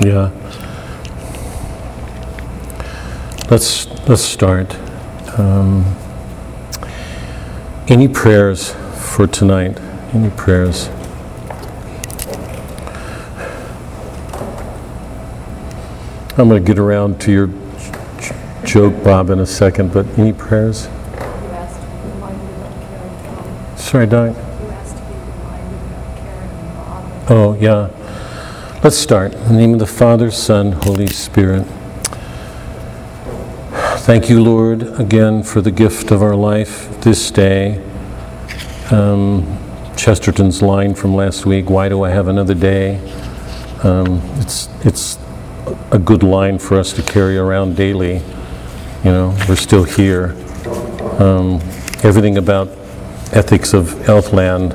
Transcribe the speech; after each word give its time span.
Yeah. 0.00 0.30
Let's 3.50 3.86
let's 4.08 4.22
start. 4.22 4.74
Um, 5.38 5.84
any 7.88 8.08
prayers 8.08 8.70
for 8.96 9.26
tonight? 9.26 9.78
Any 10.14 10.30
prayers? 10.30 10.88
I'm 16.38 16.48
going 16.48 16.62
to 16.62 16.66
get 16.66 16.78
around 16.78 17.20
to 17.22 17.32
your 17.32 17.48
j- 17.48 18.34
joke, 18.64 19.04
Bob, 19.04 19.28
in 19.28 19.40
a 19.40 19.46
second, 19.46 19.92
but 19.92 20.06
any 20.18 20.32
prayers? 20.32 20.86
You 20.86 20.90
asked 21.50 21.78
to 21.78 21.86
be 21.86 22.08
reminded 22.08 22.48
about 22.56 22.72
Karen 22.80 23.10
and 23.10 23.26
Bob. 23.26 23.78
Sorry, 23.78 24.06
Doc. 24.06 24.34
You 24.34 24.70
asked 24.70 24.96
to 24.96 25.02
be 25.02 25.14
reminded 25.14 25.82
about 25.82 26.16
Karen 26.16 26.48
and 26.48 26.74
Bob. 26.74 27.30
Oh, 27.30 27.54
yeah. 27.60 27.90
Let's 28.82 28.96
start. 28.96 29.34
In 29.34 29.44
the 29.44 29.52
name 29.52 29.74
of 29.74 29.78
the 29.78 29.86
Father, 29.86 30.30
Son, 30.30 30.72
Holy 30.72 31.06
Spirit. 31.06 31.66
Thank 33.98 34.30
you, 34.30 34.42
Lord, 34.42 34.98
again 34.98 35.42
for 35.42 35.60
the 35.60 35.70
gift 35.70 36.10
of 36.10 36.22
our 36.22 36.34
life 36.34 36.88
this 37.02 37.30
day. 37.30 37.84
Um, 38.90 39.58
Chesterton's 39.98 40.62
line 40.62 40.94
from 40.94 41.14
last 41.14 41.44
week, 41.44 41.68
why 41.68 41.90
do 41.90 42.02
I 42.04 42.08
have 42.08 42.26
another 42.26 42.54
day? 42.54 42.96
Um, 43.82 44.22
it's, 44.36 44.70
it's 44.82 45.18
a 45.92 45.98
good 45.98 46.22
line 46.22 46.58
for 46.58 46.78
us 46.78 46.94
to 46.94 47.02
carry 47.02 47.36
around 47.36 47.76
daily. 47.76 48.22
You 49.04 49.10
know, 49.12 49.36
we're 49.46 49.56
still 49.56 49.84
here. 49.84 50.34
Um, 51.18 51.60
everything 52.02 52.38
about 52.38 52.68
ethics 53.34 53.74
of 53.74 53.88
Elfland 54.06 54.72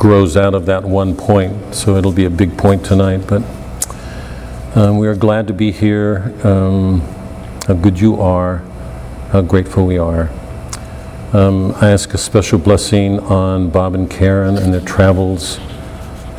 grows 0.00 0.34
out 0.34 0.54
of 0.54 0.64
that 0.64 0.82
one 0.82 1.14
point, 1.14 1.74
so 1.74 1.94
it'll 1.94 2.10
be 2.10 2.24
a 2.24 2.30
big 2.30 2.56
point 2.56 2.82
tonight. 2.82 3.18
But 3.28 3.42
um, 4.74 4.96
we 4.96 5.06
are 5.06 5.14
glad 5.14 5.46
to 5.48 5.52
be 5.52 5.72
here. 5.72 6.34
Um, 6.42 7.02
how 7.66 7.74
good 7.74 8.00
you 8.00 8.18
are, 8.18 8.64
how 9.30 9.42
grateful 9.42 9.86
we 9.86 9.98
are. 9.98 10.30
Um, 11.34 11.72
I 11.82 11.90
ask 11.90 12.14
a 12.14 12.18
special 12.18 12.58
blessing 12.58 13.20
on 13.20 13.68
Bob 13.68 13.94
and 13.94 14.10
Karen 14.10 14.56
and 14.56 14.72
their 14.72 14.80
travels, 14.80 15.58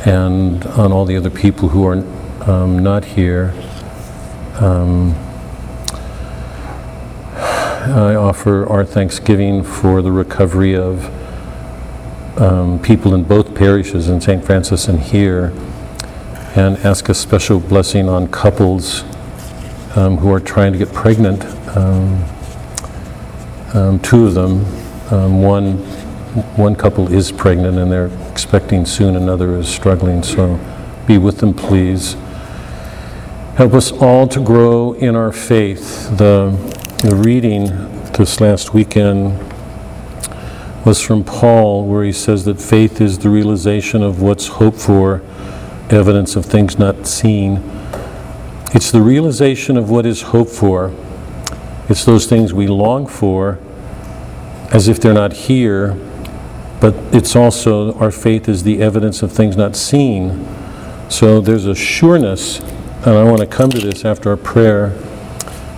and 0.04 0.66
on 0.66 0.90
all 0.90 1.04
the 1.04 1.16
other 1.16 1.30
people 1.30 1.68
who 1.68 1.86
are 1.86 2.04
um, 2.50 2.80
not 2.80 3.04
here. 3.04 3.54
Um, 4.58 5.14
I 7.36 8.16
offer 8.16 8.66
our 8.68 8.84
thanksgiving 8.84 9.62
for 9.62 10.02
the 10.02 10.10
recovery 10.10 10.74
of 10.74 11.21
um, 12.36 12.78
people 12.80 13.14
in 13.14 13.24
both 13.24 13.54
parishes, 13.54 14.08
in 14.08 14.20
St. 14.20 14.44
Francis 14.44 14.88
and 14.88 15.00
here, 15.00 15.52
and 16.54 16.76
ask 16.78 17.08
a 17.08 17.14
special 17.14 17.60
blessing 17.60 18.08
on 18.08 18.28
couples 18.28 19.02
um, 19.96 20.16
who 20.18 20.32
are 20.32 20.40
trying 20.40 20.72
to 20.72 20.78
get 20.78 20.92
pregnant. 20.92 21.44
Um, 21.76 22.24
um, 23.74 24.00
two 24.00 24.26
of 24.26 24.34
them, 24.34 24.64
um, 25.12 25.42
one 25.42 25.78
one 26.56 26.74
couple 26.74 27.12
is 27.12 27.30
pregnant 27.30 27.76
and 27.78 27.92
they're 27.92 28.10
expecting 28.30 28.86
soon. 28.86 29.16
Another 29.16 29.58
is 29.58 29.68
struggling. 29.68 30.22
So, 30.22 30.58
be 31.06 31.18
with 31.18 31.38
them, 31.38 31.52
please. 31.52 32.14
Help 33.56 33.74
us 33.74 33.92
all 33.92 34.26
to 34.28 34.40
grow 34.42 34.94
in 34.94 35.14
our 35.14 35.32
faith. 35.32 36.08
The 36.16 36.50
the 37.02 37.16
reading 37.16 37.66
this 38.12 38.40
last 38.40 38.72
weekend 38.72 39.51
was 40.84 41.00
from 41.00 41.22
Paul, 41.22 41.86
where 41.86 42.04
he 42.04 42.12
says 42.12 42.44
that 42.44 42.60
faith 42.60 43.00
is 43.00 43.20
the 43.20 43.30
realization 43.30 44.02
of 44.02 44.20
what's 44.20 44.48
hoped 44.48 44.80
for, 44.80 45.22
evidence 45.90 46.34
of 46.36 46.44
things 46.44 46.78
not 46.78 47.06
seen. 47.06 47.62
It's 48.74 48.90
the 48.90 49.02
realization 49.02 49.76
of 49.76 49.90
what 49.90 50.06
is 50.06 50.22
hoped 50.22 50.50
for. 50.50 50.94
It's 51.88 52.04
those 52.04 52.26
things 52.26 52.52
we 52.52 52.66
long 52.66 53.06
for 53.06 53.58
as 54.72 54.88
if 54.88 54.98
they're 54.98 55.12
not 55.12 55.32
here, 55.32 55.92
but 56.80 56.94
it's 57.14 57.36
also 57.36 57.92
our 57.98 58.10
faith 58.10 58.48
is 58.48 58.62
the 58.64 58.82
evidence 58.82 59.22
of 59.22 59.30
things 59.30 59.56
not 59.56 59.76
seen. 59.76 60.46
So 61.10 61.40
there's 61.40 61.66
a 61.66 61.74
sureness, 61.74 62.60
and 62.60 63.10
I 63.10 63.24
want 63.24 63.40
to 63.40 63.46
come 63.46 63.70
to 63.70 63.78
this 63.78 64.04
after 64.04 64.30
our 64.30 64.36
prayer. 64.36 64.98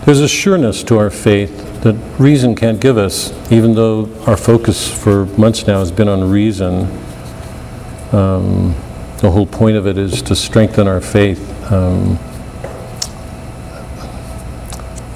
There's 0.04 0.20
a 0.20 0.28
sureness 0.28 0.82
to 0.84 0.98
our 0.98 1.08
faith 1.08 1.80
that 1.80 1.94
reason 2.18 2.54
can't 2.54 2.78
give 2.78 2.98
us, 2.98 3.32
even 3.50 3.74
though 3.74 4.14
our 4.26 4.36
focus 4.36 4.86
for 4.92 5.24
months 5.38 5.66
now 5.66 5.78
has 5.78 5.90
been 5.90 6.08
on 6.08 6.30
reason. 6.30 6.82
Um, 8.12 8.74
the 9.20 9.30
whole 9.30 9.46
point 9.46 9.78
of 9.78 9.86
it 9.86 9.96
is 9.96 10.20
to 10.20 10.36
strengthen 10.36 10.86
our 10.86 11.00
faith. 11.00 11.40
Um, 11.72 12.18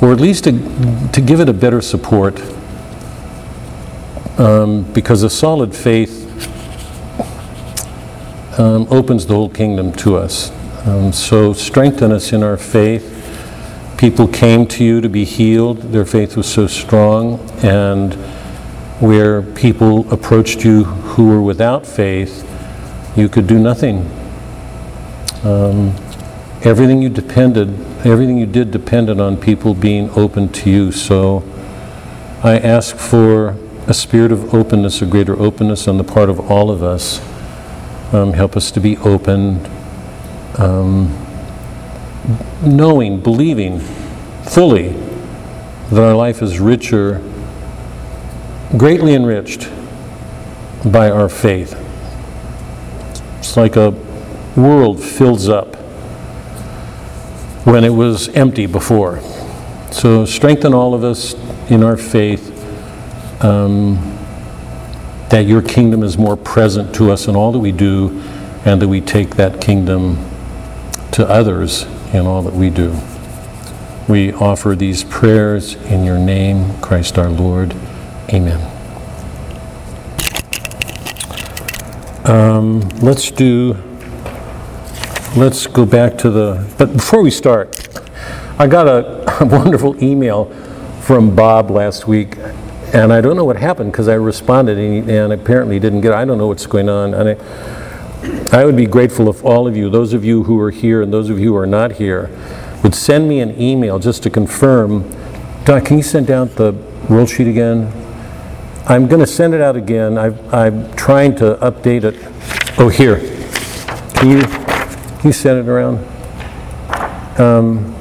or 0.00 0.10
at 0.10 0.20
least 0.20 0.44
to, 0.44 0.52
to 1.12 1.20
give 1.20 1.40
it 1.40 1.50
a 1.50 1.52
better 1.52 1.82
support. 1.82 2.40
Um, 4.38 4.90
because 4.94 5.22
a 5.22 5.28
solid 5.28 5.74
faith 5.74 6.24
um, 8.58 8.86
opens 8.90 9.26
the 9.26 9.34
whole 9.34 9.50
kingdom 9.50 9.92
to 9.96 10.16
us. 10.16 10.50
Um, 10.86 11.12
so 11.12 11.52
strengthen 11.52 12.10
us 12.10 12.32
in 12.32 12.42
our 12.42 12.56
faith. 12.56 13.17
People 13.98 14.28
came 14.28 14.64
to 14.68 14.84
you 14.84 15.00
to 15.00 15.08
be 15.08 15.24
healed, 15.24 15.82
their 15.92 16.06
faith 16.06 16.36
was 16.36 16.46
so 16.46 16.68
strong, 16.68 17.40
and 17.64 18.14
where 19.00 19.42
people 19.42 20.10
approached 20.12 20.64
you 20.64 20.84
who 20.84 21.26
were 21.26 21.42
without 21.42 21.84
faith, 21.84 22.44
you 23.16 23.28
could 23.28 23.48
do 23.48 23.58
nothing. 23.58 24.08
Um, 25.42 25.94
everything 26.62 27.02
you 27.02 27.08
depended, 27.08 27.70
everything 28.06 28.38
you 28.38 28.46
did 28.46 28.70
depended 28.70 29.18
on 29.18 29.36
people 29.36 29.74
being 29.74 30.10
open 30.10 30.48
to 30.50 30.70
you. 30.70 30.92
So 30.92 31.42
I 32.44 32.58
ask 32.58 32.96
for 32.96 33.56
a 33.88 33.94
spirit 33.94 34.30
of 34.30 34.54
openness, 34.54 35.02
a 35.02 35.06
greater 35.06 35.36
openness 35.40 35.88
on 35.88 35.98
the 35.98 36.04
part 36.04 36.30
of 36.30 36.38
all 36.50 36.70
of 36.70 36.84
us. 36.84 37.20
Um, 38.12 38.32
help 38.32 38.56
us 38.56 38.70
to 38.70 38.80
be 38.80 38.96
open, 38.98 39.68
um, 40.56 41.27
knowing, 42.62 43.20
believing 43.20 43.80
fully 44.44 44.88
that 45.90 46.02
our 46.02 46.14
life 46.14 46.42
is 46.42 46.60
richer, 46.60 47.22
greatly 48.76 49.14
enriched 49.14 49.70
by 50.84 51.10
our 51.10 51.28
faith. 51.28 51.74
It's 53.38 53.56
like 53.56 53.76
a 53.76 53.90
world 54.56 55.02
fills 55.02 55.48
up 55.48 55.76
when 57.64 57.84
it 57.84 57.92
was 57.92 58.28
empty 58.30 58.66
before. 58.66 59.20
So 59.90 60.24
strengthen 60.24 60.74
all 60.74 60.94
of 60.94 61.04
us 61.04 61.34
in 61.70 61.82
our 61.82 61.96
faith 61.96 62.54
um, 63.42 63.96
that 65.30 65.46
your 65.46 65.62
kingdom 65.62 66.02
is 66.02 66.18
more 66.18 66.36
present 66.36 66.94
to 66.96 67.10
us 67.10 67.26
in 67.28 67.36
all 67.36 67.52
that 67.52 67.58
we 67.58 67.72
do, 67.72 68.22
and 68.64 68.82
that 68.82 68.88
we 68.88 69.00
take 69.00 69.36
that 69.36 69.60
kingdom 69.60 70.18
to 71.12 71.26
others 71.28 71.86
in 72.12 72.26
all 72.26 72.42
that 72.42 72.54
we 72.54 72.70
do. 72.70 72.96
We 74.08 74.32
offer 74.32 74.74
these 74.74 75.04
prayers 75.04 75.74
in 75.74 76.04
your 76.04 76.18
name, 76.18 76.80
Christ 76.80 77.18
our 77.18 77.28
Lord. 77.28 77.74
Amen. 78.30 78.74
Um, 82.24 82.80
let's 83.00 83.30
do, 83.30 83.74
let's 85.36 85.66
go 85.66 85.86
back 85.86 86.18
to 86.18 86.30
the, 86.30 86.66
but 86.78 86.92
before 86.92 87.22
we 87.22 87.30
start, 87.30 87.88
I 88.58 88.66
got 88.66 88.88
a, 88.88 89.42
a 89.42 89.46
wonderful 89.46 90.02
email 90.02 90.46
from 91.00 91.34
Bob 91.34 91.70
last 91.70 92.06
week, 92.06 92.36
and 92.92 93.12
I 93.12 93.20
don't 93.20 93.36
know 93.36 93.44
what 93.44 93.56
happened 93.56 93.92
because 93.92 94.08
I 94.08 94.14
responded 94.14 94.78
and, 94.78 95.08
and 95.10 95.32
apparently 95.32 95.78
didn't 95.78 96.00
get. 96.00 96.12
I 96.12 96.24
don't 96.24 96.38
know 96.38 96.48
what's 96.48 96.66
going 96.66 96.88
on. 96.88 97.14
And 97.14 97.30
I, 97.30 97.87
I 98.52 98.64
would 98.64 98.76
be 98.76 98.86
grateful 98.86 99.28
if 99.28 99.44
all 99.44 99.66
of 99.66 99.76
you, 99.76 99.90
those 99.90 100.12
of 100.12 100.24
you 100.24 100.44
who 100.44 100.58
are 100.60 100.70
here 100.70 101.02
and 101.02 101.12
those 101.12 101.28
of 101.28 101.38
you 101.38 101.52
who 101.52 101.56
are 101.56 101.66
not 101.66 101.92
here, 101.92 102.30
would 102.82 102.94
send 102.94 103.28
me 103.28 103.40
an 103.40 103.60
email 103.60 103.98
just 103.98 104.22
to 104.22 104.30
confirm. 104.30 105.10
Doc, 105.64 105.84
can 105.84 105.98
you 105.98 106.02
send 106.02 106.30
out 106.30 106.56
the 106.56 106.72
roll 107.08 107.26
sheet 107.26 107.46
again? 107.46 107.92
I'm 108.86 109.06
going 109.06 109.20
to 109.20 109.26
send 109.26 109.52
it 109.52 109.60
out 109.60 109.76
again. 109.76 110.16
I've, 110.16 110.54
I'm 110.54 110.90
trying 110.94 111.36
to 111.36 111.56
update 111.56 112.04
it. 112.04 112.14
Oh, 112.78 112.88
here. 112.88 113.18
Can 114.14 114.30
you, 114.30 114.42
can 114.42 115.26
you 115.26 115.32
send 115.32 115.58
it 115.58 115.70
around? 115.70 115.98
Um, 117.38 117.94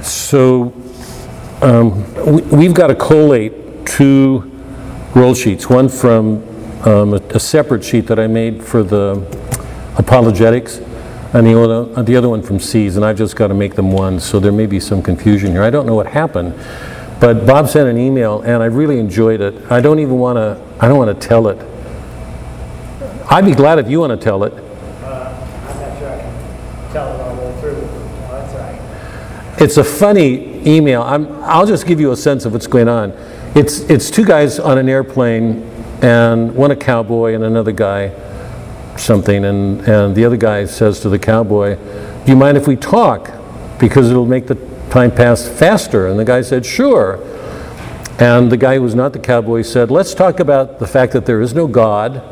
so 0.00 0.72
um, 1.60 2.14
we, 2.24 2.42
we've 2.42 2.74
got 2.74 2.86
to 2.86 2.94
collate 2.94 3.84
two 3.84 4.48
roll 5.14 5.34
sheets. 5.34 5.68
One 5.68 5.88
from 5.88 6.51
um, 6.84 7.14
a, 7.14 7.18
a, 7.30 7.38
separate 7.38 7.84
sheet 7.84 8.06
that 8.08 8.18
I 8.18 8.26
made 8.26 8.62
for 8.62 8.82
the 8.82 9.24
apologetics 9.96 10.78
and 11.32 11.46
the 11.46 11.58
other, 11.58 11.88
uh, 11.96 12.02
the 12.02 12.16
other 12.16 12.28
one 12.28 12.42
from 12.42 12.58
C's, 12.58 12.96
and 12.96 13.04
I've 13.04 13.16
just 13.16 13.36
got 13.36 13.48
to 13.48 13.54
make 13.54 13.74
them 13.74 13.92
one, 13.92 14.18
so 14.18 14.40
there 14.40 14.50
may 14.50 14.66
be 14.66 14.80
some 14.80 15.00
confusion 15.00 15.52
here. 15.52 15.62
I 15.62 15.70
don't 15.70 15.86
know 15.86 15.94
what 15.94 16.08
happened, 16.08 16.54
but 17.20 17.46
Bob 17.46 17.68
sent 17.68 17.88
an 17.88 17.98
email, 17.98 18.42
and 18.42 18.62
I 18.62 18.66
really 18.66 18.98
enjoyed 18.98 19.40
it. 19.40 19.70
I 19.70 19.80
don't 19.80 20.00
even 20.00 20.18
want 20.18 20.36
to, 20.36 20.60
I 20.80 20.88
don't 20.88 20.98
want 20.98 21.20
to 21.20 21.28
tell 21.28 21.46
it. 21.48 21.58
I'd 23.30 23.44
be 23.44 23.54
glad 23.54 23.78
if 23.78 23.88
you 23.88 24.00
want 24.00 24.18
to 24.18 24.22
tell 24.22 24.42
it. 24.44 24.52
It's 29.58 29.76
a 29.76 29.84
funny 29.84 30.66
email. 30.66 31.02
i 31.02 31.16
will 31.16 31.66
just 31.66 31.86
give 31.86 32.00
you 32.00 32.10
a 32.10 32.16
sense 32.16 32.44
of 32.44 32.52
what's 32.52 32.66
going 32.66 32.88
on. 32.88 33.12
It's, 33.54 33.80
it's 33.82 34.10
two 34.10 34.24
guys 34.24 34.58
on 34.58 34.76
an 34.78 34.88
airplane 34.88 35.71
and 36.02 36.54
one 36.54 36.72
a 36.72 36.76
cowboy 36.76 37.34
and 37.34 37.44
another 37.44 37.72
guy 37.72 38.12
something, 38.96 39.44
and, 39.44 39.80
and 39.82 40.14
the 40.14 40.24
other 40.24 40.36
guy 40.36 40.64
says 40.64 41.00
to 41.00 41.08
the 41.08 41.18
cowboy, 41.18 41.76
Do 41.76 42.32
you 42.32 42.36
mind 42.36 42.56
if 42.56 42.66
we 42.66 42.76
talk? 42.76 43.30
Because 43.78 44.10
it'll 44.10 44.26
make 44.26 44.46
the 44.46 44.56
time 44.90 45.10
pass 45.10 45.48
faster. 45.48 46.06
And 46.06 46.18
the 46.18 46.24
guy 46.24 46.42
said, 46.42 46.66
Sure. 46.66 47.20
And 48.18 48.52
the 48.52 48.56
guy 48.56 48.76
who 48.76 48.82
was 48.82 48.94
not 48.94 49.12
the 49.12 49.18
cowboy 49.18 49.62
said, 49.62 49.90
Let's 49.90 50.14
talk 50.14 50.40
about 50.40 50.78
the 50.78 50.86
fact 50.86 51.12
that 51.12 51.26
there 51.26 51.40
is 51.40 51.54
no 51.54 51.66
God. 51.66 52.22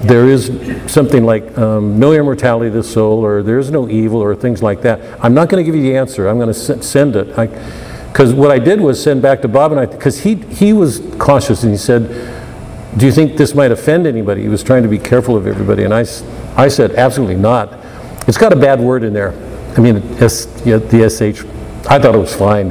There 0.00 0.28
is 0.28 0.46
something 0.90 1.24
like 1.24 1.58
um, 1.58 1.98
no 1.98 2.12
immortality 2.12 2.68
of 2.68 2.74
the 2.74 2.84
soul, 2.84 3.24
or 3.24 3.42
there 3.42 3.58
is 3.58 3.70
no 3.70 3.88
evil, 3.88 4.22
or 4.22 4.36
things 4.36 4.62
like 4.62 4.82
that. 4.82 5.18
I'm 5.24 5.34
not 5.34 5.48
going 5.48 5.64
to 5.64 5.66
give 5.68 5.74
you 5.74 5.82
the 5.82 5.96
answer. 5.96 6.28
I'm 6.28 6.38
going 6.38 6.52
to 6.52 6.82
send 6.82 7.16
it. 7.16 7.26
Because 7.26 8.32
what 8.32 8.52
I 8.52 8.60
did 8.60 8.80
was 8.80 9.02
send 9.02 9.22
back 9.22 9.42
to 9.42 9.48
Bob 9.48 9.72
and 9.72 9.80
I, 9.80 9.86
because 9.86 10.20
he, 10.20 10.36
he 10.36 10.72
was 10.72 11.00
cautious 11.18 11.64
and 11.64 11.72
he 11.72 11.78
said, 11.78 12.37
Do 12.96 13.06
you 13.06 13.12
think 13.12 13.36
this 13.36 13.54
might 13.54 13.70
offend 13.70 14.06
anybody? 14.06 14.42
He 14.42 14.48
was 14.48 14.62
trying 14.62 14.82
to 14.82 14.88
be 14.88 14.98
careful 14.98 15.36
of 15.36 15.46
everybody. 15.46 15.84
And 15.84 15.92
I, 15.92 16.00
I 16.56 16.68
said, 16.68 16.92
Absolutely 16.92 17.36
not. 17.36 17.72
It's 18.26 18.38
got 18.38 18.52
a 18.52 18.56
bad 18.56 18.80
word 18.80 19.04
in 19.04 19.12
there. 19.12 19.32
I 19.76 19.80
mean, 19.80 19.96
S, 20.22 20.46
the 20.62 21.08
SH, 21.08 21.44
I 21.88 21.98
thought 21.98 22.14
it 22.14 22.18
was 22.18 22.34
fine. 22.34 22.70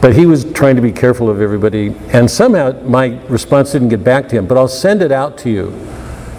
But 0.00 0.14
he 0.14 0.26
was 0.26 0.44
trying 0.52 0.76
to 0.76 0.82
be 0.82 0.92
careful 0.92 1.30
of 1.30 1.40
everybody. 1.40 1.94
And 2.12 2.30
somehow 2.30 2.72
my 2.82 3.18
response 3.28 3.72
didn't 3.72 3.88
get 3.88 4.04
back 4.04 4.28
to 4.28 4.36
him. 4.36 4.46
But 4.46 4.58
I'll 4.58 4.68
send 4.68 5.02
it 5.02 5.10
out 5.10 5.38
to 5.38 5.50
you. 5.50 5.68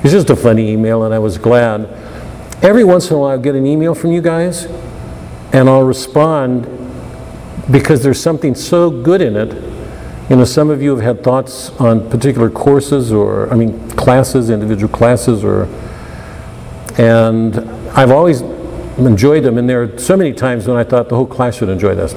It's 0.03 0.11
just 0.11 0.29
a 0.29 0.35
funny 0.35 0.71
email, 0.71 1.03
and 1.03 1.13
I 1.13 1.19
was 1.19 1.37
glad. 1.37 1.89
Every 2.63 2.83
once 2.83 3.09
in 3.09 3.15
a 3.15 3.19
while, 3.19 3.31
I'll 3.31 3.39
get 3.39 3.55
an 3.55 3.65
email 3.65 3.95
from 3.95 4.11
you 4.11 4.21
guys, 4.21 4.65
and 5.53 5.67
I'll 5.67 5.83
respond 5.83 6.65
because 7.71 8.03
there's 8.03 8.21
something 8.21 8.53
so 8.55 8.89
good 8.89 9.21
in 9.21 9.35
it. 9.35 9.76
You 10.29 10.35
know, 10.35 10.43
some 10.43 10.69
of 10.69 10.81
you 10.81 10.93
have 10.93 11.01
had 11.01 11.23
thoughts 11.23 11.69
on 11.79 12.09
particular 12.09 12.49
courses 12.49 13.13
or, 13.13 13.49
I 13.49 13.55
mean, 13.55 13.89
classes, 13.91 14.49
individual 14.49 14.93
classes, 14.93 15.41
or, 15.41 15.69
and 16.97 17.57
I've 17.91 18.11
always 18.11 18.41
enjoyed 18.97 19.43
them, 19.43 19.57
and 19.57 19.69
there 19.69 19.83
are 19.83 19.97
so 19.97 20.17
many 20.17 20.33
times 20.33 20.67
when 20.67 20.75
I 20.75 20.83
thought 20.83 21.07
the 21.07 21.15
whole 21.15 21.25
class 21.25 21.55
should 21.55 21.69
enjoy 21.69 21.95
this. 21.95 22.13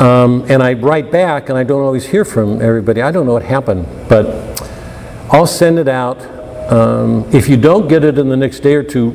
Um, 0.00 0.44
and 0.48 0.60
I 0.60 0.72
write 0.72 1.12
back, 1.12 1.50
and 1.50 1.56
I 1.56 1.62
don't 1.62 1.82
always 1.82 2.06
hear 2.06 2.24
from 2.24 2.60
everybody. 2.60 3.00
I 3.00 3.12
don't 3.12 3.26
know 3.26 3.34
what 3.34 3.44
happened, 3.44 3.86
but 4.08 4.26
I'll 5.30 5.46
send 5.46 5.78
it 5.78 5.86
out. 5.86 6.20
Um, 6.72 7.28
if 7.32 7.48
you 7.48 7.58
don't 7.58 7.86
get 7.86 8.02
it 8.02 8.18
in 8.18 8.28
the 8.28 8.36
next 8.36 8.60
day 8.60 8.74
or 8.74 8.82
two, 8.82 9.10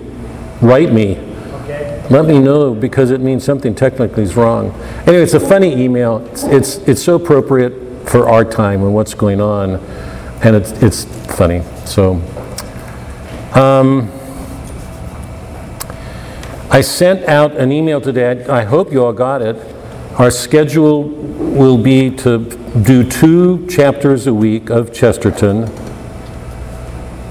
write 0.62 0.94
me. 0.94 1.35
Let 2.10 2.26
me 2.26 2.40
know 2.40 2.76
because 2.76 3.10
it 3.12 3.20
means 3.20 3.44
something 3.44 3.74
technically 3.74 4.24
is 4.24 4.36
wrong. 4.36 4.72
Anyway, 5.08 5.24
it's 5.24 5.34
a 5.34 5.40
funny 5.40 5.74
email. 5.74 6.26
It's, 6.28 6.44
it's, 6.44 6.78
it's 6.88 7.04
so 7.04 7.16
appropriate 7.16 8.08
for 8.08 8.30
our 8.30 8.46
time 8.46 8.84
and 8.84 8.94
what's 8.94 9.16
going 9.16 9.42
on, 9.42 9.78
and 10.44 10.56
it's, 10.56 10.72
it's 10.84 11.06
funny. 11.36 11.64
So, 11.86 12.22
um, 13.56 14.12
I 16.70 16.82
sent 16.82 17.24
out 17.24 17.54
an 17.54 17.72
email 17.72 18.02
today. 18.02 18.46
I 18.46 18.60
I 18.60 18.64
hope 18.64 18.92
you 18.92 19.04
all 19.04 19.14
got 19.14 19.42
it. 19.42 19.56
Our 20.18 20.30
schedule 20.30 21.04
will 21.04 21.78
be 21.78 22.10
to 22.18 22.40
do 22.84 23.10
two 23.10 23.66
chapters 23.68 24.28
a 24.28 24.34
week 24.34 24.70
of 24.70 24.94
Chesterton 24.94 25.68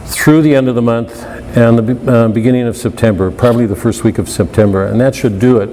through 0.06 0.42
the 0.42 0.54
end 0.54 0.68
of 0.68 0.74
the 0.74 0.82
month 0.82 1.33
and 1.54 1.78
the 1.78 2.12
uh, 2.12 2.28
beginning 2.28 2.66
of 2.66 2.76
September, 2.76 3.30
probably 3.30 3.64
the 3.64 3.76
first 3.76 4.02
week 4.02 4.18
of 4.18 4.28
September, 4.28 4.86
and 4.86 5.00
that 5.00 5.14
should 5.14 5.38
do 5.38 5.58
it. 5.58 5.70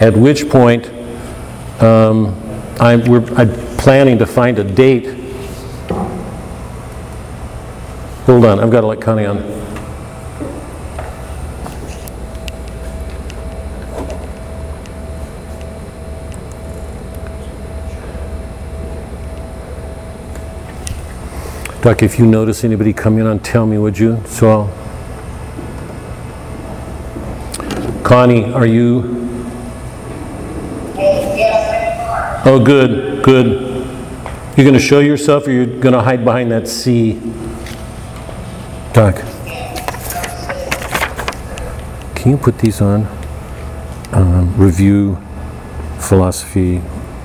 At 0.00 0.16
which 0.16 0.48
point, 0.48 0.86
um, 1.82 2.28
I'm, 2.78 3.02
I'm 3.36 3.50
planning 3.76 4.18
to 4.18 4.26
find 4.26 4.56
a 4.58 4.64
date. 4.64 5.06
Hold 8.26 8.44
on, 8.44 8.60
I've 8.60 8.70
got 8.70 8.82
to 8.82 8.86
let 8.86 9.00
Connie 9.00 9.26
on. 9.26 9.38
Doc, 21.80 22.02
if 22.02 22.18
you 22.18 22.26
notice 22.26 22.64
anybody 22.64 22.92
coming 22.92 23.24
on, 23.24 23.38
tell 23.38 23.64
me, 23.64 23.78
would 23.78 23.96
you? 23.96 24.20
So 24.26 24.50
I'll... 24.50 24.68
Connie, 28.02 28.52
are 28.52 28.66
you? 28.66 29.16
Oh, 32.44 32.60
good, 32.64 33.22
good. 33.22 33.46
You're 34.56 34.64
going 34.64 34.72
to 34.74 34.80
show 34.80 34.98
yourself 34.98 35.46
or 35.46 35.52
you're 35.52 35.66
going 35.66 35.92
to 35.92 36.00
hide 36.00 36.24
behind 36.24 36.50
that 36.50 36.66
C? 36.66 37.12
Doc? 38.92 39.14
Can 42.16 42.32
you 42.32 42.36
put 42.38 42.58
these 42.58 42.80
on? 42.80 43.06
Um, 44.10 44.52
Review, 44.56 45.16
philosophy, 46.00 46.78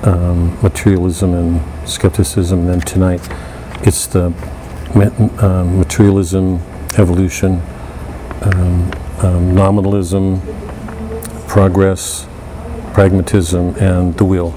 um, 0.03 0.61
materialism 0.61 1.33
and 1.33 1.89
skepticism, 1.89 2.59
and 2.59 2.69
then 2.69 2.81
tonight, 2.81 3.27
it's 3.85 4.07
the 4.07 4.27
um, 5.39 5.80
materialism, 5.80 6.59
evolution, 6.97 7.62
um, 8.41 8.91
um, 9.19 9.56
nominalism, 9.56 10.41
progress, 11.47 12.27
pragmatism, 12.94 13.75
and 13.75 14.15
the 14.18 14.25
will. 14.25 14.51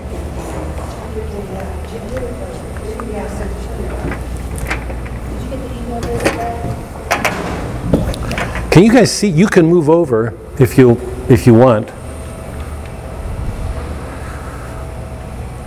Can 8.70 8.84
you 8.84 8.92
guys 8.92 9.10
see, 9.10 9.28
you 9.28 9.46
can 9.46 9.66
move 9.66 9.88
over 9.88 10.34
if 10.60 10.76
you, 10.76 11.00
if 11.30 11.46
you 11.46 11.54
want. 11.54 11.88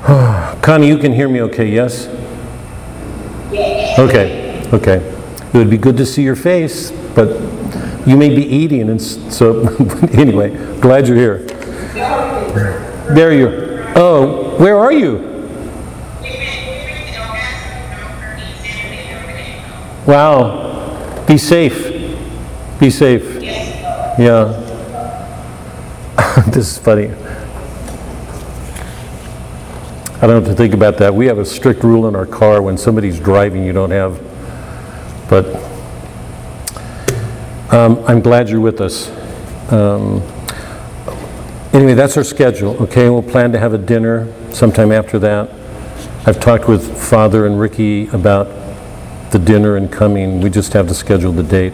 Connie, 0.61 0.87
you 0.87 0.97
can 0.97 1.11
hear 1.11 1.27
me 1.27 1.41
okay, 1.41 1.67
yes? 1.67 2.18
Okay, 3.99 4.65
okay. 4.71 4.95
It 5.53 5.57
would 5.57 5.69
be 5.69 5.77
good 5.77 5.97
to 5.97 6.05
see 6.05 6.23
your 6.23 6.37
face, 6.37 6.89
but 7.15 7.27
you 8.07 8.15
may 8.15 8.33
be 8.33 8.43
eating, 8.43 8.89
and 8.89 9.01
so, 9.01 9.67
anyway, 10.13 10.51
glad 10.79 11.05
you're 11.05 11.17
here. 11.17 11.39
There 13.13 13.33
you 13.33 13.47
are. 13.47 13.93
Oh, 13.97 14.55
where 14.57 14.77
are 14.79 14.93
you? 14.93 15.17
Wow. 20.07 21.25
Be 21.27 21.37
safe. 21.37 21.87
Be 22.79 22.89
safe. 22.89 23.43
Yeah. 24.17 24.65
This 26.47 26.71
is 26.71 26.77
funny. 26.77 27.11
I 30.21 30.27
don't 30.27 30.43
have 30.43 30.45
to 30.45 30.55
think 30.55 30.73
about 30.73 30.97
that. 30.97 31.13
We 31.13 31.25
have 31.27 31.39
a 31.39 31.45
strict 31.45 31.83
rule 31.83 32.07
in 32.07 32.15
our 32.15 32.25
car, 32.25 32.61
when 32.61 32.77
somebody's 32.77 33.19
driving, 33.19 33.63
you 33.63 33.73
don't 33.73 33.91
have, 33.91 34.19
but 35.29 35.45
um, 37.73 38.03
I'm 38.05 38.21
glad 38.21 38.49
you're 38.49 38.59
with 38.59 38.81
us. 38.81 39.09
Um, 39.71 40.21
Anyway, 41.71 41.93
that's 41.93 42.17
our 42.17 42.23
schedule, 42.23 42.75
okay? 42.81 43.11
We'll 43.11 43.21
plan 43.21 43.51
to 43.51 43.59
have 43.59 43.73
a 43.73 43.77
dinner 43.77 44.27
sometime 44.51 44.91
after 44.91 45.19
that. 45.19 45.51
I've 46.25 46.39
talked 46.39 46.67
with 46.67 46.97
Father 46.99 47.45
and 47.45 47.59
Ricky 47.59 48.07
about 48.07 48.47
the 49.29 49.37
dinner 49.37 49.75
and 49.75 49.91
coming. 49.91 50.41
We 50.41 50.49
just 50.49 50.73
have 50.73 50.87
to 50.87 50.95
schedule 50.95 51.31
the 51.31 51.43
date. 51.43 51.73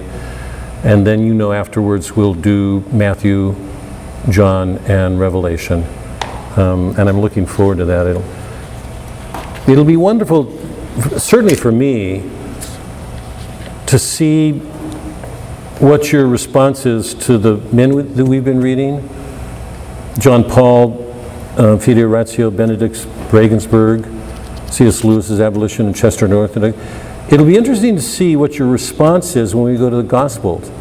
And 0.83 1.07
then 1.07 1.25
you 1.25 1.33
know 1.33 1.53
afterwards, 1.53 2.13
we'll 2.13 2.33
do 2.33 2.81
Matthew, 2.91 3.55
John, 4.29 4.79
and 4.79 5.17
Revelation. 5.17 5.85
Um, 6.57 6.95
And 6.97 7.09
I'm 7.09 7.19
looking 7.19 7.45
forward 7.45 7.77
to 7.79 7.85
that. 7.85 8.07
It'll, 8.07 8.25
it'll 9.69 9.85
be 9.85 9.97
wonderful, 9.97 10.51
certainly 11.17 11.55
for 11.55 11.71
me, 11.71 12.23
to 13.87 13.99
see 13.99 14.53
what 15.79 16.11
your 16.11 16.27
response 16.27 16.85
is 16.85 17.13
to 17.13 17.37
the 17.37 17.57
men 17.73 18.13
that 18.15 18.25
we've 18.25 18.45
been 18.45 18.61
reading. 18.61 19.07
John 20.19 20.43
Paul, 20.43 20.93
uh, 21.57 21.77
Fides 21.77 21.99
et 21.99 22.03
Ratio, 22.03 22.49
Benedict 22.49 23.05
Regensburg, 23.33 24.05
C.S. 24.69 25.03
Lewis's 25.03 25.41
Abolition, 25.41 25.87
and 25.87 25.95
Chesterton. 25.95 26.33
Uh, 26.37 26.71
It'll 27.29 27.45
be 27.45 27.57
interesting 27.57 27.95
to 27.95 28.01
see 28.01 28.35
what 28.35 28.57
your 28.57 28.69
response 28.69 29.35
is 29.35 29.53
when 29.53 29.65
we 29.65 29.77
go 29.77 29.89
to 29.89 29.95
the 29.97 30.03
Gospels. 30.03 30.71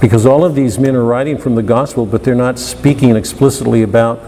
Because 0.00 0.26
all 0.26 0.44
of 0.44 0.56
these 0.56 0.78
men 0.78 0.96
are 0.96 1.04
writing 1.04 1.38
from 1.38 1.54
the 1.54 1.62
Gospel, 1.62 2.06
but 2.06 2.24
they're 2.24 2.34
not 2.34 2.58
speaking 2.58 3.14
explicitly 3.14 3.82
about, 3.82 4.18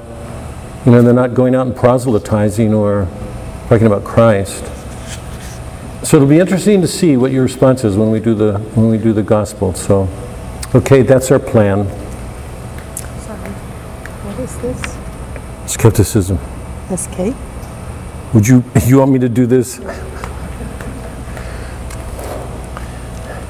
you 0.84 0.92
know, 0.92 1.00
they're 1.00 1.14
not 1.14 1.32
going 1.32 1.54
out 1.54 1.66
and 1.66 1.74
proselytizing 1.74 2.74
or 2.74 3.08
talking 3.68 3.86
about 3.86 4.04
Christ. 4.04 4.64
So 6.04 6.18
it'll 6.18 6.28
be 6.28 6.38
interesting 6.38 6.82
to 6.82 6.86
see 6.86 7.16
what 7.16 7.32
your 7.32 7.42
response 7.42 7.84
is 7.84 7.96
when 7.96 8.10
we 8.10 8.20
do 8.20 8.34
the, 8.34 8.58
when 8.74 8.90
we 8.90 8.98
do 8.98 9.14
the 9.14 9.22
Gospel. 9.22 9.72
So, 9.72 10.06
okay, 10.74 11.00
that's 11.00 11.30
our 11.30 11.38
plan. 11.38 11.86
Sorry. 13.20 13.50
what 14.20 14.38
is 14.38 14.58
this? 14.58 15.72
Skepticism. 15.72 16.38
SK? 16.94 17.34
Would 18.34 18.46
you, 18.46 18.62
you 18.84 18.98
want 18.98 19.12
me 19.12 19.18
to 19.20 19.28
do 19.30 19.46
this? 19.46 19.80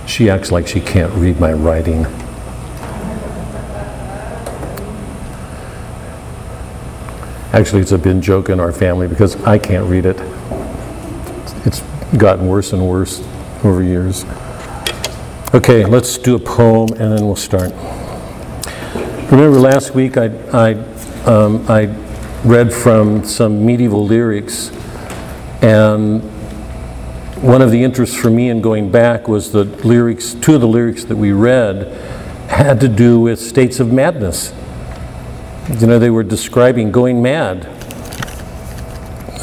She 0.06 0.30
acts 0.30 0.52
like 0.52 0.68
she 0.68 0.80
can't 0.80 1.12
read 1.14 1.40
my 1.40 1.52
writing. 1.52 2.06
Actually, 7.54 7.82
it's 7.82 7.92
a 7.92 7.98
been 7.98 8.20
joke 8.20 8.48
in 8.48 8.58
our 8.58 8.72
family 8.72 9.06
because 9.06 9.36
I 9.44 9.58
can't 9.60 9.88
read 9.88 10.06
it. 10.06 10.16
It's 11.64 11.82
gotten 12.16 12.48
worse 12.48 12.72
and 12.72 12.84
worse 12.84 13.22
over 13.62 13.80
years. 13.80 14.24
Okay, 15.54 15.84
let's 15.84 16.18
do 16.18 16.34
a 16.34 16.38
poem 16.40 16.88
and 16.94 17.16
then 17.16 17.24
we'll 17.24 17.36
start. 17.36 17.70
Remember 19.30 19.60
last 19.60 19.94
week 19.94 20.16
I, 20.16 20.30
I, 20.52 20.72
um, 21.26 21.64
I 21.68 21.94
read 22.44 22.72
from 22.72 23.22
some 23.22 23.64
medieval 23.64 24.04
lyrics, 24.04 24.72
and 25.62 26.24
one 27.40 27.62
of 27.62 27.70
the 27.70 27.84
interests 27.84 28.16
for 28.16 28.30
me 28.30 28.48
in 28.48 28.62
going 28.62 28.90
back 28.90 29.28
was 29.28 29.52
the 29.52 29.62
lyrics, 29.62 30.34
two 30.34 30.56
of 30.56 30.60
the 30.60 30.66
lyrics 30.66 31.04
that 31.04 31.16
we 31.16 31.30
read 31.30 31.86
had 32.48 32.80
to 32.80 32.88
do 32.88 33.20
with 33.20 33.40
states 33.40 33.78
of 33.78 33.92
madness. 33.92 34.52
You 35.68 35.86
know, 35.86 35.98
they 35.98 36.10
were 36.10 36.22
describing 36.22 36.92
going 36.92 37.22
mad. 37.22 37.66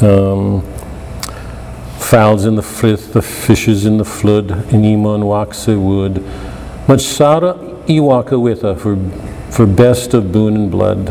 Um, 0.00 0.62
fowls 1.98 2.44
in 2.44 2.54
the 2.54 2.62
frith, 2.62 3.12
the 3.12 3.22
fishes 3.22 3.86
in 3.86 3.96
the 3.96 4.04
flood, 4.04 4.50
in 4.72 4.82
Emon 4.82 5.24
waxa 5.24 5.76
wood. 5.76 6.22
Much 6.86 7.00
Sara 7.00 7.54
Iwaka 7.86 8.38
witha 8.38 8.78
for, 8.78 8.96
for 9.52 9.66
best 9.66 10.14
of 10.14 10.30
boon 10.30 10.54
and 10.54 10.70
blood. 10.70 11.08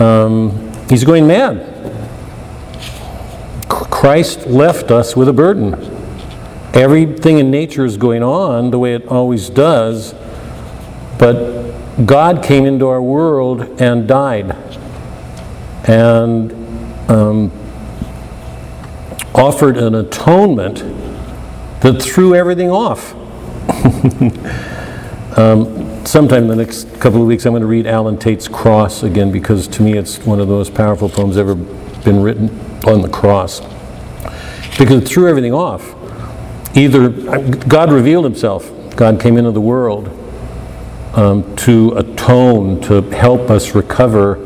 Um, 0.00 0.72
he's 0.88 1.04
going 1.04 1.26
mad. 1.26 1.74
Christ 3.68 4.46
left 4.46 4.90
us 4.90 5.14
with 5.14 5.28
a 5.28 5.32
burden. 5.32 5.74
Everything 6.74 7.38
in 7.38 7.50
nature 7.50 7.84
is 7.84 7.96
going 7.96 8.22
on 8.24 8.70
the 8.70 8.78
way 8.78 8.94
it 8.94 9.06
always 9.06 9.48
does, 9.48 10.14
but 11.18 11.57
God 12.04 12.44
came 12.44 12.64
into 12.64 12.86
our 12.86 13.02
world 13.02 13.80
and 13.80 14.06
died. 14.06 14.56
And 15.88 16.52
um, 17.10 17.50
offered 19.34 19.76
an 19.76 19.94
atonement 19.94 20.76
that 21.80 22.00
threw 22.00 22.34
everything 22.34 22.70
off. 22.70 23.14
um, 25.38 26.06
sometime 26.06 26.42
in 26.42 26.48
the 26.48 26.56
next 26.56 27.00
couple 27.00 27.20
of 27.20 27.26
weeks, 27.26 27.46
I'm 27.46 27.52
going 27.52 27.62
to 27.62 27.66
read 27.66 27.86
Allen 27.86 28.18
Tate's 28.18 28.48
Cross 28.48 29.02
again 29.02 29.32
because 29.32 29.66
to 29.68 29.82
me 29.82 29.96
it's 29.96 30.18
one 30.24 30.40
of 30.40 30.48
the 30.48 30.54
most 30.54 30.74
powerful 30.74 31.08
poems 31.08 31.36
ever 31.36 31.54
been 31.54 32.22
written 32.22 32.48
on 32.86 33.02
the 33.02 33.08
cross. 33.08 33.60
Because 34.78 35.02
it 35.02 35.08
threw 35.08 35.28
everything 35.28 35.52
off. 35.52 35.94
Either 36.76 37.08
God 37.08 37.90
revealed 37.90 38.24
himself, 38.24 38.70
God 38.94 39.20
came 39.20 39.36
into 39.36 39.50
the 39.50 39.60
world 39.60 40.14
um, 41.18 41.56
to 41.56 41.94
atone, 41.96 42.80
to 42.82 43.00
help 43.10 43.50
us 43.50 43.74
recover 43.74 44.36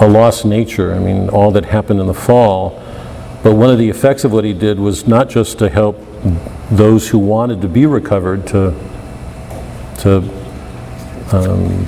a 0.00 0.08
lost 0.08 0.44
nature. 0.44 0.92
I 0.92 0.98
mean, 0.98 1.28
all 1.28 1.52
that 1.52 1.66
happened 1.66 2.00
in 2.00 2.08
the 2.08 2.14
fall. 2.14 2.82
But 3.44 3.54
one 3.54 3.70
of 3.70 3.78
the 3.78 3.88
effects 3.88 4.24
of 4.24 4.32
what 4.32 4.44
he 4.44 4.52
did 4.52 4.80
was 4.80 5.06
not 5.06 5.28
just 5.28 5.56
to 5.60 5.68
help 5.68 5.96
those 6.68 7.08
who 7.08 7.18
wanted 7.18 7.60
to 7.62 7.68
be 7.68 7.86
recovered 7.86 8.44
to 8.48 8.74
to 10.00 10.16
um, 11.30 11.86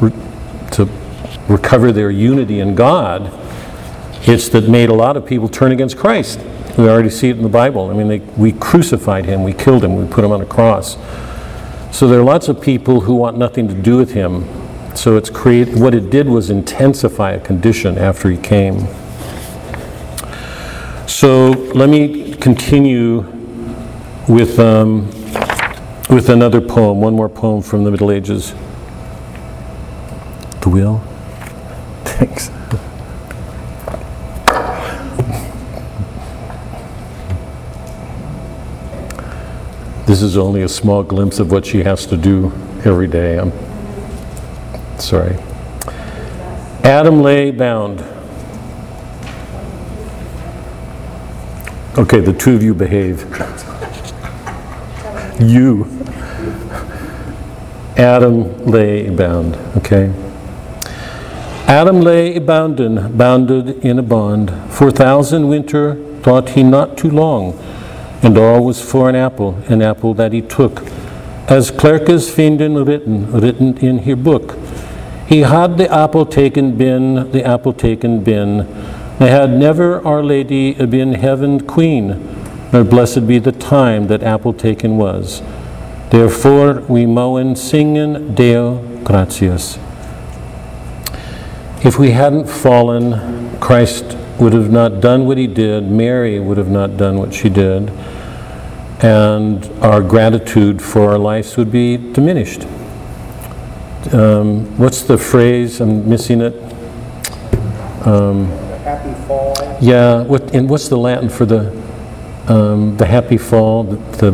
re- 0.00 0.70
to 0.72 0.88
recover 1.48 1.92
their 1.92 2.10
unity 2.10 2.60
in 2.60 2.74
God. 2.74 3.30
It's 4.22 4.48
that 4.50 4.70
made 4.70 4.88
a 4.88 4.94
lot 4.94 5.18
of 5.18 5.26
people 5.26 5.48
turn 5.48 5.72
against 5.72 5.98
Christ. 5.98 6.40
We 6.78 6.88
already 6.88 7.10
see 7.10 7.28
it 7.28 7.36
in 7.36 7.42
the 7.42 7.48
Bible. 7.50 7.90
I 7.90 7.92
mean, 7.92 8.08
they, 8.08 8.18
we 8.18 8.52
crucified 8.52 9.26
him, 9.26 9.42
we 9.42 9.52
killed 9.52 9.84
him, 9.84 9.96
we 9.96 10.06
put 10.06 10.24
him 10.24 10.32
on 10.32 10.40
a 10.40 10.46
cross. 10.46 10.96
So 11.90 12.06
there 12.06 12.20
are 12.20 12.24
lots 12.24 12.48
of 12.48 12.60
people 12.60 13.00
who 13.00 13.14
want 13.14 13.36
nothing 13.36 13.68
to 13.68 13.74
do 13.74 13.96
with 13.96 14.12
him. 14.12 14.44
So 14.94 15.16
it's 15.16 15.30
create 15.30 15.68
what 15.74 15.94
it 15.94 16.10
did 16.10 16.28
was 16.28 16.50
intensify 16.50 17.32
a 17.32 17.40
condition 17.40 17.98
after 17.98 18.30
he 18.30 18.36
came. 18.36 18.86
So 21.06 21.50
let 21.74 21.88
me 21.88 22.34
continue 22.34 23.20
with, 24.28 24.58
um, 24.58 25.06
with 26.10 26.28
another 26.28 26.60
poem, 26.60 27.00
one 27.00 27.14
more 27.14 27.28
poem 27.28 27.62
from 27.62 27.84
the 27.84 27.90
Middle 27.90 28.10
Ages. 28.10 28.52
The 30.60 30.68
wheel? 30.68 30.98
Thanks. 32.04 32.50
This 40.08 40.22
is 40.22 40.38
only 40.38 40.62
a 40.62 40.68
small 40.70 41.02
glimpse 41.02 41.38
of 41.38 41.52
what 41.52 41.66
she 41.66 41.82
has 41.82 42.06
to 42.06 42.16
do 42.16 42.50
every 42.82 43.06
day. 43.06 43.38
I'm 43.38 43.52
sorry. 44.98 45.36
Adam 46.82 47.20
lay 47.20 47.50
bound. 47.50 48.00
Okay, 51.98 52.20
the 52.20 52.32
two 52.32 52.54
of 52.54 52.62
you 52.62 52.72
behave. 52.72 53.20
You. 55.38 55.84
Adam 57.98 58.64
lay 58.64 59.10
bound, 59.10 59.56
okay? 59.76 60.10
Adam 61.66 62.00
lay 62.00 62.38
bounden, 62.38 63.14
bounded 63.18 63.84
in 63.84 63.98
a 63.98 64.02
bond. 64.02 64.50
For 64.72 64.90
thousand 64.90 65.48
winter 65.48 65.96
thought 66.22 66.48
he 66.48 66.62
not 66.62 66.96
too 66.96 67.10
long, 67.10 67.62
and 68.22 68.36
all 68.36 68.64
was 68.64 68.80
for 68.80 69.08
an 69.08 69.14
apple, 69.14 69.54
an 69.68 69.82
apple 69.82 70.14
that 70.14 70.32
he 70.32 70.42
took. 70.42 70.82
As 71.48 71.70
Clerkes 71.70 72.28
finden 72.28 72.86
written, 72.86 73.30
written 73.32 73.76
in 73.78 74.00
her 74.00 74.16
book. 74.16 74.58
He 75.28 75.40
had 75.40 75.78
the 75.78 75.92
apple 75.92 76.26
taken 76.26 76.76
been, 76.76 77.30
the 77.32 77.44
apple 77.44 77.72
taken 77.72 78.24
been. 78.24 78.66
They 79.18 79.30
had 79.30 79.50
never 79.50 80.06
Our 80.06 80.22
Lady 80.22 80.74
been 80.74 81.14
heaven 81.14 81.60
queen, 81.60 82.36
nor 82.72 82.84
blessed 82.84 83.26
be 83.26 83.38
the 83.38 83.52
time 83.52 84.06
that 84.08 84.22
apple 84.22 84.52
taken 84.52 84.96
was. 84.96 85.42
Therefore 86.10 86.80
we 86.88 87.04
mowen 87.04 87.56
singen 87.56 88.34
Deo 88.34 88.78
gratias. 89.04 89.78
If 91.84 91.98
we 91.98 92.10
hadn't 92.10 92.48
fallen, 92.48 93.58
Christ 93.60 94.16
would 94.40 94.52
have 94.52 94.70
not 94.70 95.00
done 95.00 95.26
what 95.26 95.38
he 95.38 95.46
did, 95.46 95.90
Mary 95.90 96.38
would 96.38 96.58
have 96.58 96.68
not 96.70 96.96
done 96.96 97.18
what 97.18 97.34
she 97.34 97.48
did, 97.48 97.90
and 99.02 99.64
our 99.82 100.00
gratitude 100.00 100.80
for 100.82 101.10
our 101.10 101.18
lives 101.18 101.56
would 101.56 101.70
be 101.72 101.96
diminished. 101.96 102.64
Um, 104.12 104.78
what's 104.78 105.02
the 105.02 105.18
phrase? 105.18 105.80
I'm 105.80 106.08
missing 106.08 106.40
it. 106.40 106.54
Happy 108.88 109.12
fall. 109.26 109.54
Yeah, 109.82 110.22
what, 110.22 110.54
and 110.54 110.68
what's 110.70 110.88
the 110.88 110.96
Latin 110.96 111.28
for 111.28 111.44
the, 111.44 111.70
um, 112.46 112.96
the 112.96 113.04
happy 113.06 113.36
fall, 113.36 113.84
the, 113.84 113.96
the 114.16 114.32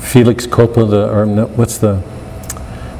Felix 0.00 0.46
culpa, 0.46 0.84
the, 0.84 1.10
or 1.10 1.26
no, 1.26 1.46
what's 1.48 1.78
the, 1.78 2.02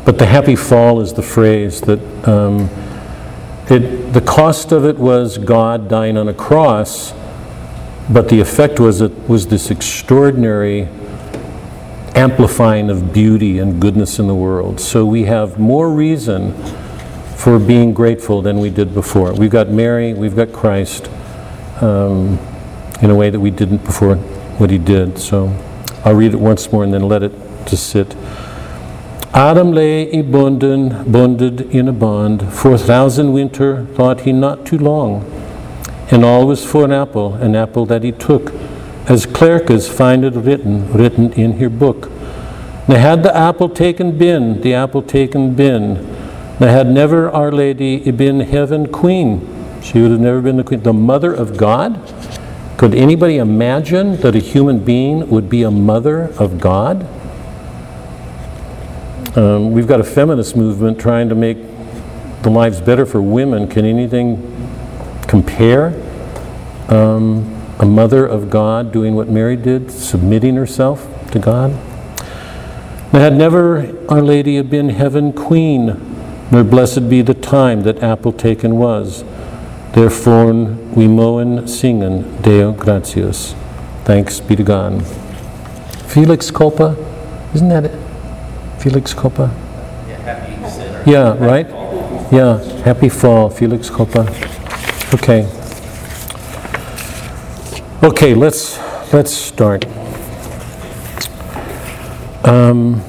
but 0.05 0.19
the 0.19 0.27
happy 0.27 0.57
fall 0.57 1.01
is 1.01 1.15
the 1.15 1.23
phrase 1.23 1.81
that, 1.83 2.01
um, 2.29 2.69
it, 3.71 4.00
the 4.13 4.21
cost 4.21 4.73
of 4.73 4.85
it 4.85 4.99
was 4.99 5.39
God 5.39 5.89
dying 5.89 6.17
on 6.17 6.29
a 6.29 6.35
cross, 6.35 7.13
but 8.11 8.29
the 8.29 8.41
effect 8.41 8.81
was 8.81 9.01
it 9.01 9.29
was 9.29 9.47
this 9.47 9.71
extraordinary 9.71 10.89
amplifying 12.17 12.91
of 12.91 13.13
beauty 13.13 13.61
and 13.61 13.81
goodness 13.81 14.19
in 14.19 14.27
the 14.27 14.35
world. 14.35 14.81
So 14.81 15.07
we 15.07 15.25
have 15.25 15.61
more 15.61 15.91
reason 15.91 16.53
for 17.37 17.59
being 17.59 17.95
grateful 17.95 18.43
than 18.43 18.59
we 18.59 18.69
did 18.69 18.93
before. 18.93 19.33
We've 19.33 19.51
got 19.51 19.69
Mary, 19.69 20.13
we've 20.13 20.35
got 20.35 20.53
Christ 20.53 21.09
um, 21.81 22.39
in 23.01 23.11
a 23.11 23.15
way 23.15 23.31
that 23.31 23.41
we 23.41 23.51
didn't 23.53 23.85
before 23.85 24.17
what 24.59 24.71
he 24.71 24.79
did. 24.79 25.19
So 25.19 25.49
I'll 26.05 26.15
read 26.15 26.35
it 26.35 26.41
once 26.41 26.73
more 26.73 26.83
and 26.83 26.93
then 26.93 27.03
let 27.03 27.23
it 27.23 27.33
just 27.67 27.91
sit. 27.91 28.15
Adam 29.33 29.71
lay 29.71 30.11
y 30.11 30.23
bonden, 30.23 31.11
bonded 31.13 31.61
in 31.73 31.87
a 31.87 31.93
bond. 31.93 32.53
For 32.53 32.75
a 32.75 32.79
thousand 32.79 33.33
winter 33.33 33.85
thought 33.95 34.23
he 34.23 34.33
not 34.33 34.67
too 34.67 34.77
long. 34.77 35.25
And 36.11 36.25
all 36.25 36.49
was 36.49 36.65
for 36.65 36.85
an 36.85 36.91
apple, 36.91 37.35
an 37.35 37.55
apple 37.55 37.87
that 37.87 38.03
he 38.03 38.11
took, 38.11 38.53
as 39.09 39.27
Clerkes 39.27 39.87
find 39.87 40.25
it 40.25 40.35
written, 40.35 40.93
written 40.93 41.33
in 41.35 41.61
her 41.61 41.69
book. 41.69 42.11
Now 42.89 42.99
had 42.99 43.23
the 43.23 43.35
apple 43.35 43.69
taken 43.69 44.19
been, 44.19 44.63
the 44.63 44.75
apple 44.75 45.01
taken 45.03 45.55
been. 45.55 45.95
now 46.59 46.67
had 46.67 46.89
never 46.89 47.31
Our 47.31 47.53
Lady 47.53 48.11
been 48.11 48.41
heaven 48.41 48.89
queen. 48.91 49.47
She 49.81 50.03
would 50.03 50.11
have 50.11 50.21
never 50.21 50.41
been 50.41 50.57
the 50.57 50.65
queen. 50.65 50.83
The 50.83 50.93
mother 50.93 51.33
of 51.33 51.57
God? 51.57 52.01
Could 52.77 52.97
anybody 52.97 53.37
imagine 53.37 54.17
that 54.23 54.35
a 54.35 54.41
human 54.41 54.81
being 54.81 55.31
would 55.31 55.49
be 55.49 55.63
a 55.63 55.71
mother 55.71 56.33
of 56.37 56.61
God? 56.61 57.07
Um, 59.37 59.71
we've 59.71 59.87
got 59.87 60.01
a 60.01 60.05
feminist 60.05 60.57
movement 60.57 60.99
trying 60.99 61.29
to 61.29 61.37
make 61.37 61.59
the 62.43 62.51
lives 62.51 62.81
better 62.81 63.07
for 63.07 63.23
women. 63.23 63.69
Can 63.69 63.85
anything 63.85 64.39
compare? 65.29 65.95
Um, 66.89 67.57
a 67.79 67.87
mother 67.87 68.27
of 68.27 68.51
God 68.51 68.93
doing 68.93 69.15
what 69.15 69.29
Mary 69.29 69.55
did, 69.57 69.91
submitting 69.91 70.57
herself 70.57 71.07
to 71.31 71.39
God? 71.39 71.71
Now, 73.13 73.21
had 73.21 73.37
never 73.37 73.97
Our 74.09 74.21
Lady 74.21 74.57
have 74.57 74.69
been 74.69 74.89
heaven 74.91 75.33
queen, 75.33 75.87
nor 76.51 76.65
blessed 76.65 77.09
be 77.09 77.23
the 77.23 77.35
time 77.35 77.83
that 77.83 78.03
apple 78.03 78.33
taken 78.33 78.79
was. 78.79 79.25
Therefore 79.93 80.53
we 80.53 81.07
moen 81.07 81.69
singen 81.69 82.43
Deo 82.43 82.73
gratias. 82.73 83.55
Thanks 84.05 84.41
be 84.41 84.57
to 84.57 84.63
God. 84.65 85.07
Felix 86.07 86.51
culpa? 86.51 86.97
Isn't 87.55 87.69
that 87.69 87.85
it? 87.85 88.10
Felix 88.81 89.13
culpa? 89.13 89.51
Yeah, 91.07 91.37
right? 91.39 91.69
Yeah, 92.33 92.59
happy 92.83 93.11
fall, 93.11 93.51
Felix 93.51 93.91
culpa. 93.91 94.21
Okay. 95.13 95.47
Okay, 98.03 98.35
let's, 98.35 98.79
let's 99.13 99.33
start. 99.33 99.85
Um, 102.47 103.03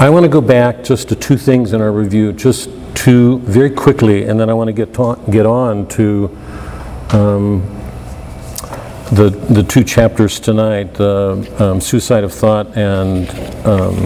I 0.00 0.10
want 0.10 0.24
to 0.24 0.28
go 0.28 0.40
back 0.40 0.82
just 0.82 1.08
to 1.10 1.14
two 1.14 1.36
things 1.36 1.72
in 1.72 1.80
our 1.80 1.92
review, 1.92 2.32
just 2.32 2.68
two 2.96 3.38
very 3.40 3.70
quickly, 3.70 4.24
and 4.24 4.40
then 4.40 4.50
I 4.50 4.54
want 4.54 4.68
to 4.68 4.72
get, 4.72 4.92
ta- 4.92 5.14
get 5.30 5.46
on 5.46 5.86
to 5.88 6.36
um, 7.10 7.79
the, 9.12 9.30
the 9.50 9.62
two 9.62 9.82
chapters 9.82 10.38
tonight, 10.38 11.00
um, 11.00 11.80
suicide 11.80 12.22
of 12.24 12.32
thought 12.32 12.76
and, 12.76 13.28
um, 13.66 13.96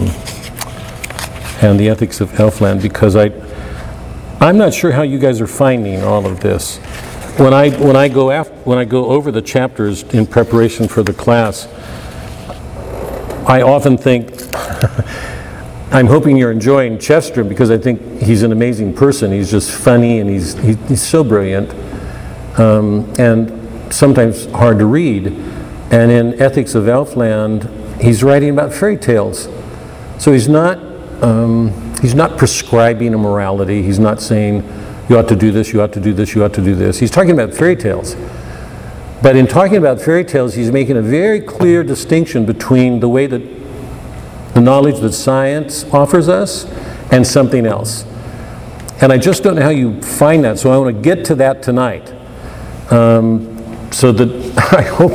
and 1.61 1.79
the 1.79 1.89
ethics 1.89 2.21
of 2.21 2.29
Elfland, 2.31 2.81
because 2.81 3.15
I, 3.15 3.31
I'm 4.39 4.57
not 4.57 4.73
sure 4.73 4.91
how 4.91 5.03
you 5.03 5.19
guys 5.19 5.39
are 5.41 5.47
finding 5.47 6.03
all 6.03 6.25
of 6.25 6.39
this. 6.39 6.77
When 7.37 7.53
I, 7.53 7.69
when 7.69 7.95
I 7.95 8.07
go 8.07 8.31
af, 8.31 8.49
when 8.65 8.77
I 8.77 8.85
go 8.85 9.05
over 9.07 9.31
the 9.31 9.41
chapters 9.41 10.03
in 10.03 10.25
preparation 10.25 10.87
for 10.87 11.03
the 11.03 11.13
class, 11.13 11.67
I 13.47 13.61
often 13.61 13.97
think, 13.97 14.31
I'm 15.91 16.07
hoping 16.07 16.35
you're 16.35 16.51
enjoying 16.51 16.97
Chester 16.97 17.43
because 17.43 17.69
I 17.69 17.77
think 17.77 18.21
he's 18.21 18.41
an 18.41 18.51
amazing 18.51 18.95
person. 18.95 19.31
He's 19.31 19.51
just 19.51 19.71
funny 19.71 20.19
and 20.19 20.29
he's, 20.29 20.55
he- 20.55 20.75
he's 20.87 21.03
so 21.03 21.23
brilliant 21.23 21.71
um, 22.59 23.13
and 23.19 23.64
sometimes 23.95 24.45
hard 24.47 24.79
to 24.79 24.85
read. 24.85 25.27
And 25.91 26.11
in 26.11 26.41
Ethics 26.41 26.75
of 26.75 26.85
Elfland, 26.85 28.01
he's 28.01 28.23
writing 28.23 28.49
about 28.49 28.73
fairy 28.73 28.97
tales. 28.97 29.47
So 30.19 30.31
he's 30.31 30.49
not, 30.49 30.77
um, 31.23 31.71
he's 32.01 32.15
not 32.15 32.37
prescribing 32.37 33.13
a 33.13 33.17
morality. 33.17 33.81
He's 33.81 33.99
not 33.99 34.21
saying, 34.21 34.63
you 35.09 35.17
ought 35.17 35.27
to 35.29 35.35
do 35.35 35.51
this, 35.51 35.71
you 35.71 35.81
ought 35.81 35.93
to 35.93 35.99
do 35.99 36.13
this, 36.13 36.35
you 36.35 36.43
ought 36.43 36.53
to 36.55 36.63
do 36.63 36.75
this. 36.75 36.99
He's 36.99 37.11
talking 37.11 37.31
about 37.31 37.53
fairy 37.53 37.75
tales. 37.75 38.15
But 39.21 39.35
in 39.35 39.47
talking 39.47 39.77
about 39.77 40.01
fairy 40.01 40.25
tales, 40.25 40.55
he's 40.55 40.71
making 40.71 40.97
a 40.97 41.01
very 41.01 41.39
clear 41.39 41.83
distinction 41.83 42.45
between 42.45 42.99
the 42.99 43.09
way 43.09 43.27
that 43.27 43.41
the 44.53 44.61
knowledge 44.61 44.99
that 45.01 45.13
science 45.13 45.83
offers 45.93 46.27
us 46.27 46.65
and 47.11 47.25
something 47.25 47.65
else. 47.65 48.03
And 49.01 49.11
I 49.11 49.17
just 49.17 49.43
don't 49.43 49.55
know 49.55 49.61
how 49.61 49.69
you 49.69 50.01
find 50.01 50.43
that, 50.43 50.57
so 50.59 50.71
I 50.71 50.77
want 50.77 50.95
to 50.95 51.01
get 51.01 51.25
to 51.25 51.35
that 51.35 51.61
tonight. 51.61 52.13
Um, 52.91 53.54
so 53.91 54.11
that 54.11 54.57
I 54.73 54.81
hope 54.81 55.13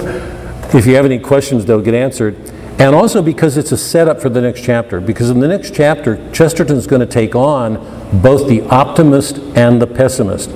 if 0.74 0.86
you 0.86 0.94
have 0.94 1.04
any 1.04 1.18
questions, 1.18 1.64
they'll 1.64 1.82
get 1.82 1.94
answered. 1.94 2.36
And 2.78 2.94
also 2.94 3.20
because 3.20 3.56
it's 3.56 3.72
a 3.72 3.76
setup 3.76 4.22
for 4.22 4.30
the 4.30 4.40
next 4.40 4.62
chapter. 4.62 5.00
Because 5.00 5.28
in 5.28 5.40
the 5.40 5.48
next 5.48 5.74
chapter, 5.74 6.16
Chesterton's 6.32 6.86
going 6.86 7.00
to 7.00 7.06
take 7.06 7.34
on 7.34 7.74
both 8.22 8.48
the 8.48 8.62
optimist 8.62 9.38
and 9.54 9.82
the 9.82 9.86
pessimist. 9.86 10.50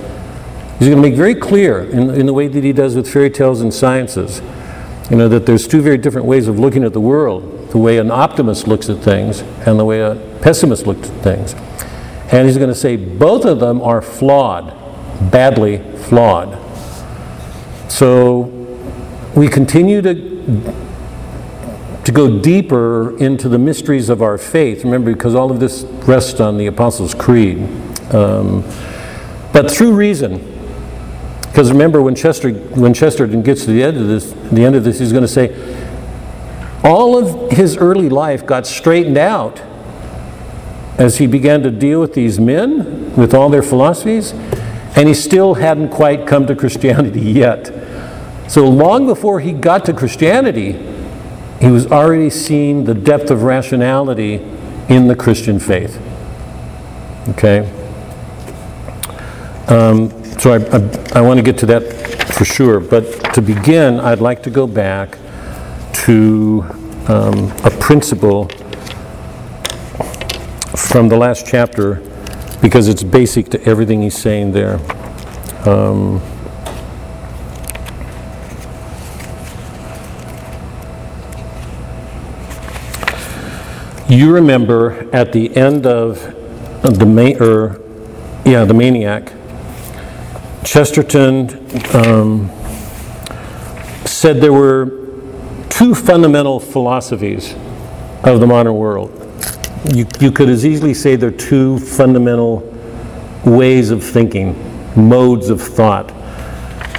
He's 0.79 0.89
going 0.89 1.01
to 1.01 1.01
make 1.01 1.15
very 1.15 1.35
clear 1.35 1.83
in, 1.83 2.09
in 2.09 2.25
the 2.25 2.33
way 2.33 2.47
that 2.47 2.63
he 2.63 2.73
does 2.73 2.95
with 2.95 3.11
fairy 3.11 3.29
tales 3.29 3.61
and 3.61 3.73
sciences, 3.73 4.41
you 5.11 5.17
know, 5.17 5.29
that 5.29 5.45
there's 5.45 5.67
two 5.67 5.81
very 5.81 5.97
different 5.97 6.25
ways 6.25 6.47
of 6.47 6.57
looking 6.59 6.83
at 6.83 6.93
the 6.93 6.99
world 6.99 7.69
the 7.69 7.77
way 7.77 7.97
an 7.97 8.09
optimist 8.09 8.69
looks 8.69 8.89
at 8.89 8.99
things 8.99 9.41
and 9.67 9.77
the 9.77 9.83
way 9.83 9.99
a 9.99 10.15
pessimist 10.41 10.87
looks 10.87 11.09
at 11.09 11.23
things. 11.23 11.53
And 12.31 12.47
he's 12.47 12.57
going 12.57 12.69
to 12.69 12.75
say 12.75 12.95
both 12.95 13.43
of 13.43 13.59
them 13.59 13.81
are 13.81 14.01
flawed, 14.01 14.73
badly 15.29 15.79
flawed. 15.97 16.64
So 17.87 18.41
we 19.35 19.47
continue 19.47 20.01
to, 20.01 20.13
to 22.03 22.11
go 22.11 22.39
deeper 22.39 23.17
into 23.17 23.49
the 23.49 23.59
mysteries 23.59 24.09
of 24.09 24.21
our 24.21 24.37
faith. 24.37 24.83
Remember, 24.83 25.13
because 25.13 25.35
all 25.35 25.51
of 25.51 25.59
this 25.59 25.83
rests 26.07 26.39
on 26.39 26.57
the 26.57 26.67
Apostles' 26.67 27.13
Creed. 27.13 27.57
Um, 28.13 28.63
but 29.51 29.71
through 29.71 29.93
reason. 29.93 30.53
Because 31.41 31.71
remember, 31.71 32.01
when, 32.01 32.15
Chester, 32.15 32.51
when 32.51 32.93
Chesterton 32.93 33.41
gets 33.41 33.63
to 33.65 33.71
the 33.71 33.81
end 33.81 33.97
of 33.97 34.07
this, 34.07 34.33
the 34.51 34.65
end 34.65 34.75
of 34.75 34.83
this, 34.83 34.99
he's 34.99 35.11
going 35.11 35.21
to 35.21 35.27
say, 35.27 35.55
all 36.83 37.17
of 37.17 37.51
his 37.51 37.77
early 37.77 38.09
life 38.09 38.45
got 38.45 38.67
straightened 38.67 39.17
out 39.17 39.61
as 40.97 41.17
he 41.17 41.27
began 41.27 41.63
to 41.63 41.71
deal 41.71 41.99
with 41.99 42.13
these 42.13 42.39
men 42.39 43.15
with 43.15 43.33
all 43.33 43.49
their 43.49 43.63
philosophies, 43.63 44.33
and 44.95 45.07
he 45.07 45.13
still 45.13 45.55
hadn't 45.55 45.89
quite 45.89 46.25
come 46.25 46.47
to 46.47 46.55
Christianity 46.55 47.21
yet. 47.31 47.71
So 48.47 48.67
long 48.67 49.05
before 49.05 49.39
he 49.39 49.51
got 49.51 49.85
to 49.85 49.93
Christianity, 49.93 50.73
he 51.59 51.67
was 51.67 51.87
already 51.87 52.29
seeing 52.29 52.85
the 52.85 52.93
depth 52.93 53.31
of 53.31 53.43
rationality 53.43 54.35
in 54.87 55.07
the 55.07 55.15
Christian 55.15 55.59
faith. 55.59 55.99
Okay? 57.29 57.59
Um, 59.67 60.23
so 60.39 60.53
I, 60.53 60.57
I, 60.57 61.19
I 61.19 61.21
want 61.21 61.37
to 61.37 61.43
get 61.43 61.57
to 61.59 61.65
that 61.67 61.81
for 62.33 62.45
sure. 62.45 62.79
But 62.79 63.33
to 63.33 63.41
begin, 63.41 63.99
I'd 63.99 64.19
like 64.19 64.43
to 64.43 64.49
go 64.49 64.67
back 64.67 65.17
to 66.05 66.63
um, 67.07 67.51
a 67.63 67.71
principle 67.79 68.47
from 70.75 71.09
the 71.09 71.17
last 71.17 71.47
chapter 71.47 72.01
because 72.65 72.87
it's 72.87 73.03
basic 73.03 73.47
to 73.47 73.63
everything 73.63 74.01
he's 74.01 74.17
saying 74.17 74.51
there. 74.51 74.79
Um, 75.69 76.19
you 84.09 84.33
remember 84.33 85.07
at 85.13 85.31
the 85.31 85.55
end 85.55 85.85
of 85.85 86.19
the 86.81 87.37
or 87.39 87.79
yeah 88.49 88.65
the 88.65 88.73
maniac 88.73 89.31
chesterton 90.63 91.47
um, 91.93 92.49
said 94.05 94.41
there 94.41 94.51
were 94.51 94.85
two 95.69 95.93
fundamental 95.93 96.59
philosophies 96.59 97.53
of 98.23 98.39
the 98.39 98.47
modern 98.47 98.73
world 98.73 99.24
you, 99.93 100.05
you 100.19 100.31
could 100.31 100.49
as 100.49 100.65
easily 100.65 100.93
say 100.93 101.15
they're 101.15 101.31
two 101.31 101.79
fundamental 101.79 102.59
ways 103.45 103.91
of 103.91 104.03
thinking 104.03 104.55
modes 104.95 105.49
of 105.49 105.61
thought 105.61 106.11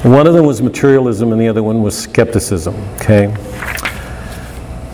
one 0.04 0.26
of 0.26 0.34
them 0.34 0.46
was 0.46 0.62
materialism 0.62 1.32
and 1.32 1.40
the 1.40 1.48
other 1.48 1.62
one 1.62 1.82
was 1.82 1.96
skepticism 1.96 2.74
okay 2.96 3.34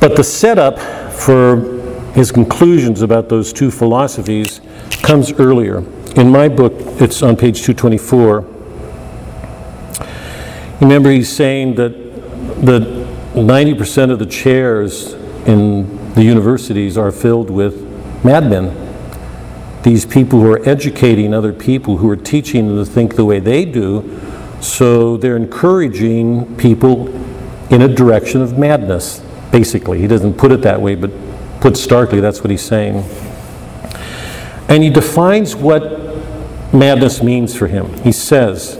but 0.00 0.16
the 0.16 0.24
setup 0.24 0.78
for 1.12 1.80
his 2.12 2.30
conclusions 2.30 3.02
about 3.02 3.28
those 3.28 3.52
two 3.52 3.70
philosophies 3.70 4.60
comes 5.02 5.32
earlier. 5.32 5.78
In 6.16 6.30
my 6.30 6.48
book, 6.48 6.72
it's 7.00 7.22
on 7.22 7.36
page 7.36 7.62
224. 7.62 8.40
Remember, 10.80 11.10
he's 11.10 11.34
saying 11.34 11.76
that 11.76 11.92
that 12.62 12.82
90% 13.34 14.10
of 14.10 14.18
the 14.18 14.26
chairs 14.26 15.14
in 15.46 15.98
the 16.14 16.22
universities 16.22 16.98
are 16.98 17.10
filled 17.10 17.50
with 17.50 17.82
madmen. 18.24 18.78
These 19.82 20.06
people 20.06 20.40
who 20.40 20.52
are 20.52 20.68
educating 20.68 21.34
other 21.34 21.52
people, 21.52 21.96
who 21.96 22.08
are 22.10 22.16
teaching 22.16 22.68
them 22.68 22.84
to 22.84 22.90
think 22.90 23.16
the 23.16 23.24
way 23.24 23.40
they 23.40 23.64
do, 23.64 24.20
so 24.60 25.16
they're 25.16 25.36
encouraging 25.36 26.56
people 26.56 27.08
in 27.72 27.82
a 27.82 27.88
direction 27.88 28.42
of 28.42 28.58
madness, 28.58 29.20
basically. 29.50 29.98
He 30.00 30.06
doesn't 30.06 30.34
put 30.34 30.52
it 30.52 30.62
that 30.62 30.80
way, 30.80 30.94
but 30.94 31.10
put 31.60 31.76
starkly, 31.76 32.20
that's 32.20 32.42
what 32.42 32.50
he's 32.50 32.62
saying. 32.62 33.04
And 34.68 34.82
he 34.82 34.90
defines 34.90 35.56
what 35.56 35.82
madness 36.72 37.22
means 37.22 37.56
for 37.56 37.66
him. 37.66 37.92
He 38.02 38.12
says, 38.12 38.76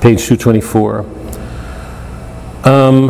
page 0.00 0.26
224, 0.26 1.00
um, 2.64 3.08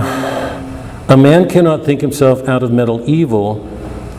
a 1.10 1.16
man 1.16 1.48
cannot 1.48 1.84
think 1.84 2.00
himself 2.00 2.48
out 2.48 2.62
of 2.62 2.72
mental 2.72 3.08
evil, 3.08 3.66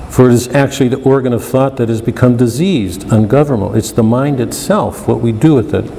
for 0.09 0.29
it 0.29 0.33
is 0.33 0.47
actually 0.49 0.89
the 0.89 1.01
organ 1.01 1.33
of 1.33 1.43
thought 1.43 1.77
that 1.77 1.89
has 1.89 2.01
become 2.01 2.37
diseased, 2.37 3.11
ungovernable. 3.11 3.73
It's 3.75 3.91
the 3.91 4.03
mind 4.03 4.39
itself, 4.39 5.07
what 5.07 5.21
we 5.21 5.31
do 5.31 5.55
with 5.55 5.73
it. 5.73 5.89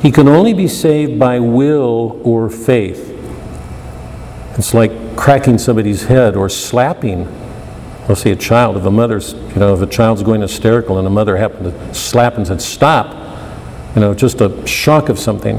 He 0.00 0.10
can 0.10 0.28
only 0.28 0.54
be 0.54 0.68
saved 0.68 1.18
by 1.18 1.40
will 1.40 2.20
or 2.24 2.48
faith. 2.48 3.10
It's 4.56 4.72
like 4.72 5.16
cracking 5.16 5.58
somebody's 5.58 6.04
head 6.04 6.36
or 6.36 6.48
slapping 6.48 7.26
let's 8.08 8.20
say 8.20 8.30
a 8.30 8.36
child, 8.36 8.76
if 8.76 8.84
a 8.84 8.90
mother's, 8.90 9.32
you 9.32 9.56
know, 9.56 9.74
if 9.74 9.80
a 9.80 9.86
child's 9.86 10.22
going 10.22 10.42
hysterical 10.42 10.98
and 10.98 11.06
a 11.06 11.10
mother 11.10 11.36
happened 11.36 11.64
to 11.64 11.94
slap 11.94 12.36
and 12.36 12.46
said, 12.46 12.60
stop, 12.60 13.14
you 13.94 14.00
know, 14.00 14.14
just 14.14 14.40
a 14.40 14.66
shock 14.66 15.08
of 15.08 15.18
something. 15.18 15.58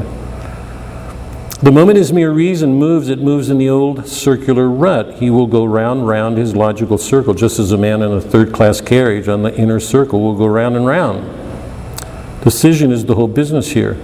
The 1.61 1.71
moment 1.71 1.97
his 1.97 2.11
mere 2.11 2.31
reason 2.31 2.73
moves, 2.73 3.07
it 3.07 3.19
moves 3.19 3.49
in 3.49 3.57
the 3.57 3.69
old 3.69 4.07
circular 4.07 4.67
rut. 4.67 5.15
He 5.15 5.29
will 5.29 5.47
go 5.47 5.63
round, 5.63 6.05
round 6.05 6.37
his 6.37 6.53
logical 6.53 6.97
circle, 6.97 7.33
just 7.33 7.59
as 7.59 7.71
a 7.71 7.77
man 7.77 8.01
in 8.01 8.11
a 8.11 8.19
third 8.19 8.51
class 8.51 8.81
carriage 8.81 9.29
on 9.29 9.43
the 9.43 9.55
inner 9.55 9.79
circle 9.79 10.21
will 10.21 10.35
go 10.35 10.47
round 10.47 10.75
and 10.75 10.85
round. 10.85 11.23
Decision 12.43 12.91
is 12.91 13.05
the 13.05 13.15
whole 13.15 13.29
business 13.29 13.71
here. 13.71 13.97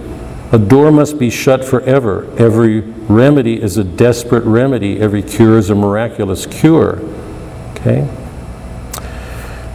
A 0.50 0.58
door 0.58 0.90
must 0.90 1.18
be 1.18 1.28
shut 1.28 1.62
forever. 1.62 2.24
Every 2.38 2.80
remedy 2.80 3.60
is 3.60 3.76
a 3.76 3.84
desperate 3.84 4.44
remedy. 4.44 4.98
Every 4.98 5.22
cure 5.22 5.58
is 5.58 5.68
a 5.68 5.74
miraculous 5.74 6.46
cure. 6.46 7.00
Okay? 7.72 8.08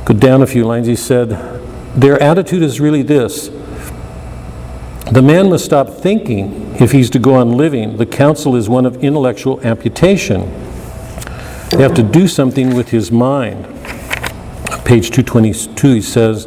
Go 0.04 0.16
down 0.16 0.42
a 0.42 0.48
few 0.48 0.66
lines. 0.66 0.88
He 0.88 0.96
said, 0.96 1.30
Their 1.96 2.22
attitude 2.22 2.64
is 2.64 2.80
really 2.80 3.04
this 3.04 3.50
the 5.12 5.22
man 5.22 5.50
must 5.50 5.64
stop 5.64 5.90
thinking 5.90 6.76
if 6.82 6.92
he's 6.92 7.10
to 7.12 7.20
go 7.20 7.36
on 7.36 7.56
living. 7.56 7.98
The 7.98 8.06
counsel 8.06 8.56
is 8.56 8.68
one 8.68 8.86
of 8.86 9.04
intellectual 9.04 9.62
amputation. 9.62 10.42
They 11.70 11.82
have 11.82 11.94
to 11.96 12.04
do 12.04 12.28
something 12.28 12.76
with 12.76 12.90
his 12.90 13.12
mind. 13.12 13.66
Page 14.84 15.12
222, 15.12 15.94
he 15.94 16.02
says, 16.02 16.46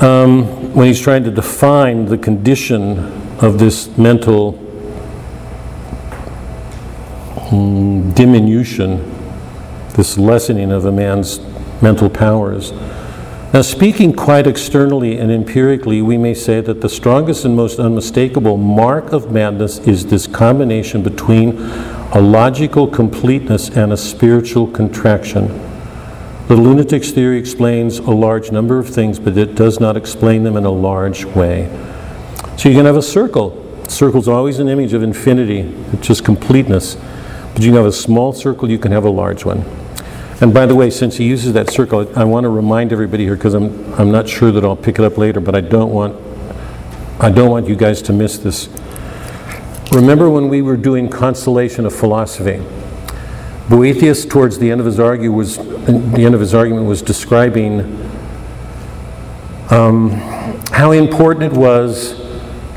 um, 0.00 0.74
when 0.74 0.86
he's 0.86 1.00
trying 1.00 1.24
to 1.24 1.30
define 1.30 2.06
the 2.06 2.18
condition 2.18 2.98
of 3.40 3.58
this 3.58 3.96
mental 3.96 4.54
mm, 7.50 8.14
diminution, 8.14 9.10
this 9.94 10.18
lessening 10.18 10.72
of 10.72 10.84
a 10.84 10.92
man's 10.92 11.38
mental 11.80 12.10
powers. 12.10 12.72
Now, 13.54 13.62
speaking 13.62 14.12
quite 14.12 14.48
externally 14.48 15.16
and 15.16 15.30
empirically, 15.30 16.02
we 16.02 16.18
may 16.18 16.34
say 16.34 16.60
that 16.60 16.80
the 16.80 16.88
strongest 16.88 17.44
and 17.44 17.54
most 17.54 17.78
unmistakable 17.78 18.56
mark 18.56 19.12
of 19.12 19.30
madness 19.30 19.78
is 19.78 20.06
this 20.06 20.26
combination 20.26 21.04
between 21.04 21.60
a 21.60 22.20
logical 22.20 22.88
completeness 22.88 23.68
and 23.68 23.92
a 23.92 23.96
spiritual 23.96 24.66
contraction. 24.66 25.46
The 26.48 26.56
lunatic's 26.56 27.12
theory 27.12 27.38
explains 27.38 28.00
a 28.00 28.10
large 28.10 28.50
number 28.50 28.80
of 28.80 28.88
things, 28.88 29.20
but 29.20 29.38
it 29.38 29.54
does 29.54 29.78
not 29.78 29.96
explain 29.96 30.42
them 30.42 30.56
in 30.56 30.64
a 30.64 30.72
large 30.72 31.24
way. 31.24 31.68
So 32.58 32.68
you 32.68 32.74
can 32.74 32.86
have 32.86 32.96
a 32.96 33.02
circle. 33.02 33.62
Circle's 33.88 34.26
always 34.26 34.58
an 34.58 34.66
image 34.66 34.94
of 34.94 35.04
infinity, 35.04 35.60
it's 35.92 36.08
just 36.08 36.24
completeness. 36.24 36.96
But 37.52 37.62
you 37.62 37.68
can 37.68 37.76
have 37.76 37.86
a 37.86 37.92
small 37.92 38.32
circle, 38.32 38.68
you 38.68 38.80
can 38.80 38.90
have 38.90 39.04
a 39.04 39.10
large 39.10 39.44
one. 39.44 39.83
And 40.40 40.52
by 40.52 40.66
the 40.66 40.74
way, 40.74 40.90
since 40.90 41.16
he 41.16 41.24
uses 41.24 41.52
that 41.52 41.70
circle, 41.70 42.10
I 42.18 42.24
want 42.24 42.44
to 42.44 42.48
remind 42.48 42.92
everybody 42.92 43.24
here 43.24 43.36
because 43.36 43.54
I'm, 43.54 43.94
I'm 43.94 44.10
not 44.10 44.28
sure 44.28 44.50
that 44.50 44.64
I'll 44.64 44.74
pick 44.74 44.98
it 44.98 45.04
up 45.04 45.16
later, 45.16 45.40
but 45.40 45.54
I 45.54 45.60
don't 45.60 45.90
want 45.90 46.20
I 47.20 47.30
don't 47.30 47.48
want 47.48 47.68
you 47.68 47.76
guys 47.76 48.02
to 48.02 48.12
miss 48.12 48.38
this. 48.38 48.68
Remember 49.92 50.28
when 50.28 50.48
we 50.48 50.62
were 50.62 50.76
doing 50.76 51.08
Consolation 51.08 51.86
of 51.86 51.94
Philosophy? 51.94 52.60
Boethius, 53.68 54.26
towards 54.26 54.58
the 54.58 54.70
end 54.72 54.80
of 54.80 54.86
his 54.86 54.98
argue 54.98 55.30
was 55.30 55.56
the 55.56 56.24
end 56.24 56.34
of 56.34 56.40
his 56.40 56.52
argument 56.52 56.86
was 56.86 57.00
describing 57.00 57.80
um, 59.70 60.10
how 60.72 60.90
important 60.90 61.52
it 61.52 61.56
was 61.56 62.20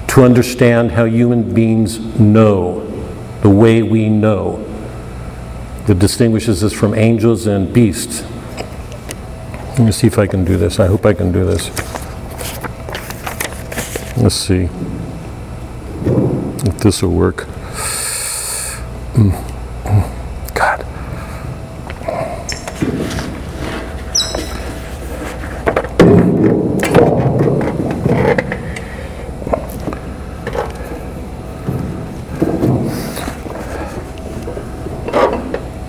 to 0.10 0.24
understand 0.24 0.91
how 0.91 1.06
human 1.06 1.54
beings 1.54 2.00
know, 2.20 2.86
the 3.41 3.50
way 3.50 3.82
we 3.82 4.08
know 4.08 4.66
that 5.88 6.00
distinguishes 6.00 6.63
us 6.63 6.73
from 6.73 6.93
angels 6.93 7.47
and 7.47 7.73
beasts. 7.73 8.23
Let 9.78 9.80
me 9.80 9.91
see 9.91 10.08
if 10.08 10.19
I 10.19 10.28
can 10.28 10.43
do 10.43 10.58
this. 10.58 10.80
I 10.80 10.88
hope 10.88 11.06
I 11.06 11.13
can 11.13 11.32
do 11.32 11.45
this. 11.45 11.69
Let's 14.17 14.36
see 14.36 14.67
if 16.65 16.78
this 16.80 17.02
will 17.02 17.12
work. 17.12 17.47
God. 20.54 20.84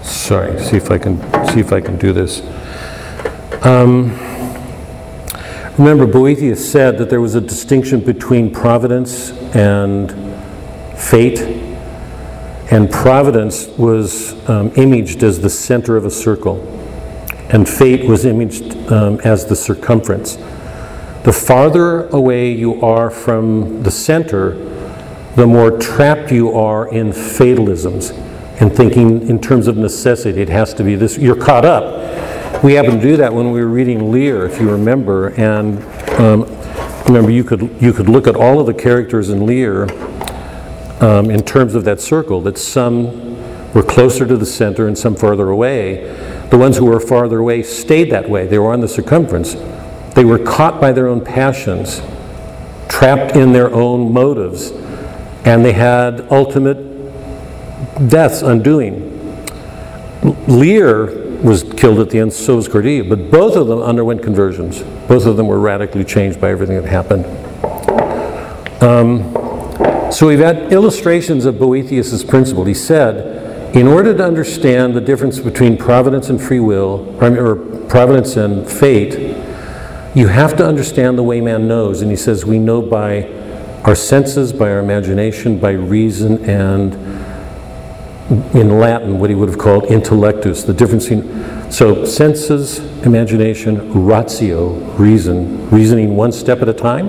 Sorry, 0.05 0.58
see 0.69 0.77
if 0.77 0.91
I 0.91 0.99
can 0.99 1.19
see 1.49 1.61
if 1.61 1.73
I 1.73 1.81
can 1.81 1.97
do 1.97 2.13
this. 2.13 2.43
Um, 3.65 4.11
remember, 5.79 6.07
Boethius 6.07 6.71
said 6.71 6.99
that 6.99 7.09
there 7.09 7.23
was 7.23 7.35
a 7.35 7.41
distinction 7.41 8.01
between 8.01 8.53
providence 8.53 9.31
and 9.55 10.13
fate, 10.99 11.41
and 12.71 12.91
providence 12.91 13.67
was 13.79 14.35
um, 14.49 14.71
imaged 14.77 15.23
as 15.23 15.41
the 15.41 15.51
center 15.51 15.97
of 15.97 16.05
a 16.05 16.11
circle, 16.11 16.59
and 17.49 17.67
fate 17.67 18.07
was 18.07 18.27
imaged 18.27 18.77
um, 18.93 19.21
as 19.21 19.47
the 19.47 19.57
circumference. 19.57 20.37
The 21.25 21.33
farther 21.33 22.09
away 22.09 22.53
you 22.53 22.85
are 22.85 23.11
from 23.11 23.83
the 23.83 23.91
center, 23.91 24.51
the 25.35 25.47
more 25.47 25.79
trapped 25.79 26.31
you 26.31 26.55
are 26.57 26.93
in 26.93 27.13
fatalisms 27.13 28.13
and 28.61 28.75
thinking 28.75 29.29
in 29.29 29.41
terms 29.41 29.69
of 29.69 29.77
necessity. 29.77 30.41
It 30.41 30.49
has 30.49 30.75
to 30.75 30.85
be 30.85 30.97
this. 30.97 31.17
You're 31.17 31.37
caught 31.37 31.65
up. 31.65 32.65
We 32.65 32.75
happened 32.75 33.01
to 33.01 33.09
do 33.09 33.17
that 33.19 33.33
when 33.33 33.53
we 33.53 33.61
were 33.61 33.69
reading 33.69 34.11
Lear, 34.11 34.45
if 34.47 34.61
you 34.61 34.69
remember. 34.71 35.29
And 35.41 35.83
um, 36.19 36.43
remember, 37.07 37.31
you 37.31 37.45
could 37.45 37.71
you 37.81 37.93
could 37.93 38.09
look 38.09 38.27
at 38.27 38.35
all 38.35 38.59
of 38.59 38.67
the 38.67 38.75
characters 38.75 39.31
in 39.31 39.47
Lear 39.47 39.85
um, 41.01 41.31
in 41.31 41.45
terms 41.45 41.75
of 41.75 41.85
that 41.85 42.01
circle. 42.01 42.41
That 42.41 42.59
some 42.59 43.73
were 43.75 43.83
closer 43.83 44.27
to 44.27 44.37
the 44.37 44.47
center 44.47 44.89
and 44.89 44.99
some 44.99 45.15
farther 45.15 45.51
away. 45.51 46.07
The 46.51 46.59
ones 46.59 46.79
who 46.79 46.87
were 46.87 46.99
farther 46.99 47.39
away 47.39 47.63
stayed 47.63 48.11
that 48.11 48.29
way. 48.29 48.47
They 48.47 48.59
were 48.59 48.73
on 48.73 48.81
the 48.81 48.89
circumference. 48.89 49.55
They 50.15 50.25
were 50.25 50.39
caught 50.39 50.81
by 50.81 50.91
their 50.91 51.07
own 51.07 51.25
passions, 51.25 52.01
trapped 52.89 53.37
in 53.37 53.53
their 53.53 53.73
own 53.73 54.13
motives, 54.13 54.73
and 55.45 55.65
they 55.65 55.75
had 55.75 56.27
ultimate 56.33 56.88
death's 58.07 58.43
undoing. 58.43 59.15
Lear 60.47 61.07
was 61.43 61.63
killed 61.63 62.01
at 62.01 62.11
the 62.11 62.19
end, 62.19 62.33
so 62.33 62.57
was 62.57 62.69
Cordelia, 62.69 63.05
but 63.05 63.31
both 63.31 63.57
of 63.57 63.69
them 63.69 63.81
underwent 63.81 64.23
conversions. 64.23 64.83
Both 65.07 65.27
of 65.27 65.37
them 65.37 65.47
were 65.47 65.61
radically 65.61 66.05
changed 66.05 66.41
by 66.41 66.51
everything 66.51 66.81
that 66.81 66.89
happened. 66.89 67.25
Um, 68.83 69.33
so 70.13 70.27
we've 70.27 70.39
had 70.39 70.73
illustrations 70.73 71.45
of 71.45 71.59
Boethius' 71.59 72.25
principle. 72.25 72.65
He 72.65 72.75
said, 72.75 73.77
in 73.77 73.87
order 73.87 74.17
to 74.17 74.25
understand 74.25 74.95
the 74.95 75.01
difference 75.01 75.39
between 75.39 75.77
providence 75.77 76.31
and 76.31 76.41
free 76.41 76.61
will, 76.61 77.17
or 77.23 77.57
providence 77.89 78.37
and 78.37 78.69
fate, 78.69 79.37
you 80.15 80.29
have 80.29 80.57
to 80.57 80.67
understand 80.67 81.19
the 81.19 81.23
way 81.23 81.41
man 81.41 81.69
knows. 81.69 82.01
And 82.01 82.11
he 82.11 82.17
says, 82.17 82.45
we 82.45 82.59
know 82.59 82.83
by 82.83 83.29
our 83.85 83.95
senses, 83.95 84.53
by 84.53 84.71
our 84.71 84.81
imagination, 84.81 85.59
by 85.59 85.73
reason, 85.73 86.45
and 86.45 86.95
in 88.31 88.79
Latin, 88.79 89.19
what 89.19 89.31
he 89.31 89.37
would 89.37 89.49
have 89.49 89.59
called 89.59 89.85
intellectus, 89.85 90.67
the 90.67 90.75
difference 90.75 91.09
in, 91.09 91.73
so 91.73 92.05
senses, 92.05 92.79
imagination, 93.05 94.07
ratio, 94.07 94.75
reason, 94.97 95.69
reasoning 95.71 96.15
one 96.15 96.33
step 96.33 96.61
at 96.61 96.69
a 96.69 96.75
time, 96.75 97.09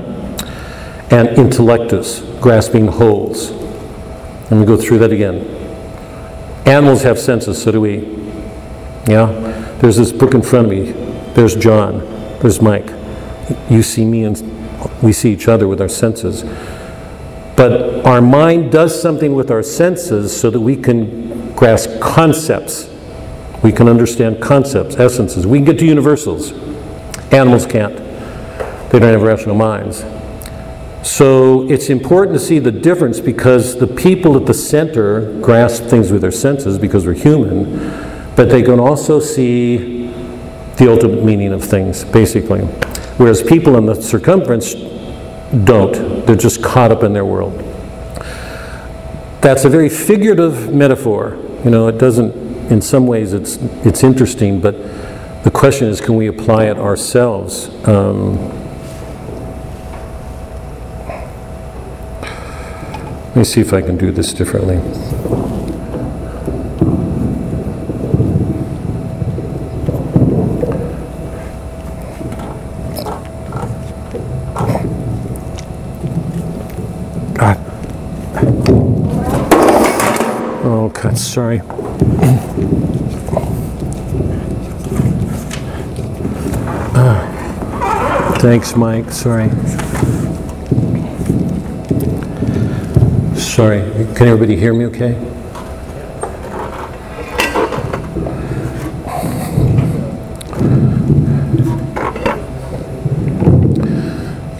and 1.11 1.27
intellectus, 1.37 2.21
grasping 2.39 2.87
wholes. 2.87 3.51
Let 4.49 4.53
me 4.53 4.65
go 4.65 4.77
through 4.77 4.99
that 4.99 5.11
again. 5.11 5.45
Animals 6.65 7.03
have 7.03 7.19
senses, 7.19 7.61
so 7.61 7.71
do 7.71 7.81
we. 7.81 7.97
Yeah? 9.07 9.27
There's 9.81 9.97
this 9.97 10.11
book 10.11 10.33
in 10.33 10.41
front 10.41 10.67
of 10.67 10.71
me. 10.71 10.91
There's 11.33 11.55
John. 11.55 11.99
There's 12.39 12.61
Mike. 12.61 12.89
You 13.69 13.83
see 13.83 14.05
me, 14.05 14.23
and 14.23 14.37
we 15.01 15.11
see 15.11 15.33
each 15.33 15.47
other 15.47 15.67
with 15.67 15.81
our 15.81 15.89
senses. 15.89 16.43
But 17.59 18.05
our 18.05 18.21
mind 18.21 18.71
does 18.71 19.01
something 19.01 19.35
with 19.35 19.51
our 19.51 19.63
senses 19.63 20.33
so 20.33 20.49
that 20.49 20.61
we 20.61 20.77
can 20.77 21.53
grasp 21.55 21.99
concepts. 21.99 22.89
We 23.61 23.73
can 23.73 23.89
understand 23.89 24.41
concepts, 24.41 24.95
essences. 24.95 25.45
We 25.45 25.57
can 25.57 25.65
get 25.65 25.79
to 25.79 25.85
universals. 25.85 26.53
Animals 27.33 27.65
can't. 27.65 27.97
They 27.97 28.99
don't 28.99 29.11
have 29.11 29.23
rational 29.23 29.55
minds. 29.55 30.05
So 31.03 31.69
it's 31.69 31.89
important 31.89 32.39
to 32.39 32.39
see 32.39 32.59
the 32.59 32.71
difference 32.71 33.19
because 33.19 33.77
the 33.77 33.87
people 33.87 34.37
at 34.37 34.45
the 34.45 34.53
center 34.53 35.37
grasp 35.41 35.83
things 35.83 36.13
with 36.13 36.21
their 36.21 36.31
senses 36.31 36.77
because 36.77 37.05
we're 37.05 37.11
human, 37.11 37.77
but 38.37 38.47
they 38.49 38.63
can 38.63 38.79
also 38.79 39.19
see 39.19 40.07
the 40.77 40.89
ultimate 40.89 41.25
meaning 41.25 41.51
of 41.51 41.61
things, 41.61 42.05
basically. 42.05 42.61
Whereas 43.17 43.43
people 43.43 43.75
in 43.75 43.85
the 43.85 44.01
circumference 44.01 44.75
don't. 45.65 46.25
They're 46.25 46.35
just 46.35 46.63
caught 46.63 46.91
up 46.91 47.03
in 47.03 47.13
their 47.13 47.25
world. 47.25 47.53
That's 49.41 49.65
a 49.65 49.69
very 49.69 49.89
figurative 49.89 50.73
metaphor. 50.73 51.37
You 51.63 51.71
know, 51.71 51.87
it 51.87 51.97
doesn't, 51.97 52.33
in 52.71 52.81
some 52.81 53.07
ways, 53.07 53.33
it's, 53.33 53.57
it's 53.85 54.03
interesting, 54.03 54.59
but 54.59 54.75
The 55.43 55.51
question 55.51 55.87
is, 55.87 56.01
can 56.01 56.15
we 56.15 56.27
apply 56.27 56.65
it 56.65 56.77
ourselves? 56.77 57.69
Um, 57.87 58.37
Let 63.29 63.35
me 63.37 63.43
see 63.45 63.61
if 63.61 63.71
I 63.71 63.81
can 63.81 63.95
do 63.95 64.11
this 64.11 64.33
differently. 64.33 64.75
God. 77.35 77.57
Oh, 80.65 80.91
God, 80.93 81.17
sorry. 81.39 81.61
Ah. 86.93 88.35
Thanks, 88.41 88.75
Mike, 88.75 89.09
sorry. 89.09 89.49
Sorry, 93.37 93.79
can 94.15 94.27
everybody 94.27 94.57
hear 94.57 94.73
me 94.73 94.85
okay? 94.87 95.15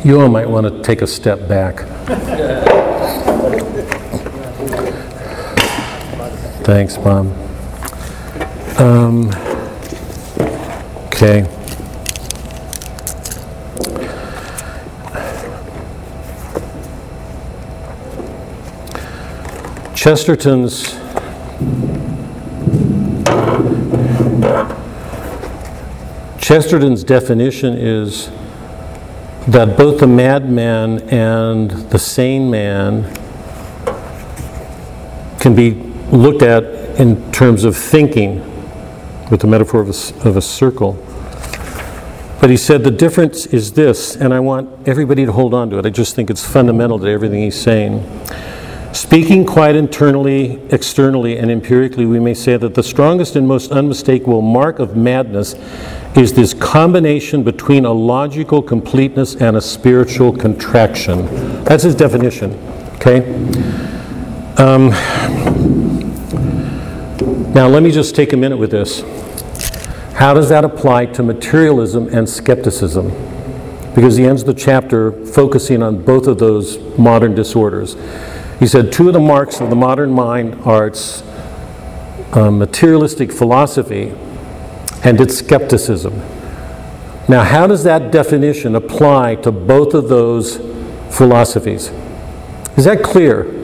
You 0.06 0.22
all 0.22 0.30
might 0.30 0.50
want 0.50 0.66
to 0.66 0.82
take 0.82 1.02
a 1.02 1.08
step 1.08 1.46
back. 1.50 2.76
Thanks, 6.64 6.98
Bob. 6.98 7.28
Um, 8.80 9.32
Okay. 11.22 11.42
Chesterton's 19.94 20.94
Chesterton's 26.40 27.04
definition 27.04 27.74
is 27.78 28.30
that 29.50 29.76
both 29.76 30.00
the 30.00 30.08
madman 30.08 31.02
and 31.10 31.72
the 31.90 32.00
sane 32.00 32.50
man 32.50 33.14
can 35.42 35.54
be 35.54 35.89
looked 36.12 36.42
at 36.42 36.64
in 37.00 37.32
terms 37.32 37.64
of 37.64 37.76
thinking, 37.76 38.40
with 39.30 39.42
the 39.42 39.48
metaphor 39.48 39.82
of 39.82 39.90
a, 39.90 40.28
of 40.28 40.38
a 40.38 40.42
circle. 40.42 40.94
But 42.42 42.50
he 42.50 42.58
said 42.58 42.84
the 42.84 42.92
difference 42.92 43.46
is 43.48 43.74
this, 43.74 44.16
and 44.16 44.34
I 44.34 44.40
want 44.40 44.88
everybody 44.88 45.26
to 45.26 45.32
hold 45.32 45.54
on 45.54 45.70
to 45.72 45.78
it. 45.78 45.86
I 45.86 45.90
just 45.90 46.16
think 46.16 46.30
it's 46.30 46.46
fundamental 46.46 46.98
to 47.00 47.08
everything 47.08 47.42
he's 47.42 47.60
saying. 47.60 48.04
Speaking 48.94 49.46
quite 49.46 49.76
internally, 49.76 50.60
externally, 50.72 51.38
and 51.38 51.52
empirically, 51.52 52.06
we 52.06 52.20
may 52.20 52.34
say 52.34 52.58
that 52.58 52.74
the 52.74 52.82
strongest 52.82 53.36
and 53.36 53.48
most 53.48 53.72
unmistakable 53.72 54.42
mark 54.42 54.80
of 54.80 54.96
madness 54.96 55.54
is 56.16 56.34
this 56.34 56.56
combination 56.56 57.44
between 57.44 57.86
a 57.86 57.92
logical 57.92 58.64
completeness 58.64 59.36
and 59.36 59.58
a 59.58 59.62
spiritual 59.62 60.36
contraction. 60.36 61.28
That's 61.66 61.84
his 61.84 61.94
definition, 61.94 62.54
okay? 62.96 63.20
Um, 64.58 64.92
now, 67.54 67.68
let 67.68 67.82
me 67.82 67.92
just 67.92 68.16
take 68.16 68.32
a 68.32 68.38
minute 68.38 68.58
with 68.58 68.70
this. 68.70 69.02
How 70.14 70.34
does 70.34 70.50
that 70.50 70.64
apply 70.64 71.08
to 71.08 71.24
materialism 71.24 72.08
and 72.10 72.30
skepticism? 72.30 73.10
Because 73.96 74.18
he 74.18 74.26
ends 74.26 74.44
the 74.44 74.54
chapter 74.54 75.12
focusing 75.26 75.82
on 75.82 76.04
both 76.04 76.28
of 76.28 76.38
those 76.38 76.78
modern 76.98 77.34
disorders. 77.34 77.96
He 78.60 78.68
said 78.68 78.92
two 78.92 79.08
of 79.08 79.14
the 79.14 79.20
marks 79.20 79.62
of 79.62 79.70
the 79.70 79.76
modern 79.76 80.12
mind 80.12 80.62
are 80.64 80.88
its 80.88 81.24
uh, 82.34 82.52
materialistic 82.52 83.32
philosophy 83.32 84.14
and 85.04 85.20
its 85.20 85.38
skepticism. 85.40 86.20
Now, 87.28 87.44
how 87.44 87.66
does 87.66 87.84
that 87.84 88.12
definition 88.12 88.76
apply 88.76 89.36
to 89.36 89.52
both 89.52 89.94
of 89.94 90.08
those 90.08 90.58
philosophies? 91.10 91.92
Is 92.78 92.86
that 92.86 93.04
clear? 93.04 93.59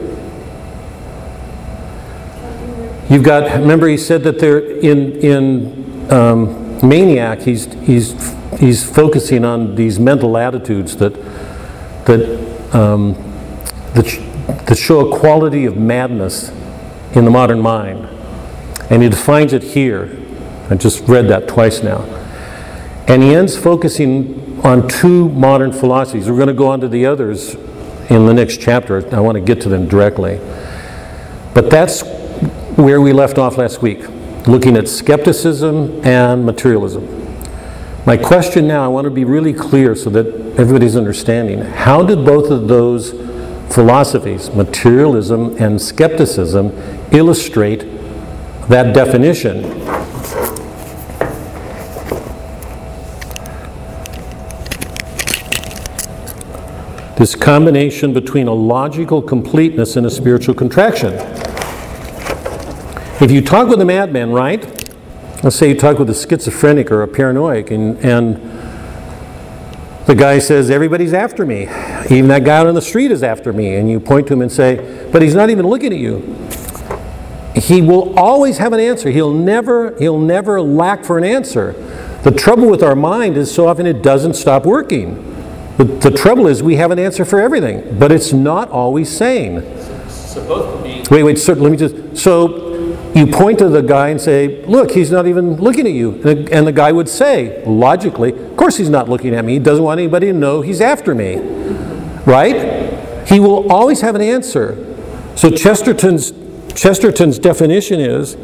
You've 3.08 3.22
got, 3.22 3.44
remember 3.60 3.86
he 3.86 3.96
said 3.96 4.24
that 4.24 4.40
they're 4.40 4.58
in, 4.58 5.12
in 5.20 6.12
um, 6.12 6.86
Maniac, 6.86 7.40
he's, 7.40 7.72
he's, 7.74 8.34
he's 8.58 8.88
focusing 8.88 9.44
on 9.44 9.76
these 9.76 10.00
mental 10.00 10.36
attitudes 10.36 10.96
that, 10.96 11.14
that, 12.06 12.74
um, 12.74 13.14
that, 13.94 14.06
sh- 14.06 14.18
that 14.66 14.76
show 14.76 15.08
a 15.08 15.18
quality 15.18 15.66
of 15.66 15.76
madness 15.76 16.50
in 17.14 17.24
the 17.24 17.30
modern 17.30 17.60
mind. 17.60 18.08
And 18.90 19.02
he 19.02 19.08
defines 19.08 19.52
it 19.52 19.62
here. 19.62 20.16
I 20.68 20.74
just 20.74 21.06
read 21.08 21.28
that 21.28 21.46
twice 21.46 21.82
now. 21.82 22.02
And 23.08 23.22
he 23.22 23.34
ends 23.34 23.56
focusing 23.56 24.60
on 24.64 24.88
two 24.88 25.28
modern 25.28 25.72
philosophies. 25.72 26.28
We're 26.28 26.36
going 26.36 26.48
to 26.48 26.54
go 26.54 26.66
on 26.66 26.80
to 26.80 26.88
the 26.88 27.06
others 27.06 27.54
in 28.10 28.26
the 28.26 28.34
next 28.34 28.60
chapter. 28.60 29.14
I 29.14 29.20
want 29.20 29.36
to 29.36 29.40
get 29.40 29.60
to 29.62 29.68
them 29.68 29.86
directly. 29.86 30.40
But 31.54 31.70
that's 31.70 32.02
where 32.76 33.00
we 33.00 33.10
left 33.10 33.38
off 33.38 33.56
last 33.56 33.80
week, 33.80 34.06
looking 34.46 34.76
at 34.76 34.86
skepticism 34.86 36.04
and 36.04 36.44
materialism. 36.44 37.04
My 38.04 38.18
question 38.18 38.68
now, 38.68 38.84
I 38.84 38.88
want 38.88 39.06
to 39.06 39.10
be 39.10 39.24
really 39.24 39.54
clear 39.54 39.96
so 39.96 40.10
that 40.10 40.26
everybody's 40.58 40.94
understanding. 40.94 41.60
How 41.60 42.02
did 42.02 42.24
both 42.26 42.50
of 42.50 42.68
those 42.68 43.12
philosophies, 43.74 44.50
materialism 44.50 45.56
and 45.58 45.80
skepticism, 45.80 46.70
illustrate 47.12 47.80
that 48.68 48.94
definition? 48.94 49.62
This 57.16 57.34
combination 57.34 58.12
between 58.12 58.48
a 58.48 58.52
logical 58.52 59.22
completeness 59.22 59.96
and 59.96 60.04
a 60.04 60.10
spiritual 60.10 60.54
contraction. 60.54 61.45
If 63.18 63.30
you 63.30 63.40
talk 63.40 63.68
with 63.68 63.80
a 63.80 63.84
madman, 63.86 64.30
right? 64.30 64.62
Let's 65.42 65.56
say 65.56 65.70
you 65.70 65.74
talk 65.74 65.98
with 65.98 66.10
a 66.10 66.14
schizophrenic 66.14 66.90
or 66.90 67.02
a 67.02 67.08
paranoid, 67.08 67.70
and, 67.70 67.96
and 68.04 68.36
the 70.04 70.14
guy 70.14 70.38
says, 70.38 70.68
Everybody's 70.68 71.14
after 71.14 71.46
me. 71.46 71.62
Even 72.10 72.28
that 72.28 72.44
guy 72.44 72.58
out 72.58 72.66
on 72.66 72.74
the 72.74 72.82
street 72.82 73.10
is 73.10 73.22
after 73.22 73.54
me. 73.54 73.76
And 73.76 73.90
you 73.90 74.00
point 74.00 74.26
to 74.26 74.34
him 74.34 74.42
and 74.42 74.52
say, 74.52 75.08
But 75.12 75.22
he's 75.22 75.34
not 75.34 75.48
even 75.48 75.66
looking 75.66 75.94
at 75.94 75.98
you. 75.98 76.18
He 77.54 77.80
will 77.80 78.18
always 78.18 78.58
have 78.58 78.74
an 78.74 78.80
answer. 78.80 79.10
He'll 79.10 79.32
never, 79.32 79.96
he'll 79.96 80.20
never 80.20 80.60
lack 80.60 81.02
for 81.02 81.16
an 81.16 81.24
answer. 81.24 81.72
The 82.22 82.32
trouble 82.32 82.68
with 82.68 82.82
our 82.82 82.94
mind 82.94 83.38
is 83.38 83.50
so 83.50 83.66
often 83.66 83.86
it 83.86 84.02
doesn't 84.02 84.34
stop 84.34 84.66
working. 84.66 85.14
The, 85.78 85.84
the 85.84 86.10
trouble 86.10 86.48
is 86.48 86.62
we 86.62 86.76
have 86.76 86.90
an 86.90 86.98
answer 86.98 87.24
for 87.24 87.40
everything, 87.40 87.98
but 87.98 88.12
it's 88.12 88.34
not 88.34 88.68
always 88.68 89.14
sane. 89.14 89.62
So 90.10 90.46
both 90.46 90.84
be, 90.84 91.02
Wait, 91.10 91.22
wait, 91.22 91.38
sir, 91.38 91.54
let 91.54 91.72
me 91.72 91.78
just, 91.78 92.16
so 92.16 92.65
you 93.16 93.26
point 93.26 93.58
to 93.60 93.68
the 93.70 93.80
guy 93.80 94.10
and 94.10 94.20
say, 94.20 94.62
look, 94.66 94.90
he's 94.90 95.10
not 95.10 95.26
even 95.26 95.56
looking 95.56 95.86
at 95.86 95.92
you. 95.92 96.12
And 96.12 96.22
the, 96.22 96.52
and 96.52 96.66
the 96.66 96.72
guy 96.72 96.92
would 96.92 97.08
say, 97.08 97.64
logically, 97.64 98.32
of 98.32 98.56
course 98.58 98.76
he's 98.76 98.90
not 98.90 99.08
looking 99.08 99.34
at 99.34 99.44
me. 99.44 99.54
He 99.54 99.58
doesn't 99.58 99.82
want 99.82 99.98
anybody 99.98 100.26
to 100.26 100.32
know 100.34 100.60
he's 100.60 100.82
after 100.82 101.14
me. 101.14 101.36
Right? 102.26 103.26
He 103.26 103.40
will 103.40 103.72
always 103.72 104.02
have 104.02 104.14
an 104.16 104.20
answer. 104.20 104.76
So 105.34 105.50
Chesterton's, 105.50 106.32
Chesterton's 106.74 107.38
definition 107.38 108.00
is, 108.00 108.34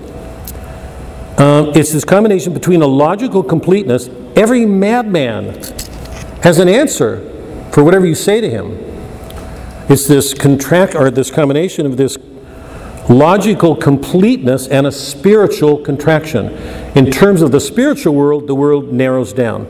um, 1.39 1.73
it's 1.75 1.93
this 1.93 2.05
combination 2.05 2.55
between 2.55 2.81
a 2.81 2.87
logical 2.87 3.43
completeness. 3.43 4.09
Every 4.37 4.65
madman 4.65 5.55
has 6.43 6.59
an 6.59 6.69
answer 6.69 7.21
for 7.73 7.85
whatever 7.85 8.07
you 8.07 8.15
say 8.15 8.41
to 8.41 8.49
him. 8.49 8.79
It's 9.89 10.07
this 10.07 10.33
contract 10.33 10.95
or 10.95 11.11
this 11.11 11.31
combination 11.31 11.85
of 11.85 11.97
this 11.99 12.17
logical 13.09 13.77
completeness 13.77 14.67
and 14.69 14.87
a 14.87 14.93
spiritual 14.93 15.79
contraction. 15.79 16.49
In 16.97 17.11
terms 17.11 17.43
of 17.43 17.53
the 17.53 17.61
spiritual 17.61 18.15
world, 18.15 18.47
the 18.47 18.55
world 18.55 18.93
narrows 18.93 19.33
down. 19.33 19.67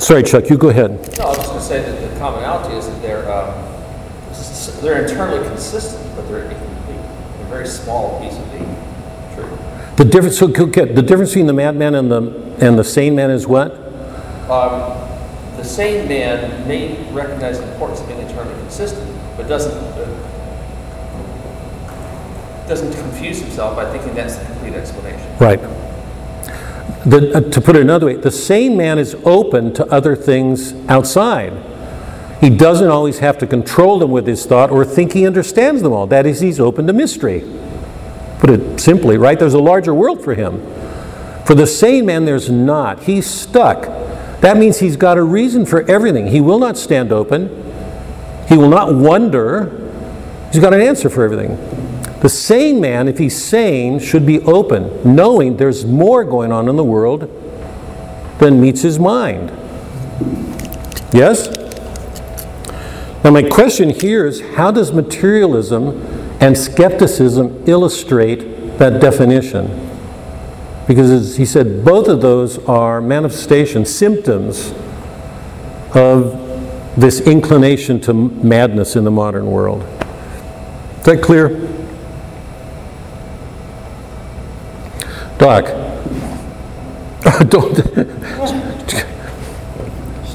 Sorry, 0.00 0.22
Chuck, 0.22 0.50
you 0.50 0.58
go 0.58 0.68
ahead. 0.68 0.90
no, 1.18 1.24
I 1.24 1.28
was 1.28 1.36
just 1.38 1.48
going 1.48 1.58
to 1.58 1.64
say 1.64 1.82
that 1.82 2.12
the 2.12 2.18
commonality 2.18 2.76
is 2.76 2.86
that 2.86 3.00
they're, 3.02 3.32
um, 3.32 4.82
they're 4.82 5.06
internally 5.06 5.46
consistent, 5.48 6.14
but 6.14 6.28
they're 6.28 6.44
incomplete. 6.44 6.98
A 6.98 7.46
very 7.48 7.66
small 7.66 8.20
piece 8.20 8.36
of 8.38 8.52
the 8.52 8.58
truth. 9.34 9.96
The 9.96 10.04
difference, 10.04 10.38
so 10.38 10.46
the 10.48 11.02
difference 11.02 11.30
between 11.30 11.46
the 11.46 11.54
madman 11.54 11.94
and 11.94 12.10
the 12.10 12.46
and 12.60 12.78
the 12.78 12.84
sane 12.84 13.14
man 13.14 13.30
is 13.30 13.46
what? 13.46 13.72
Um, 14.50 14.96
the 15.56 15.64
sane 15.64 16.08
man 16.08 16.66
may 16.66 17.10
recognize 17.12 17.58
the 17.58 17.70
importance 17.72 18.00
of 18.00 18.08
being 18.08 18.20
internally 18.20 18.54
consistent, 18.60 19.10
but 19.36 19.48
doesn't, 19.48 19.72
uh, 19.72 20.25
doesn't 22.68 22.92
confuse 22.92 23.40
himself 23.40 23.76
by 23.76 23.90
thinking 23.90 24.14
that's 24.14 24.36
the 24.36 24.44
complete 24.46 24.74
explanation. 24.74 25.36
Right. 25.38 25.60
the, 27.04 27.32
uh, 27.36 27.50
to 27.50 27.60
put 27.60 27.76
it 27.76 27.82
another 27.82 28.06
way, 28.06 28.16
the 28.16 28.30
sane 28.30 28.76
man 28.76 28.98
is 28.98 29.14
open 29.24 29.72
to 29.74 29.86
other 29.86 30.16
things 30.16 30.74
outside. 30.88 31.52
He 32.40 32.50
doesn't 32.50 32.88
always 32.88 33.20
have 33.20 33.38
to 33.38 33.46
control 33.46 33.98
them 33.98 34.10
with 34.10 34.26
his 34.26 34.44
thought 34.44 34.70
or 34.70 34.84
think 34.84 35.12
he 35.12 35.26
understands 35.26 35.82
them 35.82 35.92
all. 35.92 36.06
That 36.06 36.26
is, 36.26 36.40
he's 36.40 36.60
open 36.60 36.86
to 36.86 36.92
mystery. 36.92 37.44
Put 38.38 38.50
it 38.50 38.78
simply, 38.78 39.16
right? 39.16 39.38
There's 39.38 39.54
a 39.54 39.58
larger 39.58 39.94
world 39.94 40.22
for 40.22 40.34
him. 40.34 40.60
For 41.46 41.54
the 41.54 41.66
sane 41.66 42.04
man, 42.04 42.24
there's 42.24 42.50
not. 42.50 43.04
He's 43.04 43.26
stuck. 43.26 43.82
That 44.40 44.58
means 44.58 44.80
he's 44.80 44.96
got 44.96 45.16
a 45.16 45.22
reason 45.22 45.64
for 45.64 45.88
everything. 45.90 46.26
He 46.26 46.40
will 46.40 46.58
not 46.58 46.76
stand 46.76 47.12
open. 47.12 47.48
He 48.48 48.56
will 48.56 48.68
not 48.68 48.94
wonder. 48.94 49.90
He's 50.52 50.60
got 50.60 50.74
an 50.74 50.80
answer 50.80 51.08
for 51.08 51.24
everything. 51.24 51.56
The 52.26 52.30
sane 52.30 52.80
man, 52.80 53.06
if 53.06 53.18
he's 53.18 53.40
sane, 53.40 54.00
should 54.00 54.26
be 54.26 54.40
open, 54.40 55.14
knowing 55.14 55.58
there's 55.58 55.84
more 55.84 56.24
going 56.24 56.50
on 56.50 56.68
in 56.68 56.74
the 56.74 56.82
world 56.82 57.30
than 58.40 58.60
meets 58.60 58.82
his 58.82 58.98
mind. 58.98 59.50
Yes? 61.12 61.46
Now, 63.22 63.30
my 63.30 63.44
question 63.44 63.90
here 63.90 64.26
is 64.26 64.40
how 64.56 64.72
does 64.72 64.92
materialism 64.92 66.02
and 66.40 66.58
skepticism 66.58 67.62
illustrate 67.68 68.76
that 68.78 69.00
definition? 69.00 69.88
Because 70.88 71.12
as 71.12 71.36
he 71.36 71.46
said, 71.46 71.84
both 71.84 72.08
of 72.08 72.22
those 72.22 72.58
are 72.66 73.00
manifestations, 73.00 73.94
symptoms 73.94 74.72
of 75.94 76.32
this 77.00 77.20
inclination 77.20 78.00
to 78.00 78.12
madness 78.12 78.96
in 78.96 79.04
the 79.04 79.12
modern 79.12 79.46
world. 79.46 79.84
Is 80.98 81.04
that 81.04 81.22
clear? 81.22 81.75
Doc, 85.46 85.66
don't 87.50 87.76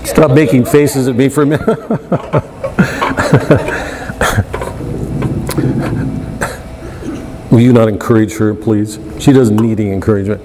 stop 0.05 0.31
making 0.31 0.63
faces 0.63 1.09
at 1.09 1.17
me 1.17 1.27
for 1.27 1.41
a 1.41 1.45
minute. 1.45 1.67
Will 7.51 7.59
you 7.59 7.73
not 7.73 7.89
encourage 7.89 8.37
her, 8.37 8.55
please? 8.55 8.99
She 9.19 9.33
doesn't 9.33 9.57
need 9.57 9.81
any 9.81 9.91
encouragement. 9.91 10.41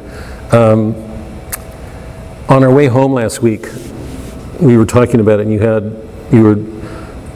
Um, 0.53 0.97
on 2.49 2.65
our 2.65 2.75
way 2.75 2.89
home 2.89 3.13
last 3.13 3.43
week, 3.43 3.69
we 4.61 4.77
were 4.77 4.85
talking 4.85 5.21
about 5.21 5.39
it, 5.39 5.43
and 5.43 5.53
you 5.53 5.61
had 5.61 5.85
you 6.33 6.43
were 6.43 6.59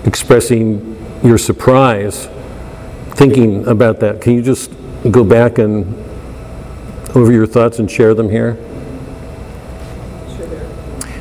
expressing 0.04 0.96
your 1.22 1.38
surprise, 1.38 2.28
thinking 3.10 3.64
about 3.68 4.00
that. 4.00 4.20
Can 4.20 4.34
you 4.34 4.42
just 4.42 4.72
go 5.12 5.22
back 5.22 5.58
and 5.58 6.09
over 7.14 7.32
your 7.32 7.46
thoughts 7.46 7.78
and 7.78 7.90
share 7.90 8.14
them 8.14 8.30
here? 8.30 8.56
Sure 10.36 10.46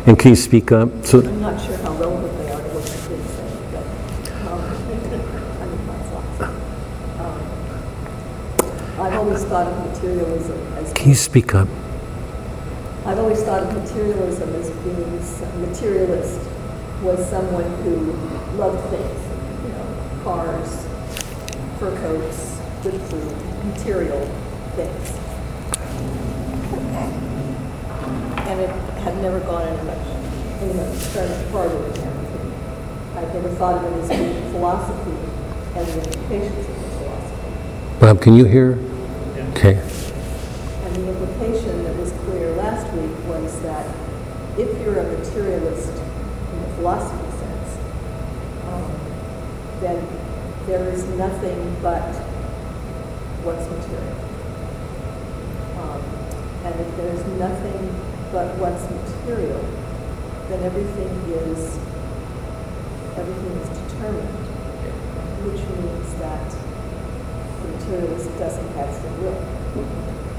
And 0.05 0.17
can 0.19 0.29
you 0.29 0.35
speak 0.35 0.71
up? 0.71 0.89
So, 1.03 1.19
I'm 1.19 1.41
not 1.41 1.59
sure 1.65 1.77
how 1.77 1.93
relevant 1.93 2.37
they 2.37 2.51
are 2.51 2.61
to 2.61 2.67
what 2.69 2.85
you 2.85 2.91
did 3.17 3.25
say, 3.29 3.49
but, 3.71 3.85
um, 4.51 4.61
I 5.61 5.65
mean, 5.65 5.85
my 5.87 5.97
thoughts. 6.09 6.41
Um, 7.19 9.01
I've 9.01 9.15
always 9.15 9.43
thought 9.45 9.67
of 9.67 9.77
materialism 9.93 10.73
as, 10.73 10.93
can 10.93 11.09
you 11.09 11.15
speak 11.15 11.55
up? 11.55 11.67
I've 13.05 13.17
always 13.17 13.41
thought 13.43 13.63
of 13.63 13.73
materialism 13.73 14.53
as 14.55 14.69
being, 14.69 15.69
materialist 15.69 16.39
was 17.01 17.27
someone 17.29 17.63
who 17.83 17.95
loved 18.57 18.89
things, 18.89 19.19
you 19.63 19.69
know, 19.69 20.21
cars, 20.23 20.85
fur 21.79 21.97
coats, 22.01 22.59
good 22.83 23.01
food, 23.01 23.65
material 23.65 24.25
things. 24.75 25.18
And 28.49 28.59
it 28.59 28.69
had 29.01 29.17
never 29.21 29.39
gone 29.41 29.67
any 29.67 29.83
much, 29.83 30.07
any 30.61 30.73
much 30.73 30.95
further 31.13 31.35
farther 31.51 31.79
than 31.89 31.93
that. 32.01 32.19
I've 33.17 33.33
never 33.33 33.49
thought 33.55 33.83
of 33.83 33.91
it 33.91 34.03
as 34.03 34.09
being 34.09 34.51
philosophy 34.51 35.11
and 35.75 35.87
the 35.87 35.97
implications 35.97 36.67
of 36.67 36.75
the 36.81 36.89
philosophy. 36.97 37.99
Bob, 37.99 38.21
can 38.21 38.35
you 38.35 38.45
hear? 38.45 38.79
Okay. 39.51 39.75
And 39.75 40.95
the 40.95 41.09
implication 41.09 41.83
that 41.83 41.95
was 41.97 42.11
clear 42.23 42.55
last 42.55 42.91
week 42.93 43.11
was 43.27 43.61
that 43.61 43.85
if 44.57 44.69
you're 44.81 44.99
a 44.99 45.17
materialist 45.17 45.89
in 45.89 46.61
the 46.61 46.69
philosophy 46.75 47.29
sense, 47.37 47.77
um, 48.65 48.91
then 49.81 50.07
there 50.67 50.89
is 50.89 51.03
nothing 51.17 51.75
but 51.81 52.01
what's 53.43 53.67
material. 53.69 54.28
And 56.69 56.79
if 56.81 56.97
there's 56.97 57.25
nothing 57.39 57.81
but 58.31 58.45
what's 58.61 58.85
material, 58.85 59.57
then 60.49 60.61
everything 60.63 61.09
is 61.33 61.79
everything 63.17 63.53
is 63.57 63.69
determined, 63.89 64.29
which 65.49 65.61
means 65.65 66.13
that 66.21 66.45
the 67.61 67.67
materialist 67.73 68.29
doesn't 68.37 68.69
have 68.77 68.89
free 69.01 69.17
will. 69.25 69.41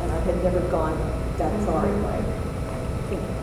And 0.03 0.13
I 0.13 0.21
had 0.21 0.43
never 0.45 0.61
gone 0.71 0.97
that 1.39 1.53
far 1.67 1.85
in 1.87 2.01
my 2.03 2.17
thinking. 3.11 3.37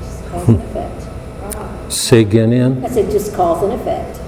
Just 0.00 0.24
cause 0.30 0.48
and 0.48 0.62
effect. 0.62 1.92
Say 1.92 2.20
again, 2.22 2.52
Ann? 2.54 2.82
I 2.82 2.88
said 2.88 3.10
just 3.10 3.34
cause 3.34 3.62
and 3.62 3.74
effect. 3.74 4.20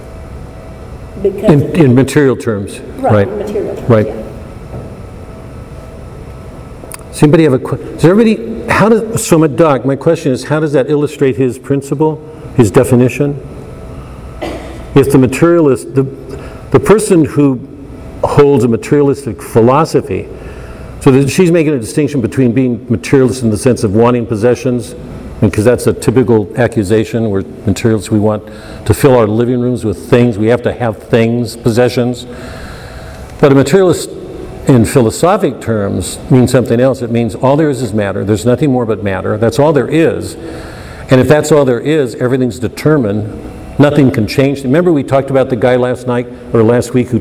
In, 1.16 1.32
Because, 1.32 1.62
in 1.80 1.94
material 1.94 2.36
terms, 2.36 2.80
right, 3.00 3.26
right? 3.26 3.28
material 3.28 3.74
terms, 3.74 3.88
right. 3.88 4.06
yeah. 4.06 4.15
Does 7.16 7.22
anybody 7.22 7.44
have 7.44 7.54
a, 7.54 7.58
que- 7.58 7.78
does 7.78 8.04
everybody, 8.04 8.68
how 8.68 8.90
does, 8.90 9.26
so 9.26 9.46
Doc, 9.46 9.86
my 9.86 9.96
question 9.96 10.32
is, 10.32 10.44
how 10.44 10.60
does 10.60 10.72
that 10.72 10.90
illustrate 10.90 11.34
his 11.36 11.58
principle, 11.58 12.16
his 12.58 12.70
definition? 12.70 13.30
If 14.94 15.10
the 15.10 15.16
materialist, 15.16 15.94
the, 15.94 16.02
the 16.02 16.78
person 16.78 17.24
who 17.24 17.66
holds 18.22 18.64
a 18.64 18.68
materialistic 18.68 19.40
philosophy, 19.40 20.28
so 21.00 21.10
that 21.10 21.30
she's 21.30 21.50
making 21.50 21.72
a 21.72 21.78
distinction 21.78 22.20
between 22.20 22.52
being 22.52 22.86
materialist 22.90 23.42
in 23.42 23.48
the 23.48 23.56
sense 23.56 23.82
of 23.82 23.94
wanting 23.94 24.26
possessions, 24.26 24.94
because 25.40 25.64
that's 25.64 25.86
a 25.86 25.94
typical 25.94 26.54
accusation, 26.60 27.30
we're 27.30 27.44
materialists, 27.66 28.10
we 28.10 28.18
want 28.18 28.46
to 28.84 28.92
fill 28.92 29.16
our 29.16 29.26
living 29.26 29.58
rooms 29.58 29.86
with 29.86 30.10
things, 30.10 30.36
we 30.36 30.48
have 30.48 30.60
to 30.60 30.72
have 30.74 31.02
things, 31.04 31.56
possessions. 31.56 32.26
But 33.40 33.52
a 33.52 33.54
materialist 33.54 34.10
in 34.68 34.84
philosophic 34.84 35.60
terms 35.60 36.18
means 36.30 36.50
something 36.50 36.80
else. 36.80 37.02
It 37.02 37.10
means 37.10 37.34
all 37.34 37.56
there 37.56 37.70
is 37.70 37.82
is 37.82 37.92
matter. 37.92 38.24
There's 38.24 38.44
nothing 38.44 38.72
more 38.72 38.84
but 38.84 39.02
matter. 39.02 39.38
That's 39.38 39.58
all 39.58 39.72
there 39.72 39.88
is. 39.88 40.34
And 41.08 41.20
if 41.20 41.28
that's 41.28 41.52
all 41.52 41.64
there 41.64 41.80
is, 41.80 42.16
everything's 42.16 42.58
determined. 42.58 43.78
Nothing 43.78 44.10
can 44.10 44.26
change. 44.26 44.64
Remember 44.64 44.92
we 44.92 45.04
talked 45.04 45.30
about 45.30 45.50
the 45.50 45.56
guy 45.56 45.76
last 45.76 46.06
night 46.06 46.26
or 46.52 46.62
last 46.62 46.94
week 46.94 47.08
who, 47.08 47.20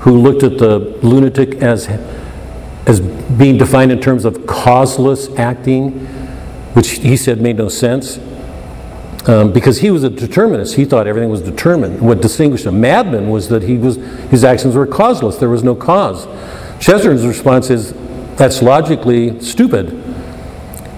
who 0.00 0.16
looked 0.16 0.42
at 0.42 0.56
the 0.56 0.78
lunatic 1.02 1.56
as, 1.56 1.86
as 2.86 3.00
being 3.00 3.58
defined 3.58 3.92
in 3.92 4.00
terms 4.00 4.24
of 4.24 4.46
causeless 4.46 5.28
acting, 5.36 6.06
which 6.72 6.90
he 6.90 7.16
said 7.16 7.42
made 7.42 7.56
no 7.56 7.68
sense. 7.68 8.18
Um, 9.28 9.52
because 9.52 9.80
he 9.80 9.90
was 9.90 10.04
a 10.04 10.10
determinist. 10.10 10.76
He 10.76 10.84
thought 10.84 11.08
everything 11.08 11.30
was 11.30 11.42
determined. 11.42 12.00
What 12.00 12.22
distinguished 12.22 12.64
a 12.64 12.72
madman 12.72 13.28
was 13.28 13.48
that 13.48 13.64
he 13.64 13.76
was, 13.76 13.96
his 14.30 14.44
actions 14.44 14.76
were 14.76 14.86
causeless. 14.86 15.36
There 15.36 15.50
was 15.50 15.64
no 15.64 15.74
cause. 15.74 16.26
Chesterton's 16.80 17.26
response 17.26 17.70
is, 17.70 17.92
that's 18.36 18.62
logically 18.62 19.40
stupid. 19.40 20.02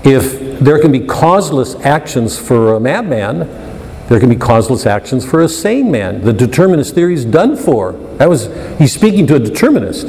If 0.05 0.59
there 0.59 0.81
can 0.81 0.91
be 0.91 1.01
causeless 1.01 1.74
actions 1.76 2.39
for 2.39 2.74
a 2.74 2.81
madman, 2.81 3.41
there 4.09 4.18
can 4.18 4.29
be 4.29 4.37
causeless 4.37 4.87
actions 4.87 5.24
for 5.24 5.43
a 5.43 5.49
sane 5.49 5.91
man. 5.91 6.22
The 6.22 6.33
determinist 6.33 6.95
theory 6.95 7.14
is 7.14 7.24
done 7.24 7.57
for. 7.57 7.93
That 8.16 8.29
was, 8.29 8.47
he's 8.79 8.93
speaking 8.93 9.26
to 9.29 9.37
a 9.37 9.39
determinist. 9.39 10.07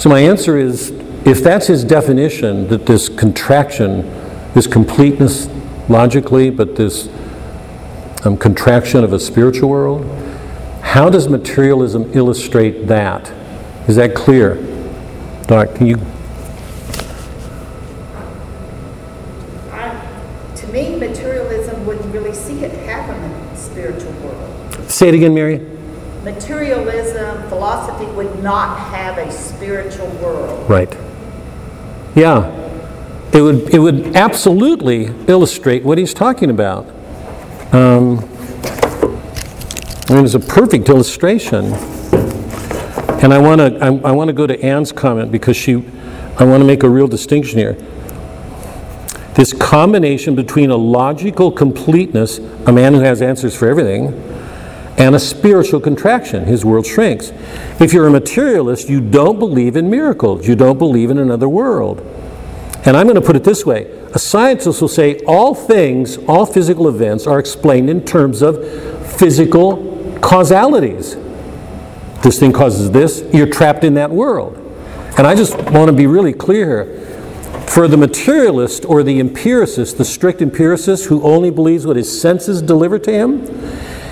So 0.00 0.08
my 0.08 0.20
answer 0.20 0.58
is, 0.58 0.90
if 1.24 1.42
that's 1.42 1.66
his 1.66 1.84
definition, 1.84 2.68
that 2.68 2.86
this 2.86 3.08
contraction, 3.08 4.02
this 4.54 4.66
completeness 4.66 5.48
logically, 5.88 6.50
but 6.50 6.76
this 6.76 7.08
um, 8.24 8.36
contraction 8.36 9.04
of 9.04 9.12
a 9.12 9.20
spiritual 9.20 9.68
world, 9.68 10.04
how 10.82 11.08
does 11.10 11.28
materialism 11.28 12.10
illustrate 12.14 12.86
that? 12.86 13.32
Is 13.86 13.96
that 13.96 14.14
clear? 14.14 14.54
Doc, 15.46 15.74
can 15.74 15.86
you, 15.86 15.96
I, 19.70 20.52
to 20.56 20.66
me, 20.68 20.96
materialism 20.96 21.84
wouldn't 21.84 22.12
really 22.14 22.32
see 22.32 22.64
it 22.64 22.72
happen 22.86 23.22
in 23.22 23.30
the 23.30 23.56
spiritual 23.56 24.12
world. 24.14 24.90
say 24.90 25.08
it 25.08 25.14
again, 25.14 25.34
Mary? 25.34 25.58
Materialism, 26.22 27.46
philosophy 27.50 28.06
would 28.12 28.42
not 28.42 28.78
have 28.78 29.18
a 29.18 29.30
spiritual 29.30 30.08
world. 30.12 30.70
Right. 30.70 30.96
Yeah. 32.16 32.62
It 33.34 33.42
would, 33.42 33.74
it 33.74 33.78
would 33.80 34.16
absolutely 34.16 35.06
illustrate 35.28 35.84
what 35.84 35.98
he's 35.98 36.14
talking 36.14 36.48
about. 36.48 36.86
Um, 37.74 38.20
I 40.08 40.14
mean, 40.14 40.24
it's 40.24 40.34
a 40.34 40.40
perfect 40.40 40.88
illustration. 40.88 41.74
And 43.24 43.32
I 43.32 43.38
want 43.38 43.58
to, 43.58 43.82
I, 43.82 43.86
I 44.10 44.12
want 44.12 44.28
to 44.28 44.34
go 44.34 44.46
to 44.46 44.62
Ann's 44.62 44.92
comment 44.92 45.32
because 45.32 45.56
she, 45.56 45.82
I 46.38 46.44
want 46.44 46.60
to 46.60 46.66
make 46.66 46.82
a 46.82 46.90
real 46.90 47.08
distinction 47.08 47.58
here. 47.58 47.72
this 49.32 49.54
combination 49.54 50.34
between 50.34 50.68
a 50.68 50.76
logical 50.76 51.50
completeness, 51.50 52.36
a 52.66 52.72
man 52.72 52.92
who 52.92 53.00
has 53.00 53.22
answers 53.22 53.56
for 53.56 53.66
everything, 53.66 54.08
and 54.98 55.14
a 55.14 55.18
spiritual 55.18 55.80
contraction, 55.80 56.44
his 56.44 56.66
world 56.66 56.84
shrinks. 56.84 57.32
If 57.80 57.94
you're 57.94 58.06
a 58.06 58.10
materialist, 58.10 58.90
you 58.90 59.00
don't 59.00 59.38
believe 59.38 59.74
in 59.76 59.88
miracles, 59.88 60.46
you 60.46 60.54
don't 60.54 60.76
believe 60.76 61.08
in 61.08 61.16
another 61.16 61.48
world. 61.48 62.00
And 62.84 62.94
I'm 62.94 63.06
going 63.06 63.14
to 63.14 63.26
put 63.26 63.36
it 63.36 63.44
this 63.44 63.64
way 63.64 63.90
a 64.12 64.18
scientist 64.18 64.82
will 64.82 64.88
say 64.88 65.20
all 65.20 65.54
things, 65.54 66.18
all 66.28 66.44
physical 66.44 66.88
events 66.88 67.26
are 67.26 67.38
explained 67.38 67.88
in 67.88 68.04
terms 68.04 68.42
of 68.42 68.62
physical 69.16 70.18
causalities. 70.20 71.16
This 72.24 72.40
thing 72.40 72.54
causes 72.54 72.90
this, 72.90 73.22
you're 73.34 73.46
trapped 73.46 73.84
in 73.84 73.94
that 73.94 74.10
world. 74.10 74.56
And 75.18 75.26
I 75.26 75.34
just 75.34 75.54
want 75.70 75.88
to 75.88 75.92
be 75.92 76.06
really 76.06 76.32
clear 76.32 76.84
here. 76.84 77.00
For 77.68 77.86
the 77.86 77.98
materialist 77.98 78.86
or 78.86 79.02
the 79.02 79.20
empiricist, 79.20 79.98
the 79.98 80.06
strict 80.06 80.40
empiricist 80.40 81.04
who 81.04 81.22
only 81.22 81.50
believes 81.50 81.86
what 81.86 81.96
his 81.96 82.20
senses 82.20 82.62
deliver 82.62 82.98
to 82.98 83.12
him, 83.12 83.46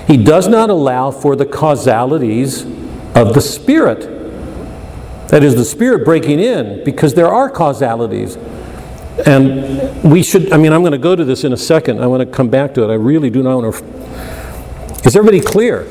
he 0.07 0.19
does 0.19 0.47
not 0.47 0.69
allow 0.69 1.11
for 1.11 1.37
the 1.37 1.47
causalities 1.47 2.65
of 3.15 3.33
the 3.33 3.41
spirit. 3.41 4.01
That 5.29 5.43
is, 5.43 5.55
the 5.55 5.65
spirit 5.65 6.05
breaking 6.05 6.39
in, 6.39 6.85
because 6.85 7.15
there 7.15 7.29
are 7.29 7.49
causalities. 7.49 8.37
And 9.25 10.05
we 10.05 10.23
should, 10.23 10.53
I 10.53 10.59
mean, 10.59 10.75
I'm 10.75 10.83
going 10.83 10.93
to 10.93 10.99
go 10.99 11.17
to 11.17 11.25
this 11.25 11.45
in 11.45 11.55
a 11.55 11.57
second. 11.57 12.03
I 12.03 12.07
want 12.09 12.21
to 12.21 12.27
come 12.27 12.51
back 12.51 12.75
to 12.75 12.85
it. 12.85 12.93
I 12.93 12.97
really 12.97 13.31
do 13.31 13.43
not 13.43 13.63
want 13.63 13.75
to. 13.75 13.85
Is 15.07 15.17
everybody 15.17 15.41
clear? 15.41 15.85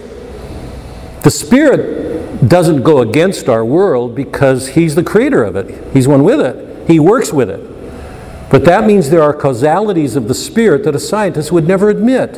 The 1.24 1.32
spirit 1.32 2.11
doesn't 2.48 2.84
go 2.84 3.02
against 3.02 3.48
our 3.48 3.64
world 3.64 4.16
because 4.16 4.70
he's 4.70 4.96
the 4.96 5.04
creator 5.04 5.44
of 5.44 5.56
it, 5.56 5.94
he's 5.94 6.08
one 6.08 6.24
with 6.24 6.42
it, 6.42 6.88
he 6.88 7.00
works 7.00 7.32
with 7.32 7.50
it. 7.50 7.60
But 8.50 8.66
that 8.66 8.86
means 8.86 9.10
there 9.10 9.24
are 9.24 9.34
causalities 9.34 10.16
of 10.16 10.28
the 10.28 10.34
spirit 10.34 10.84
that 10.84 10.96
a 10.96 11.00
scientist 11.00 11.52
would 11.52 11.68
never 11.68 11.90
admit 11.90 12.34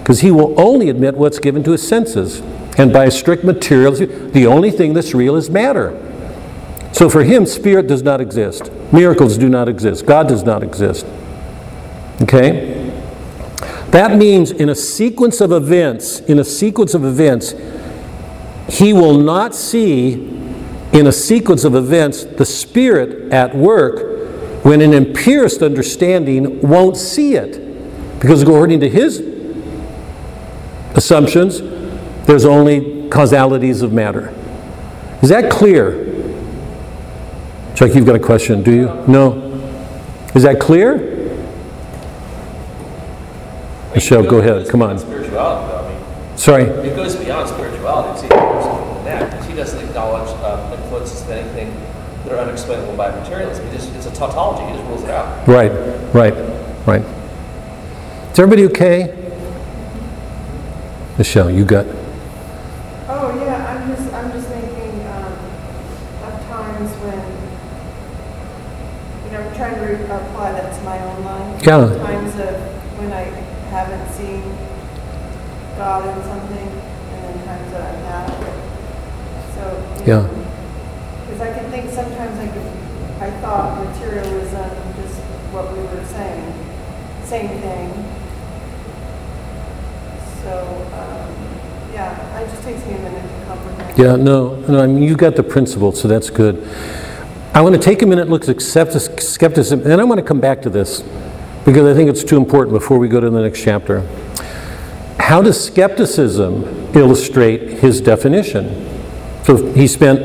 because 0.00 0.20
he 0.20 0.30
will 0.30 0.58
only 0.58 0.88
admit 0.88 1.16
what's 1.16 1.38
given 1.38 1.62
to 1.64 1.72
his 1.72 1.86
senses. 1.86 2.40
And 2.78 2.92
by 2.92 3.10
strict 3.10 3.44
materialism, 3.44 4.32
the 4.32 4.46
only 4.46 4.70
thing 4.70 4.94
that's 4.94 5.12
real 5.12 5.36
is 5.36 5.50
matter. 5.50 5.92
So 6.92 7.10
for 7.10 7.22
him, 7.22 7.44
spirit 7.44 7.86
does 7.86 8.02
not 8.02 8.20
exist. 8.20 8.72
Miracles 8.92 9.36
do 9.36 9.48
not 9.48 9.68
exist. 9.68 10.06
God 10.06 10.28
does 10.28 10.44
not 10.44 10.62
exist. 10.62 11.04
Okay? 12.22 12.90
That 13.90 14.16
means 14.16 14.50
in 14.50 14.68
a 14.68 14.74
sequence 14.74 15.40
of 15.40 15.52
events, 15.52 16.20
in 16.20 16.38
a 16.38 16.44
sequence 16.44 16.94
of 16.94 17.04
events, 17.04 17.52
he 18.68 18.92
will 18.92 19.18
not 19.18 19.54
see 19.54 20.14
in 20.92 21.06
a 21.06 21.12
sequence 21.12 21.64
of 21.64 21.74
events 21.74 22.24
the 22.24 22.44
spirit 22.44 23.32
at 23.32 23.54
work 23.54 24.64
when 24.64 24.80
an 24.80 24.92
empiricist 24.92 25.62
understanding 25.62 26.60
won't 26.60 26.96
see 26.96 27.34
it. 27.34 28.20
Because 28.20 28.42
according 28.42 28.80
to 28.80 28.88
his 28.88 29.20
assumptions, 30.94 31.60
there's 32.26 32.44
only 32.44 33.08
causalities 33.08 33.82
of 33.82 33.92
matter. 33.92 34.34
Is 35.22 35.28
that 35.30 35.50
clear? 35.50 36.06
Chuck, 37.74 37.94
you've 37.94 38.06
got 38.06 38.16
a 38.16 38.20
question, 38.20 38.62
do 38.62 38.72
you? 38.72 39.04
No? 39.06 39.44
Is 40.34 40.42
that 40.42 40.60
clear? 40.60 40.96
Michelle, 43.94 44.22
go 44.22 44.38
ahead, 44.38 44.68
come 44.68 44.82
on. 44.82 44.98
Spirituality, 44.98 45.32
though, 45.32 45.84
I 45.84 45.88
mean, 45.88 46.27
Sorry. 46.38 46.62
it 46.62 46.94
goes 46.94 47.16
beyond 47.16 47.48
spirituality, 47.48 48.20
see, 48.20 48.28
there's 48.28 48.64
something 48.64 48.96
in 48.98 49.04
that, 49.06 49.28
because 49.28 49.46
he 49.46 49.54
doesn't 49.54 49.84
acknowledge 49.88 50.28
um, 50.44 50.72
influences 50.72 51.22
of 51.22 51.30
anything 51.30 51.74
that 52.24 52.32
are 52.32 52.38
unexplainable 52.38 52.96
by 52.96 53.10
materialism. 53.10 53.66
He 53.66 53.72
just, 53.72 53.92
it's 53.94 54.06
a 54.06 54.12
tautology, 54.14 54.64
he 54.70 54.78
just 54.78 54.88
rules 54.88 55.02
it 55.02 55.10
out. 55.10 55.48
Right, 55.48 55.72
right, 56.14 56.34
right. 56.86 57.02
Is 58.30 58.38
everybody 58.38 58.66
okay? 58.66 59.12
Michelle, 61.18 61.50
you 61.50 61.64
got, 61.64 61.86
Oh, 63.10 63.34
yeah, 63.42 63.74
I'm 63.74 63.88
just, 63.96 64.12
I'm 64.14 64.30
just 64.30 64.46
thinking, 64.46 65.00
um, 65.08 65.32
of 66.22 66.46
times 66.46 66.90
when, 67.02 67.18
you 69.26 69.32
know, 69.32 69.42
trying 69.56 69.74
to 69.74 69.80
re- 69.80 70.04
apply 70.04 70.52
that 70.52 70.72
to 70.78 70.84
my 70.84 71.02
own 71.02 71.24
life. 71.24 71.66
Yeah. 71.66 71.78
Times 71.98 72.34
of 72.34 72.54
when 73.00 73.12
I 73.12 73.24
haven't 73.74 74.08
seen 74.12 74.42
In 75.88 76.22
something, 76.22 76.68
and 76.68 77.24
then 77.24 77.46
times 77.46 77.72
that 77.72 77.80
I 77.80 77.96
have. 78.10 78.28
So, 79.54 79.82
Yeah. 80.04 80.28
because 81.24 81.40
I 81.40 81.58
can 81.58 81.70
think 81.70 81.90
sometimes 81.90 82.38
I 82.38 82.46
could, 82.46 82.68
I 83.22 83.30
thought 83.40 83.82
materialism, 83.82 84.68
just 85.00 85.16
what 85.50 85.72
we 85.72 85.78
were 85.80 86.04
saying, 86.12 86.52
same 87.24 87.48
thing. 87.62 88.04
So, 90.44 90.68
um, 90.92 91.32
yeah, 91.94 92.38
it 92.38 92.50
just 92.50 92.62
takes 92.64 92.84
me 92.84 92.92
a 92.92 92.98
minute 92.98 93.22
to 93.22 93.46
comprehend. 93.48 93.98
yeah, 93.98 94.16
no, 94.16 94.56
no, 94.68 94.82
I 94.82 94.86
mean, 94.86 95.02
you 95.02 95.16
got 95.16 95.36
the 95.36 95.42
principle, 95.42 95.92
so 95.92 96.06
that's 96.06 96.28
good. 96.28 96.68
I 97.54 97.62
want 97.62 97.74
to 97.74 97.80
take 97.80 98.02
a 98.02 98.06
minute 98.06 98.28
look 98.28 98.46
at 98.46 98.60
skepticism, 98.60 99.80
and 99.90 99.98
I 99.98 100.04
want 100.04 100.18
to 100.20 100.24
come 100.24 100.38
back 100.38 100.60
to 100.62 100.70
this, 100.70 101.02
because 101.64 101.86
I 101.86 101.94
think 101.94 102.10
it's 102.10 102.24
too 102.24 102.36
important 102.36 102.74
before 102.74 102.98
we 102.98 103.08
go 103.08 103.20
to 103.20 103.30
the 103.30 103.40
next 103.40 103.62
chapter. 103.64 104.06
How 105.18 105.42
does 105.42 105.62
skepticism 105.62 106.64
illustrate 106.94 107.80
his 107.80 108.00
definition? 108.00 108.86
So 109.44 109.72
he 109.72 109.86
spent 109.86 110.20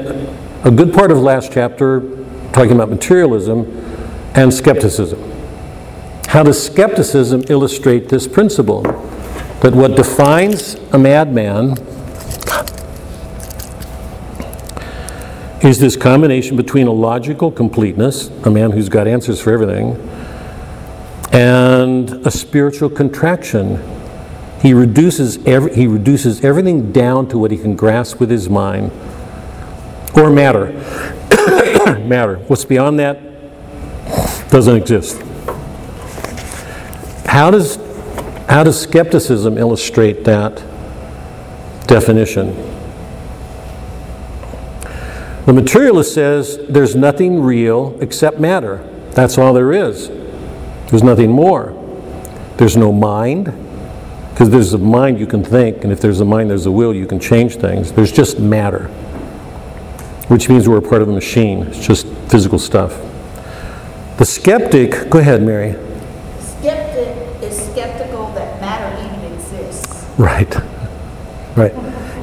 a 0.66 0.72
good 0.72 0.94
part 0.94 1.12
of 1.12 1.20
last 1.20 1.52
chapter 1.52 2.02
talking 2.54 2.72
about 2.72 2.90
materialism 2.90 3.66
and 4.36 4.54
skepticism. 4.54 5.20
How 6.28 6.44
does 6.44 6.64
skepticism 6.64 7.44
illustrate 7.50 8.10
this 8.10 8.28
principle? 8.28 8.82
That 9.62 9.74
what 9.74 9.96
defines 9.96 10.76
a 10.92 10.98
madman 10.98 11.78
is 15.64 15.80
this 15.80 15.96
combination 15.96 16.58
between 16.58 16.88
a 16.88 16.92
logical 16.92 17.52
completeness, 17.52 18.28
a 18.46 18.50
man 18.50 18.72
who's 18.72 18.90
got 18.90 19.08
answers 19.08 19.40
for 19.40 19.54
everything, 19.54 19.96
and 21.32 22.10
a 22.26 22.32
spiritual 22.32 22.90
contraction. 22.90 23.78
He 24.64 24.74
reduces, 24.74 25.46
every, 25.46 25.76
he 25.76 25.88
reduces 25.88 26.42
everything 26.42 26.94
down 26.94 27.28
to 27.28 27.38
what 27.38 27.52
he 27.52 27.58
can 27.58 27.76
grasp 27.76 28.22
with 28.22 28.30
his 28.30 28.50
mind, 28.50 28.94
or 30.16 30.30
matter. 30.30 30.72
matter. 32.00 32.38
What's 32.48 32.64
beyond 32.64 32.98
that 33.00 33.20
doesn't 34.50 34.78
exist. 34.78 35.22
How 37.26 37.52
does, 37.52 37.76
how 38.48 38.64
does 38.64 38.80
skepticism 38.80 39.58
illustrate 39.58 40.24
that 40.24 40.64
definition? 41.86 42.56
The 45.46 45.52
materialist 45.52 46.14
says 46.14 46.58
there's 46.70 46.96
nothing 46.96 47.42
real 47.42 47.98
except 48.00 48.40
matter. 48.40 48.78
That's 49.12 49.38
all 49.38 49.54
there 49.54 49.74
is. 49.74 50.08
There's 50.88 51.04
nothing 51.04 51.32
more. 51.32 51.78
There's 52.56 52.78
no 52.78 52.94
mind, 52.94 53.63
because 54.34 54.50
there's 54.50 54.74
a 54.74 54.80
mind 54.80 55.20
you 55.20 55.28
can 55.28 55.44
think, 55.44 55.84
and 55.84 55.94
if 55.94 56.02
there's 56.02 56.20
a 56.20 56.26
mind, 56.26 56.50
there's 56.50 56.66
a 56.66 56.72
will, 56.72 56.92
you 56.94 57.06
can 57.06 57.20
change 57.20 57.58
things. 57.58 57.92
There's 57.92 58.12
just 58.12 58.40
matter, 58.40 58.86
which 60.28 60.50
means 60.50 60.68
we're 60.68 60.80
a 60.80 60.82
part 60.82 61.04
of 61.04 61.10
a 61.10 61.14
machine. 61.14 61.64
It's 61.68 61.86
just 61.86 62.08
physical 62.30 62.58
stuff. 62.58 63.00
The 64.18 64.26
skeptic, 64.26 65.10
go 65.12 65.20
ahead, 65.20 65.44
Mary. 65.44 65.74
Skeptic 66.40 67.16
is 67.44 67.56
skeptical 67.72 68.32
that 68.34 68.60
matter 68.60 69.16
even 69.16 69.34
exists, 69.34 70.06
Right. 70.18 70.56
Right. 71.56 71.74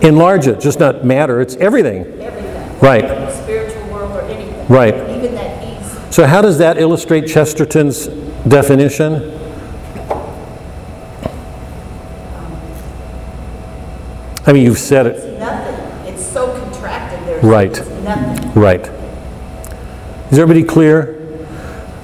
Enlarge 0.03 0.49
it, 0.49 0.59
just 0.61 0.81
not 0.81 1.05
matter, 1.05 1.41
it's 1.41 1.55
everything. 1.57 2.05
everything. 2.21 2.79
Right. 2.81 3.33
Spiritual 3.33 3.87
world 3.89 4.11
or 4.17 4.23
anything. 4.23 4.67
Right. 4.67 4.95
Even 4.95 5.35
that 5.37 5.63
he's, 5.63 6.15
So, 6.15 6.27
how 6.27 6.43
does 6.43 6.59
that 6.59 6.77
illustrate 6.79 7.29
Chesterton's 7.29 8.07
definition? 8.49 9.39
I 14.51 14.53
mean, 14.53 14.65
you've 14.65 14.79
said 14.79 15.07
it. 15.07 15.15
it's 15.15 15.39
nothing. 15.39 16.13
It's 16.13 16.27
so 16.27 16.59
contracted, 16.59 17.25
there's 17.25 17.45
Right. 17.45 18.03
nothing. 18.03 18.61
Right. 18.61 18.91
Is 20.33 20.41
everybody 20.41 20.65
clear? 20.65 21.19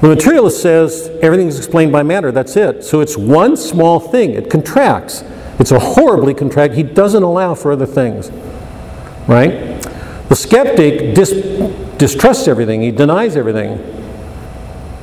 The 0.01 0.07
materialist 0.07 0.63
says 0.63 1.11
everything's 1.23 1.59
explained 1.59 1.91
by 1.91 2.05
matter, 2.05 2.31
that's 2.31 2.57
it. 2.57 2.85
So 2.85 3.01
it's 3.01 3.17
one 3.17 3.57
small 3.57 3.99
thing, 3.99 4.31
it 4.31 4.49
contracts. 4.49 5.25
It's 5.59 5.73
a 5.73 5.81
horribly 5.81 6.35
contract, 6.35 6.75
he 6.75 6.85
doesn't 6.85 7.25
allow 7.25 7.57
for 7.57 7.73
other 7.73 7.85
things. 7.85 8.31
Right? 9.27 9.83
The 10.29 10.37
skeptic 10.37 11.17
dis- 11.17 11.33
distrusts 11.99 12.47
everything, 12.47 12.81
he 12.81 12.93
denies 12.93 13.35
everything. 13.35 13.81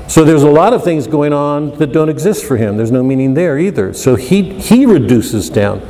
So 0.07 0.23
there's 0.23 0.43
a 0.43 0.49
lot 0.49 0.71
of 0.71 0.81
things 0.81 1.07
going 1.07 1.33
on 1.33 1.77
that 1.79 1.91
don't 1.91 2.07
exist 2.07 2.45
for 2.45 2.55
him. 2.55 2.77
There's 2.77 2.91
no 2.91 3.03
meaning 3.03 3.33
there 3.33 3.59
either. 3.59 3.91
So 3.91 4.15
he, 4.15 4.43
he 4.43 4.85
reduces 4.85 5.49
down. 5.49 5.81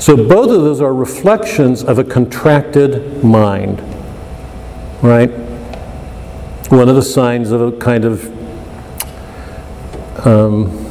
So 0.00 0.16
both 0.16 0.50
of 0.50 0.62
those 0.62 0.80
are 0.80 0.92
reflections 0.92 1.84
of 1.84 1.98
a 1.98 2.04
contracted 2.04 3.22
mind. 3.22 3.80
Right? 5.02 5.30
One 6.70 6.88
of 6.88 6.96
the 6.96 7.02
signs 7.02 7.50
of 7.52 7.60
a 7.60 7.72
kind 7.72 8.04
of 8.04 8.24
um, 10.26 10.86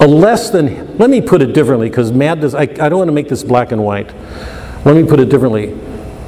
a 0.00 0.06
less 0.06 0.50
than, 0.50 0.96
let 0.98 1.10
me 1.10 1.20
put 1.20 1.42
it 1.42 1.52
differently, 1.52 1.88
because 1.88 2.12
madness, 2.12 2.54
I, 2.54 2.62
I 2.62 2.88
don't 2.88 2.98
want 2.98 3.08
to 3.08 3.12
make 3.12 3.28
this 3.28 3.42
black 3.42 3.72
and 3.72 3.82
white. 3.82 4.14
Let 4.84 4.94
me 4.94 5.04
put 5.04 5.18
it 5.18 5.28
differently. 5.28 5.76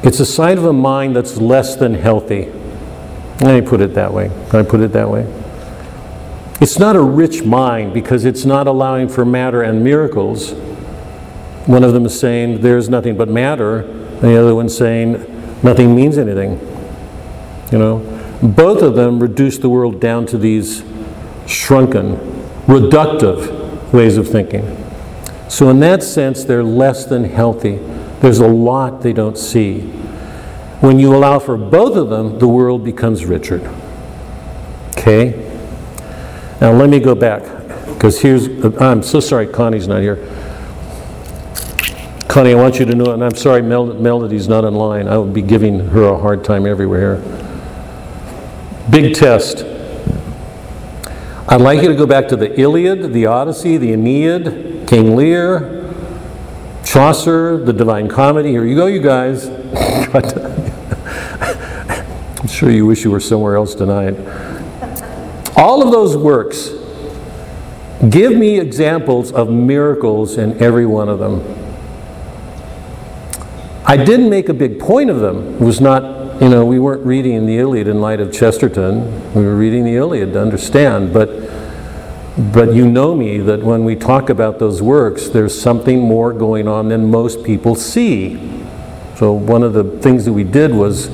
It's 0.02 0.18
a 0.18 0.26
sign 0.26 0.58
of 0.58 0.64
a 0.64 0.72
mind 0.72 1.14
that's 1.14 1.36
less 1.36 1.76
than 1.76 1.94
healthy. 1.94 2.50
Let 3.40 3.62
me 3.62 3.68
put 3.68 3.80
it 3.80 3.94
that 3.94 4.12
way. 4.12 4.30
Can 4.48 4.61
I 4.61 4.62
put 4.62 4.80
it 4.80 4.92
that 4.92 5.08
way? 5.08 5.22
It's 6.61 6.78
not 6.78 6.96
a 6.96 7.02
rich 7.02 7.44
mind 7.44 7.94
because 7.94 8.24
it's 8.24 8.44
not 8.44 8.66
allowing 8.66 9.08
for 9.08 9.24
matter 9.24 9.62
and 9.62 9.84
miracles. 9.84 10.52
One 11.71 11.85
of 11.85 11.93
them 11.93 12.05
is 12.05 12.18
saying 12.18 12.62
there's 12.62 12.89
nothing 12.89 13.16
but 13.16 13.29
matter, 13.29 13.83
and 13.83 14.23
the 14.23 14.37
other 14.37 14.57
one's 14.57 14.77
saying 14.77 15.12
nothing 15.62 15.95
means 15.95 16.18
anything. 16.18 16.59
You 17.71 17.79
know, 17.79 18.41
both 18.43 18.83
of 18.83 18.97
them 18.97 19.21
reduce 19.21 19.57
the 19.57 19.68
world 19.68 20.01
down 20.01 20.27
to 20.27 20.37
these 20.37 20.83
shrunken, 21.47 22.16
reductive 22.66 23.93
ways 23.93 24.16
of 24.16 24.27
thinking. 24.27 24.64
So, 25.49 25.68
in 25.68 25.79
that 25.79 26.03
sense, 26.03 26.43
they're 26.43 26.64
less 26.64 27.05
than 27.05 27.23
healthy. 27.23 27.77
There's 28.21 28.41
a 28.41 28.49
lot 28.49 29.03
they 29.03 29.12
don't 29.12 29.39
see. 29.39 29.83
When 30.81 30.99
you 30.99 31.14
allow 31.14 31.39
for 31.39 31.57
both 31.57 31.97
of 31.97 32.09
them, 32.09 32.41
the 32.41 32.49
world 32.49 32.83
becomes 32.83 33.25
richer. 33.25 33.61
Okay? 34.99 35.49
Now, 36.61 36.73
let 36.73 36.91
me 36.91 36.99
go 36.99 37.14
back, 37.14 37.43
because 37.95 38.21
here's, 38.21 38.49
I'm 38.81 39.05
so 39.05 39.21
sorry 39.21 39.47
Connie's 39.47 39.87
not 39.87 40.01
here. 40.03 40.16
Connie, 42.31 42.53
I 42.53 42.55
want 42.55 42.78
you 42.78 42.85
to 42.85 42.95
know, 42.95 43.12
and 43.12 43.24
I'm 43.24 43.35
sorry 43.35 43.61
Mel- 43.61 43.93
Melody's 43.93 44.47
not 44.47 44.64
online. 44.64 45.09
I 45.09 45.18
would 45.18 45.35
be 45.35 45.43
giving 45.43 45.81
her 45.89 46.05
a 46.05 46.16
hard 46.16 46.45
time 46.45 46.64
everywhere. 46.64 47.16
Big 48.89 49.16
test. 49.16 49.64
I'd 51.49 51.61
like 51.61 51.83
you 51.83 51.89
to 51.89 51.97
go 51.97 52.07
back 52.07 52.28
to 52.28 52.37
the 52.37 52.57
Iliad, 52.57 53.12
the 53.12 53.26
Odyssey, 53.26 53.78
the 53.78 53.93
Aeneid, 53.93 54.87
King 54.87 55.16
Lear, 55.16 55.93
Chaucer, 56.85 57.64
the 57.64 57.72
Divine 57.72 58.07
Comedy. 58.07 58.51
Here 58.51 58.64
you 58.64 58.76
go, 58.76 58.87
you 58.87 59.03
guys. 59.03 59.49
I'm 62.39 62.47
sure 62.47 62.70
you 62.70 62.87
wish 62.87 63.03
you 63.03 63.11
were 63.11 63.18
somewhere 63.18 63.57
else 63.57 63.74
tonight. 63.74 64.14
All 65.57 65.83
of 65.83 65.91
those 65.91 66.16
works, 66.16 66.68
give 68.09 68.37
me 68.37 68.61
examples 68.61 69.33
of 69.33 69.51
miracles 69.51 70.39
in 70.39 70.62
every 70.62 70.87
one 70.87 71.09
of 71.09 71.18
them. 71.18 71.59
I 73.91 73.97
didn't 73.97 74.30
make 74.30 74.49
a 74.49 74.55
big 74.55 74.78
point 74.78 75.11
of 75.11 75.18
them. 75.18 75.55
It 75.55 75.61
was 75.61 75.80
not, 75.80 76.41
you 76.41 76.49
know, 76.49 76.64
we 76.64 76.78
weren't 76.78 77.05
reading 77.05 77.45
the 77.45 77.59
Iliad 77.59 77.88
in 77.88 78.01
light 78.01 78.20
of 78.20 78.32
Chesterton. 78.32 79.34
We 79.34 79.43
were 79.43 79.57
reading 79.57 79.84
the 79.84 79.97
Iliad 79.97 80.34
to 80.34 80.41
understand. 80.41 81.12
But, 81.12 81.28
but 82.53 82.72
you 82.72 82.88
know 82.88 83.16
me 83.16 83.38
that 83.38 83.64
when 83.64 83.84
we 83.84 83.97
talk 83.97 84.30
about 84.30 84.61
those 84.61 84.80
works, 84.80 85.28
there's 85.28 85.61
something 85.61 85.99
more 85.99 86.32
going 86.32 86.68
on 86.68 86.88
than 86.88 87.11
most 87.11 87.43
people 87.43 87.74
see. 87.74 88.36
So 89.16 89.32
one 89.32 89.64
of 89.64 89.72
the 89.72 89.82
things 89.99 90.24
that 90.24 90.34
we 90.34 90.45
did 90.45 90.72
was 90.72 91.09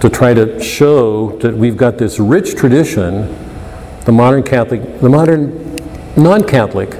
to 0.00 0.08
try 0.10 0.32
to 0.32 0.58
show 0.58 1.36
that 1.40 1.54
we've 1.54 1.76
got 1.76 1.98
this 1.98 2.18
rich 2.18 2.54
tradition. 2.54 3.28
The 4.06 4.12
modern 4.12 4.42
Catholic, 4.42 5.00
the 5.00 5.10
modern 5.10 5.76
non-Catholic, 6.16 6.94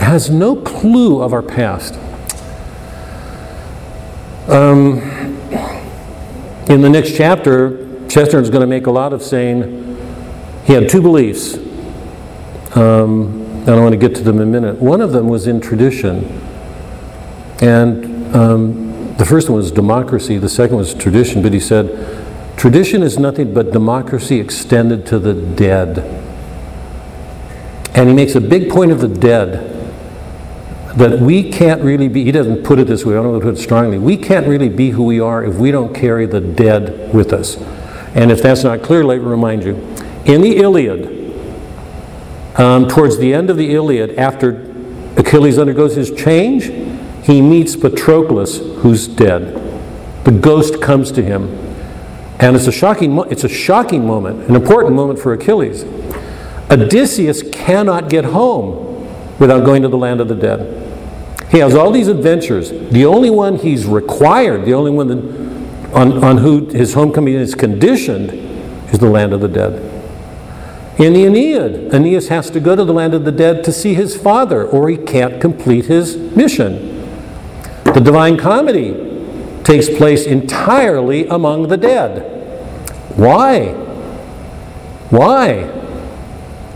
has 0.00 0.30
no 0.30 0.56
clue 0.56 1.20
of 1.20 1.34
our 1.34 1.42
past. 1.42 1.98
Um, 4.48 4.98
in 6.68 6.80
the 6.80 6.88
next 6.90 7.16
chapter, 7.16 8.08
Chesterton's 8.08 8.50
going 8.50 8.62
to 8.62 8.66
make 8.66 8.86
a 8.86 8.90
lot 8.90 9.12
of 9.12 9.22
saying 9.22 9.96
he 10.64 10.72
had 10.72 10.88
two 10.88 11.00
beliefs. 11.00 11.56
Um, 12.76 13.40
and 13.60 13.70
I 13.70 13.80
want 13.80 13.92
to 13.92 13.98
get 13.98 14.16
to 14.16 14.22
them 14.22 14.36
in 14.36 14.42
a 14.42 14.46
minute. 14.46 14.76
One 14.82 15.00
of 15.00 15.12
them 15.12 15.28
was 15.28 15.46
in 15.46 15.60
tradition. 15.60 16.24
And 17.60 18.34
um, 18.34 19.16
the 19.16 19.24
first 19.24 19.48
one 19.48 19.58
was 19.58 19.70
democracy, 19.70 20.38
the 20.38 20.48
second 20.48 20.76
was 20.76 20.92
tradition. 20.94 21.42
But 21.42 21.52
he 21.52 21.60
said, 21.60 22.58
tradition 22.58 23.04
is 23.04 23.18
nothing 23.18 23.54
but 23.54 23.70
democracy 23.70 24.40
extended 24.40 25.06
to 25.06 25.20
the 25.20 25.34
dead. 25.34 25.98
And 27.94 28.08
he 28.08 28.14
makes 28.14 28.34
a 28.34 28.40
big 28.40 28.70
point 28.70 28.90
of 28.90 29.00
the 29.00 29.08
dead 29.08 29.71
that 30.96 31.20
we 31.20 31.50
can't 31.50 31.82
really 31.82 32.08
be, 32.08 32.24
he 32.24 32.32
doesn't 32.32 32.64
put 32.64 32.78
it 32.78 32.86
this 32.86 33.04
way, 33.04 33.16
I 33.16 33.22
don't 33.22 33.32
know 33.32 33.40
put 33.40 33.54
it 33.54 33.62
strongly, 33.62 33.98
we 33.98 34.16
can't 34.16 34.46
really 34.46 34.68
be 34.68 34.90
who 34.90 35.04
we 35.04 35.20
are 35.20 35.44
if 35.44 35.56
we 35.56 35.70
don't 35.70 35.94
carry 35.94 36.26
the 36.26 36.40
dead 36.40 37.14
with 37.14 37.32
us. 37.32 37.56
And 38.14 38.30
if 38.30 38.42
that's 38.42 38.62
not 38.62 38.82
clear, 38.82 39.02
let 39.02 39.18
me 39.18 39.24
remind 39.24 39.64
you. 39.64 39.74
In 40.26 40.42
the 40.42 40.56
Iliad, 40.58 41.22
um, 42.56 42.86
towards 42.88 43.18
the 43.18 43.32
end 43.32 43.48
of 43.48 43.56
the 43.56 43.74
Iliad, 43.74 44.18
after 44.18 44.70
Achilles 45.16 45.58
undergoes 45.58 45.96
his 45.96 46.10
change, 46.12 46.64
he 47.26 47.40
meets 47.40 47.74
Patroclus, 47.74 48.58
who's 48.80 49.08
dead. 49.08 49.54
The 50.24 50.32
ghost 50.32 50.82
comes 50.82 51.10
to 51.12 51.22
him. 51.22 51.48
And 52.38 52.56
it's 52.56 52.66
a 52.66 52.72
shocking, 52.72 53.12
mo- 53.12 53.22
it's 53.22 53.44
a 53.44 53.48
shocking 53.48 54.06
moment, 54.06 54.48
an 54.48 54.56
important 54.56 54.94
moment 54.94 55.18
for 55.20 55.32
Achilles. 55.32 55.84
Odysseus 56.70 57.42
cannot 57.52 58.10
get 58.10 58.24
home 58.26 59.08
without 59.38 59.64
going 59.64 59.82
to 59.82 59.88
the 59.88 59.96
land 59.96 60.20
of 60.20 60.28
the 60.28 60.34
dead. 60.34 60.81
He 61.52 61.58
has 61.58 61.74
all 61.74 61.90
these 61.90 62.08
adventures. 62.08 62.70
The 62.70 63.04
only 63.04 63.28
one 63.28 63.56
he's 63.56 63.84
required, 63.84 64.64
the 64.64 64.72
only 64.72 64.90
one 64.90 65.08
that, 65.08 65.94
on, 65.94 66.24
on 66.24 66.38
who 66.38 66.64
his 66.64 66.94
homecoming 66.94 67.34
is 67.34 67.54
conditioned, 67.54 68.30
is 68.90 68.98
the 68.98 69.10
land 69.10 69.34
of 69.34 69.42
the 69.42 69.48
dead. 69.48 69.74
In 70.98 71.12
the 71.12 71.26
Aeneid, 71.26 71.92
Aeneas 71.92 72.28
has 72.28 72.48
to 72.50 72.60
go 72.60 72.74
to 72.74 72.84
the 72.86 72.92
land 72.94 73.12
of 73.12 73.26
the 73.26 73.32
dead 73.32 73.64
to 73.64 73.72
see 73.72 73.92
his 73.92 74.16
father, 74.16 74.66
or 74.66 74.88
he 74.88 74.96
can't 74.96 75.42
complete 75.42 75.84
his 75.84 76.16
mission. 76.16 77.02
The 77.84 78.00
Divine 78.00 78.38
Comedy 78.38 78.94
takes 79.62 79.90
place 79.90 80.24
entirely 80.24 81.26
among 81.28 81.68
the 81.68 81.76
dead. 81.76 82.22
Why? 83.16 83.72
Why? 85.10 85.64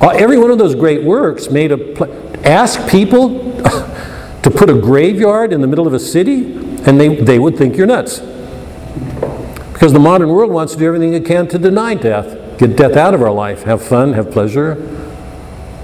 Uh, 0.03 0.11
Every 0.11 0.37
one 0.37 0.51
of 0.51 0.59
those 0.59 0.75
great 0.75 1.03
works 1.03 1.49
made 1.49 1.73
a 1.73 1.79
pl- 1.79 2.47
ask 2.47 2.91
people 2.91 3.46
to 4.43 4.51
put 4.51 4.71
a 4.71 4.75
graveyard 4.75 5.53
in 5.53 5.61
the 5.61 5.67
middle 5.67 5.87
of 5.87 5.95
a 5.95 5.99
city, 5.99 6.55
and 6.87 7.01
they, 7.01 7.17
they 7.17 7.39
would 7.39 7.57
think 7.57 7.77
you're 7.77 7.87
nuts. 7.87 8.21
Because 9.73 9.93
the 9.93 9.99
modern 9.99 10.31
world 10.31 10.51
wants 10.51 10.73
to 10.73 10.79
do 10.79 10.87
everything 10.87 11.13
it 11.15 11.27
can 11.27 11.49
to 11.49 11.59
deny 11.59 11.95
death, 11.95 12.59
get 12.59 12.77
death 12.77 12.97
out 12.97 13.13
of 13.13 13.23
our 13.23 13.31
life, 13.31 13.65
have 13.65 13.83
fun, 13.83 14.15
have 14.15 14.31
pleasure. 14.31 14.75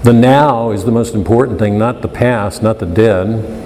The 0.03 0.13
now 0.13 0.71
is 0.71 0.83
the 0.83 0.91
most 0.91 1.13
important 1.13 1.59
thing, 1.59 1.77
not 1.77 2.01
the 2.01 2.07
past, 2.07 2.63
not 2.63 2.79
the 2.79 2.85
dead. 2.85 3.59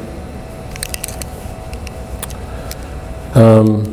Um, 3.36 3.86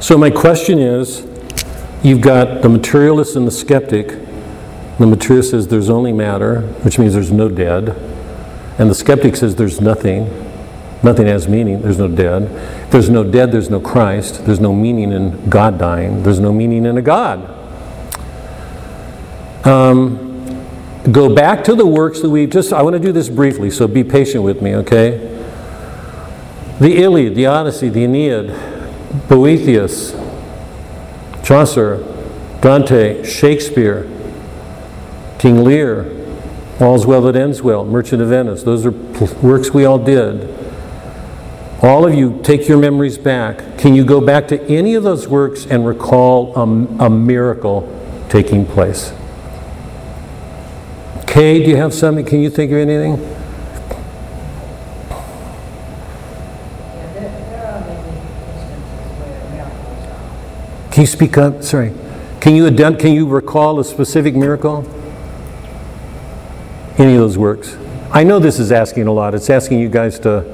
so, 0.00 0.16
my 0.16 0.30
question 0.30 0.78
is 0.78 1.26
you've 2.02 2.20
got 2.20 2.62
the 2.62 2.68
materialist 2.68 3.36
and 3.36 3.46
the 3.46 3.52
skeptic. 3.52 4.08
The 4.98 5.06
materialist 5.06 5.50
says 5.50 5.68
there's 5.68 5.90
only 5.90 6.12
matter, 6.12 6.62
which 6.82 6.98
means 6.98 7.14
there's 7.14 7.30
no 7.30 7.48
dead. 7.48 7.96
And 8.80 8.88
the 8.88 8.94
skeptic 8.94 9.36
says 9.36 9.56
there's 9.56 9.78
nothing. 9.78 10.24
Nothing 11.02 11.26
has 11.26 11.46
meaning. 11.46 11.82
There's 11.82 11.98
no 11.98 12.08
dead. 12.08 12.44
If 12.84 12.90
there's 12.90 13.10
no 13.10 13.22
dead, 13.22 13.52
there's 13.52 13.68
no 13.68 13.78
Christ. 13.78 14.46
There's 14.46 14.58
no 14.58 14.72
meaning 14.72 15.12
in 15.12 15.50
God 15.50 15.78
dying. 15.78 16.22
There's 16.22 16.40
no 16.40 16.50
meaning 16.50 16.86
in 16.86 16.96
a 16.96 17.02
God. 17.02 17.40
Um, 19.66 20.66
go 21.12 21.34
back 21.34 21.62
to 21.64 21.74
the 21.74 21.84
works 21.84 22.22
that 22.22 22.30
we 22.30 22.46
just, 22.46 22.72
I 22.72 22.80
want 22.80 22.94
to 22.94 23.00
do 23.00 23.12
this 23.12 23.28
briefly, 23.28 23.70
so 23.70 23.86
be 23.86 24.02
patient 24.02 24.44
with 24.44 24.62
me, 24.62 24.74
okay? 24.76 25.18
The 26.80 27.02
Iliad, 27.02 27.34
the 27.34 27.44
Odyssey, 27.44 27.90
the 27.90 28.04
Aeneid, 28.04 28.48
Boethius, 29.28 30.12
Chaucer, 31.44 31.98
Dante, 32.62 33.24
Shakespeare, 33.24 34.04
King 35.38 35.64
Lear, 35.64 36.19
All's 36.80 37.04
Well 37.04 37.20
That 37.22 37.36
Ends 37.36 37.60
Well, 37.60 37.84
Merchant 37.84 38.22
of 38.22 38.28
Venice. 38.28 38.62
Those 38.62 38.86
are 38.86 38.90
works 38.90 39.70
we 39.70 39.84
all 39.84 39.98
did. 39.98 40.48
All 41.82 42.06
of 42.06 42.14
you, 42.14 42.40
take 42.42 42.68
your 42.68 42.78
memories 42.78 43.18
back. 43.18 43.78
Can 43.78 43.94
you 43.94 44.04
go 44.04 44.20
back 44.20 44.48
to 44.48 44.60
any 44.66 44.94
of 44.94 45.02
those 45.02 45.28
works 45.28 45.66
and 45.66 45.86
recall 45.86 46.54
a, 46.56 46.62
a 47.04 47.10
miracle 47.10 47.86
taking 48.30 48.64
place? 48.64 49.12
Kay, 51.26 51.62
do 51.62 51.70
you 51.70 51.76
have 51.76 51.92
something? 51.92 52.24
Can 52.24 52.40
you 52.40 52.50
think 52.50 52.72
of 52.72 52.78
anything? 52.78 53.16
Can 60.90 61.02
you 61.02 61.06
speak 61.06 61.36
up? 61.36 61.62
Sorry. 61.62 61.94
Can 62.40 62.56
you, 62.56 62.70
can 62.96 63.12
you 63.12 63.26
recall 63.26 63.78
a 63.80 63.84
specific 63.84 64.34
miracle? 64.34 64.82
any 67.00 67.14
of 67.14 67.20
those 67.20 67.38
works. 67.38 67.76
I 68.12 68.24
know 68.24 68.38
this 68.38 68.58
is 68.58 68.70
asking 68.70 69.06
a 69.06 69.12
lot. 69.12 69.34
It's 69.34 69.48
asking 69.48 69.80
you 69.80 69.88
guys 69.88 70.18
to. 70.20 70.44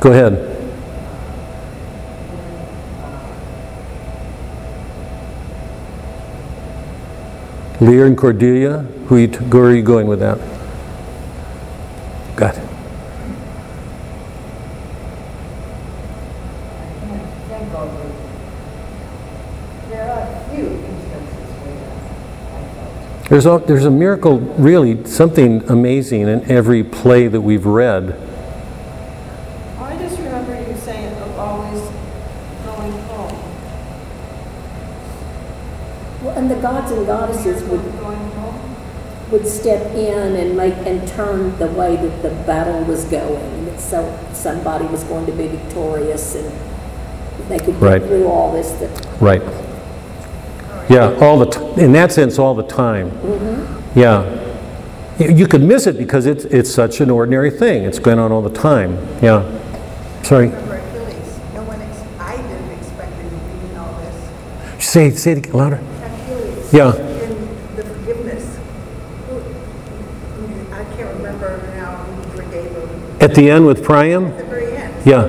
Go 0.00 0.10
ahead. 0.10 0.50
Lear 7.80 8.06
and 8.06 8.16
Cordelia, 8.16 8.78
who, 9.06 9.16
you 9.16 9.28
t- 9.28 9.36
where 9.36 9.64
are 9.64 9.74
you 9.74 9.82
going 9.82 10.06
with 10.06 10.20
that? 10.20 10.38
Think 17.64 17.74
of 17.74 17.88
it. 18.00 18.12
There 19.90 20.10
are 20.10 20.20
a 20.20 20.54
few 20.54 20.66
instances 20.66 21.50
where 21.62 21.84
I 22.52 22.64
felt. 22.74 23.28
There's 23.28 23.46
a, 23.46 23.62
there's 23.66 23.84
a 23.84 23.90
miracle, 23.90 24.38
really, 24.40 25.04
something 25.06 25.62
amazing 25.68 26.22
in 26.22 26.50
every 26.50 26.82
play 26.84 27.28
that 27.28 27.40
we've 27.40 27.66
read. 27.66 28.16
I 29.78 29.96
just 29.98 30.18
remember 30.18 30.54
you 30.54 30.76
saying 30.78 31.14
of 31.22 31.38
always 31.38 31.80
going 32.64 32.92
home. 33.08 33.38
Well, 36.22 36.38
And 36.38 36.50
the 36.50 36.56
gods 36.56 36.90
and 36.92 37.06
goddesses 37.06 37.62
would, 37.64 37.82
Going 38.00 38.30
home? 38.32 38.60
would 39.30 39.46
step 39.46 39.94
in 39.94 40.36
and 40.36 40.56
make, 40.56 40.74
and 40.86 41.06
turn 41.08 41.56
the 41.58 41.66
way 41.68 41.96
that 41.96 42.22
the 42.22 42.30
battle 42.44 42.84
was 42.84 43.04
going. 43.04 43.68
And 43.68 43.80
so, 43.80 44.18
somebody 44.32 44.84
was 44.86 45.02
going 45.04 45.26
to 45.26 45.32
be 45.32 45.46
victorious 45.48 46.34
and 46.34 46.52
they 47.48 47.58
could 47.58 47.80
Right. 47.80 48.00
get 48.00 48.08
through 48.08 48.26
all 48.26 48.52
this 48.52 48.70
that 48.72 49.06
Right. 49.20 49.42
Yeah, 50.88 51.16
all 51.20 51.38
the, 51.38 51.46
t- 51.46 51.82
in 51.82 51.92
that 51.92 52.12
sense, 52.12 52.38
all 52.38 52.54
the 52.54 52.62
time. 52.62 53.10
Mm-hmm. 53.10 53.98
Yeah. 53.98 54.40
You 55.18 55.30
you 55.30 55.46
could 55.46 55.62
miss 55.62 55.86
it 55.86 55.96
because 55.96 56.26
it's, 56.26 56.44
it's 56.46 56.70
such 56.70 57.00
an 57.00 57.10
ordinary 57.10 57.50
thing. 57.50 57.84
It's 57.84 57.98
going 57.98 58.18
on 58.18 58.32
all 58.32 58.42
the 58.42 58.50
time. 58.50 58.98
Yeah. 59.22 59.44
Sorry. 60.22 60.48
Remember 60.48 60.74
Achilles, 60.74 61.38
no 61.54 61.62
one, 61.62 61.80
ex- 61.80 62.02
I 62.18 62.36
didn't 62.36 62.70
expect 62.78 63.12
him 63.14 63.30
to 63.30 63.36
be 63.36 63.70
in 63.70 63.76
all 63.78 63.94
this. 64.00 64.84
Say, 64.84 65.10
say 65.12 65.32
it 65.32 65.54
louder. 65.54 65.76
Achilles. 66.02 66.72
Yeah. 66.74 66.94
In 66.96 67.76
the 67.76 67.82
forgiveness. 67.84 68.58
Who- 69.28 70.74
I 70.74 70.84
can't 70.96 71.16
remember 71.16 71.62
now 71.76 71.94
who 71.96 72.36
forgave 72.42 72.70
him 72.72 73.16
At 73.20 73.34
the 73.34 73.48
end 73.50 73.64
with 73.66 73.82
Priam? 73.84 74.26
at 74.26 74.36
the 74.38 74.44
very 74.44 74.76
end. 74.76 74.94
Yeah. 75.06 75.28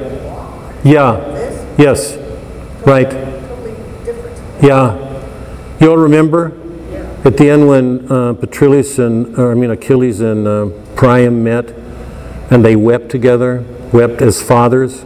Yeah. 0.84 1.32
Yes. 1.78 2.17
Right. 2.86 3.11
Yeah. 4.61 5.01
You 5.80 5.91
all 5.91 5.97
remember? 5.97 6.53
At 7.26 7.38
the 7.38 7.49
end 7.49 7.67
when 7.67 8.11
uh, 8.11 8.34
and, 8.34 9.39
or 9.39 9.51
I 9.51 9.55
mean 9.55 9.71
Achilles 9.71 10.21
and 10.21 10.47
uh, 10.47 10.69
Priam 10.95 11.43
met 11.43 11.73
and 12.51 12.63
they 12.63 12.76
wept 12.76 13.09
together, 13.09 13.65
wept 13.91 14.21
as 14.21 14.41
fathers. 14.41 15.03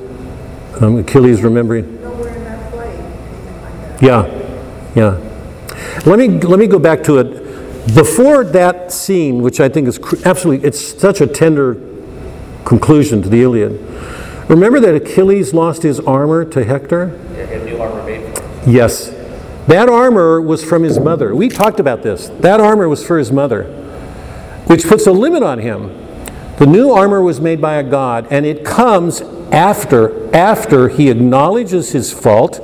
Um, 0.82 0.98
Achilles 0.98 1.42
remembering. 1.42 1.98
Yeah, 4.02 4.28
yeah. 4.96 5.18
Let 6.06 6.20
me, 6.20 6.28
let 6.28 6.60
me 6.60 6.68
go 6.68 6.80
back 6.80 7.04
to 7.06 7.18
it. 7.18 7.96
Before 7.96 8.44
that 8.44 8.92
scene, 8.92 9.42
which 9.42 9.60
I 9.60 9.68
think 9.68 9.88
is 9.88 9.98
absolutely, 10.26 10.68
it's 10.68 10.80
such 10.80 11.22
a 11.22 11.28
tender 11.28 11.76
conclusion 12.66 13.22
to 13.24 13.30
the 13.30 13.42
Iliad. 13.42 13.80
Remember 14.50 14.80
that 14.80 14.96
Achilles 14.96 15.54
lost 15.54 15.84
his 15.84 16.00
armor 16.00 16.44
to 16.44 16.66
Hector? 16.66 17.18
Yes. 18.68 19.12
That 19.68 19.88
armor 19.88 20.42
was 20.42 20.64
from 20.64 20.82
his 20.82 21.00
mother. 21.00 21.36
We 21.36 21.50
talked 21.50 21.80
about 21.80 22.02
this. 22.02 22.30
That 22.40 22.60
armor 22.60 22.90
was 22.90 23.06
for 23.06 23.20
his 23.20 23.32
mother, 23.32 23.66
which 24.66 24.88
puts 24.88 25.06
a 25.06 25.12
limit 25.12 25.44
on 25.44 25.60
him. 25.60 25.96
The 26.58 26.66
new 26.66 26.90
armor 26.90 27.22
was 27.22 27.40
made 27.40 27.62
by 27.62 27.76
a 27.76 27.84
god, 27.84 28.28
and 28.32 28.44
it 28.44 28.66
comes 28.66 29.22
after 29.52 30.36
after 30.36 30.90
he 30.90 31.10
acknowledges 31.10 31.92
his 31.92 32.12
fault 32.12 32.60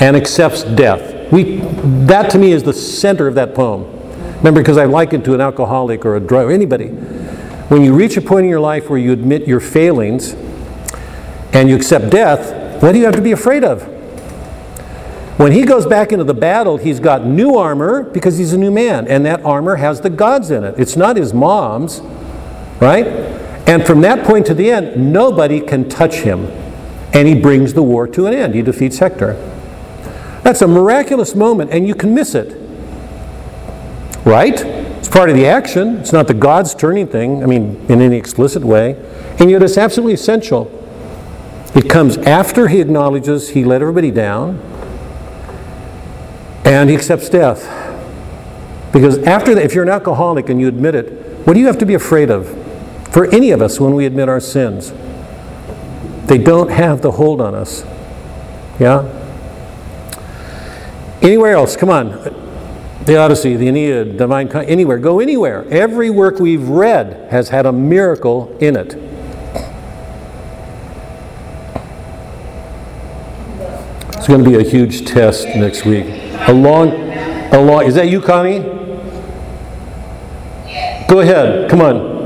and 0.00 0.16
accepts 0.16 0.62
death. 0.62 1.30
We, 1.30 1.58
that 2.06 2.30
to 2.30 2.38
me 2.38 2.52
is 2.52 2.62
the 2.62 2.72
center 2.72 3.28
of 3.28 3.34
that 3.34 3.54
poem. 3.54 3.84
Remember, 4.38 4.60
because 4.62 4.78
I 4.78 4.86
liken 4.86 5.22
to 5.24 5.34
an 5.34 5.42
alcoholic 5.42 6.06
or 6.06 6.16
a 6.16 6.20
drug 6.20 6.50
anybody. 6.50 6.96
When 7.68 7.84
you 7.84 7.92
reach 7.94 8.16
a 8.16 8.22
point 8.22 8.44
in 8.44 8.50
your 8.50 8.60
life 8.60 8.88
where 8.88 8.98
you 8.98 9.12
admit 9.12 9.46
your 9.46 9.60
failings 9.60 10.32
and 11.52 11.68
you 11.68 11.76
accept 11.76 12.10
death, 12.10 12.82
what 12.82 12.92
do 12.92 12.98
you 12.98 13.04
have 13.04 13.16
to 13.16 13.22
be 13.22 13.32
afraid 13.32 13.62
of? 13.62 13.82
When 15.38 15.52
he 15.52 15.64
goes 15.64 15.84
back 15.84 16.10
into 16.10 16.24
the 16.24 16.34
battle, 16.34 16.78
he's 16.78 16.98
got 16.98 17.26
new 17.26 17.56
armor 17.56 18.02
because 18.04 18.38
he's 18.38 18.54
a 18.54 18.58
new 18.58 18.70
man, 18.70 19.06
and 19.06 19.24
that 19.26 19.44
armor 19.44 19.76
has 19.76 20.00
the 20.00 20.10
gods 20.10 20.50
in 20.50 20.64
it. 20.64 20.74
It's 20.78 20.96
not 20.96 21.16
his 21.16 21.34
mom's, 21.34 22.00
right? 22.80 23.06
And 23.68 23.86
from 23.86 24.00
that 24.00 24.26
point 24.26 24.46
to 24.46 24.54
the 24.54 24.70
end, 24.70 25.12
nobody 25.12 25.60
can 25.60 25.88
touch 25.88 26.20
him. 26.20 26.46
And 27.12 27.28
he 27.28 27.34
brings 27.34 27.74
the 27.74 27.82
war 27.82 28.08
to 28.08 28.26
an 28.26 28.34
end. 28.34 28.54
He 28.54 28.62
defeats 28.62 28.98
Hector. 28.98 29.34
That's 30.42 30.62
a 30.62 30.66
miraculous 30.66 31.34
moment, 31.34 31.70
and 31.70 31.86
you 31.86 31.94
can 31.94 32.14
miss 32.14 32.34
it. 32.34 32.56
Right? 34.24 34.87
It's 34.98 35.08
part 35.08 35.30
of 35.30 35.36
the 35.36 35.46
action. 35.46 35.98
It's 35.98 36.12
not 36.12 36.26
the 36.26 36.34
gods 36.34 36.74
turning 36.74 37.06
thing, 37.06 37.42
I 37.42 37.46
mean, 37.46 37.84
in 37.88 38.00
any 38.00 38.16
explicit 38.16 38.64
way. 38.64 38.96
And 39.38 39.50
yet 39.50 39.62
it's 39.62 39.78
absolutely 39.78 40.14
essential. 40.14 40.74
It 41.74 41.88
comes 41.88 42.16
after 42.18 42.68
he 42.68 42.80
acknowledges 42.80 43.50
he 43.50 43.64
let 43.64 43.80
everybody 43.80 44.10
down 44.10 44.58
and 46.64 46.90
he 46.90 46.96
accepts 46.96 47.28
death. 47.28 47.62
Because 48.92 49.18
after 49.18 49.54
that, 49.54 49.64
if 49.64 49.74
you're 49.74 49.84
an 49.84 49.90
alcoholic 49.90 50.48
and 50.48 50.60
you 50.60 50.66
admit 50.66 50.94
it, 50.94 51.46
what 51.46 51.54
do 51.54 51.60
you 51.60 51.66
have 51.66 51.78
to 51.78 51.86
be 51.86 51.94
afraid 51.94 52.30
of? 52.30 52.48
For 53.12 53.26
any 53.26 53.50
of 53.52 53.62
us 53.62 53.80
when 53.80 53.94
we 53.94 54.06
admit 54.06 54.28
our 54.28 54.40
sins, 54.40 54.92
they 56.26 56.38
don't 56.38 56.70
have 56.70 57.00
the 57.00 57.12
hold 57.12 57.40
on 57.40 57.54
us. 57.54 57.84
Yeah? 58.78 59.14
Anywhere 61.22 61.52
else? 61.52 61.76
Come 61.76 61.90
on. 61.90 62.10
The 63.08 63.16
Odyssey, 63.16 63.56
the 63.56 63.68
Aeneid, 63.68 64.18
Divine, 64.18 64.48
Con- 64.48 64.66
anywhere. 64.66 64.98
Go 64.98 65.18
anywhere. 65.18 65.64
Every 65.70 66.10
work 66.10 66.40
we've 66.40 66.68
read 66.68 67.30
has 67.30 67.48
had 67.48 67.64
a 67.64 67.72
miracle 67.72 68.54
in 68.60 68.76
it. 68.76 68.96
It's 74.14 74.28
going 74.28 74.44
to 74.44 74.50
be 74.50 74.56
a 74.56 74.62
huge 74.62 75.06
test 75.06 75.46
next 75.46 75.86
week. 75.86 76.04
A 76.48 76.52
long, 76.52 76.90
a 76.90 77.58
long. 77.58 77.86
Is 77.86 77.94
that 77.94 78.10
you, 78.10 78.20
Connie? 78.20 78.58
Go 81.08 81.20
ahead. 81.20 81.70
Come 81.70 81.80
on. 81.80 82.17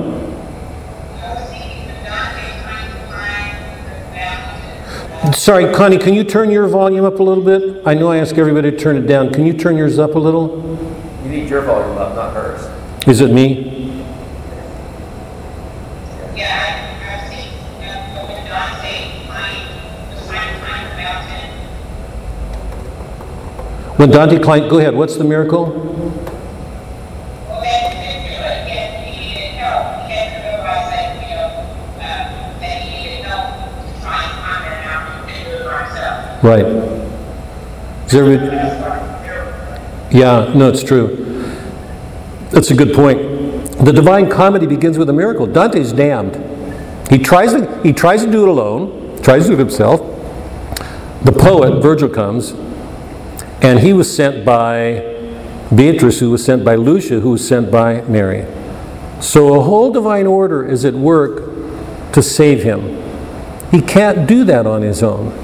Sorry, 5.34 5.72
Connie, 5.74 5.98
can 5.98 6.14
you 6.14 6.24
turn 6.24 6.50
your 6.50 6.66
volume 6.68 7.04
up 7.04 7.18
a 7.18 7.22
little 7.22 7.42
bit? 7.42 7.82
I 7.86 7.94
know 7.94 8.10
I 8.10 8.18
ask 8.18 8.36
everybody 8.38 8.70
to 8.70 8.76
turn 8.76 8.96
it 8.96 9.06
down. 9.06 9.32
Can 9.32 9.46
you 9.46 9.52
turn 9.52 9.76
yours 9.76 9.98
up 9.98 10.14
a 10.14 10.18
little? 10.18 10.78
You 11.24 11.30
need 11.30 11.48
your 11.48 11.62
volume 11.62 11.96
up, 11.98 12.14
not 12.14 12.34
hers. 12.34 12.60
Is 13.08 13.20
it 13.20 13.30
me? 13.32 14.04
Yeah, 16.36 16.98
I've 17.08 17.28
seen 17.28 17.48
uh, 17.82 18.26
when 18.26 18.44
Dante 18.46 19.26
playing 19.26 19.66
the 20.10 20.16
sign 20.20 20.60
playing 20.60 20.96
mountain. 20.96 21.50
When 23.96 24.10
Dante 24.10 24.38
Klein, 24.38 24.68
go 24.68 24.78
ahead. 24.78 24.94
What's 24.94 25.16
the 25.16 25.24
miracle? 25.24 25.64
Well, 27.48 27.60
then, 27.62 27.92
then 27.92 28.22
do 28.26 28.32
it 28.34 28.66
again. 28.66 28.90
He 29.04 29.10
needed 29.26 29.54
help. 29.58 30.06
He 30.06 30.12
had 30.12 30.28
to 30.34 30.38
realize 30.48 30.86
that, 30.90 31.06
you 31.20 31.34
know, 31.34 31.48
uh, 31.96 32.60
that 32.60 32.76
he 32.82 32.88
needed 33.02 33.24
help 33.24 33.46
to 33.86 34.00
try 34.00 34.22
and 34.22 34.32
climb 34.38 34.62
that 34.62 34.78
mountain 34.86 35.18
and 35.34 35.40
do 35.44 35.50
it 35.56 35.64
by 35.64 35.70
himself. 35.84 36.31
Right. 36.42 36.66
Is 38.06 38.14
yeah, 40.12 40.52
no, 40.54 40.68
it's 40.68 40.82
true. 40.82 41.16
That's 42.50 42.70
a 42.70 42.74
good 42.74 42.94
point. 42.94 43.18
The 43.84 43.92
Divine 43.92 44.28
Comedy 44.28 44.66
begins 44.66 44.98
with 44.98 45.08
a 45.08 45.12
miracle. 45.12 45.46
Dante's 45.46 45.92
damned. 45.92 46.36
He 47.08 47.18
tries 47.18 47.52
to, 47.52 47.82
he 47.82 47.92
tries 47.92 48.24
to 48.24 48.30
do 48.30 48.42
it 48.42 48.48
alone, 48.48 49.22
tries 49.22 49.44
to 49.44 49.48
do 49.48 49.54
it 49.54 49.58
himself. 49.58 50.00
The 51.24 51.32
poet, 51.32 51.80
Virgil, 51.80 52.08
comes, 52.08 52.50
and 53.62 53.80
he 53.80 53.92
was 53.92 54.14
sent 54.14 54.44
by 54.44 55.00
Beatrice, 55.74 56.20
who 56.20 56.30
was 56.30 56.44
sent 56.44 56.64
by 56.64 56.74
Lucia, 56.74 57.20
who 57.20 57.30
was 57.30 57.46
sent 57.46 57.70
by 57.70 58.02
Mary. 58.02 58.44
So 59.22 59.54
a 59.58 59.62
whole 59.62 59.92
divine 59.92 60.26
order 60.26 60.66
is 60.66 60.84
at 60.84 60.94
work 60.94 62.12
to 62.12 62.22
save 62.22 62.64
him. 62.64 63.00
He 63.70 63.80
can't 63.80 64.26
do 64.28 64.44
that 64.44 64.66
on 64.66 64.82
his 64.82 65.02
own. 65.02 65.41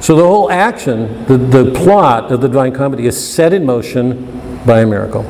So 0.00 0.14
the 0.14 0.24
whole 0.24 0.50
action, 0.50 1.24
the, 1.26 1.36
the 1.36 1.72
plot 1.72 2.30
of 2.30 2.40
the 2.40 2.48
Divine 2.48 2.72
Comedy 2.72 3.06
is 3.06 3.16
set 3.16 3.52
in 3.52 3.66
motion 3.66 4.60
by 4.64 4.80
a 4.80 4.86
miracle. 4.86 5.22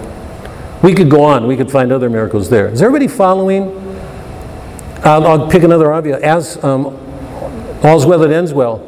We 0.82 0.94
could 0.94 1.10
go 1.10 1.24
on, 1.24 1.46
we 1.46 1.56
could 1.56 1.70
find 1.70 1.90
other 1.90 2.08
miracles 2.08 2.50
there. 2.50 2.68
Is 2.68 2.82
everybody 2.82 3.08
following? 3.08 3.76
I'll, 5.04 5.26
I'll 5.26 5.50
pick 5.50 5.62
another 5.62 5.92
obvious. 5.92 6.22
As 6.22 6.62
um, 6.62 6.86
all's 7.82 8.06
well 8.06 8.18
that 8.20 8.30
ends 8.30 8.52
well. 8.52 8.84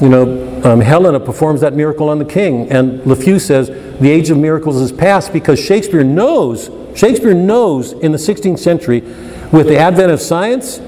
You 0.00 0.08
know, 0.08 0.62
um, 0.64 0.80
Helena 0.80 1.20
performs 1.20 1.60
that 1.60 1.74
miracle 1.74 2.08
on 2.08 2.18
the 2.18 2.24
king, 2.24 2.70
and 2.70 3.00
Lafew 3.02 3.40
says 3.40 3.68
the 4.00 4.10
age 4.10 4.30
of 4.30 4.38
miracles 4.38 4.80
is 4.80 4.90
past 4.90 5.32
because 5.32 5.60
Shakespeare 5.60 6.02
knows, 6.02 6.70
Shakespeare 6.96 7.34
knows 7.34 7.92
in 7.92 8.10
the 8.10 8.18
16th 8.18 8.58
century, 8.58 9.00
with 9.52 9.68
the 9.68 9.78
advent 9.78 10.10
of 10.10 10.20
science, 10.20 10.80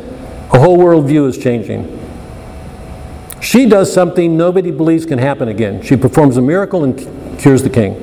A 0.52 0.58
whole 0.58 0.78
worldview 0.78 1.28
is 1.28 1.38
changing. 1.38 2.03
She 3.44 3.66
does 3.66 3.92
something 3.92 4.38
nobody 4.38 4.70
believes 4.70 5.04
can 5.04 5.18
happen 5.18 5.48
again. 5.48 5.82
She 5.82 5.96
performs 5.96 6.38
a 6.38 6.42
miracle 6.42 6.82
and 6.82 6.98
cures 7.38 7.62
the 7.62 7.68
king. 7.68 7.94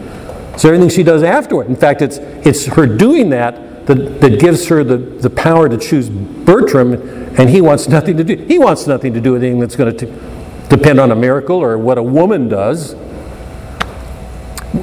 So 0.56 0.68
everything 0.68 0.90
she 0.90 1.02
does 1.02 1.24
afterward. 1.24 1.66
In 1.66 1.76
fact, 1.76 2.04
it's, 2.04 2.18
it's 2.46 2.68
her 2.68 2.86
doing 2.86 3.32
that, 3.32 3.88
that 3.88 4.22
that 4.22 4.40
gives 4.40 4.68
her 4.68 4.84
the, 4.84 4.98
the 4.98 5.32
power 5.32 5.68
to 5.68 5.80
choose 5.80 6.12
Bertram, 6.12 6.94
and 7.40 7.50
he 7.50 7.60
wants 7.60 7.88
nothing 7.88 8.18
to 8.18 8.24
do. 8.24 8.36
He 8.36 8.60
wants 8.60 8.86
nothing 8.86 9.16
to 9.16 9.20
do 9.20 9.32
with 9.32 9.42
anything 9.42 9.60
that's 9.60 9.76
going 9.76 9.98
to 9.98 10.06
depend 10.70 11.00
on 11.00 11.10
a 11.10 11.16
miracle 11.16 11.58
or 11.58 11.76
what 11.76 11.98
a 11.98 12.04
woman 12.04 12.48
does. 12.48 12.94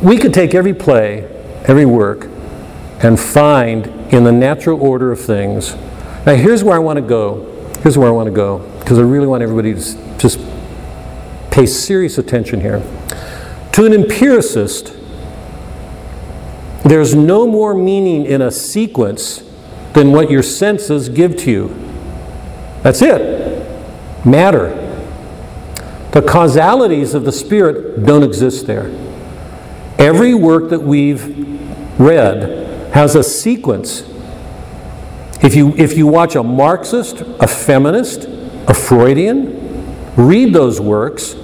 We 0.03 0.19
could 0.19 0.35
take 0.35 0.57
every 0.57 0.75
play, 0.75 1.23
every 1.67 1.87
work, 1.87 2.25
and 3.01 3.19
find 3.19 3.87
in 4.13 4.25
the 4.25 4.33
natural 4.33 4.83
order 4.83 5.13
of 5.13 5.21
things. 5.21 5.77
Now, 6.27 6.35
here's 6.35 6.65
where 6.65 6.75
I 6.75 6.81
want 6.81 6.97
to 6.97 7.07
go. 7.07 7.45
Here's 7.83 7.97
where 7.97 8.09
I 8.09 8.11
want 8.11 8.27
to 8.27 8.35
go, 8.35 8.59
because 8.81 8.99
I 8.99 9.03
really 9.03 9.29
want 9.29 9.45
everybody 9.45 9.73
to 9.75 10.08
just 10.19 10.41
pay 11.51 11.66
serious 11.66 12.19
attention 12.19 12.61
here. 12.61 12.83
To 13.73 13.85
an 13.85 13.93
empiricist, 13.93 14.93
there's 16.85 17.14
no 17.14 17.47
more 17.47 17.75
meaning 17.75 18.27
in 18.27 18.43
a 18.43 18.51
sequence 18.51 19.43
than 19.95 20.12
what 20.12 20.31
your 20.31 20.43
senses 20.43 21.09
give 21.09 21.37
to 21.39 21.51
you. 21.51 21.69
That's 22.83 23.03
it. 23.03 24.27
Matter. 24.27 24.85
The 26.12 26.23
causalities 26.23 27.14
of 27.14 27.25
the 27.25 27.33
Spirit 27.33 28.05
don't 28.05 28.23
exist 28.23 28.66
there. 28.66 28.87
Every 29.99 30.35
work 30.35 30.71
that 30.71 30.81
we've 30.81 32.01
read 32.01 32.93
has 32.95 33.14
a 33.14 33.23
sequence. 33.23 34.03
If 35.43 35.55
you, 35.55 35.75
if 35.77 35.97
you 35.97 36.07
watch 36.07 36.35
a 36.35 36.43
Marxist, 36.43 37.21
a 37.21 37.47
feminist, 37.47 38.25
a 38.69 38.75
Freudian, 38.75 39.58
read 40.19 40.53
those 40.53 40.81
works, 40.81 41.35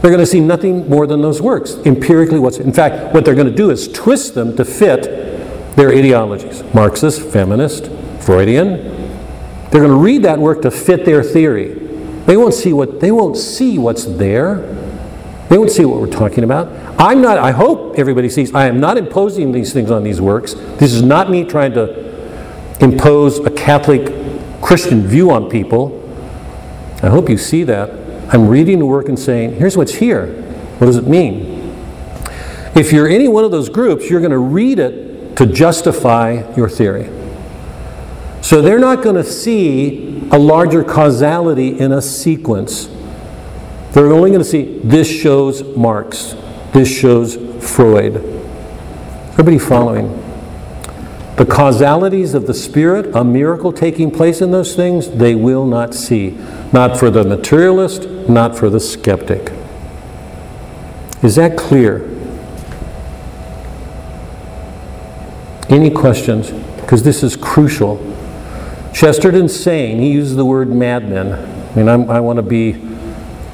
they're 0.00 0.10
going 0.10 0.18
to 0.18 0.26
see 0.26 0.40
nothing 0.40 0.88
more 0.88 1.06
than 1.06 1.20
those 1.20 1.42
works. 1.42 1.74
Empirically, 1.84 2.38
what's 2.38 2.58
in 2.58 2.72
fact, 2.72 3.12
what 3.12 3.24
they're 3.24 3.34
going 3.34 3.48
to 3.48 3.54
do 3.54 3.70
is 3.70 3.92
twist 3.92 4.34
them 4.34 4.56
to 4.56 4.64
fit 4.64 5.02
their 5.76 5.90
ideologies. 5.90 6.62
Marxist, 6.72 7.22
feminist, 7.28 7.90
Freudian. 8.20 8.78
They're 9.70 9.82
going 9.82 9.90
to 9.90 10.02
read 10.02 10.22
that 10.22 10.38
work 10.38 10.62
to 10.62 10.70
fit 10.70 11.04
their 11.04 11.22
theory. 11.22 11.74
They 12.24 12.36
won't 12.36 12.54
see 12.54 12.72
what 12.72 13.00
they 13.00 13.10
won't 13.10 13.36
see 13.36 13.76
what's 13.78 14.04
there. 14.04 14.76
They 15.48 15.58
won't 15.58 15.70
see 15.70 15.84
what 15.84 16.00
we're 16.00 16.06
talking 16.06 16.44
about. 16.44 16.68
I'm 17.00 17.20
not, 17.20 17.38
I 17.38 17.50
hope 17.50 17.98
everybody 17.98 18.28
sees, 18.28 18.54
I 18.54 18.68
am 18.68 18.78
not 18.78 18.96
imposing 18.96 19.50
these 19.50 19.72
things 19.72 19.90
on 19.90 20.04
these 20.04 20.20
works. 20.20 20.54
This 20.54 20.92
is 20.92 21.02
not 21.02 21.28
me 21.28 21.44
trying 21.44 21.72
to 21.72 22.78
impose 22.80 23.40
a 23.40 23.50
Catholic 23.50 24.62
Christian 24.62 25.02
view 25.06 25.32
on 25.32 25.50
people. 25.50 25.96
I 27.02 27.08
hope 27.08 27.28
you 27.28 27.36
see 27.36 27.64
that. 27.64 27.99
I'm 28.32 28.48
reading 28.48 28.78
the 28.78 28.86
work 28.86 29.08
and 29.08 29.18
saying, 29.18 29.56
here's 29.56 29.76
what's 29.76 29.94
here. 29.94 30.26
What 30.78 30.86
does 30.86 30.96
it 30.96 31.06
mean? 31.06 31.74
If 32.76 32.92
you're 32.92 33.08
any 33.08 33.26
one 33.26 33.44
of 33.44 33.50
those 33.50 33.68
groups, 33.68 34.08
you're 34.08 34.20
going 34.20 34.30
to 34.30 34.38
read 34.38 34.78
it 34.78 35.36
to 35.36 35.46
justify 35.46 36.54
your 36.56 36.68
theory. 36.68 37.10
So 38.40 38.62
they're 38.62 38.78
not 38.78 39.02
going 39.02 39.16
to 39.16 39.24
see 39.24 40.28
a 40.30 40.38
larger 40.38 40.84
causality 40.84 41.78
in 41.80 41.90
a 41.90 42.00
sequence. 42.00 42.88
They're 43.92 44.12
only 44.12 44.30
going 44.30 44.42
to 44.42 44.48
see 44.48 44.78
this 44.78 45.10
shows 45.10 45.62
Marx, 45.76 46.36
this 46.72 46.88
shows 46.88 47.34
Freud. 47.74 48.16
Everybody 49.32 49.58
following? 49.58 50.29
The 51.40 51.46
causalities 51.46 52.34
of 52.34 52.46
the 52.46 52.52
Spirit, 52.52 53.16
a 53.16 53.24
miracle 53.24 53.72
taking 53.72 54.10
place 54.10 54.42
in 54.42 54.50
those 54.50 54.76
things, 54.76 55.08
they 55.08 55.34
will 55.34 55.64
not 55.64 55.94
see. 55.94 56.32
Not 56.70 56.98
for 56.98 57.08
the 57.08 57.24
materialist, 57.24 58.06
not 58.28 58.58
for 58.58 58.68
the 58.68 58.78
skeptic. 58.78 59.50
Is 61.22 61.36
that 61.36 61.56
clear? 61.56 62.04
Any 65.70 65.88
questions? 65.88 66.50
Because 66.78 67.04
this 67.04 67.22
is 67.22 67.36
crucial. 67.36 67.96
Chesterton's 68.92 69.58
saying, 69.58 69.98
he 69.98 70.12
uses 70.12 70.36
the 70.36 70.44
word 70.44 70.68
madmen. 70.68 71.32
I 71.32 71.74
mean, 71.74 71.88
I'm, 71.88 72.10
I 72.10 72.20
want 72.20 72.36
to 72.36 72.42
be 72.42 72.72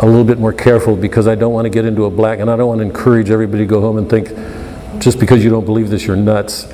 a 0.00 0.06
little 0.06 0.24
bit 0.24 0.40
more 0.40 0.52
careful 0.52 0.96
because 0.96 1.28
I 1.28 1.36
don't 1.36 1.52
want 1.52 1.66
to 1.66 1.70
get 1.70 1.84
into 1.84 2.06
a 2.06 2.10
black, 2.10 2.40
and 2.40 2.50
I 2.50 2.56
don't 2.56 2.66
want 2.66 2.80
to 2.80 2.84
encourage 2.84 3.30
everybody 3.30 3.62
to 3.62 3.68
go 3.68 3.80
home 3.80 3.96
and 3.96 4.10
think, 4.10 4.30
just 4.98 5.18
because 5.18 5.44
you 5.44 5.50
don't 5.50 5.64
believe 5.64 5.90
this, 5.90 6.06
you're 6.06 6.16
nuts. 6.16 6.72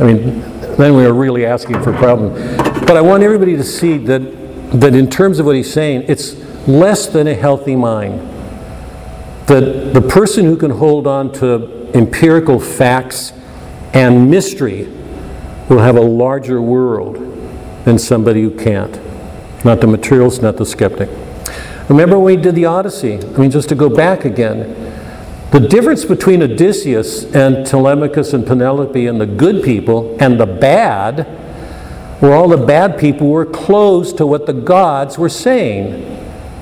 I 0.00 0.04
mean, 0.04 0.40
then 0.76 0.96
we 0.96 1.04
are 1.04 1.12
really 1.12 1.44
asking 1.44 1.82
for 1.82 1.92
problems. 1.92 2.38
But 2.86 2.96
I 2.96 3.00
want 3.00 3.22
everybody 3.22 3.56
to 3.56 3.64
see 3.64 3.98
that, 3.98 4.20
that 4.80 4.94
in 4.94 5.10
terms 5.10 5.38
of 5.38 5.46
what 5.46 5.56
he's 5.56 5.72
saying, 5.72 6.04
it's 6.08 6.34
less 6.66 7.06
than 7.06 7.26
a 7.26 7.34
healthy 7.34 7.76
mind. 7.76 8.20
That 9.46 9.92
the 9.92 10.00
person 10.00 10.44
who 10.44 10.56
can 10.56 10.70
hold 10.70 11.06
on 11.06 11.32
to 11.34 11.90
empirical 11.94 12.60
facts 12.60 13.32
and 13.92 14.30
mystery 14.30 14.84
will 15.68 15.80
have 15.80 15.96
a 15.96 16.00
larger 16.00 16.62
world 16.62 17.16
than 17.84 17.98
somebody 17.98 18.42
who 18.42 18.50
can't. 18.50 18.98
Not 19.64 19.80
the 19.80 19.86
materialist, 19.86 20.42
not 20.42 20.56
the 20.56 20.66
skeptic. 20.66 21.08
Remember 21.88 22.18
when 22.18 22.36
we 22.36 22.42
did 22.42 22.54
the 22.54 22.66
Odyssey? 22.66 23.14
I 23.14 23.38
mean, 23.38 23.50
just 23.50 23.68
to 23.70 23.74
go 23.74 23.88
back 23.88 24.24
again, 24.24 24.89
the 25.50 25.60
difference 25.60 26.04
between 26.04 26.42
Odysseus 26.42 27.24
and 27.34 27.66
Telemachus 27.66 28.32
and 28.32 28.46
Penelope 28.46 29.06
and 29.06 29.20
the 29.20 29.26
good 29.26 29.64
people 29.64 30.16
and 30.20 30.38
the 30.38 30.46
bad, 30.46 31.26
were 32.20 32.32
all 32.32 32.48
the 32.48 32.56
bad 32.56 32.98
people 32.98 33.28
were 33.28 33.46
close 33.46 34.12
to 34.12 34.26
what 34.26 34.46
the 34.46 34.52
gods 34.52 35.18
were 35.18 35.28
saying. 35.28 36.18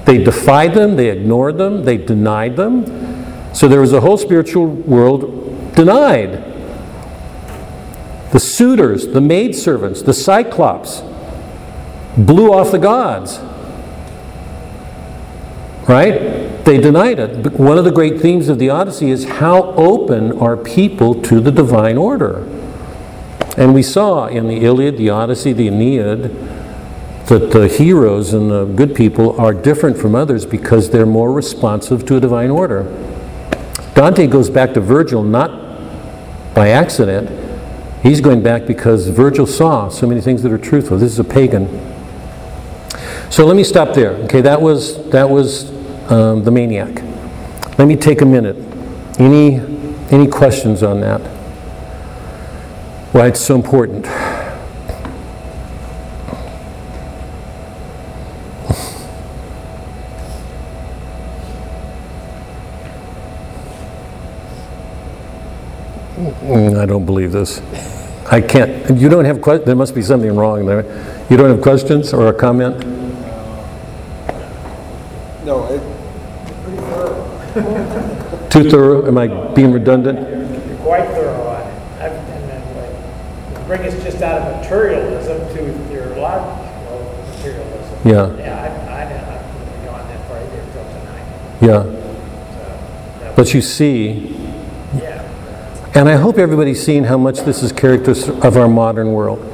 They 0.07 0.22
defied 0.22 0.72
them, 0.72 0.97
they 0.97 1.11
ignored 1.11 1.59
them, 1.59 1.84
they 1.84 1.99
denied 1.99 2.57
them. 2.57 3.55
So 3.55 3.68
there 3.68 3.80
was 3.80 3.93
a 3.93 4.01
whole 4.01 4.16
spiritual 4.16 4.66
world 4.66 5.74
denied. 5.74 6.45
The 8.32 8.41
suitors, 8.41 9.09
the 9.09 9.20
maidservants, 9.20 10.03
the 10.03 10.14
cyclops 10.14 11.03
blew 12.16 12.53
off 12.53 12.70
the 12.70 12.78
gods. 12.78 13.39
Right? 15.89 16.64
They 16.66 16.78
denied 16.78 17.18
it. 17.18 17.55
One 17.55 17.78
of 17.78 17.84
the 17.84 17.91
great 17.91 18.20
themes 18.20 18.51
of 18.51 18.59
the 18.59 18.68
Odyssey 18.68 19.11
is 19.11 19.24
how 19.24 19.72
open 19.72 20.39
are 20.39 20.55
people 20.55 21.14
to 21.22 21.41
the 21.41 21.51
divine 21.51 21.97
order. 21.97 22.41
And 23.57 23.74
we 23.74 23.82
saw 23.82 24.26
in 24.26 24.49
the 24.49 24.59
Iliad, 24.59 24.99
the 24.99 25.09
Odyssey, 25.09 25.55
the 25.55 25.68
Aeneid, 25.68 26.30
that 27.26 27.51
the 27.53 27.68
heroes 27.68 28.34
and 28.34 28.51
the 28.51 28.66
good 28.66 28.95
people 28.95 29.39
are 29.41 29.55
different 29.55 29.97
from 29.97 30.14
others 30.14 30.45
because 30.45 30.91
they're 30.91 31.07
more 31.07 31.32
responsive 31.32 32.05
to 32.07 32.16
a 32.16 32.20
divine 32.20 32.51
order. 32.51 32.84
Dante 33.95 34.26
goes 34.26 34.51
back 34.51 34.74
to 34.74 34.80
Virgil 34.80 35.22
not 35.22 35.51
by 36.55 36.68
accident. 36.68 37.30
He's 38.03 38.20
going 38.20 38.43
back 38.43 38.66
because 38.66 39.09
Virgil 39.09 39.47
saw 39.47 39.89
so 39.89 40.07
many 40.07 40.20
things 40.20 40.43
that 40.43 40.53
are 40.53 40.59
truthful. 40.59 40.99
This 40.99 41.12
is 41.12 41.18
a 41.18 41.24
pagan. 41.24 41.66
So 43.30 43.45
let 43.45 43.57
me 43.57 43.64
stop 43.64 43.95
there. 43.95 44.12
Okay, 44.24 44.41
that 44.43 44.61
was 44.61 45.11
that 45.11 45.28
was 45.28 45.78
um, 46.09 46.45
the 46.45 46.51
maniac. 46.51 47.03
Let 47.79 47.87
me 47.87 47.97
take 47.97 48.21
a 48.23 48.27
minute. 48.27 48.57
Any 49.19 49.61
any 50.11 50.27
questions 50.27 50.83
on 50.83 51.01
that? 51.01 51.21
Why 53.13 53.27
it's 53.29 53.41
so 53.41 53.55
important? 53.55 54.07
Mm, 66.49 66.79
I 66.79 66.87
don't 66.87 67.05
believe 67.05 67.33
this. 67.33 67.61
I 68.31 68.41
can't. 68.41 68.99
You 68.99 69.09
don't 69.09 69.25
have 69.25 69.41
questions. 69.41 69.67
There 69.67 69.77
must 69.77 69.95
be 69.95 70.03
something 70.03 70.35
wrong 70.35 70.67
there. 70.67 70.85
You 71.31 71.37
don't 71.37 71.51
have 71.51 71.61
questions 71.61 72.13
or 72.15 72.29
a 72.29 72.33
comment? 72.33 72.85
No, 75.45 75.67
it. 75.67 75.98
Too 78.51 78.71
thorough? 78.71 79.07
Am 79.07 79.19
I 79.19 79.27
being 79.55 79.73
redundant? 79.73 80.19
You're 80.69 80.77
quite 80.79 81.07
thorough 81.11 81.47
on 81.49 81.61
it. 81.63 82.03
I've- 82.03 82.15
And 82.33 82.51
then, 82.51 82.63
like, 82.77 83.67
bring 83.67 83.81
us 83.83 84.03
just 84.03 84.23
out 84.23 84.41
of 84.43 84.57
materialism 84.63 85.39
to 85.57 85.73
theological 85.89 87.25
materialism. 87.37 87.99
Yeah, 88.05 88.37
Yeah, 88.37 88.63
I, 88.63 88.93
I, 88.93 89.03
I've 89.03 89.85
gone 89.87 90.09
that 90.09 90.29
far 90.29 90.39
either 90.39 90.61
until 90.61 90.85
tonight. 90.85 91.27
yeah. 91.61 91.83
So, 93.21 93.33
But 93.37 93.55
you 93.55 93.61
see, 93.61 94.37
yeah. 95.01 95.23
and 95.95 96.09
I 96.09 96.17
hope 96.17 96.39
everybody's 96.39 96.83
seen 96.85 97.05
how 97.05 97.19
much 97.19 97.41
this 97.41 97.63
is 97.63 97.73
characteristic 97.73 98.45
of 98.45 98.57
our 98.57 98.69
modern 98.69 99.13
world. 99.13 99.45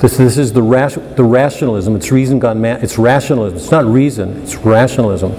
This, 0.00 0.16
this 0.16 0.36
is 0.38 0.52
the, 0.52 0.62
ras- 0.62 0.98
the 1.16 1.24
rationalism. 1.24 1.96
It's 1.96 2.10
reason 2.12 2.38
gone 2.38 2.60
mad. 2.60 2.82
It's 2.82 2.98
rationalism. 2.98 3.56
It's 3.58 3.70
not 3.70 3.84
reason. 3.86 4.42
It's 4.42 4.56
rationalism. 4.56 5.32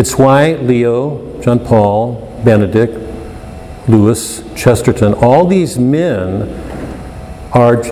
It's 0.00 0.16
why 0.16 0.54
Leo, 0.54 1.42
John 1.42 1.58
Paul, 1.58 2.40
Benedict, 2.42 2.94
Lewis, 3.86 4.42
Chesterton, 4.56 5.12
all 5.12 5.46
these 5.46 5.78
men 5.78 6.48
are, 7.52 7.84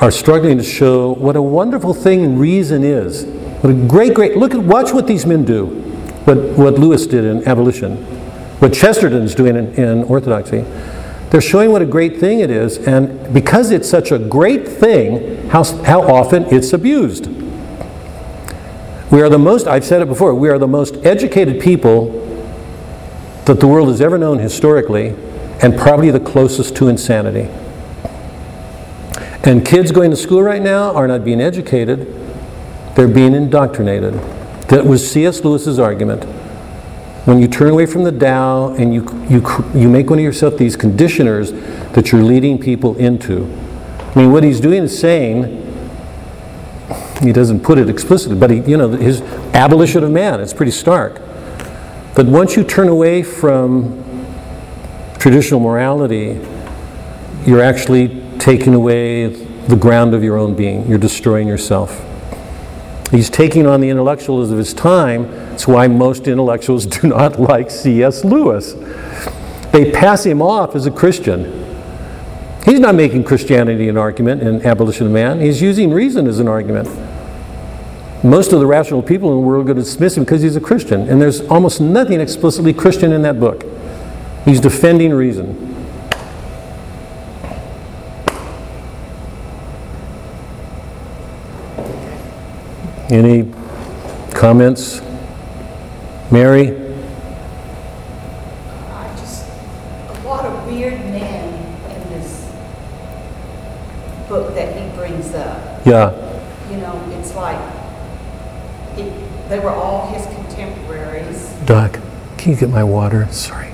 are 0.00 0.10
struggling 0.10 0.58
to 0.58 0.64
show 0.64 1.14
what 1.14 1.36
a 1.36 1.42
wonderful 1.42 1.94
thing 1.94 2.40
reason 2.40 2.82
is. 2.82 3.24
What 3.62 3.70
a 3.70 3.86
great, 3.86 4.14
great, 4.14 4.36
look 4.36 4.52
at, 4.52 4.64
watch 4.64 4.92
what 4.92 5.06
these 5.06 5.26
men 5.26 5.44
do. 5.44 5.66
What, 6.24 6.38
what 6.58 6.74
Lewis 6.74 7.06
did 7.06 7.24
in 7.24 7.46
abolition, 7.46 7.98
what 8.58 8.74
Chesterton's 8.74 9.36
doing 9.36 9.54
in, 9.54 9.72
in 9.74 10.02
orthodoxy. 10.02 10.62
They're 11.30 11.40
showing 11.40 11.70
what 11.70 11.82
a 11.82 11.86
great 11.86 12.18
thing 12.18 12.40
it 12.40 12.50
is, 12.50 12.78
and 12.78 13.32
because 13.32 13.70
it's 13.70 13.88
such 13.88 14.10
a 14.10 14.18
great 14.18 14.66
thing, 14.66 15.46
how, 15.50 15.62
how 15.84 16.02
often 16.02 16.46
it's 16.46 16.72
abused. 16.72 17.26
We 19.10 19.22
are 19.22 19.28
the 19.28 19.38
most, 19.38 19.66
I've 19.66 19.84
said 19.84 20.02
it 20.02 20.08
before, 20.08 20.34
we 20.34 20.48
are 20.48 20.58
the 20.58 20.66
most 20.66 20.96
educated 21.04 21.60
people 21.60 22.20
that 23.44 23.60
the 23.60 23.68
world 23.68 23.88
has 23.88 24.00
ever 24.00 24.16
known 24.16 24.38
historically, 24.38 25.14
and 25.62 25.76
probably 25.76 26.10
the 26.10 26.20
closest 26.20 26.76
to 26.76 26.88
insanity. 26.88 27.48
And 29.44 29.64
kids 29.64 29.92
going 29.92 30.10
to 30.10 30.16
school 30.16 30.42
right 30.42 30.62
now 30.62 30.94
are 30.94 31.06
not 31.06 31.24
being 31.24 31.40
educated, 31.40 32.06
they're 32.96 33.08
being 33.08 33.34
indoctrinated. 33.34 34.14
That 34.68 34.86
was 34.86 35.08
C.S. 35.08 35.44
Lewis's 35.44 35.78
argument. 35.78 36.24
When 37.26 37.38
you 37.38 37.48
turn 37.48 37.70
away 37.70 37.86
from 37.86 38.04
the 38.04 38.12
Tao 38.12 38.74
and 38.74 38.94
you, 38.94 39.02
you, 39.28 39.44
you 39.74 39.88
make 39.88 40.10
one 40.10 40.18
of 40.18 40.24
yourself 40.24 40.56
these 40.56 40.76
conditioners 40.76 41.52
that 41.92 42.12
you're 42.12 42.22
leading 42.22 42.58
people 42.58 42.96
into. 42.96 43.44
I 43.98 44.18
mean, 44.18 44.32
what 44.32 44.44
he's 44.44 44.60
doing 44.60 44.84
is 44.84 44.98
saying, 44.98 45.63
he 47.22 47.32
doesn't 47.32 47.60
put 47.60 47.78
it 47.78 47.88
explicitly, 47.88 48.36
but 48.36 48.50
he, 48.50 48.60
you 48.60 48.76
know, 48.76 48.88
his 48.90 49.20
abolition 49.54 50.04
of 50.04 50.10
man, 50.10 50.40
it's 50.40 50.52
pretty 50.52 50.72
stark. 50.72 51.20
But 52.14 52.26
once 52.26 52.56
you 52.56 52.64
turn 52.64 52.88
away 52.88 53.22
from 53.22 54.02
traditional 55.18 55.60
morality, 55.60 56.40
you're 57.46 57.62
actually 57.62 58.22
taking 58.38 58.74
away 58.74 59.26
the 59.26 59.76
ground 59.76 60.14
of 60.14 60.22
your 60.22 60.36
own 60.36 60.54
being. 60.54 60.86
You're 60.86 60.98
destroying 60.98 61.48
yourself. 61.48 62.04
He's 63.10 63.30
taking 63.30 63.66
on 63.66 63.80
the 63.80 63.90
intellectuals 63.90 64.50
of 64.50 64.58
his 64.58 64.74
time. 64.74 65.30
That's 65.30 65.66
why 65.66 65.88
most 65.88 66.26
intellectuals 66.26 66.86
do 67.00 67.08
not 67.08 67.40
like 67.40 67.70
C.S. 67.70 68.24
Lewis. 68.24 68.74
They 69.72 69.90
pass 69.90 70.24
him 70.24 70.40
off 70.42 70.76
as 70.76 70.86
a 70.86 70.90
Christian. 70.90 71.63
He's 72.64 72.80
not 72.80 72.94
making 72.94 73.24
Christianity 73.24 73.88
an 73.88 73.96
argument 73.98 74.42
in 74.42 74.64
Abolition 74.64 75.06
of 75.06 75.12
Man. 75.12 75.40
He's 75.40 75.60
using 75.60 75.92
reason 75.92 76.26
as 76.26 76.38
an 76.38 76.48
argument. 76.48 76.88
Most 78.24 78.54
of 78.54 78.60
the 78.60 78.66
rational 78.66 79.02
people 79.02 79.28
in 79.30 79.40
the 79.42 79.46
world 79.46 79.64
are 79.64 79.66
going 79.66 79.76
to 79.76 79.82
dismiss 79.82 80.16
him 80.16 80.24
because 80.24 80.40
he's 80.40 80.56
a 80.56 80.60
Christian. 80.60 81.08
And 81.10 81.20
there's 81.20 81.42
almost 81.42 81.78
nothing 81.78 82.20
explicitly 82.22 82.72
Christian 82.72 83.12
in 83.12 83.20
that 83.20 83.38
book. 83.38 83.64
He's 84.46 84.60
defending 84.60 85.12
reason. 85.12 85.74
Any 93.10 93.52
comments? 94.32 95.02
Mary? 96.30 96.68
I 98.90 99.16
just, 99.18 99.46
a 100.08 100.22
lot 100.24 100.46
of 100.46 100.66
weird 100.66 100.98
men 100.98 101.52
in 101.90 102.08
this 102.08 102.50
book 104.28 104.54
that 104.54 104.74
he 104.74 104.96
brings 104.96 105.34
up. 105.34 105.73
Yeah. 105.84 106.12
You 106.70 106.78
know, 106.78 107.18
it's 107.18 107.34
like, 107.34 107.58
it, 108.98 109.48
they 109.48 109.58
were 109.58 109.70
all 109.70 110.06
his 110.12 110.24
contemporaries. 110.26 111.50
Doc, 111.66 111.98
can 112.38 112.52
you 112.52 112.58
get 112.58 112.70
my 112.70 112.84
water? 112.84 113.26
Sorry. 113.30 113.70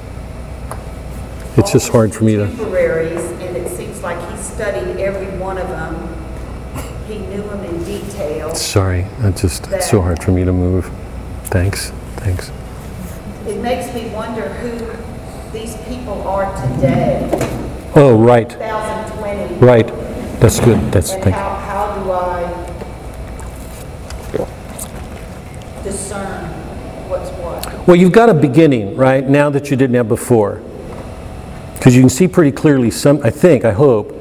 It's 1.56 1.72
just 1.72 1.90
hard 1.90 2.14
for 2.14 2.24
me 2.24 2.36
to. 2.36 2.46
Contemporaries, 2.46 3.20
and 3.40 3.56
it 3.56 3.68
seems 3.76 4.02
like 4.02 4.18
he 4.30 4.36
studied 4.36 4.96
every 5.00 5.26
one 5.38 5.58
of 5.58 5.68
them. 5.68 6.08
He 7.06 7.18
knew 7.18 7.42
them 7.42 7.64
in 7.64 7.84
detail. 7.84 8.54
Sorry, 8.54 9.04
it's 9.20 9.42
just 9.42 9.66
it's 9.68 9.90
so 9.90 10.00
hard 10.00 10.22
for 10.22 10.30
me 10.30 10.44
to 10.44 10.52
move. 10.52 10.90
Thanks, 11.44 11.90
thanks. 12.16 12.50
It 13.46 13.60
makes 13.60 13.92
me 13.92 14.08
wonder 14.10 14.48
who 14.48 14.78
these 15.52 15.76
people 15.88 16.22
are 16.22 16.46
today, 16.76 17.28
Oh, 17.96 18.16
right, 18.16 18.48
2020. 18.48 19.54
right. 19.56 19.86
That's 20.40 20.60
good. 20.60 20.78
That's 20.92 21.10
And 21.12 21.24
thank. 21.24 21.36
how, 21.36 21.54
how 21.56 22.02
do 22.02 22.12
I 22.12 22.66
discern 25.82 26.48
what's 27.10 27.30
what? 27.32 27.69
Well, 27.86 27.96
you've 27.96 28.12
got 28.12 28.28
a 28.28 28.34
beginning, 28.34 28.96
right? 28.96 29.26
Now 29.26 29.50
that 29.50 29.70
you 29.70 29.76
didn't 29.76 29.96
have 29.96 30.08
before, 30.08 30.62
because 31.74 31.96
you 31.96 32.02
can 32.02 32.10
see 32.10 32.28
pretty 32.28 32.52
clearly. 32.52 32.90
Some, 32.90 33.20
I 33.24 33.30
think, 33.30 33.64
I 33.64 33.72
hope, 33.72 34.12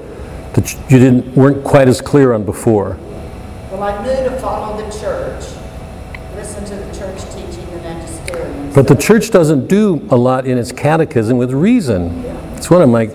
that 0.53 0.73
you 0.89 0.97
didn't 0.97 1.35
weren't 1.35 1.63
quite 1.63 1.87
as 1.87 2.01
clear 2.01 2.33
on 2.33 2.43
before. 2.45 2.97
Well, 3.71 3.83
I 3.83 4.01
knew 4.03 4.29
to 4.29 4.39
follow 4.39 4.77
the 4.77 4.89
church, 4.97 5.43
listen 6.35 6.65
to 6.65 6.75
the 6.75 6.97
church 6.97 7.21
teaching 7.35 7.67
and 7.71 7.83
magisterium. 7.83 8.73
But 8.73 8.87
the 8.87 8.95
church 8.95 9.29
doesn't 9.29 9.67
do 9.67 10.07
a 10.09 10.15
lot 10.15 10.47
in 10.47 10.57
its 10.57 10.71
catechism 10.71 11.37
with 11.37 11.51
reason. 11.51 12.23
It's 12.55 12.69
one 12.71 12.81
of 12.81 12.89
my 12.89 13.05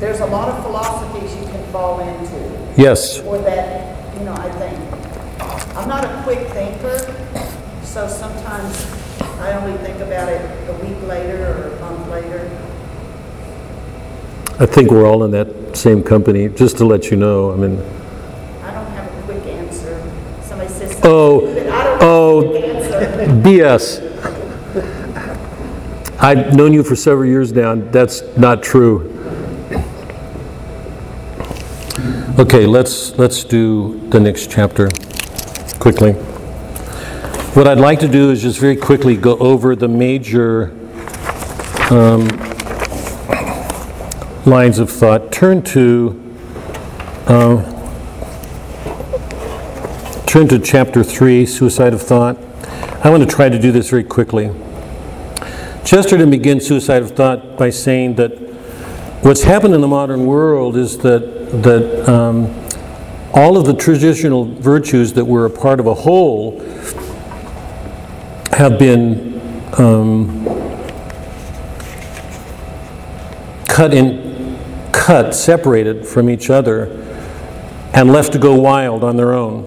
There's 0.00 0.20
a 0.20 0.26
lot 0.26 0.48
of 0.48 0.62
philosophies 0.64 1.36
you 1.36 1.44
can 1.52 1.64
fall 1.70 2.00
into. 2.00 2.74
yes. 2.80 3.20
Or 3.20 3.38
that, 3.38 4.18
you 4.18 4.24
know, 4.24 4.32
I 4.34 4.50
think, 4.52 5.76
I'm 5.76 5.88
not 5.88 6.04
a 6.04 6.22
quick 6.24 6.51
so 7.92 8.08
sometimes 8.08 8.86
I 9.38 9.52
only 9.52 9.76
think 9.84 10.00
about 10.00 10.30
it 10.30 10.40
a 10.70 10.72
week 10.82 11.02
later 11.02 11.44
or 11.46 11.76
a 11.76 11.80
month 11.80 12.08
later. 12.08 12.50
I 14.58 14.64
think 14.64 14.90
we're 14.90 15.06
all 15.06 15.24
in 15.24 15.30
that 15.32 15.76
same 15.76 16.02
company. 16.02 16.48
Just 16.48 16.78
to 16.78 16.86
let 16.86 17.10
you 17.10 17.18
know, 17.18 17.52
I 17.52 17.56
mean, 17.56 17.78
I 18.62 18.72
don't 18.72 18.86
have 18.92 19.14
a 19.14 19.22
quick 19.24 19.44
answer. 19.44 20.00
Somebody 20.42 20.70
says 20.70 20.98
Oh, 21.04 21.42
I 21.50 21.54
don't 21.54 21.66
have 21.68 22.02
oh. 22.02 22.40
a 22.40 22.50
quick 22.50 22.64
answer. 22.64 23.42
BS. 23.42 24.00
I've 26.18 26.56
known 26.56 26.72
you 26.72 26.82
for 26.82 26.96
several 26.96 27.26
years 27.28 27.52
now, 27.52 27.72
and 27.72 27.92
that's 27.92 28.22
not 28.38 28.62
true. 28.62 29.10
Okay, 32.38 32.64
let's, 32.64 33.18
let's 33.18 33.44
do 33.44 34.00
the 34.08 34.18
next 34.18 34.50
chapter 34.50 34.88
quickly. 35.78 36.16
What 37.54 37.68
I'd 37.68 37.78
like 37.78 37.98
to 37.98 38.08
do 38.08 38.30
is 38.30 38.40
just 38.40 38.58
very 38.58 38.76
quickly 38.76 39.14
go 39.14 39.36
over 39.36 39.76
the 39.76 39.86
major 39.86 40.70
um, 41.90 42.26
lines 44.46 44.78
of 44.78 44.90
thought. 44.90 45.30
Turn 45.30 45.60
to 45.64 46.12
um, 47.26 47.62
turn 50.24 50.48
to 50.48 50.58
chapter 50.58 51.04
3, 51.04 51.44
Suicide 51.44 51.92
of 51.92 52.00
Thought. 52.00 52.38
I 53.04 53.10
want 53.10 53.22
to 53.22 53.28
try 53.28 53.50
to 53.50 53.58
do 53.58 53.70
this 53.70 53.90
very 53.90 54.04
quickly. 54.04 54.50
Chesterton 55.84 56.30
begins 56.30 56.66
Suicide 56.66 57.02
of 57.02 57.10
Thought 57.10 57.58
by 57.58 57.68
saying 57.68 58.14
that 58.14 58.30
what's 59.20 59.42
happened 59.42 59.74
in 59.74 59.82
the 59.82 59.88
modern 59.88 60.24
world 60.24 60.74
is 60.74 60.96
that, 61.00 61.62
that 61.62 62.08
um, 62.08 62.46
all 63.34 63.58
of 63.58 63.66
the 63.66 63.74
traditional 63.74 64.46
virtues 64.46 65.12
that 65.12 65.26
were 65.26 65.44
a 65.44 65.50
part 65.50 65.80
of 65.80 65.86
a 65.86 65.94
whole 65.94 66.58
have 68.52 68.78
been 68.78 69.40
um, 69.78 70.44
cut 73.66 73.94
in, 73.94 74.58
cut, 74.92 75.34
separated 75.34 76.06
from 76.06 76.28
each 76.28 76.50
other, 76.50 76.86
and 77.94 78.12
left 78.12 78.32
to 78.32 78.38
go 78.38 78.54
wild 78.54 79.02
on 79.02 79.16
their 79.16 79.32
own. 79.32 79.64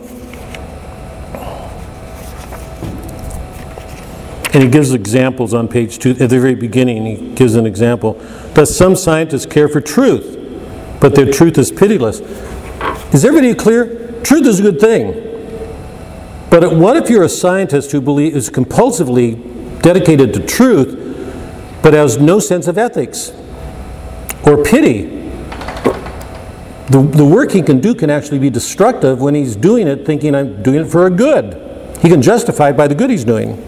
And 4.53 4.63
he 4.63 4.69
gives 4.69 4.93
examples 4.93 5.53
on 5.53 5.67
page 5.67 5.99
two, 5.99 6.11
at 6.11 6.29
the 6.29 6.39
very 6.39 6.55
beginning, 6.55 7.05
he 7.05 7.33
gives 7.33 7.55
an 7.55 7.65
example. 7.65 8.13
Thus, 8.53 8.73
some 8.73 8.95
scientists 8.95 9.45
care 9.45 9.67
for 9.67 9.81
truth, 9.81 10.37
but 11.01 11.13
their 11.13 11.29
truth 11.29 11.57
is 11.57 11.71
pitiless. 11.71 12.21
Is 13.13 13.25
everybody 13.25 13.53
clear? 13.53 14.21
Truth 14.21 14.45
is 14.45 14.59
a 14.59 14.63
good 14.63 14.79
thing. 14.79 15.24
But 16.57 16.73
what 16.73 16.95
if 16.95 17.09
you're 17.09 17.23
a 17.23 17.27
scientist 17.27 17.91
who 17.91 17.99
believe, 17.99 18.33
is 18.33 18.49
compulsively 18.49 19.81
dedicated 19.81 20.33
to 20.35 20.45
truth, 20.45 20.95
but 21.83 21.93
has 21.93 22.17
no 22.17 22.39
sense 22.39 22.67
of 22.67 22.77
ethics 22.77 23.33
or 24.45 24.63
pity? 24.63 25.03
The, 26.87 27.01
the 27.13 27.25
work 27.25 27.51
he 27.51 27.61
can 27.61 27.81
do 27.81 27.93
can 27.93 28.09
actually 28.09 28.39
be 28.39 28.49
destructive 28.49 29.19
when 29.19 29.35
he's 29.35 29.57
doing 29.57 29.85
it 29.85 30.05
thinking, 30.05 30.33
I'm 30.33 30.63
doing 30.63 30.85
it 30.85 30.85
for 30.85 31.07
a 31.07 31.09
good. 31.09 31.61
He 32.01 32.07
can 32.07 32.21
justify 32.21 32.69
it 32.69 32.77
by 32.77 32.87
the 32.87 32.95
good 32.95 33.09
he's 33.09 33.25
doing. 33.25 33.61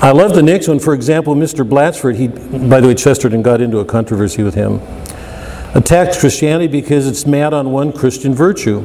I 0.00 0.12
love 0.12 0.34
the 0.34 0.42
next 0.42 0.66
one. 0.66 0.78
For 0.78 0.94
example, 0.94 1.34
Mr. 1.34 1.62
Blatchford, 1.68 2.16
he, 2.16 2.28
by 2.68 2.80
the 2.80 2.88
way, 2.88 2.94
Chesterton 2.94 3.42
got 3.42 3.60
into 3.60 3.80
a 3.80 3.84
controversy 3.84 4.42
with 4.42 4.54
him, 4.54 4.80
attacks 5.74 6.18
Christianity 6.18 6.68
because 6.68 7.06
it's 7.06 7.26
mad 7.26 7.52
on 7.52 7.70
one 7.70 7.92
Christian 7.92 8.34
virtue, 8.34 8.80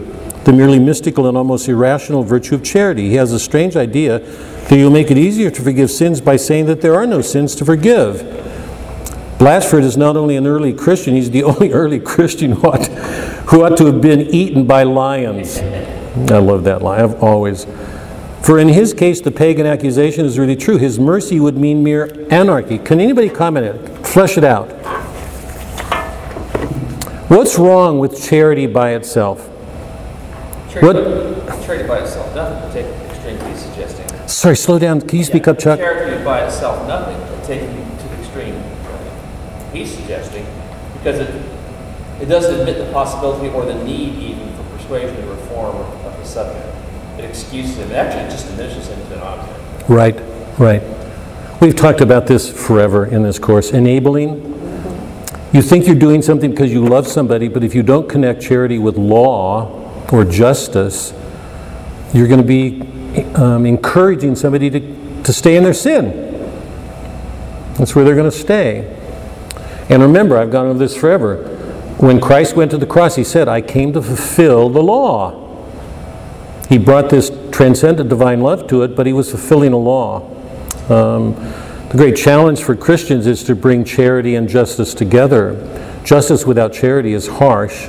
the 0.45 0.53
merely 0.53 0.77
mystical 0.77 1.27
and 1.27 1.35
almost 1.35 1.67
irrational 1.67 2.23
virtue 2.23 2.53
of 2.53 2.63
charity. 2.63 3.09
He 3.09 3.15
has 3.15 3.33
a 3.33 3.39
strange 3.39 3.75
idea 3.75 4.19
that 4.19 4.77
you'll 4.77 4.91
make 4.91 5.09
it 5.09 5.17
easier 5.17 5.49
to 5.49 5.61
forgive 5.61 5.89
sins 5.89 6.21
by 6.21 6.35
saying 6.35 6.67
that 6.67 6.81
there 6.81 6.93
are 6.93 7.07
no 7.07 7.21
sins 7.21 7.55
to 7.55 7.65
forgive. 7.65 8.17
Blatchford 9.39 9.81
is 9.81 9.97
not 9.97 10.15
only 10.15 10.37
an 10.37 10.45
early 10.45 10.71
Christian, 10.71 11.15
he's 11.15 11.31
the 11.31 11.43
only 11.51 11.71
early 11.73 11.99
Christian 11.99 12.51
who 12.53 12.67
ought, 12.67 12.85
who 13.49 13.63
ought 13.63 13.75
to 13.77 13.87
have 13.87 14.01
been 14.01 14.21
eaten 14.21 14.65
by 14.67 14.83
lions. 14.83 15.57
I 15.57 16.37
love 16.37 16.63
that 16.65 16.83
line. 16.83 17.01
I've 17.01 17.21
always. 17.23 17.65
For 18.43 18.59
in 18.59 18.67
his 18.67 18.93
case, 18.93 19.21
the 19.21 19.31
pagan 19.31 19.65
accusation 19.65 20.25
is 20.25 20.37
really 20.37 20.55
true. 20.55 20.77
His 20.77 20.99
mercy 20.99 21.39
would 21.39 21.57
mean 21.57 21.83
mere 21.83 22.27
anarchy. 22.29 22.77
Can 22.77 22.99
anybody 22.99 23.29
comment 23.29 23.65
it? 23.65 24.07
Flesh 24.07 24.37
it 24.37 24.43
out. 24.43 24.67
What's 27.27 27.57
wrong 27.57 27.97
with 27.97 28.23
charity 28.23 28.67
by 28.67 28.91
itself? 28.91 29.49
Charity, 30.79 31.65
charity 31.65 31.87
by 31.87 31.99
itself, 31.99 32.35
nothing 32.35 32.69
to 32.69 32.73
take 32.73 32.85
extreme 33.09 33.39
he's 33.49 33.61
suggesting. 33.61 34.27
Sorry, 34.27 34.57
slow 34.57 34.77
down. 34.77 34.99
Can 35.01 35.19
you 35.19 35.23
speak 35.23 35.45
Yeah, 35.45 35.51
up, 35.53 35.59
Chuck? 35.59 35.79
Charity 35.79 36.23
by 36.23 36.45
itself, 36.45 36.85
nothing, 36.87 37.17
taking 37.47 37.69
it 37.69 37.99
to 37.99 38.07
the 38.09 38.19
extreme 38.19 38.61
he's 39.71 39.95
suggesting, 39.95 40.45
because 40.97 41.19
it, 41.19 41.29
it 42.21 42.25
doesn't 42.25 42.59
admit 42.59 42.77
the 42.77 42.91
possibility 42.91 43.47
or 43.49 43.65
the 43.65 43.81
need 43.85 44.15
even 44.15 44.53
for 44.55 44.63
persuasion 44.77 45.17
or 45.23 45.31
reform 45.31 45.77
of 45.77 46.17
the 46.17 46.25
subject. 46.25 46.67
It 47.17 47.23
excuses 47.23 47.77
him, 47.77 47.91
actually 47.93 48.23
it 48.23 48.29
just 48.31 48.47
diminishes 48.47 48.87
him 48.87 48.99
to 49.07 49.15
an 49.15 49.21
object. 49.21 49.89
Right, 49.89 50.19
right. 50.59 50.81
We've 51.61 51.75
talked 51.75 52.01
about 52.01 52.27
this 52.27 52.51
forever 52.51 53.05
in 53.05 53.23
this 53.23 53.39
course. 53.39 53.71
Enabling. 53.71 54.51
You 55.53 55.61
think 55.61 55.87
you're 55.87 55.95
doing 55.95 56.21
something 56.21 56.51
because 56.51 56.73
you 56.73 56.85
love 56.85 57.07
somebody, 57.07 57.47
but 57.47 57.63
if 57.63 57.73
you 57.73 57.81
don't 57.81 58.09
connect 58.09 58.41
charity 58.41 58.77
with 58.77 58.97
law 58.97 59.84
or 60.11 60.23
justice, 60.23 61.13
you're 62.13 62.27
going 62.27 62.41
to 62.41 62.47
be 62.47 62.81
um, 63.35 63.65
encouraging 63.65 64.35
somebody 64.35 64.69
to, 64.69 65.23
to 65.23 65.33
stay 65.33 65.55
in 65.55 65.63
their 65.63 65.73
sin. 65.73 66.21
That's 67.77 67.95
where 67.95 68.05
they're 68.05 68.15
going 68.15 68.31
to 68.31 68.37
stay. 68.37 68.91
And 69.89 70.01
remember, 70.01 70.37
I've 70.37 70.51
gone 70.51 70.67
over 70.67 70.79
this 70.79 70.95
forever. 70.95 71.47
When 71.97 72.19
Christ 72.19 72.55
went 72.55 72.71
to 72.71 72.77
the 72.77 72.85
cross, 72.85 73.15
he 73.15 73.23
said, 73.23 73.47
I 73.47 73.61
came 73.61 73.93
to 73.93 74.01
fulfill 74.01 74.69
the 74.69 74.81
law. 74.81 75.41
He 76.67 76.77
brought 76.77 77.09
this 77.09 77.31
transcendent 77.51 78.09
divine 78.09 78.41
love 78.41 78.67
to 78.67 78.81
it, 78.83 78.95
but 78.95 79.05
he 79.05 79.13
was 79.13 79.29
fulfilling 79.29 79.73
a 79.73 79.77
law. 79.77 80.29
Um, 80.89 81.35
the 81.89 81.97
great 81.97 82.17
challenge 82.17 82.63
for 82.63 82.75
Christians 82.75 83.27
is 83.27 83.43
to 83.43 83.55
bring 83.55 83.85
charity 83.85 84.35
and 84.35 84.49
justice 84.49 84.93
together. 84.93 85.53
Justice 86.03 86.45
without 86.45 86.73
charity 86.73 87.13
is 87.13 87.27
harsh, 87.27 87.87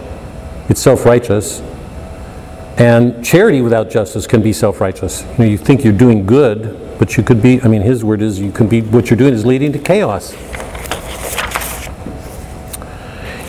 it's 0.68 0.80
self 0.80 1.04
righteous. 1.04 1.62
And 2.78 3.24
charity 3.24 3.62
without 3.62 3.90
justice 3.90 4.26
can 4.26 4.42
be 4.42 4.52
self 4.52 4.80
righteous. 4.80 5.22
You, 5.22 5.38
know, 5.38 5.44
you 5.44 5.58
think 5.58 5.82
you're 5.82 5.92
doing 5.92 6.26
good, 6.26 6.98
but 6.98 7.16
you 7.16 7.22
could 7.22 7.42
be, 7.42 7.60
I 7.62 7.68
mean, 7.68 7.82
his 7.82 8.04
word 8.04 8.20
is 8.20 8.38
you 8.38 8.52
can 8.52 8.68
be, 8.68 8.82
what 8.82 9.08
you're 9.10 9.16
doing 9.16 9.32
is 9.34 9.46
leading 9.46 9.72
to 9.72 9.78
chaos. 9.78 10.32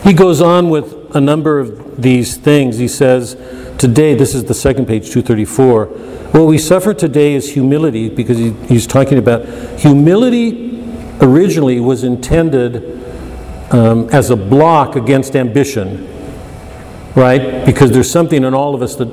He 0.04 0.14
goes 0.14 0.40
on 0.40 0.70
with 0.70 1.14
a 1.14 1.20
number 1.20 1.58
of 1.58 2.00
these 2.00 2.36
things. 2.36 2.78
He 2.78 2.88
says, 2.88 3.34
Today, 3.78 4.14
this 4.14 4.34
is 4.34 4.44
the 4.44 4.54
second 4.54 4.86
page, 4.86 5.10
234. 5.10 5.86
What 6.32 6.46
we 6.46 6.58
suffer 6.58 6.94
today 6.94 7.34
is 7.34 7.52
humility 7.52 8.08
because 8.08 8.38
he, 8.38 8.52
he's 8.66 8.86
talking 8.86 9.18
about 9.18 9.46
humility 9.78 10.82
originally 11.20 11.80
was 11.80 12.04
intended 12.04 12.98
um, 13.72 14.08
as 14.10 14.30
a 14.30 14.36
block 14.36 14.96
against 14.96 15.36
ambition, 15.36 16.06
right? 17.18 17.66
Because 17.66 17.90
there's 17.90 18.10
something 18.10 18.44
in 18.44 18.54
all 18.54 18.74
of 18.74 18.82
us 18.82 18.94
that 18.96 19.08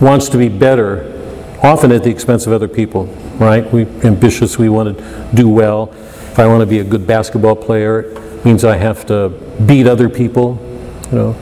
wants 0.00 0.28
to 0.28 0.38
be 0.38 0.48
better, 0.48 1.12
often 1.62 1.90
at 1.90 2.04
the 2.04 2.10
expense 2.10 2.46
of 2.46 2.52
other 2.52 2.68
people, 2.68 3.06
right? 3.38 3.64
We're 3.72 3.88
ambitious, 4.04 4.58
we 4.58 4.68
want 4.68 4.96
to 4.96 5.30
do 5.34 5.48
well. 5.48 5.90
If 5.92 6.38
I 6.38 6.46
want 6.46 6.60
to 6.60 6.66
be 6.66 6.80
a 6.80 6.84
good 6.84 7.06
basketball 7.06 7.56
player, 7.56 8.00
it 8.00 8.44
means 8.44 8.62
I 8.62 8.76
have 8.76 9.06
to 9.06 9.30
beat 9.64 9.86
other 9.86 10.10
people, 10.10 10.58
you 11.10 11.18
know. 11.18 11.32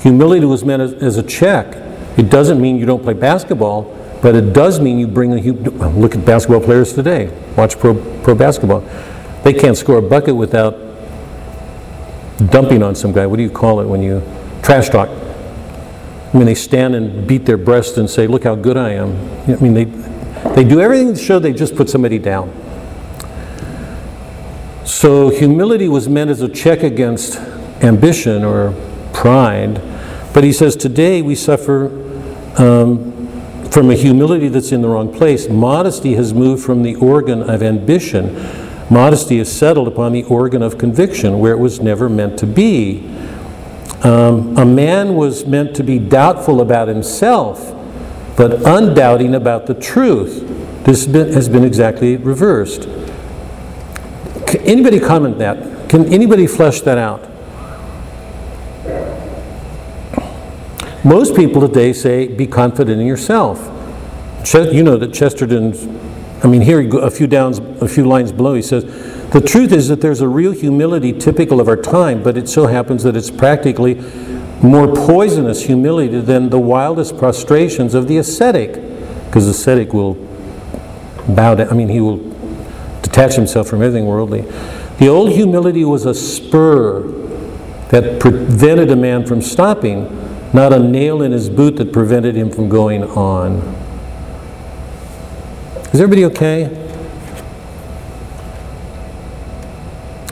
Humility 0.00 0.46
was 0.46 0.64
meant 0.64 0.80
as, 0.80 0.92
as 0.94 1.16
a 1.16 1.24
check. 1.24 1.74
It 2.16 2.30
doesn't 2.30 2.60
mean 2.60 2.76
you 2.76 2.86
don't 2.86 3.02
play 3.02 3.14
basketball, 3.14 3.94
but 4.22 4.36
it 4.36 4.52
does 4.52 4.78
mean 4.78 5.00
you 5.00 5.08
bring 5.08 5.32
a 5.32 5.88
look 5.90 6.14
at 6.14 6.24
basketball 6.24 6.60
players 6.60 6.92
today. 6.92 7.36
Watch 7.56 7.78
pro, 7.78 7.94
pro 8.22 8.36
basketball. 8.36 8.80
They 9.42 9.52
can't 9.52 9.76
score 9.76 9.98
a 9.98 10.02
bucket 10.02 10.36
without 10.36 10.76
dumping 12.50 12.84
on 12.84 12.94
some 12.94 13.12
guy. 13.12 13.26
What 13.26 13.38
do 13.38 13.42
you 13.42 13.50
call 13.50 13.80
it 13.80 13.86
when 13.86 14.02
you 14.02 14.22
trash 14.62 14.88
talk? 14.88 15.08
I 16.32 16.36
mean, 16.36 16.46
they 16.46 16.54
stand 16.54 16.94
and 16.94 17.26
beat 17.26 17.46
their 17.46 17.56
breast 17.56 17.96
and 17.96 18.08
say, 18.08 18.26
"Look 18.26 18.44
how 18.44 18.54
good 18.54 18.76
I 18.76 18.90
am." 18.90 19.16
I 19.48 19.56
mean, 19.56 19.74
they 19.74 19.84
they 20.54 20.64
do 20.64 20.80
everything 20.80 21.14
to 21.14 21.20
show 21.20 21.38
they 21.38 21.52
just 21.52 21.74
put 21.74 21.88
somebody 21.88 22.18
down. 22.18 22.52
So 24.84 25.28
humility 25.30 25.88
was 25.88 26.08
meant 26.08 26.30
as 26.30 26.40
a 26.40 26.48
check 26.48 26.82
against 26.82 27.36
ambition 27.82 28.44
or 28.44 28.74
pride, 29.12 29.80
but 30.34 30.44
he 30.44 30.52
says 30.52 30.76
today 30.76 31.22
we 31.22 31.34
suffer 31.34 31.86
um, 32.60 33.28
from 33.70 33.90
a 33.90 33.94
humility 33.94 34.48
that's 34.48 34.72
in 34.72 34.82
the 34.82 34.88
wrong 34.88 35.12
place. 35.12 35.48
Modesty 35.48 36.14
has 36.14 36.34
moved 36.34 36.64
from 36.64 36.82
the 36.82 36.94
organ 36.96 37.42
of 37.42 37.62
ambition. 37.62 38.34
Modesty 38.90 39.38
is 39.38 39.52
settled 39.52 39.86
upon 39.86 40.12
the 40.12 40.24
organ 40.24 40.62
of 40.62 40.78
conviction, 40.78 41.38
where 41.38 41.52
it 41.52 41.58
was 41.58 41.80
never 41.80 42.08
meant 42.08 42.38
to 42.38 42.46
be. 42.46 43.00
Um, 44.02 44.56
a 44.56 44.64
man 44.64 45.14
was 45.14 45.44
meant 45.44 45.74
to 45.76 45.82
be 45.82 45.98
doubtful 45.98 46.60
about 46.60 46.86
himself, 46.86 47.74
but 48.36 48.64
undoubting 48.64 49.34
about 49.34 49.66
the 49.66 49.74
truth. 49.74 50.46
This 50.84 51.06
has 51.06 51.48
been, 51.48 51.64
exactly 51.64 52.16
reversed. 52.16 52.82
Can 54.46 54.60
anybody 54.62 55.00
comment 55.00 55.38
that? 55.38 55.88
Can 55.90 56.06
anybody 56.12 56.46
flesh 56.46 56.80
that 56.82 56.96
out? 56.96 57.28
Most 61.04 61.34
people 61.34 61.60
today 61.66 61.92
say, 61.92 62.28
be 62.28 62.46
confident 62.46 63.00
in 63.00 63.06
yourself. 63.06 63.74
You 64.54 64.82
know 64.82 64.96
that 64.96 65.12
Chesterton's, 65.12 65.86
I 66.44 66.48
mean, 66.48 66.60
here 66.60 66.80
a 66.98 67.10
few 67.10 67.26
downs, 67.26 67.58
a 67.58 67.88
few 67.88 68.06
lines 68.06 68.30
below, 68.30 68.54
he 68.54 68.62
says, 68.62 68.84
the 69.32 69.40
truth 69.40 69.72
is 69.72 69.88
that 69.88 70.00
there's 70.00 70.20
a 70.20 70.28
real 70.28 70.52
humility 70.52 71.12
typical 71.12 71.60
of 71.60 71.68
our 71.68 71.76
time, 71.76 72.22
but 72.22 72.36
it 72.36 72.48
so 72.48 72.66
happens 72.66 73.02
that 73.02 73.16
it's 73.16 73.30
practically 73.30 73.94
more 74.62 74.88
poisonous 74.88 75.66
humility 75.66 76.20
than 76.20 76.50
the 76.50 76.58
wildest 76.58 77.16
prostrations 77.18 77.94
of 77.94 78.08
the 78.08 78.16
ascetic, 78.16 78.74
because 79.26 79.44
the 79.44 79.50
ascetic 79.50 79.92
will 79.92 80.14
bow 81.28 81.54
down, 81.54 81.68
I 81.68 81.74
mean, 81.74 81.88
he 81.88 82.00
will 82.00 82.18
detach 83.02 83.34
himself 83.34 83.68
from 83.68 83.82
everything 83.82 84.06
worldly. 84.06 84.42
The 84.98 85.08
old 85.08 85.30
humility 85.30 85.84
was 85.84 86.06
a 86.06 86.14
spur 86.14 87.02
that 87.90 88.18
prevented 88.20 88.90
a 88.90 88.96
man 88.96 89.26
from 89.26 89.42
stopping, 89.42 90.08
not 90.52 90.72
a 90.72 90.78
nail 90.78 91.22
in 91.22 91.32
his 91.32 91.48
boot 91.48 91.76
that 91.76 91.92
prevented 91.92 92.34
him 92.34 92.50
from 92.50 92.68
going 92.68 93.04
on. 93.04 93.58
Is 95.92 96.00
everybody 96.00 96.24
okay? 96.26 96.87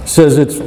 Says 0.07 0.39
it's, 0.39 0.59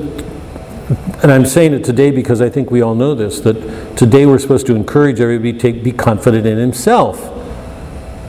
and 1.24 1.32
I'm 1.32 1.46
saying 1.46 1.74
it 1.74 1.84
today 1.84 2.12
because 2.12 2.42
I 2.42 2.50
think 2.50 2.72
we 2.72 2.82
all 2.82 2.94
know 2.94 3.16
this, 3.16 3.40
that 3.40 3.98
today 3.98 4.26
we're 4.26 4.38
supposed 4.38 4.68
to 4.68 4.76
encourage 4.76 5.20
everybody 5.22 5.54
to 5.54 5.60
take, 5.60 5.84
be 5.84 5.94
confident 5.94 6.46
in 6.46 6.58
himself. 6.58 7.36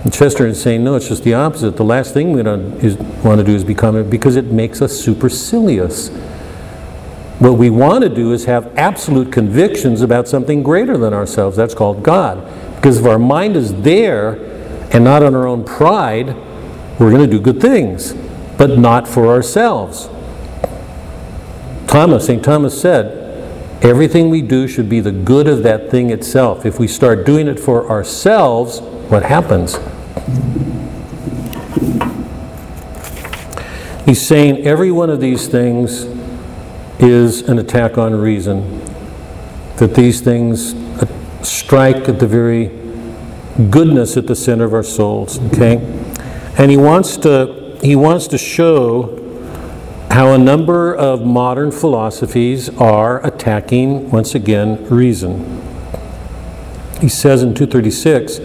And 0.04 0.12
Chester 0.12 0.46
is 0.46 0.62
saying, 0.62 0.84
no, 0.84 0.94
it's 0.94 1.08
just 1.08 1.24
the 1.24 1.34
opposite. 1.34 1.76
The 1.76 1.84
last 1.84 2.14
thing 2.14 2.32
we 2.32 2.42
want 2.42 3.38
to 3.38 3.44
do 3.44 3.54
is 3.54 3.64
be 3.64 3.74
confident 3.74 4.08
because 4.08 4.36
it 4.36 4.46
makes 4.46 4.80
us 4.80 4.98
supercilious. 4.98 6.08
What 7.40 7.58
we 7.58 7.70
want 7.70 8.04
to 8.04 8.08
do 8.08 8.32
is 8.32 8.44
have 8.44 8.72
absolute 8.78 9.32
convictions 9.32 10.02
about 10.02 10.28
something 10.28 10.62
greater 10.62 10.96
than 10.96 11.12
ourselves. 11.12 11.56
That's 11.56 11.74
called 11.74 12.02
God. 12.02 12.46
Because 12.76 12.98
if 12.98 13.06
our 13.06 13.18
mind 13.18 13.56
is 13.56 13.82
there 13.82 14.34
and 14.92 15.04
not 15.04 15.22
on 15.22 15.34
our 15.34 15.46
own 15.46 15.64
pride, 15.64 16.36
we're 16.98 17.11
going 17.11 17.20
to 17.20 17.26
do 17.26 17.40
good 17.40 17.61
things, 17.61 18.14
but 18.56 18.78
not 18.78 19.08
for 19.08 19.26
ourselves. 19.26 20.08
Thomas, 21.91 22.26
St. 22.26 22.45
Thomas 22.45 22.80
said, 22.80 23.82
everything 23.82 24.30
we 24.30 24.43
do 24.43 24.68
should 24.68 24.88
be 24.88 25.01
the 25.01 25.11
good 25.11 25.49
of 25.49 25.64
that 25.64 25.91
thing 25.91 26.11
itself. 26.11 26.64
If 26.64 26.78
we 26.78 26.86
start 26.86 27.26
doing 27.26 27.49
it 27.49 27.59
for 27.59 27.91
ourselves, 27.91 28.80
what 29.09 29.24
happens? 29.24 29.76
He's 34.07 34.24
saying 34.24 34.64
every 34.64 34.93
one 34.93 35.11
of 35.11 35.20
these 35.20 35.49
things 35.49 36.05
is 37.01 37.49
an 37.49 37.59
attack 37.59 37.99
on 37.99 38.14
reason. 38.14 38.84
That 39.78 39.97
these 39.97 40.20
things 40.20 40.76
strike 41.43 42.09
at 42.09 42.20
the 42.20 42.26
very 42.28 42.68
goodness 43.68 44.16
at 44.16 44.28
the 44.28 44.36
center 44.36 44.64
of 44.64 44.74
our 44.74 44.84
souls. 44.84 45.41
Okay? 45.53 45.78
And 46.57 46.70
he 46.70 46.76
wants 46.76 47.16
to 47.18 47.78
he 47.82 47.97
wants 47.97 48.28
to 48.28 48.38
show 48.38 49.19
how 50.11 50.32
a 50.32 50.38
number 50.38 50.94
of 50.94 51.24
modern 51.24 51.70
philosophies 51.70 52.68
are 52.78 53.24
attacking 53.24 54.11
once 54.11 54.34
again 54.34 54.84
reason. 54.88 55.62
He 57.00 57.08
says 57.08 57.42
in 57.42 57.54
236 57.54 58.38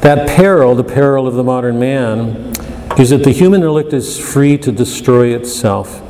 that 0.00 0.28
peril, 0.28 0.74
the 0.74 0.84
peril 0.84 1.26
of 1.26 1.34
the 1.34 1.44
modern 1.44 1.78
man, 1.78 2.52
is 2.98 3.10
that 3.10 3.24
the 3.24 3.32
human 3.32 3.60
intellect 3.60 3.92
is 3.92 4.18
free 4.18 4.56
to 4.58 4.72
destroy 4.72 5.34
itself. 5.34 6.02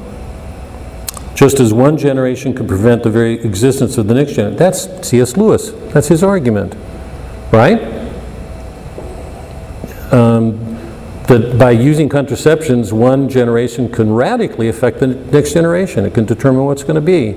Just 1.34 1.60
as 1.60 1.72
one 1.72 1.98
generation 1.98 2.54
can 2.54 2.66
prevent 2.66 3.02
the 3.02 3.10
very 3.10 3.34
existence 3.34 3.98
of 3.98 4.06
the 4.06 4.14
next 4.14 4.32
generation. 4.32 4.56
That's 4.56 5.08
C.S. 5.08 5.36
Lewis. 5.36 5.70
That's 5.92 6.08
his 6.08 6.22
argument. 6.22 6.74
Right? 7.52 7.96
um, 10.12 10.65
that 11.26 11.58
by 11.58 11.72
using 11.72 12.08
contraceptions, 12.08 12.92
one 12.92 13.28
generation 13.28 13.90
can 13.90 14.12
radically 14.12 14.68
affect 14.68 15.00
the 15.00 15.08
next 15.08 15.54
generation. 15.54 16.04
It 16.04 16.14
can 16.14 16.24
determine 16.24 16.64
what's 16.64 16.84
going 16.84 16.94
to 16.94 17.00
be. 17.00 17.36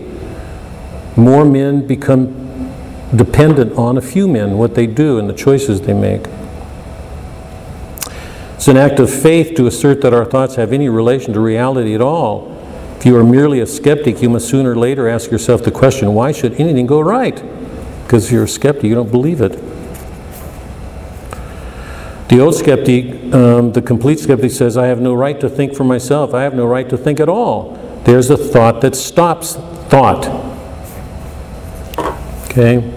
More 1.20 1.44
men 1.44 1.88
become 1.88 2.72
dependent 3.16 3.74
on 3.74 3.98
a 3.98 4.02
few 4.02 4.28
men, 4.28 4.58
what 4.58 4.76
they 4.76 4.86
do 4.86 5.18
and 5.18 5.28
the 5.28 5.34
choices 5.34 5.82
they 5.82 5.94
make. 5.94 6.28
It's 8.56 8.68
an 8.68 8.78
act 8.78 9.00
of 9.00 9.10
faith 9.10 9.56
to 9.56 9.68
assert 9.68 10.02
that 10.02 10.14
our 10.14 10.26
thoughts 10.26 10.56
have 10.56 10.72
any 10.72 10.90
relation 10.90 11.34
to 11.34 11.40
reality 11.40 11.96
at 11.96 12.02
all. 12.02 12.56
If 12.98 13.06
you 13.06 13.16
are 13.18 13.24
merely 13.24 13.62
a 13.62 13.66
skeptic, 13.66 14.22
you 14.22 14.30
must 14.30 14.50
sooner 14.50 14.72
or 14.72 14.76
later 14.76 15.08
ask 15.08 15.32
yourself 15.32 15.64
the 15.64 15.72
question, 15.72 16.14
why 16.14 16.34
should 16.34 16.54
anything 16.60 16.86
go 16.86 17.00
right? 17.00 17.42
Because 18.04 18.32
you're 18.32 18.44
a 18.44 18.48
skeptic, 18.48 18.84
you 18.84 18.96
don't 18.96 19.10
believe 19.10 19.42
it. 19.42 19.58
The 22.30 22.40
old 22.40 22.54
skeptic, 22.54 23.34
um, 23.34 23.72
the 23.72 23.82
complete 23.82 24.20
skeptic 24.20 24.52
says, 24.52 24.78
I 24.78 24.86
have 24.86 25.02
no 25.02 25.16
right 25.16 25.40
to 25.40 25.50
think 25.50 25.74
for 25.74 25.84
myself. 25.84 26.36
I 26.36 26.44
have 26.44 26.54
no 26.54 26.68
right 26.68 26.88
to 26.88 26.96
think 26.96 27.20
at 27.20 27.28
all. 27.28 27.74
There's 28.04 28.30
a 28.30 28.38
thought 28.38 28.82
that 28.82 28.96
stops 28.96 29.56
thought. 29.90 30.28
Okay? 32.46 32.96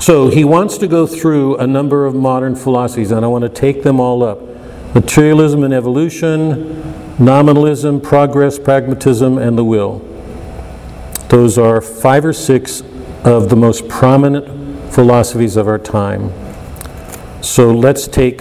So 0.00 0.28
he 0.28 0.44
wants 0.44 0.78
to 0.78 0.88
go 0.88 1.06
through 1.06 1.58
a 1.58 1.66
number 1.66 2.06
of 2.06 2.14
modern 2.14 2.56
philosophies, 2.56 3.10
and 3.10 3.22
I 3.22 3.28
want 3.28 3.42
to 3.42 3.50
take 3.50 3.82
them 3.82 4.00
all 4.00 4.22
up 4.22 4.40
materialism 4.94 5.62
and 5.62 5.74
evolution, 5.74 7.22
nominalism, 7.22 8.00
progress, 8.00 8.58
pragmatism, 8.58 9.36
and 9.36 9.58
the 9.58 9.64
will. 9.64 9.98
Those 11.28 11.58
are 11.58 11.82
five 11.82 12.24
or 12.24 12.32
six 12.32 12.82
of 13.24 13.50
the 13.50 13.56
most 13.56 13.88
prominent 13.88 14.94
philosophies 14.94 15.56
of 15.56 15.68
our 15.68 15.78
time. 15.78 16.45
So 17.40 17.72
let's 17.72 18.08
take 18.08 18.38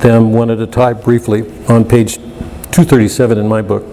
them 0.00 0.32
one 0.32 0.50
at 0.50 0.60
a 0.60 0.66
time 0.66 1.00
briefly 1.00 1.42
on 1.68 1.84
page 1.84 2.16
237 2.16 3.38
in 3.38 3.48
my 3.48 3.62
book. 3.62 3.84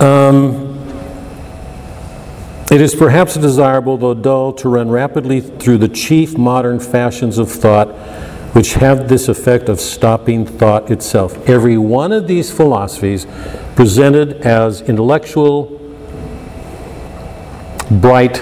Um, 0.00 0.78
it 2.70 2.80
is 2.80 2.94
perhaps 2.94 3.34
desirable, 3.34 3.96
though 3.96 4.14
dull, 4.14 4.52
to 4.54 4.68
run 4.68 4.90
rapidly 4.90 5.40
through 5.40 5.78
the 5.78 5.88
chief 5.88 6.36
modern 6.36 6.80
fashions 6.80 7.38
of 7.38 7.50
thought 7.50 7.88
which 8.54 8.74
have 8.74 9.08
this 9.08 9.28
effect 9.28 9.68
of 9.68 9.80
stopping 9.80 10.46
thought 10.46 10.88
itself. 10.88 11.48
Every 11.48 11.76
one 11.76 12.12
of 12.12 12.28
these 12.28 12.52
philosophies 12.52 13.26
presented 13.74 14.42
as 14.42 14.80
intellectual, 14.82 15.80
bright, 17.90 18.40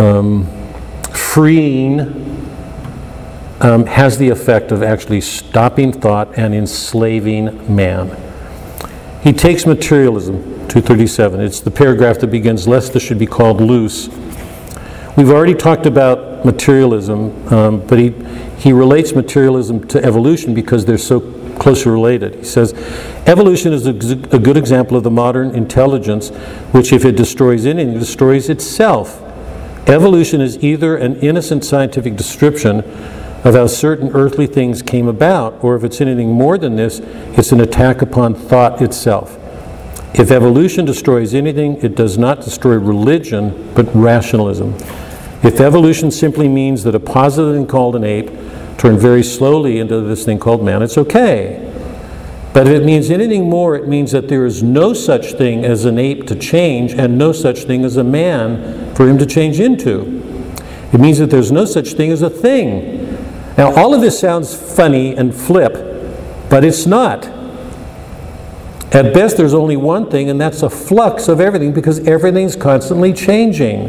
um, 0.00 0.46
freeing, 1.34 1.98
um, 3.60 3.84
has 3.86 4.18
the 4.18 4.28
effect 4.28 4.70
of 4.70 4.84
actually 4.84 5.20
stopping 5.20 5.90
thought 5.90 6.38
and 6.38 6.54
enslaving 6.54 7.74
man. 7.74 8.08
He 9.20 9.32
takes 9.32 9.66
materialism, 9.66 10.44
237. 10.68 11.40
It's 11.40 11.58
the 11.58 11.72
paragraph 11.72 12.20
that 12.20 12.28
begins, 12.28 12.68
lest 12.68 12.92
this 12.92 13.02
should 13.02 13.18
be 13.18 13.26
called 13.26 13.60
loose. 13.60 14.06
We've 15.16 15.30
already 15.30 15.56
talked 15.56 15.86
about 15.86 16.44
materialism, 16.44 17.52
um, 17.52 17.84
but 17.84 17.98
he, 17.98 18.10
he 18.58 18.72
relates 18.72 19.12
materialism 19.12 19.88
to 19.88 20.04
evolution 20.04 20.54
because 20.54 20.84
they're 20.84 20.98
so 20.98 21.18
closely 21.58 21.90
related. 21.90 22.36
He 22.36 22.44
says, 22.44 22.74
evolution 23.26 23.72
is 23.72 23.88
a, 23.88 23.90
a 23.90 24.38
good 24.38 24.56
example 24.56 24.96
of 24.96 25.02
the 25.02 25.10
modern 25.10 25.52
intelligence, 25.52 26.28
which 26.70 26.92
if 26.92 27.04
it 27.04 27.16
destroys 27.16 27.66
anything, 27.66 27.98
destroys 27.98 28.48
itself. 28.48 29.23
Evolution 29.86 30.40
is 30.40 30.62
either 30.64 30.96
an 30.96 31.16
innocent 31.16 31.64
scientific 31.64 32.16
description 32.16 32.80
of 33.44 33.54
how 33.54 33.66
certain 33.66 34.10
earthly 34.14 34.46
things 34.46 34.80
came 34.80 35.06
about, 35.06 35.62
or 35.62 35.76
if 35.76 35.84
it's 35.84 36.00
anything 36.00 36.30
more 36.30 36.56
than 36.56 36.76
this, 36.76 37.00
it's 37.36 37.52
an 37.52 37.60
attack 37.60 38.00
upon 38.00 38.34
thought 38.34 38.80
itself. 38.80 39.38
If 40.14 40.30
evolution 40.30 40.86
destroys 40.86 41.34
anything, 41.34 41.76
it 41.82 41.96
does 41.96 42.16
not 42.16 42.40
destroy 42.40 42.76
religion, 42.76 43.72
but 43.74 43.94
rationalism. 43.94 44.74
If 45.42 45.60
evolution 45.60 46.10
simply 46.10 46.48
means 46.48 46.84
that 46.84 46.94
a 46.94 47.00
positive 47.00 47.54
thing 47.54 47.66
called 47.66 47.96
an 47.96 48.04
ape 48.04 48.30
turned 48.78 48.98
very 48.98 49.22
slowly 49.22 49.78
into 49.80 50.00
this 50.00 50.24
thing 50.24 50.38
called 50.38 50.64
man, 50.64 50.82
it's 50.82 50.96
okay. 50.96 51.63
But 52.54 52.68
if 52.68 52.80
it 52.80 52.84
means 52.84 53.10
anything 53.10 53.50
more, 53.50 53.74
it 53.74 53.88
means 53.88 54.12
that 54.12 54.28
there 54.28 54.46
is 54.46 54.62
no 54.62 54.92
such 54.92 55.32
thing 55.32 55.64
as 55.64 55.84
an 55.84 55.98
ape 55.98 56.24
to 56.28 56.36
change 56.36 56.92
and 56.92 57.18
no 57.18 57.32
such 57.32 57.64
thing 57.64 57.84
as 57.84 57.96
a 57.96 58.04
man 58.04 58.94
for 58.94 59.08
him 59.08 59.18
to 59.18 59.26
change 59.26 59.58
into. 59.58 60.22
It 60.92 61.00
means 61.00 61.18
that 61.18 61.30
there's 61.30 61.50
no 61.50 61.64
such 61.64 61.94
thing 61.94 62.12
as 62.12 62.22
a 62.22 62.30
thing. 62.30 63.18
Now, 63.58 63.74
all 63.74 63.92
of 63.92 64.00
this 64.00 64.20
sounds 64.20 64.54
funny 64.54 65.16
and 65.16 65.34
flip, 65.34 65.72
but 66.48 66.64
it's 66.64 66.86
not. 66.86 67.26
At 68.94 69.12
best, 69.12 69.36
there's 69.36 69.54
only 69.54 69.76
one 69.76 70.08
thing, 70.08 70.30
and 70.30 70.40
that's 70.40 70.62
a 70.62 70.70
flux 70.70 71.26
of 71.26 71.40
everything 71.40 71.72
because 71.72 72.06
everything's 72.06 72.54
constantly 72.54 73.12
changing. 73.12 73.88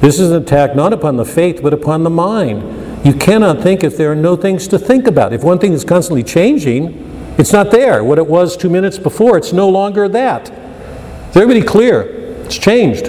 This 0.00 0.18
is 0.18 0.30
an 0.30 0.42
attack 0.42 0.74
not 0.74 0.94
upon 0.94 1.18
the 1.18 1.26
faith, 1.26 1.62
but 1.62 1.74
upon 1.74 2.04
the 2.04 2.10
mind. 2.10 3.04
You 3.04 3.12
cannot 3.12 3.60
think 3.60 3.84
if 3.84 3.98
there 3.98 4.10
are 4.10 4.16
no 4.16 4.34
things 4.34 4.66
to 4.68 4.78
think 4.78 5.06
about. 5.06 5.34
If 5.34 5.44
one 5.44 5.58
thing 5.58 5.74
is 5.74 5.84
constantly 5.84 6.22
changing, 6.22 7.11
it's 7.38 7.52
not 7.52 7.70
there. 7.70 8.04
What 8.04 8.18
it 8.18 8.26
was 8.26 8.56
two 8.56 8.70
minutes 8.70 8.98
before, 8.98 9.36
it's 9.36 9.52
no 9.52 9.68
longer 9.68 10.08
that. 10.08 10.50
Is 10.50 11.36
everybody 11.36 11.62
clear? 11.62 12.02
It's 12.44 12.58
changed. 12.58 13.06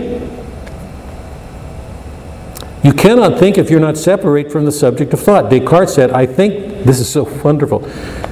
You 2.83 2.91
cannot 2.91 3.39
think 3.39 3.57
if 3.57 3.69
you're 3.69 3.79
not 3.79 3.97
separate 3.97 4.51
from 4.51 4.65
the 4.65 4.71
subject 4.71 5.13
of 5.13 5.19
thought. 5.21 5.49
Descartes 5.49 5.93
said, 5.93 6.11
I 6.11 6.25
think, 6.25 6.83
this 6.85 6.99
is 6.99 7.09
so 7.09 7.23
wonderful. 7.41 7.79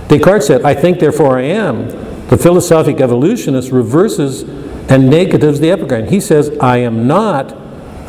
Descartes 0.08 0.48
said, 0.48 0.64
I 0.64 0.74
think, 0.74 1.00
therefore 1.00 1.38
I 1.38 1.44
am. 1.44 1.88
The 2.28 2.38
philosophic 2.38 3.00
evolutionist 3.00 3.72
reverses 3.72 4.44
and 4.90 5.10
negatives 5.10 5.60
the 5.62 5.72
epigram. 5.72 6.08
He 6.08 6.20
says, 6.20 6.58
I 6.60 6.78
am 6.78 7.08
not, 7.08 7.56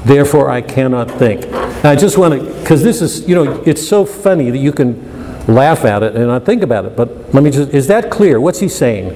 therefore 0.04 0.50
I 0.50 0.62
cannot 0.62 1.10
think. 1.10 1.46
I 1.84 1.94
just 1.94 2.18
want 2.18 2.34
to, 2.34 2.60
because 2.60 2.82
this 2.82 3.02
is, 3.02 3.28
you 3.28 3.36
know, 3.36 3.62
it's 3.64 3.86
so 3.86 4.04
funny 4.04 4.50
that 4.50 4.58
you 4.58 4.72
can 4.72 5.11
laugh 5.48 5.84
at 5.84 6.02
it 6.02 6.14
and 6.14 6.26
not 6.26 6.44
think 6.44 6.62
about 6.62 6.84
it. 6.84 6.96
But 6.96 7.34
let 7.34 7.42
me 7.42 7.50
just, 7.50 7.70
is 7.70 7.86
that 7.88 8.10
clear? 8.10 8.40
What's 8.40 8.60
he 8.60 8.68
saying? 8.68 9.10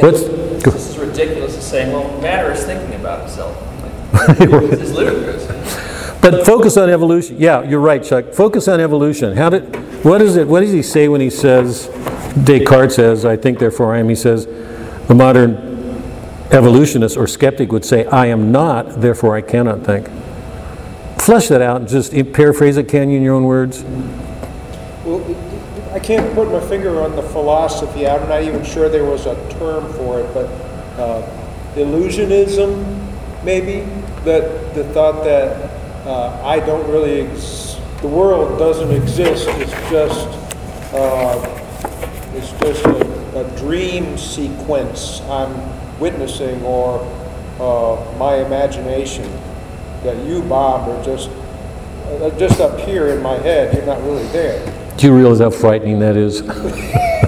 What's, 0.00 0.22
This 0.24 0.90
is 0.90 0.98
ridiculous 0.98 1.54
to 1.54 1.62
say, 1.62 1.92
well, 1.92 2.20
matter 2.20 2.50
is 2.52 2.64
thinking 2.64 2.98
about 2.98 3.24
itself. 3.24 3.56
It's 4.40 4.92
ludicrous. 4.92 5.46
But 6.20 6.46
focus 6.46 6.76
on 6.76 6.88
evolution. 6.88 7.36
Yeah, 7.38 7.62
you're 7.62 7.80
right, 7.80 8.02
Chuck. 8.02 8.32
Focus 8.32 8.68
on 8.68 8.78
evolution. 8.78 9.36
How 9.36 9.50
did? 9.50 10.04
What 10.04 10.22
is 10.22 10.36
it? 10.36 10.46
What 10.46 10.60
does 10.60 10.70
he 10.70 10.82
say 10.82 11.08
when 11.08 11.20
he 11.20 11.30
says? 11.30 11.88
Descartes 12.44 12.94
says, 12.94 13.24
"I 13.24 13.36
think, 13.36 13.58
therefore 13.58 13.94
I 13.94 13.98
am." 13.98 14.08
He 14.08 14.14
says, 14.14 14.46
the 15.08 15.14
modern 15.14 15.56
evolutionist 16.52 17.16
or 17.16 17.26
skeptic 17.26 17.72
would 17.72 17.84
say, 17.84 18.04
"I 18.06 18.26
am 18.26 18.52
not, 18.52 19.00
therefore 19.00 19.34
I 19.34 19.40
cannot 19.40 19.84
think." 19.84 20.08
Flesh 21.18 21.48
that 21.48 21.60
out 21.60 21.80
and 21.80 21.88
just 21.88 22.12
paraphrase 22.32 22.76
it, 22.76 22.88
can 22.88 23.10
you, 23.10 23.16
in 23.16 23.22
your 23.22 23.34
own 23.34 23.44
words? 23.44 23.84
Can't 26.02 26.34
put 26.34 26.50
my 26.50 26.60
finger 26.68 27.00
on 27.00 27.14
the 27.14 27.22
philosophy. 27.22 28.08
I'm 28.08 28.28
not 28.28 28.42
even 28.42 28.64
sure 28.64 28.88
there 28.88 29.04
was 29.04 29.26
a 29.26 29.36
term 29.52 29.92
for 29.92 30.18
it, 30.18 30.34
but 30.34 30.46
uh, 30.98 31.22
illusionism, 31.76 33.44
maybe 33.44 33.88
that 34.24 34.74
the 34.74 34.82
thought 34.92 35.22
that 35.22 35.70
uh, 36.04 36.42
I 36.44 36.58
don't 36.58 36.90
really, 36.90 37.20
ex- 37.20 37.76
the 38.00 38.08
world 38.08 38.58
doesn't 38.58 38.90
exist. 38.90 39.46
It's 39.48 39.70
just, 39.90 40.26
uh, 40.92 41.38
it's 42.34 42.50
just 42.50 42.84
a, 42.84 43.38
a 43.46 43.56
dream 43.58 44.18
sequence 44.18 45.20
I'm 45.22 45.54
witnessing, 46.00 46.60
or 46.64 46.98
uh, 47.60 48.18
my 48.18 48.44
imagination. 48.44 49.30
That 50.02 50.26
you, 50.26 50.42
Bob, 50.42 50.88
are 50.88 51.04
just 51.04 51.30
uh, 52.08 52.36
just 52.36 52.60
up 52.60 52.80
here 52.80 53.10
in 53.10 53.22
my 53.22 53.36
head. 53.36 53.72
You're 53.72 53.86
not 53.86 54.02
really 54.02 54.26
there. 54.28 54.81
Do 54.96 55.06
you 55.06 55.16
realize 55.16 55.40
how 55.40 55.50
frightening 55.50 55.98
that 56.00 56.16
is? 56.16 56.40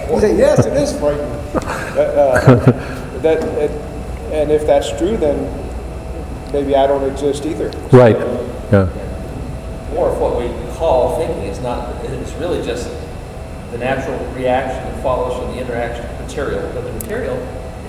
yes, 0.09 0.67
it 0.67 0.75
is 0.75 0.97
frightening. 0.99 1.27
Uh, 1.97 3.19
that, 3.23 3.43
it, 3.59 3.71
and 4.33 4.51
if 4.51 4.67
that's 4.67 4.91
true, 4.99 5.17
then 5.17 5.43
maybe 6.53 6.77
I 6.77 6.87
don't 6.87 7.09
exist 7.11 7.47
either. 7.47 7.69
Right. 7.93 8.17
Yeah. 8.73 8.89
More 9.93 10.11
of 10.11 10.21
what 10.21 10.39
we 10.39 10.49
call 10.75 11.19
thinking 11.19 11.45
is 11.45 11.61
not, 11.61 12.05
it's 12.05 12.33
really 12.35 12.65
just 12.65 12.91
the 13.71 13.79
natural 13.79 14.19
reaction 14.35 14.85
that 14.85 15.03
follows 15.03 15.39
from 15.39 15.55
the 15.55 15.61
interaction 15.61 16.05
of 16.07 16.21
material. 16.21 16.71
But 16.75 16.83
the 16.83 16.93
material, 16.93 17.37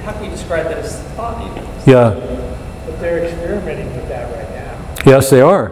how 0.04 0.14
can 0.14 0.26
you 0.26 0.32
describe 0.32 0.66
that 0.66 0.80
as 0.80 1.02
thought 1.14 1.42
even? 1.50 1.64
Yeah. 1.86 2.12
But 2.86 3.00
they're 3.00 3.26
experimenting 3.26 3.96
with 3.96 4.08
that 4.08 4.34
right 4.36 4.50
now. 4.50 5.12
Yes, 5.12 5.30
they 5.30 5.42
are. 5.42 5.72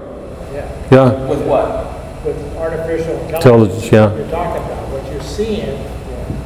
Yeah. 0.52 0.88
Yeah. 0.92 1.28
With 1.28 1.48
what? 1.48 2.03
With 2.24 2.38
artificial 2.58 3.18
Intelligence, 3.26 3.84
intelligence. 3.84 3.92
yeah. 3.92 4.16
You're 4.16 4.30
talking 4.30 4.64
about, 4.64 4.90
what 4.90 5.12
you're 5.12 5.22
seeing, 5.22 5.78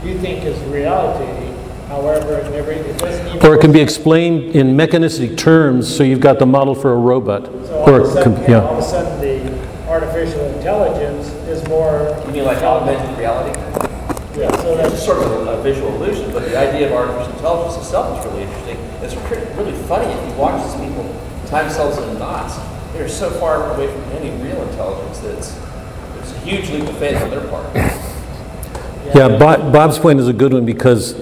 you 0.03 0.17
think 0.19 0.43
is 0.43 0.57
reality, 0.63 1.53
however, 1.87 2.39
it 2.39 2.51
never, 2.51 2.71
it 2.71 2.97
doesn't 2.97 3.27
even. 3.27 3.45
Or 3.45 3.55
it 3.55 3.61
can 3.61 3.71
be 3.71 3.79
explained 3.81 4.55
in 4.55 4.75
mechanistic 4.75 5.37
terms, 5.37 5.93
so 5.93 6.03
you've 6.03 6.19
got 6.19 6.39
the 6.39 6.47
model 6.47 6.73
for 6.73 6.93
a 6.93 6.97
robot. 6.97 7.45
So 7.45 7.77
all 7.79 7.89
Or, 7.91 8.01
of 8.01 8.07
a 8.07 8.11
sudden, 8.11 8.33
com- 8.33 8.33
all 8.33 8.43
of 8.43 8.49
yeah. 8.49 8.77
a 8.79 8.81
sudden, 8.81 9.21
the 9.21 9.87
artificial 9.87 10.41
intelligence 10.55 11.27
intelligence 11.27 11.27
is 11.47 11.67
more. 11.69 12.13
You 12.25 12.31
mean 12.33 12.45
like 12.45 12.57
augmented 12.63 13.17
reality? 13.17 13.57
Yeah, 14.37 14.51
so 14.61 14.73
It's 14.73 14.81
that's, 14.81 14.91
just 14.93 15.05
sort 15.05 15.23
of 15.23 15.47
a 15.47 15.61
visual 15.63 15.93
illusion, 15.95 16.31
but 16.33 16.43
the 16.43 16.57
idea 16.57 16.87
of 16.87 16.93
artificial 16.93 17.33
intelligence 17.33 17.77
itself 17.85 18.19
is 18.19 18.25
really 18.31 18.43
interesting. 18.43 18.77
It's 19.01 19.15
pretty, 19.27 19.45
really 19.53 19.71
funny 19.87 20.11
if 20.11 20.27
you 20.27 20.35
watch 20.35 20.61
these 20.63 20.75
people 20.87 21.05
tie 21.47 21.63
themselves 21.63 21.97
in 21.99 22.19
knots. 22.19 22.57
They're 22.93 23.07
so 23.07 23.29
far 23.29 23.73
away 23.75 23.87
from 23.87 24.01
any 24.17 24.29
real 24.43 24.61
intelligence 24.69 25.19
that 25.19 25.37
it's, 25.37 25.55
it's 25.55 25.63
a 25.63 25.66
huge 26.47 26.69
leap 26.69 26.87
of 26.87 26.97
faith 26.97 27.21
on 27.21 27.29
their 27.29 27.47
part. 27.49 27.75
Yeah, 29.15 29.37
Bob- 29.37 29.73
Bob's 29.73 29.99
point 29.99 30.19
is 30.19 30.27
a 30.27 30.33
good 30.33 30.53
one 30.53 30.65
because, 30.65 31.13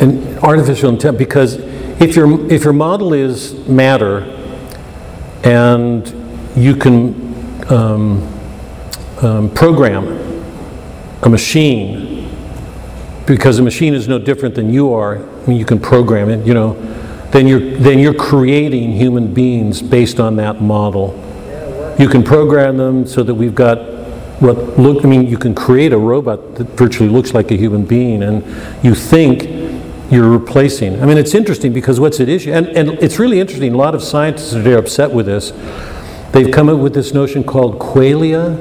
an 0.00 0.38
artificial 0.38 0.90
intent 0.90 1.18
because 1.18 1.54
if 2.00 2.16
your, 2.16 2.50
if 2.50 2.64
your 2.64 2.72
model 2.72 3.12
is 3.12 3.54
matter 3.68 4.20
and 5.44 6.06
you 6.56 6.74
can 6.74 7.70
um, 7.70 8.22
um, 9.22 9.50
program 9.54 10.06
a 11.22 11.28
machine, 11.28 12.28
because 13.26 13.58
a 13.58 13.62
machine 13.62 13.94
is 13.94 14.08
no 14.08 14.18
different 14.18 14.54
than 14.54 14.72
you 14.72 14.92
are, 14.92 15.18
I 15.18 15.46
mean, 15.46 15.58
you 15.58 15.64
can 15.64 15.78
program 15.78 16.28
it, 16.28 16.44
you 16.44 16.54
know, 16.54 16.74
then 17.30 17.46
you're, 17.46 17.60
then 17.60 17.98
you're 17.98 18.14
creating 18.14 18.92
human 18.92 19.32
beings 19.32 19.80
based 19.80 20.18
on 20.20 20.36
that 20.36 20.60
model. 20.60 21.18
You 21.98 22.08
can 22.08 22.22
program 22.22 22.76
them 22.76 23.06
so 23.06 23.22
that 23.22 23.34
we've 23.34 23.54
got 23.54 23.91
what 24.42 24.76
look, 24.76 25.04
I 25.04 25.08
mean, 25.08 25.28
you 25.28 25.38
can 25.38 25.54
create 25.54 25.92
a 25.92 25.98
robot 25.98 26.56
that 26.56 26.66
virtually 26.70 27.08
looks 27.08 27.32
like 27.32 27.52
a 27.52 27.56
human 27.56 27.84
being, 27.84 28.24
and 28.24 28.44
you 28.84 28.94
think 28.94 29.44
you're 30.10 30.28
replacing. 30.28 31.00
I 31.00 31.06
mean, 31.06 31.16
it's 31.16 31.34
interesting 31.34 31.72
because 31.72 32.00
what's 32.00 32.18
at 32.18 32.28
issue, 32.28 32.52
and, 32.52 32.66
and 32.68 32.90
it's 33.00 33.20
really 33.20 33.38
interesting, 33.38 33.72
a 33.72 33.76
lot 33.76 33.94
of 33.94 34.02
scientists 34.02 34.52
are 34.52 34.60
very 34.60 34.76
upset 34.76 35.12
with 35.12 35.26
this. 35.26 35.52
They've 36.32 36.50
come 36.50 36.68
up 36.68 36.80
with 36.80 36.92
this 36.92 37.14
notion 37.14 37.44
called 37.44 37.78
qualia, 37.78 38.56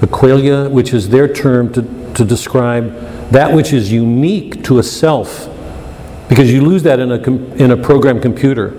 the 0.00 0.06
qualia, 0.06 0.70
which 0.70 0.94
is 0.94 1.10
their 1.10 1.32
term 1.32 1.72
to, 1.74 1.82
to 2.14 2.24
describe 2.24 2.90
that 3.30 3.54
which 3.54 3.74
is 3.74 3.92
unique 3.92 4.64
to 4.64 4.78
a 4.78 4.82
self, 4.82 5.50
because 6.30 6.50
you 6.50 6.62
lose 6.62 6.82
that 6.84 6.98
in 6.98 7.12
a, 7.12 7.18
com- 7.18 7.52
in 7.52 7.70
a 7.70 7.76
program 7.76 8.20
computer. 8.20 8.74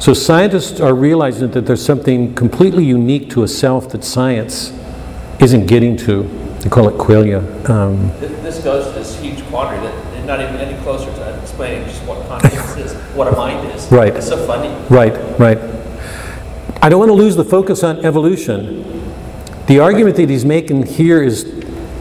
So 0.00 0.12
scientists 0.12 0.80
are 0.80 0.94
realizing 0.94 1.50
that 1.52 1.62
there's 1.62 1.84
something 1.84 2.34
completely 2.34 2.84
unique 2.84 3.30
to 3.30 3.42
a 3.42 3.48
self 3.48 3.88
that 3.90 4.04
science 4.04 4.72
isn't 5.40 5.66
getting 5.66 5.96
to. 5.96 6.22
They 6.60 6.68
call 6.68 6.88
it 6.88 6.94
qualia. 6.94 7.40
Um, 7.68 8.10
This 8.20 8.62
goes 8.62 8.86
to 8.86 8.92
this 8.92 9.18
huge 9.20 9.42
quandary 9.46 9.80
that 9.80 10.12
they're 10.12 10.26
not 10.26 10.40
even 10.40 10.56
any 10.56 10.80
closer 10.82 11.06
to 11.06 11.40
explaining 11.40 11.88
just 11.88 12.02
what 12.04 12.26
consciousness 12.28 12.76
is, 12.76 12.92
what 13.14 13.28
a 13.28 13.32
mind 13.32 13.66
is. 13.72 13.90
Right. 13.90 14.14
It's 14.14 14.28
so 14.28 14.46
funny. 14.46 14.68
Right, 14.94 15.14
right. 15.38 15.58
I 16.82 16.88
don't 16.88 16.98
want 16.98 17.10
to 17.10 17.14
lose 17.14 17.36
the 17.36 17.44
focus 17.44 17.82
on 17.82 18.04
evolution. 18.04 18.84
The 19.66 19.78
argument 19.80 20.16
that 20.16 20.28
he's 20.28 20.44
making 20.44 20.86
here 20.86 21.22
is, 21.22 21.44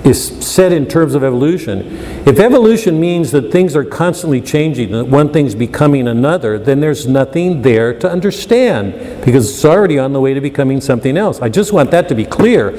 is 0.06 0.46
said 0.46 0.72
in 0.72 0.88
terms 0.88 1.14
of 1.14 1.24
evolution. 1.24 1.98
If 2.26 2.40
evolution 2.40 3.00
means 3.00 3.32
that 3.32 3.52
things 3.52 3.76
are 3.76 3.84
constantly 3.84 4.42
changing, 4.42 4.92
that 4.92 5.06
one 5.06 5.32
thing's 5.32 5.56
becoming 5.56 6.08
another, 6.08 6.58
then 6.58 6.80
there's 6.80 7.06
nothing 7.06 7.62
there 7.62 7.98
to 8.00 8.10
understand 8.10 9.24
because 9.26 9.50
it's 9.50 9.66
already 9.66 10.00
on 10.00 10.14
the 10.14 10.22
way 10.22 10.34
to 10.34 10.42
becoming 10.42 10.82
something 10.82 11.18
else. 11.18 11.42
I 11.42 11.50
just 11.50 11.74
want 11.74 11.92
that 11.92 12.08
to 12.10 12.16
be 12.16 12.26
clear. 12.26 12.72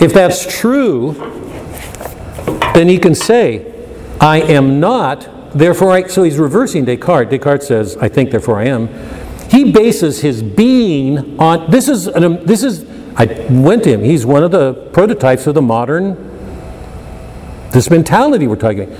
If 0.00 0.12
that's 0.12 0.46
true, 0.58 1.14
then 2.74 2.88
he 2.88 2.98
can 2.98 3.14
say, 3.14 3.72
I 4.20 4.42
am 4.42 4.80
not, 4.80 5.28
therefore 5.52 5.92
I. 5.92 6.06
So 6.08 6.22
he's 6.22 6.38
reversing 6.38 6.84
Descartes. 6.84 7.30
Descartes 7.30 7.66
says, 7.66 7.96
I 7.96 8.08
think, 8.08 8.30
therefore 8.30 8.60
I 8.60 8.66
am. 8.66 8.88
He 9.50 9.72
bases 9.72 10.20
his 10.20 10.42
being 10.42 11.38
on. 11.38 11.70
This 11.70 11.88
is, 11.88 12.06
an, 12.06 12.44
this 12.44 12.62
is, 12.62 12.84
I 13.16 13.26
went 13.50 13.84
to 13.84 13.92
him. 13.92 14.02
He's 14.02 14.26
one 14.26 14.42
of 14.42 14.50
the 14.50 14.74
prototypes 14.92 15.46
of 15.46 15.54
the 15.54 15.62
modern, 15.62 16.35
this 17.72 17.90
mentality 17.90 18.46
we're 18.46 18.56
talking 18.56 18.84
about. 18.84 18.98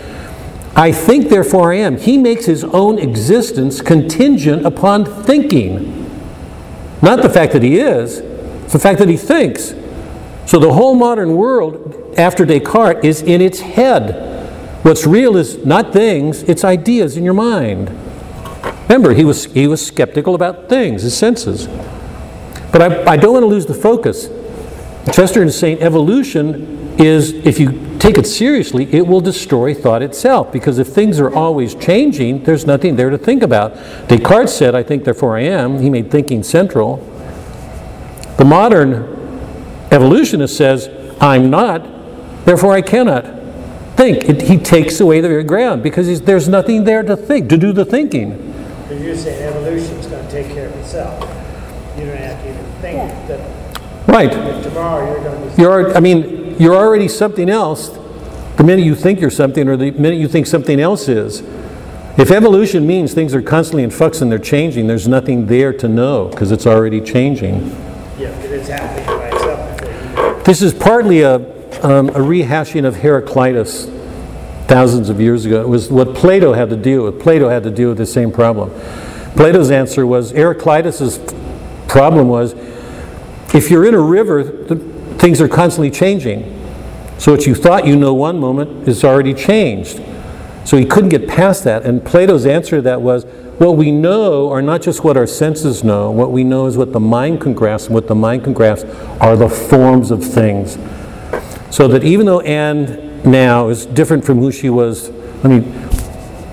I 0.76 0.92
think, 0.92 1.30
therefore 1.30 1.72
I 1.72 1.76
am. 1.76 1.96
He 1.96 2.18
makes 2.18 2.44
his 2.44 2.62
own 2.62 2.98
existence 2.98 3.80
contingent 3.80 4.66
upon 4.66 5.06
thinking. 5.24 6.04
Not 7.00 7.22
the 7.22 7.30
fact 7.30 7.54
that 7.54 7.62
he 7.62 7.78
is, 7.78 8.18
it's 8.18 8.74
the 8.74 8.78
fact 8.78 8.98
that 8.98 9.08
he 9.08 9.16
thinks. 9.16 9.74
So 10.44 10.58
the 10.58 10.72
whole 10.72 10.94
modern 10.94 11.34
world, 11.34 12.14
after 12.18 12.44
Descartes, 12.44 13.04
is 13.04 13.22
in 13.22 13.40
its 13.40 13.60
head. 13.60 14.84
What's 14.84 15.06
real 15.06 15.36
is 15.36 15.64
not 15.64 15.92
things, 15.92 16.42
it's 16.42 16.62
ideas 16.62 17.16
in 17.16 17.24
your 17.24 17.34
mind. 17.34 17.90
Remember, 18.88 19.14
he 19.14 19.24
was, 19.24 19.46
he 19.46 19.66
was 19.66 19.84
skeptical 19.84 20.34
about 20.34 20.68
things, 20.68 21.02
his 21.02 21.16
senses. 21.16 21.66
But 22.70 22.82
I, 22.82 23.12
I 23.12 23.16
don't 23.16 23.32
want 23.32 23.42
to 23.42 23.48
lose 23.48 23.66
the 23.66 23.74
focus. 23.74 24.28
Chesterton 25.12 25.48
is 25.48 25.58
saying 25.58 25.80
evolution 25.80 26.85
is, 26.98 27.32
if 27.32 27.58
you 27.60 27.96
take 27.98 28.16
it 28.18 28.26
seriously, 28.26 28.92
it 28.92 29.06
will 29.06 29.20
destroy 29.20 29.74
thought 29.74 30.02
itself. 30.02 30.52
Because 30.52 30.78
if 30.78 30.88
things 30.88 31.20
are 31.20 31.34
always 31.34 31.74
changing, 31.74 32.44
there's 32.44 32.66
nothing 32.66 32.96
there 32.96 33.10
to 33.10 33.18
think 33.18 33.42
about. 33.42 33.74
Descartes 34.08 34.50
said, 34.54 34.74
I 34.74 34.82
think, 34.82 35.04
therefore 35.04 35.36
I 35.36 35.42
am. 35.42 35.80
He 35.80 35.90
made 35.90 36.10
thinking 36.10 36.42
central. 36.42 36.96
The 38.38 38.44
modern 38.44 38.94
evolutionist 39.90 40.56
says, 40.56 40.88
I'm 41.20 41.50
not, 41.50 41.82
therefore 42.44 42.72
I 42.72 42.82
cannot 42.82 43.24
think. 43.96 44.24
It, 44.28 44.42
he 44.42 44.58
takes 44.58 45.00
away 45.00 45.20
the 45.20 45.28
very 45.28 45.44
ground 45.44 45.82
because 45.82 46.06
he's, 46.06 46.20
there's 46.20 46.48
nothing 46.48 46.84
there 46.84 47.02
to 47.02 47.16
think, 47.16 47.48
to 47.48 47.56
do 47.56 47.72
the 47.72 47.84
thinking. 47.84 48.36
because 48.82 49.02
you're 49.02 49.16
saying 49.16 49.42
evolution's 49.42 50.06
gonna 50.06 50.30
take 50.30 50.48
care 50.48 50.66
of 50.68 50.76
itself. 50.76 51.18
You 51.98 52.04
don't 52.06 52.16
have 52.18 52.42
to 52.42 52.48
even 52.50 52.64
think 52.82 52.96
Yeah. 52.98 53.26
that 53.28 53.40
Right. 54.06 54.30
tomorrow 54.62 55.10
you're 55.10 55.24
gonna 55.24 55.46
be. 55.56 55.62
You're, 55.62 55.96
I 55.96 56.00
mean, 56.00 56.45
you're 56.58 56.76
already 56.76 57.08
something 57.08 57.48
else 57.48 57.96
the 58.56 58.64
minute 58.64 58.84
you 58.84 58.94
think 58.94 59.20
you're 59.20 59.30
something 59.30 59.68
or 59.68 59.76
the 59.76 59.90
minute 59.92 60.18
you 60.18 60.28
think 60.28 60.46
something 60.46 60.80
else 60.80 61.08
is. 61.08 61.40
If 62.18 62.30
evolution 62.30 62.86
means 62.86 63.12
things 63.12 63.34
are 63.34 63.42
constantly 63.42 63.82
in 63.82 63.90
flux 63.90 64.22
and 64.22 64.32
they're 64.32 64.38
changing, 64.38 64.86
there's 64.86 65.06
nothing 65.06 65.46
there 65.46 65.72
to 65.74 65.88
know 65.88 66.28
because 66.28 66.50
it's 66.50 66.66
already 66.66 67.02
changing. 67.02 67.68
Yeah, 68.18 68.28
it's 68.28 68.68
happening 68.68 69.04
by 69.04 69.26
itself 69.28 69.78
before 69.78 69.92
you 69.92 70.14
know. 70.14 70.42
This 70.42 70.62
is 70.62 70.72
partly 70.72 71.20
a, 71.20 71.34
um, 71.84 72.08
a 72.08 72.20
rehashing 72.20 72.86
of 72.86 72.96
Heraclitus 72.96 73.90
thousands 74.66 75.10
of 75.10 75.20
years 75.20 75.44
ago. 75.44 75.60
It 75.60 75.68
was 75.68 75.90
what 75.90 76.14
Plato 76.14 76.54
had 76.54 76.70
to 76.70 76.76
deal 76.76 77.04
with. 77.04 77.20
Plato 77.20 77.50
had 77.50 77.62
to 77.64 77.70
deal 77.70 77.90
with 77.90 77.98
the 77.98 78.06
same 78.06 78.32
problem. 78.32 78.70
Plato's 79.36 79.70
answer 79.70 80.06
was 80.06 80.32
Heraclitus's 80.32 81.20
problem 81.88 82.28
was 82.28 82.54
if 83.54 83.70
you're 83.70 83.84
in 83.84 83.94
a 83.94 84.00
river, 84.00 84.42
the, 84.42 84.95
things 85.18 85.40
are 85.40 85.48
constantly 85.48 85.90
changing. 85.90 86.52
So 87.18 87.32
what 87.32 87.46
you 87.46 87.54
thought 87.54 87.86
you 87.86 87.96
know 87.96 88.12
one 88.14 88.38
moment 88.38 88.86
is 88.88 89.02
already 89.04 89.34
changed. 89.34 90.02
So 90.64 90.76
he 90.76 90.84
couldn't 90.84 91.10
get 91.10 91.28
past 91.28 91.64
that. 91.64 91.84
And 91.84 92.04
Plato's 92.04 92.44
answer 92.44 92.76
to 92.76 92.82
that 92.82 93.00
was 93.00 93.24
what 93.58 93.76
we 93.76 93.90
know 93.90 94.50
are 94.50 94.60
not 94.60 94.82
just 94.82 95.02
what 95.02 95.16
our 95.16 95.26
senses 95.26 95.82
know, 95.82 96.10
what 96.10 96.30
we 96.30 96.44
know 96.44 96.66
is 96.66 96.76
what 96.76 96.92
the 96.92 97.00
mind 97.00 97.40
can 97.40 97.54
grasp, 97.54 97.86
and 97.86 97.94
what 97.94 98.06
the 98.06 98.14
mind 98.14 98.44
can 98.44 98.52
grasp 98.52 98.86
are 99.20 99.36
the 99.36 99.48
forms 99.48 100.10
of 100.10 100.22
things. 100.22 100.76
So 101.70 101.88
that 101.88 102.04
even 102.04 102.26
though 102.26 102.40
Anne 102.40 103.22
now 103.22 103.68
is 103.68 103.86
different 103.86 104.24
from 104.24 104.38
who 104.38 104.52
she 104.52 104.68
was, 104.68 105.10
I 105.42 105.48
mean, 105.48 105.72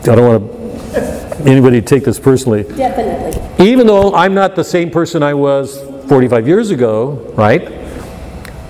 I 0.01 0.15
don't 0.15 0.43
want 0.43 1.47
anybody 1.47 1.81
to 1.81 1.85
take 1.85 2.05
this 2.05 2.19
personally. 2.19 2.63
Definitely. 2.63 3.65
Even 3.65 3.87
though 3.87 4.13
I'm 4.13 4.33
not 4.33 4.55
the 4.55 4.63
same 4.63 4.89
person 4.89 5.23
I 5.23 5.33
was 5.33 5.81
45 6.07 6.47
years 6.47 6.71
ago, 6.71 7.33
right? 7.35 7.82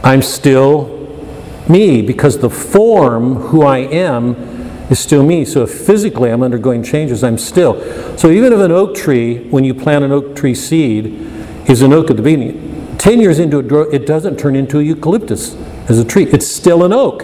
I'm 0.04 0.22
still 0.22 1.00
me 1.70 2.02
because 2.02 2.40
the 2.40 2.50
form, 2.50 3.36
who 3.36 3.64
I 3.64 3.80
am, 3.80 4.36
is 4.90 5.00
still 5.00 5.24
me. 5.24 5.46
So 5.46 5.64
if 5.64 5.72
physically 5.72 6.30
I'm 6.30 6.44
undergoing 6.44 6.84
changes, 6.84 7.24
I'm 7.24 7.38
still. 7.38 7.82
So 8.18 8.30
even 8.30 8.52
if 8.52 8.60
an 8.60 8.72
oak 8.72 8.96
tree, 8.96 9.48
when 9.50 9.64
you 9.64 9.74
plant 9.74 10.04
an 10.04 10.12
oak 10.12 10.36
tree 10.36 10.56
seed, 10.56 11.06
is 11.70 11.82
an 11.82 11.94
oak 11.94 12.10
at 12.10 12.18
the 12.18 12.24
beginning, 12.24 12.98
10 12.98 13.22
years 13.22 13.40
into 13.40 13.60
it, 13.60 13.94
it 13.94 14.06
doesn't 14.06 14.38
turn 14.38 14.56
into 14.56 14.80
a 14.80 14.84
eucalyptus 14.84 15.56
as 15.90 16.00
a 16.00 16.06
tree. 16.06 16.26
It's 16.26 16.48
still 16.48 16.84
an 16.84 16.92
oak. 16.92 17.24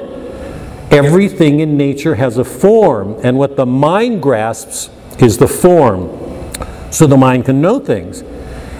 Everything 0.91 1.59
in 1.59 1.77
nature 1.77 2.15
has 2.15 2.37
a 2.37 2.43
form, 2.43 3.19
and 3.23 3.37
what 3.37 3.57
the 3.57 3.65
mind 3.65 4.23
grasps 4.23 4.89
is 5.19 5.37
the 5.37 5.47
form. 5.47 6.09
So 6.91 7.05
the 7.05 7.17
mind 7.17 7.45
can 7.45 7.61
know 7.61 7.79
things. 7.79 8.23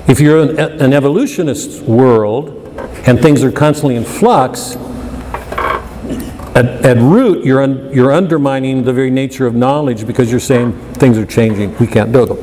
If 0.08 0.20
you're 0.20 0.42
an, 0.42 0.60
an 0.82 0.94
evolutionist 0.94 1.84
world 1.84 2.59
and 3.06 3.20
things 3.20 3.44
are 3.44 3.52
constantly 3.52 3.96
in 3.96 4.04
flux, 4.04 4.76
at, 6.56 6.66
at 6.86 6.98
root, 6.98 7.46
you're, 7.46 7.62
un, 7.62 7.92
you're 7.94 8.12
undermining 8.12 8.84
the 8.84 8.92
very 8.92 9.12
nature 9.12 9.46
of 9.46 9.56
knowledge 9.56 10.06
because 10.06 10.32
you're 10.32 10.40
saying 10.40 10.74
things 10.96 11.18
are 11.18 11.26
changing. 11.26 11.78
We 11.78 11.88
can't 11.88 12.12
do 12.12 12.26
them. 12.26 12.38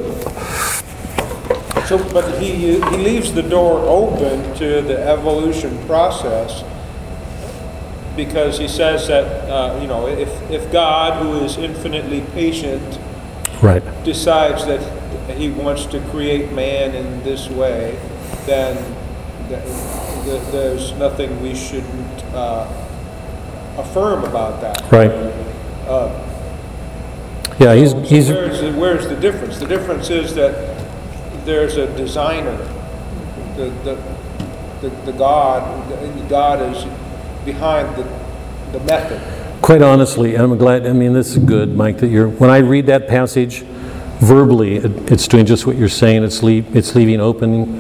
So, 1.87 1.99
but 2.13 2.41
he, 2.41 2.55
he 2.55 2.97
leaves 2.97 3.33
the 3.33 3.43
door 3.43 3.81
open 3.81 4.55
to 4.57 4.83
the 4.83 4.99
evolution 5.07 5.79
process 5.87 6.65
because 8.17 8.59
he 8.59 8.67
says 8.67 9.07
that, 9.09 9.25
uh, 9.51 9.79
you 9.81 9.87
know, 9.87 10.09
if, 10.09 10.29
if 10.51 10.73
God, 10.73 11.23
who 11.23 11.45
is 11.45 11.57
infinitely 11.59 12.23
patient, 12.33 12.99
Right. 13.63 13.83
decides 14.05 14.67
that 14.67 14.81
he 15.37 15.51
wants 15.51 15.87
to 15.87 16.01
create 16.11 16.53
man 16.53 16.95
in 16.95 17.23
this 17.23 17.49
way, 17.49 17.99
then, 18.47 18.77
th- 20.27 20.43
there's 20.53 20.93
nothing 20.95 21.41
we 21.41 21.55
shouldn't 21.55 22.23
uh, 22.35 22.67
affirm 23.79 24.25
about 24.25 24.61
that. 24.61 24.81
Right. 24.93 25.11
Uh, 25.11 26.23
Yeah, 27.59 27.75
he's, 27.75 27.93
so 27.93 28.01
he's, 28.03 28.29
Where's, 28.29 28.61
the- 28.61 28.73
where's 28.73 29.09
the 29.09 29.17
difference? 29.17 29.59
The 29.59 29.67
difference 29.67 30.11
is 30.11 30.35
that 30.35 30.53
there's 31.47 31.77
a 31.79 31.87
designer, 31.97 32.57
the, 33.57 33.71
the, 33.85 33.95
the 34.83 34.91
the 35.07 35.13
God, 35.13 35.63
the 35.89 36.29
God 36.29 36.61
is 36.77 36.85
behind 37.47 37.97
the, 37.97 38.03
the 38.73 38.85
method. 38.85 39.21
quite 39.63 39.81
honestly, 39.81 40.35
and 40.35 40.43
I'm 40.45 40.59
glad, 40.59 40.87
I 40.87 40.93
mean, 40.93 41.13
this 41.15 41.31
is 41.35 41.39
good, 41.39 41.75
Mike, 41.75 41.99
that 41.99 42.09
you're, 42.09 42.29
when 42.29 42.51
I 42.51 42.59
read 42.59 42.87
that 42.87 43.09
passage 43.09 43.63
verbally, 44.21 44.77
it- 44.77 45.11
it's 45.13 45.27
doing 45.29 45.47
just 45.47 45.67
what 45.67 45.77
you're 45.77 45.89
saying. 45.89 46.25
It's 46.25 46.43
leave, 46.43 46.77
it's 46.77 46.95
leaving 46.95 47.21
open 47.21 47.79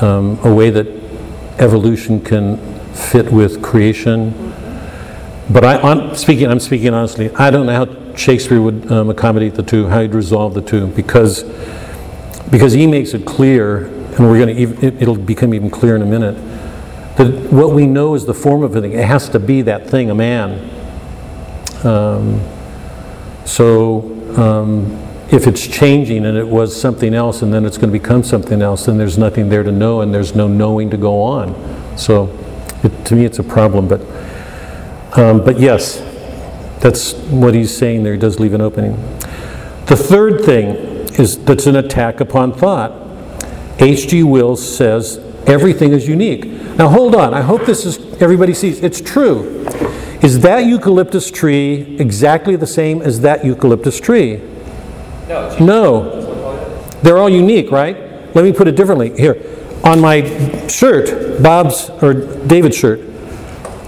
um, 0.00 0.38
a 0.42 0.52
way 0.52 0.70
that 0.70 0.86
evolution 1.58 2.20
can 2.20 2.58
fit 2.94 3.30
with 3.30 3.62
creation. 3.62 4.32
But 5.50 5.64
I, 5.64 5.78
I'm 5.80 6.14
speaking, 6.14 6.48
I'm 6.48 6.60
speaking 6.60 6.92
honestly, 6.92 7.30
I 7.34 7.50
don't 7.50 7.66
know 7.66 7.84
how 7.84 8.14
Shakespeare 8.16 8.60
would 8.60 8.90
um, 8.90 9.10
accommodate 9.10 9.54
the 9.54 9.62
two, 9.62 9.86
how 9.88 10.00
he'd 10.02 10.14
resolve 10.14 10.54
the 10.54 10.62
two, 10.62 10.88
because, 10.88 11.44
because 12.50 12.72
he 12.72 12.86
makes 12.86 13.14
it 13.14 13.24
clear, 13.24 13.86
and 13.86 14.20
we're 14.20 14.38
going 14.38 14.56
to, 14.56 14.86
it'll 15.00 15.16
become 15.16 15.54
even 15.54 15.70
clearer 15.70 15.96
in 15.96 16.02
a 16.02 16.06
minute, 16.06 16.36
that 17.16 17.52
what 17.52 17.72
we 17.72 17.86
know 17.86 18.14
is 18.14 18.26
the 18.26 18.34
form 18.34 18.62
of 18.62 18.74
a 18.74 18.80
thing. 18.80 18.92
It 18.92 19.04
has 19.04 19.28
to 19.30 19.38
be 19.38 19.62
that 19.62 19.88
thing, 19.88 20.10
a 20.10 20.14
man. 20.14 20.70
Um, 21.84 22.40
So 23.46 24.02
um, 24.36 24.90
if 25.30 25.46
it's 25.46 25.66
changing 25.66 26.24
and 26.24 26.38
it 26.38 26.46
was 26.46 26.78
something 26.78 27.12
else 27.12 27.42
and 27.42 27.52
then 27.52 27.64
it's 27.64 27.76
going 27.78 27.92
to 27.92 27.98
become 27.98 28.22
something 28.22 28.62
else, 28.62 28.86
then 28.86 28.96
there's 28.96 29.18
nothing 29.18 29.48
there 29.48 29.62
to 29.64 29.72
know 29.72 30.00
and 30.00 30.14
there's 30.14 30.34
no 30.34 30.46
knowing 30.46 30.88
to 30.90 30.96
go 30.96 31.20
on. 31.20 31.54
So 31.96 32.30
it- 32.84 33.04
to 33.06 33.16
me, 33.16 33.24
it's 33.24 33.38
a 33.38 33.42
problem, 33.42 33.88
but, 33.88 34.00
um, 35.18 35.44
but 35.44 35.58
yes, 35.58 36.02
that's 36.80 37.14
what 37.14 37.54
he's 37.54 37.76
saying 37.76 38.04
there. 38.04 38.12
He 38.12 38.18
does 38.18 38.38
leave 38.38 38.54
an 38.54 38.60
opening. 38.60 38.96
The 39.86 39.96
third 39.96 40.44
thing 40.44 40.76
is 41.18 41.38
that's 41.38 41.66
an 41.66 41.76
attack 41.76 42.20
upon 42.20 42.52
thought. 42.52 42.92
H.G. 43.78 44.22
Wells 44.22 44.76
says 44.76 45.18
everything 45.46 45.92
is 45.92 46.06
unique. 46.08 46.44
Now 46.76 46.88
hold 46.88 47.14
on, 47.14 47.34
I 47.34 47.40
hope 47.40 47.66
this 47.66 47.84
is, 47.84 47.98
everybody 48.22 48.54
sees, 48.54 48.80
it's 48.80 49.00
true. 49.00 49.64
Is 50.22 50.40
that 50.40 50.66
eucalyptus 50.66 51.30
tree 51.30 51.96
exactly 51.98 52.56
the 52.56 52.66
same 52.66 53.02
as 53.02 53.20
that 53.20 53.44
eucalyptus 53.44 53.98
tree? 54.00 54.40
No, 55.28 55.56
No. 55.58 56.22
They're 57.02 57.18
all 57.18 57.28
unique, 57.28 57.70
right? 57.70 58.34
Let 58.34 58.44
me 58.44 58.52
put 58.52 58.68
it 58.68 58.76
differently. 58.76 59.16
Here, 59.16 59.36
on 59.84 60.00
my 60.00 60.66
shirt, 60.66 61.42
Bob's, 61.42 61.90
or 62.02 62.14
David's 62.14 62.76
shirt, 62.76 63.00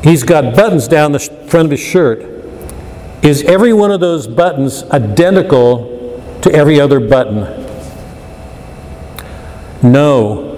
he's 0.05 0.23
got 0.23 0.55
buttons 0.55 0.87
down 0.87 1.13
the 1.13 1.19
front 1.19 1.67
of 1.67 1.71
his 1.71 1.81
shirt. 1.81 2.23
Is 3.23 3.43
every 3.43 3.73
one 3.73 3.91
of 3.91 4.01
those 4.01 4.27
buttons 4.27 4.85
identical 4.85 6.23
to 6.43 6.53
every 6.53 6.81
other 6.81 7.01
button? 7.01 7.67
No, 9.83 10.55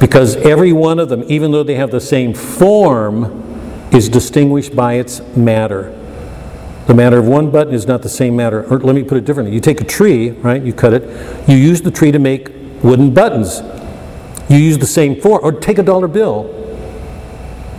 because 0.00 0.36
every 0.36 0.72
one 0.72 0.98
of 0.98 1.08
them, 1.08 1.24
even 1.28 1.50
though 1.50 1.62
they 1.62 1.76
have 1.76 1.90
the 1.90 2.00
same 2.00 2.34
form, 2.34 3.42
is 3.92 4.08
distinguished 4.08 4.74
by 4.74 4.94
its 4.94 5.20
matter. 5.36 5.98
The 6.86 6.94
matter 6.94 7.18
of 7.18 7.26
one 7.26 7.50
button 7.50 7.72
is 7.72 7.86
not 7.86 8.02
the 8.02 8.08
same 8.08 8.36
matter. 8.36 8.64
Or 8.72 8.78
let 8.78 8.94
me 8.94 9.02
put 9.02 9.16
it 9.16 9.24
differently. 9.24 9.54
You 9.54 9.60
take 9.60 9.80
a 9.80 9.84
tree, 9.84 10.30
right? 10.30 10.62
You 10.62 10.72
cut 10.72 10.92
it. 10.92 11.48
You 11.48 11.56
use 11.56 11.80
the 11.80 11.90
tree 11.90 12.12
to 12.12 12.18
make 12.18 12.50
wooden 12.82 13.14
buttons. 13.14 13.62
You 14.50 14.58
use 14.58 14.76
the 14.76 14.86
same 14.86 15.20
form. 15.20 15.40
Or 15.42 15.52
take 15.52 15.78
a 15.78 15.82
dollar 15.82 16.08
bill. 16.08 16.50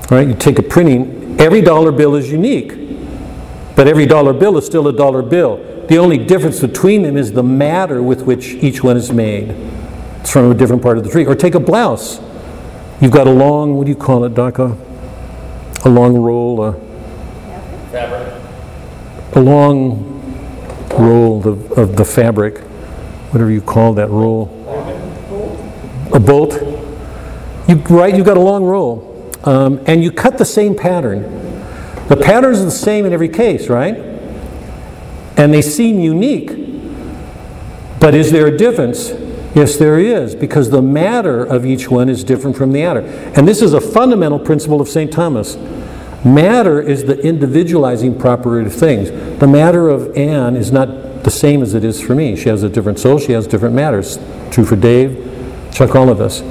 Right? 0.10 0.28
You 0.28 0.34
take 0.34 0.58
a 0.58 0.64
printing. 0.64 1.40
Every 1.40 1.62
dollar 1.62 1.92
bill 1.92 2.16
is 2.16 2.32
unique. 2.32 2.74
But 3.76 3.88
every 3.88 4.08
dollar 4.08 4.34
bill 4.34 4.58
is 4.58 4.66
still 4.66 4.88
a 4.88 4.94
dollar 4.94 5.22
bill. 5.22 5.58
The 5.88 5.98
only 6.00 6.18
difference 6.18 6.60
between 6.60 7.04
them 7.04 7.16
is 7.16 7.34
the 7.34 7.44
matter 7.44 8.02
with 8.02 8.24
which 8.24 8.48
each 8.56 8.84
one 8.84 8.98
is 8.98 9.12
made. 9.12 9.50
It's 10.22 10.32
from 10.32 10.50
a 10.50 10.56
different 10.56 10.82
part 10.82 10.98
of 10.98 11.04
the 11.04 11.12
tree. 11.12 11.26
Or 11.26 11.36
take 11.36 11.54
a 11.54 11.60
blouse. 11.60 12.20
You've 13.02 13.12
got 13.12 13.28
a 13.28 13.32
long, 13.32 13.76
what 13.76 13.84
do 13.86 13.92
you 13.92 13.98
call 13.98 14.24
it, 14.24 14.34
Doc? 14.34 14.58
A 14.58 14.76
long 15.86 16.18
roll, 16.18 16.64
a, 16.64 16.74
fabric. 17.92 18.25
A 19.36 19.40
long 19.40 20.14
roll 20.98 21.46
of, 21.48 21.72
of 21.74 21.96
the 21.98 22.06
fabric, 22.06 22.60
whatever 23.32 23.52
you 23.52 23.62
call 23.62 23.94
that 23.94 24.10
roll. 24.10 24.50
A 26.14 26.20
bolt. 26.20 26.54
You, 27.68 27.76
right, 27.90 28.16
you've 28.16 28.26
got 28.26 28.38
a 28.38 28.42
long 28.42 28.64
roll. 28.64 29.30
Um, 29.44 29.84
and 29.86 30.04
you 30.04 30.12
cut 30.12 30.38
the 30.38 30.46
same 30.46 30.76
pattern. 30.76 31.24
The 32.08 32.16
pattern's 32.16 32.60
are 32.60 32.66
the 32.66 32.72
same 32.72 33.06
in 33.06 33.14
every 33.14 33.30
case, 33.30 33.68
right? 33.68 33.96
And 35.38 35.54
they 35.54 35.62
seem 35.62 36.00
unique. 36.00 36.52
But 38.00 38.16
is 38.16 38.32
there 38.32 38.48
a 38.48 38.58
difference? 38.58 39.10
Yes, 39.56 39.78
there 39.78 40.00
is, 40.00 40.36
because 40.36 40.70
the 40.70 40.82
matter 40.82 41.44
of 41.44 41.66
each 41.66 41.90
one 41.90 42.10
is 42.10 42.24
different 42.24 42.56
from 42.58 42.72
the 42.72 42.80
matter. 42.80 43.02
And 43.36 43.48
this 43.48 43.62
is 43.62 43.74
a 43.74 43.82
fundamental 43.82 44.40
principle 44.40 44.82
of 44.82 44.88
St. 44.88 45.12
Thomas. 45.12 45.56
Matter 46.26 46.82
is 46.82 47.06
the 47.06 47.20
individualizing 47.22 48.18
property 48.18 48.66
of 48.66 48.74
things. 48.74 49.12
The 49.40 49.48
matter 49.48 49.90
of 49.90 50.18
Anne 50.18 50.56
is 50.56 50.72
not 50.72 51.24
the 51.24 51.30
same 51.30 51.62
as 51.62 51.76
it 51.76 51.84
is 51.84 52.02
for 52.02 52.16
me. 52.16 52.36
She 52.36 52.50
has 52.50 52.64
a 52.64 52.70
different 52.70 52.98
soul, 52.98 53.20
she 53.20 53.34
has 53.34 53.46
different 53.46 53.76
matters. 53.76 54.18
True 54.50 54.66
for 54.66 54.76
Dave, 54.76 55.70
Chuck, 55.72 55.96
all 55.96 56.10
of 56.10 56.20
us. 56.20 56.42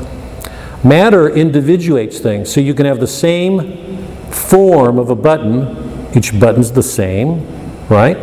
Matter 0.85 1.29
individuates 1.29 2.21
things. 2.21 2.53
So 2.53 2.61
you 2.61 2.73
can 2.73 2.87
have 2.87 3.01
the 3.01 3.09
same 3.09 3.97
form 4.31 4.99
of 4.99 5.11
a 5.11 5.17
button, 5.17 6.17
each 6.17 6.39
button's 6.39 6.71
the 6.71 6.83
same, 6.83 7.45
right? 7.89 8.17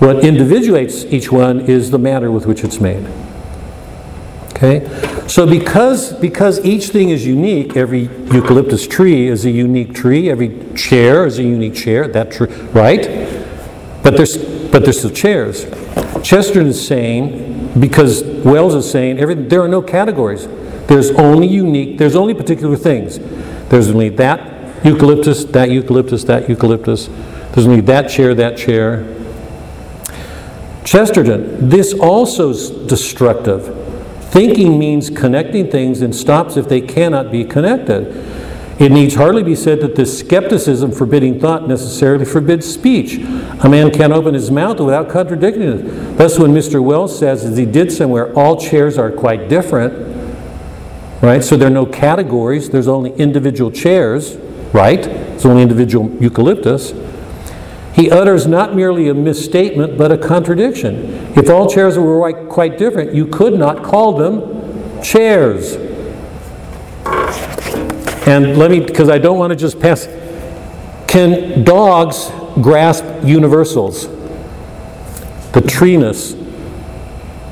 What 0.00 0.24
individuates 0.24 1.04
each 1.04 1.30
one 1.30 1.60
is 1.60 1.90
the 1.90 1.98
matter 1.98 2.30
with 2.30 2.46
which 2.46 2.64
it's 2.64 2.80
made. 2.80 3.06
Okay? 4.62 4.86
So 5.26 5.46
because, 5.46 6.12
because 6.12 6.62
each 6.64 6.88
thing 6.88 7.08
is 7.08 7.26
unique, 7.26 7.78
every 7.78 8.02
eucalyptus 8.30 8.86
tree 8.86 9.26
is 9.26 9.46
a 9.46 9.50
unique 9.50 9.94
tree, 9.94 10.30
every 10.30 10.74
chair 10.74 11.24
is 11.24 11.38
a 11.38 11.42
unique 11.42 11.74
chair, 11.74 12.06
that 12.08 12.30
tr- 12.30 12.44
right? 12.74 13.02
But 14.02 14.18
there's, 14.18 14.36
but 14.70 14.82
there's 14.82 14.98
still 14.98 15.10
chairs. 15.10 15.64
Chesterton 16.22 16.66
is 16.66 16.86
saying, 16.86 17.80
because 17.80 18.22
Wells 18.22 18.74
is 18.74 18.90
saying, 18.90 19.18
every, 19.18 19.34
there 19.34 19.62
are 19.62 19.68
no 19.68 19.80
categories. 19.80 20.46
There's 20.88 21.10
only 21.12 21.46
unique, 21.46 21.96
there's 21.96 22.16
only 22.16 22.34
particular 22.34 22.76
things. 22.76 23.18
There's 23.70 23.88
only 23.88 24.10
that 24.10 24.84
eucalyptus, 24.84 25.44
that 25.44 25.70
eucalyptus, 25.70 26.24
that 26.24 26.50
eucalyptus. 26.50 27.06
There's 27.52 27.66
only 27.66 27.80
that 27.82 28.10
chair, 28.10 28.34
that 28.34 28.58
chair. 28.58 29.16
Chesterton, 30.84 31.68
this 31.68 31.94
also 31.94 32.50
is 32.50 32.70
destructive. 32.70 33.79
Thinking 34.30 34.78
means 34.78 35.10
connecting 35.10 35.70
things 35.70 36.02
and 36.02 36.14
stops 36.14 36.56
if 36.56 36.68
they 36.68 36.80
cannot 36.80 37.32
be 37.32 37.44
connected. 37.44 38.06
It 38.80 38.92
needs 38.92 39.16
hardly 39.16 39.42
be 39.42 39.56
said 39.56 39.80
that 39.80 39.96
this 39.96 40.20
skepticism 40.20 40.92
forbidding 40.92 41.40
thought 41.40 41.66
necessarily 41.66 42.24
forbids 42.24 42.72
speech. 42.72 43.16
A 43.16 43.68
man 43.68 43.90
can't 43.90 44.12
open 44.12 44.32
his 44.32 44.50
mouth 44.50 44.78
without 44.78 45.10
contradicting 45.10 45.62
it. 45.62 46.16
Thus, 46.16 46.38
when 46.38 46.52
Mr. 46.52 46.82
Wells 46.82 47.18
says, 47.18 47.44
as 47.44 47.58
he 47.58 47.66
did 47.66 47.90
somewhere, 47.90 48.32
all 48.34 48.58
chairs 48.58 48.96
are 48.98 49.10
quite 49.10 49.48
different, 49.48 49.92
right? 51.22 51.42
So 51.42 51.56
there 51.56 51.66
are 51.66 51.72
no 51.72 51.84
categories, 51.84 52.70
there's 52.70 52.88
only 52.88 53.12
individual 53.16 53.72
chairs, 53.72 54.36
right? 54.72 55.02
There's 55.02 55.44
only 55.44 55.62
individual 55.62 56.08
eucalyptus. 56.22 56.92
He 57.92 58.10
utters 58.10 58.46
not 58.46 58.74
merely 58.74 59.08
a 59.08 59.14
misstatement, 59.14 59.98
but 59.98 60.12
a 60.12 60.18
contradiction. 60.18 61.32
If 61.36 61.50
all 61.50 61.68
chairs 61.68 61.98
were 61.98 62.32
quite- 62.48 62.78
different, 62.78 63.14
you 63.14 63.26
could 63.26 63.58
not 63.58 63.82
call 63.82 64.12
them 64.12 65.02
chairs. 65.02 65.76
And 68.26 68.56
let 68.56 68.70
me, 68.70 68.80
because 68.80 69.08
I 69.08 69.18
don't 69.18 69.38
want 69.38 69.50
to 69.50 69.56
just 69.56 69.80
pass, 69.80 70.08
can 71.08 71.64
dogs 71.64 72.30
grasp 72.62 73.04
universals? 73.24 74.06
The 75.52 75.60
treenus, 75.62 76.36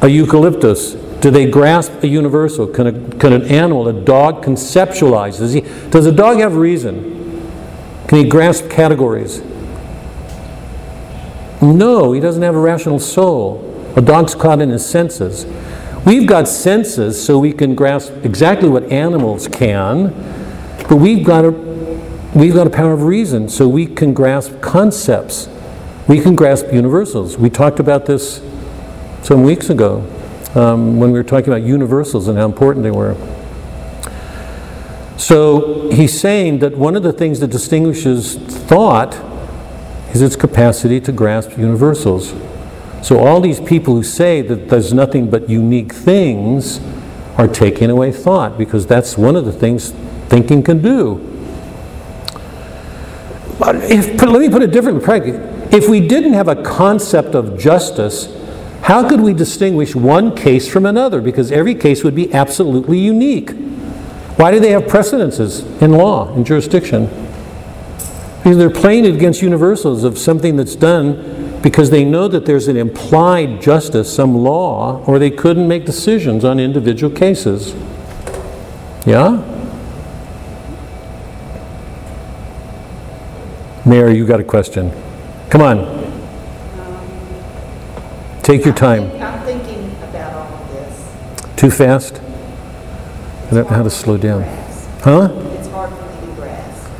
a 0.00 0.08
eucalyptus, 0.08 0.92
do 1.20 1.32
they 1.32 1.50
grasp 1.50 2.04
a 2.04 2.06
universal? 2.06 2.68
Can, 2.68 2.86
a, 2.86 2.92
can 3.16 3.32
an 3.32 3.42
animal, 3.46 3.88
a 3.88 3.92
dog, 3.92 4.44
conceptualize? 4.44 5.38
Does, 5.38 5.52
he, 5.52 5.62
does 5.90 6.06
a 6.06 6.12
dog 6.12 6.38
have 6.38 6.54
reason? 6.54 7.50
Can 8.06 8.18
he 8.18 8.28
grasp 8.28 8.70
categories? 8.70 9.42
No, 11.60 12.12
he 12.12 12.20
doesn't 12.20 12.42
have 12.42 12.54
a 12.54 12.60
rational 12.60 12.98
soul. 12.98 13.64
A 13.96 14.00
dog's 14.00 14.34
caught 14.34 14.60
in 14.60 14.70
his 14.70 14.88
senses. 14.88 15.44
We've 16.06 16.26
got 16.26 16.46
senses 16.46 17.22
so 17.22 17.38
we 17.38 17.52
can 17.52 17.74
grasp 17.74 18.12
exactly 18.22 18.68
what 18.68 18.84
animals 18.92 19.48
can, 19.48 20.14
but 20.88 20.96
we've 20.96 21.26
got 21.26 21.44
a, 21.44 21.50
we've 22.34 22.54
got 22.54 22.66
a 22.66 22.70
power 22.70 22.92
of 22.92 23.02
reason 23.02 23.48
so 23.48 23.68
we 23.68 23.86
can 23.86 24.14
grasp 24.14 24.60
concepts. 24.60 25.48
We 26.06 26.20
can 26.20 26.36
grasp 26.36 26.72
universals. 26.72 27.36
We 27.36 27.50
talked 27.50 27.80
about 27.80 28.06
this 28.06 28.40
some 29.22 29.42
weeks 29.42 29.68
ago 29.68 30.06
um, 30.54 30.98
when 30.98 31.10
we 31.10 31.18
were 31.18 31.24
talking 31.24 31.52
about 31.52 31.62
universals 31.62 32.28
and 32.28 32.38
how 32.38 32.46
important 32.46 32.84
they 32.84 32.90
were. 32.92 33.16
So 35.16 35.90
he's 35.90 36.18
saying 36.18 36.60
that 36.60 36.78
one 36.78 36.94
of 36.94 37.02
the 37.02 37.12
things 37.12 37.40
that 37.40 37.48
distinguishes 37.48 38.36
thought 38.36 39.14
is 40.12 40.22
its 40.22 40.36
capacity 40.36 41.00
to 41.00 41.12
grasp 41.12 41.58
universals. 41.58 42.34
So 43.02 43.18
all 43.18 43.40
these 43.40 43.60
people 43.60 43.94
who 43.94 44.02
say 44.02 44.42
that 44.42 44.68
there's 44.68 44.92
nothing 44.92 45.30
but 45.30 45.48
unique 45.48 45.92
things 45.92 46.80
are 47.36 47.46
taking 47.46 47.90
away 47.90 48.10
thought 48.10 48.58
because 48.58 48.86
that's 48.86 49.16
one 49.16 49.36
of 49.36 49.44
the 49.44 49.52
things 49.52 49.92
thinking 50.28 50.62
can 50.62 50.82
do. 50.82 51.24
But 53.58 53.76
if, 53.76 54.20
let 54.22 54.40
me 54.40 54.48
put 54.48 54.62
it 54.62 54.72
differently. 54.72 55.32
If 55.70 55.88
we 55.88 56.06
didn't 56.06 56.32
have 56.32 56.48
a 56.48 56.62
concept 56.62 57.34
of 57.34 57.58
justice, 57.58 58.34
how 58.82 59.08
could 59.08 59.20
we 59.20 59.34
distinguish 59.34 59.94
one 59.94 60.34
case 60.34 60.68
from 60.68 60.86
another? 60.86 61.20
Because 61.20 61.52
every 61.52 61.74
case 61.74 62.02
would 62.04 62.14
be 62.14 62.32
absolutely 62.32 62.98
unique. 62.98 63.50
Why 64.36 64.50
do 64.50 64.60
they 64.60 64.70
have 64.70 64.88
precedences 64.88 65.60
in 65.82 65.92
law, 65.92 66.34
in 66.34 66.44
jurisdiction? 66.44 67.27
They're 68.56 68.70
playing 68.70 69.04
it 69.04 69.14
against 69.14 69.42
universals 69.42 70.04
of 70.04 70.18
something 70.18 70.56
that's 70.56 70.74
done 70.74 71.60
because 71.62 71.90
they 71.90 72.04
know 72.04 72.28
that 72.28 72.46
there's 72.46 72.68
an 72.68 72.76
implied 72.76 73.60
justice, 73.60 74.14
some 74.14 74.36
law, 74.36 75.04
or 75.06 75.18
they 75.18 75.30
couldn't 75.30 75.66
make 75.66 75.84
decisions 75.84 76.44
on 76.44 76.60
individual 76.60 77.14
cases. 77.14 77.74
Yeah? 79.06 79.44
Mayor, 83.84 84.10
you 84.10 84.26
got 84.26 84.38
a 84.38 84.44
question. 84.44 84.92
Come 85.50 85.62
on. 85.62 85.98
Take 88.42 88.64
your 88.64 88.74
time. 88.74 89.10
I'm 89.22 89.44
thinking 89.44 89.90
about 90.02 90.32
all 90.32 90.62
of 90.62 90.70
this. 90.70 91.56
Too 91.56 91.70
fast? 91.70 92.16
I 92.16 93.50
don't 93.50 93.70
know 93.70 93.76
how 93.76 93.82
to 93.82 93.90
slow 93.90 94.16
down. 94.16 94.42
Huh? 95.02 95.30
It's 95.58 95.68
hard 95.68 95.90
for 95.90 96.04
me 96.04 96.26
to 96.26 96.40
grasp. 96.40 96.90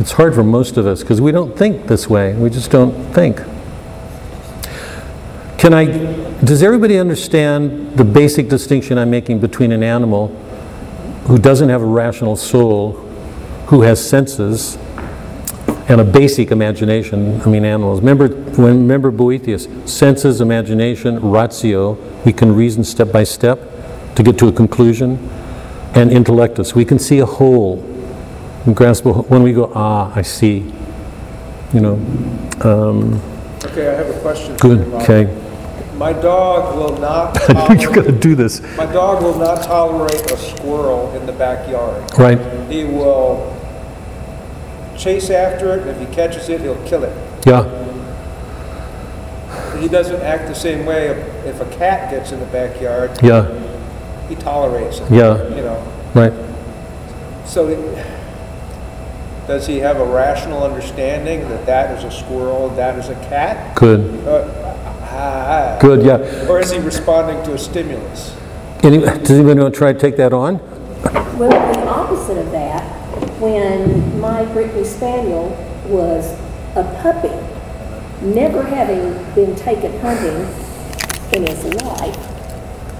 It's 0.00 0.12
hard 0.12 0.34
for 0.34 0.42
most 0.42 0.76
of 0.76 0.86
us 0.86 1.02
because 1.02 1.20
we 1.20 1.30
don't 1.30 1.56
think 1.56 1.86
this 1.86 2.08
way. 2.10 2.34
We 2.34 2.50
just 2.50 2.70
don't 2.70 2.92
think. 3.14 3.40
Can 5.56 5.72
I, 5.72 5.84
does 6.42 6.62
everybody 6.62 6.98
understand 6.98 7.96
the 7.96 8.04
basic 8.04 8.48
distinction 8.48 8.98
I'm 8.98 9.10
making 9.10 9.38
between 9.38 9.70
an 9.70 9.84
animal 9.84 10.28
who 11.26 11.38
doesn't 11.38 11.68
have 11.68 11.80
a 11.80 11.86
rational 11.86 12.36
soul, 12.36 12.92
who 13.68 13.82
has 13.82 14.04
senses, 14.06 14.76
and 15.88 16.00
a 16.00 16.04
basic 16.04 16.50
imagination? 16.50 17.40
I 17.42 17.46
mean, 17.46 17.64
animals. 17.64 18.00
Remember, 18.00 18.26
remember 18.60 19.12
Boethius 19.12 19.68
senses, 19.90 20.40
imagination, 20.40 21.20
ratio, 21.30 21.92
we 22.24 22.32
can 22.32 22.54
reason 22.54 22.82
step 22.82 23.12
by 23.12 23.22
step 23.22 23.60
to 24.16 24.22
get 24.24 24.38
to 24.38 24.48
a 24.48 24.52
conclusion, 24.52 25.30
and 25.94 26.10
intellectus, 26.10 26.74
we 26.74 26.84
can 26.84 26.98
see 26.98 27.20
a 27.20 27.26
whole 27.26 27.93
and 28.66 28.74
grasp 28.76 29.04
when 29.04 29.42
we 29.42 29.52
go, 29.52 29.70
ah, 29.74 30.12
I 30.14 30.22
see. 30.22 30.72
You 31.72 31.80
know, 31.80 31.94
um, 32.62 33.20
Okay, 33.64 33.88
I 33.88 33.94
have 33.94 34.08
a 34.14 34.20
question. 34.20 34.56
good, 34.58 34.80
okay. 35.02 35.24
My 35.96 36.12
dog 36.12 36.76
will 36.76 36.96
not 36.98 37.38
I 37.50 37.74
knew 37.74 37.80
you 37.82 37.88
were 37.88 37.94
going 37.94 38.06
to 38.06 38.12
do 38.20 38.34
this. 38.34 38.60
my 38.76 38.86
dog 38.86 39.22
will 39.22 39.38
not 39.38 39.62
tolerate 39.62 40.30
a 40.30 40.36
squirrel 40.36 41.10
in 41.16 41.24
the 41.26 41.32
backyard. 41.32 42.02
Right, 42.18 42.38
He 42.70 42.84
will 42.84 43.50
chase 44.96 45.30
after 45.30 45.72
it, 45.74 45.80
and 45.86 45.90
if 45.90 45.98
he 46.08 46.14
catches 46.14 46.48
it, 46.48 46.60
he'll 46.60 46.82
kill 46.86 47.02
it. 47.04 47.12
yeah, 47.46 47.64
He 49.80 49.88
doesn't 49.88 50.20
act 50.22 50.46
the 50.48 50.54
same 50.54 50.84
way 50.86 51.08
if 51.08 51.18
if 51.46 51.60
a 51.60 51.76
cat 51.76 52.10
gets 52.10 52.32
in 52.32 52.38
the 52.40 52.46
backyard, 52.46 53.10
yeah, 53.22 53.48
he 54.28 54.34
tolerates 54.36 54.98
it. 55.00 55.10
Yeah. 55.10 55.48
You 55.48 55.62
know, 55.62 55.92
right. 56.14 56.32
so 57.46 57.68
it- 57.68 58.06
does 59.46 59.66
he 59.66 59.78
have 59.78 59.98
a 59.98 60.04
rational 60.04 60.62
understanding 60.62 61.40
that 61.48 61.66
that 61.66 61.96
is 61.96 62.04
a 62.04 62.10
squirrel, 62.10 62.70
that 62.70 62.98
is 62.98 63.08
a 63.08 63.14
cat? 63.26 63.74
Good, 63.76 64.26
Uh, 64.26 64.48
ah, 65.10 65.78
good, 65.80 66.04
yeah. 66.04 66.48
Or 66.48 66.60
is 66.60 66.70
he 66.70 66.78
responding 66.78 67.42
to 67.44 67.54
a 67.54 67.58
stimulus? 67.58 68.34
Any, 68.82 68.98
does 68.98 69.30
anyone 69.30 69.58
want 69.60 69.74
to 69.74 69.78
try 69.78 69.92
to 69.92 69.98
take 69.98 70.16
that 70.16 70.32
on? 70.32 70.58
Well, 71.38 71.50
the 71.50 71.88
opposite 71.88 72.38
of 72.38 72.50
that, 72.52 72.82
when 73.40 74.20
my 74.20 74.44
Brittany 74.46 74.84
Spaniel 74.84 75.48
was 75.86 76.32
a 76.76 76.84
puppy, 77.02 77.34
never 78.24 78.62
having 78.62 79.12
been 79.34 79.54
taken 79.56 79.98
hunting 80.00 80.48
in 81.32 81.46
his 81.46 81.64
life, 81.82 82.16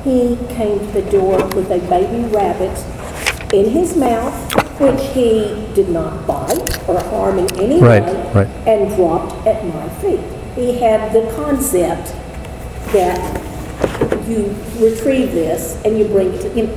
he 0.04 0.36
came 0.54 0.78
to 0.78 0.86
the 0.92 1.10
door 1.10 1.38
with 1.54 1.70
a 1.70 1.78
baby 1.88 2.24
rabbit 2.34 2.76
in 3.54 3.70
his 3.70 3.96
mouth, 3.96 4.34
which 4.80 5.00
he 5.14 5.64
did 5.74 5.88
not 5.88 6.26
bite 6.26 6.88
or 6.88 6.98
harm 7.04 7.38
in 7.38 7.48
any 7.60 7.80
Right, 7.80 8.02
way, 8.02 8.32
right. 8.34 8.48
and 8.66 8.94
dropped 8.96 9.46
at 9.46 9.64
my 9.66 9.88
feet. 10.00 10.20
He 10.56 10.78
had 10.80 11.12
the 11.12 11.30
concept 11.36 12.08
that 12.92 13.18
you 14.28 14.54
retrieve 14.78 15.32
this 15.32 15.80
and 15.84 15.96
you 15.98 16.06
bring 16.06 16.32
it 16.34 16.40
to, 16.42 16.48
you 16.56 16.66
know, 16.66 16.74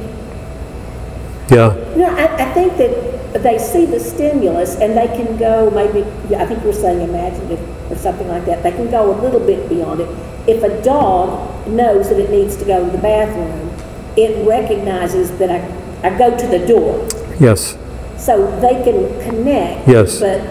Yeah, 1.50 1.96
no, 1.96 2.06
I, 2.16 2.26
I 2.50 2.54
think 2.54 2.78
that 2.78 3.42
they 3.42 3.58
see 3.58 3.86
the 3.86 4.00
stimulus 4.00 4.76
and 4.76 4.96
they 4.98 5.08
can 5.08 5.38
go 5.38 5.70
maybe, 5.72 6.00
yeah, 6.30 6.44
I 6.44 6.46
think 6.46 6.64
you're 6.64 6.74
saying 6.74 7.02
imaginative 7.02 7.92
or 7.92 7.96
something 7.96 8.28
like 8.28 8.46
that. 8.46 8.62
They 8.64 8.72
can 8.72 8.90
go 8.92 9.12
a 9.12 9.16
little 9.22 9.40
bit 9.40 9.68
beyond 9.70 10.02
it. 10.02 10.10
If 10.48 10.64
a 10.64 10.82
dog 10.84 11.68
knows 11.68 12.10
that 12.10 12.20
it 12.20 12.30
needs 12.30 12.56
to 12.58 12.66
go 12.66 12.86
to 12.86 12.92
the 12.92 12.98
bathroom, 13.00 13.72
it 14.16 14.46
recognizes 14.48 15.32
that 15.40 15.50
I, 15.52 15.60
I 16.04 16.18
go 16.18 16.38
to 16.38 16.48
the 16.48 16.66
door. 16.68 17.08
yes, 17.40 17.78
So 18.18 18.46
they 18.62 18.84
can 18.84 19.20
connect. 19.22 19.88
Yes. 19.88 20.20
But 20.20 20.42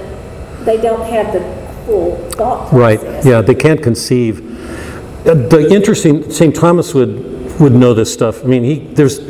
they 0.64 0.80
don't 0.80 1.08
have 1.10 1.32
the 1.32 1.40
full 1.86 2.16
thought 2.30 2.72
right, 2.72 2.98
process. 3.00 3.24
yeah, 3.26 3.40
they 3.42 3.54
can't 3.54 3.82
conceive. 3.82 4.40
Uh, 5.26 5.34
The 5.34 5.68
interesting, 5.72 6.30
St. 6.30 6.54
Thomas 6.54 6.94
would, 6.94 7.58
would 7.60 7.72
know 7.72 7.94
this 7.94 8.12
stuff. 8.12 8.42
I 8.44 8.48
mean, 8.48 8.64
he, 8.64 8.78
there's, 8.80 9.20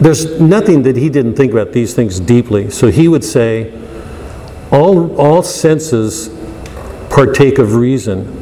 there's 0.00 0.40
nothing 0.40 0.82
that 0.82 0.96
he 0.96 1.08
didn't 1.08 1.34
think 1.36 1.52
about 1.52 1.72
these 1.72 1.94
things 1.94 2.18
deeply. 2.18 2.70
So 2.70 2.88
he 2.90 3.06
would 3.08 3.22
say, 3.24 3.72
all, 4.72 5.14
all 5.16 5.42
senses 5.44 6.28
partake 7.10 7.58
of 7.58 7.76
reason. 7.76 8.40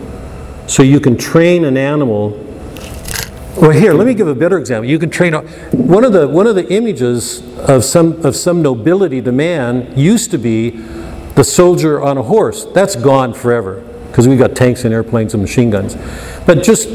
So 0.66 0.82
you 0.82 0.98
can 1.00 1.18
train 1.18 1.64
an 1.66 1.76
animal. 1.76 2.30
Well, 3.56 3.70
here, 3.70 3.92
let 3.92 4.06
me 4.06 4.14
give 4.14 4.28
a 4.28 4.34
better 4.34 4.58
example. 4.58 4.88
You 4.88 4.98
can 4.98 5.10
train, 5.10 5.34
one 5.34 6.04
of 6.04 6.12
the, 6.12 6.26
one 6.26 6.46
of 6.46 6.54
the 6.54 6.66
images 6.72 7.42
of 7.58 7.84
some, 7.84 8.24
of 8.24 8.34
some 8.34 8.62
nobility 8.62 9.20
to 9.20 9.30
man 9.30 9.92
used 9.96 10.30
to 10.30 10.38
be 10.38 10.70
the 10.70 11.44
soldier 11.44 12.00
on 12.00 12.16
a 12.16 12.22
horse. 12.22 12.64
That's 12.64 12.96
gone 12.96 13.34
forever, 13.34 13.82
because 14.08 14.26
we've 14.26 14.38
got 14.38 14.56
tanks 14.56 14.84
and 14.84 14.94
airplanes 14.94 15.34
and 15.34 15.42
machine 15.42 15.68
guns. 15.70 15.96
But 16.46 16.62
just 16.62 16.88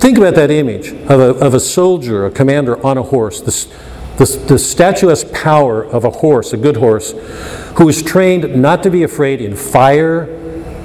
think 0.00 0.16
about 0.16 0.34
that 0.36 0.50
image 0.50 0.92
of 0.92 1.20
a, 1.20 1.34
of 1.44 1.52
a 1.52 1.60
soldier, 1.60 2.24
a 2.24 2.30
commander 2.30 2.84
on 2.84 2.96
a 2.96 3.02
horse, 3.02 3.40
the, 3.42 3.48
s- 3.48 3.66
the, 4.16 4.24
the 4.46 4.58
statuesque 4.58 5.30
power 5.32 5.84
of 5.84 6.04
a 6.04 6.10
horse, 6.10 6.54
a 6.54 6.56
good 6.56 6.78
horse, 6.78 7.12
who 7.76 7.86
is 7.88 8.02
trained 8.02 8.60
not 8.60 8.82
to 8.82 8.90
be 8.90 9.02
afraid 9.02 9.42
in 9.42 9.54
fire 9.54 10.24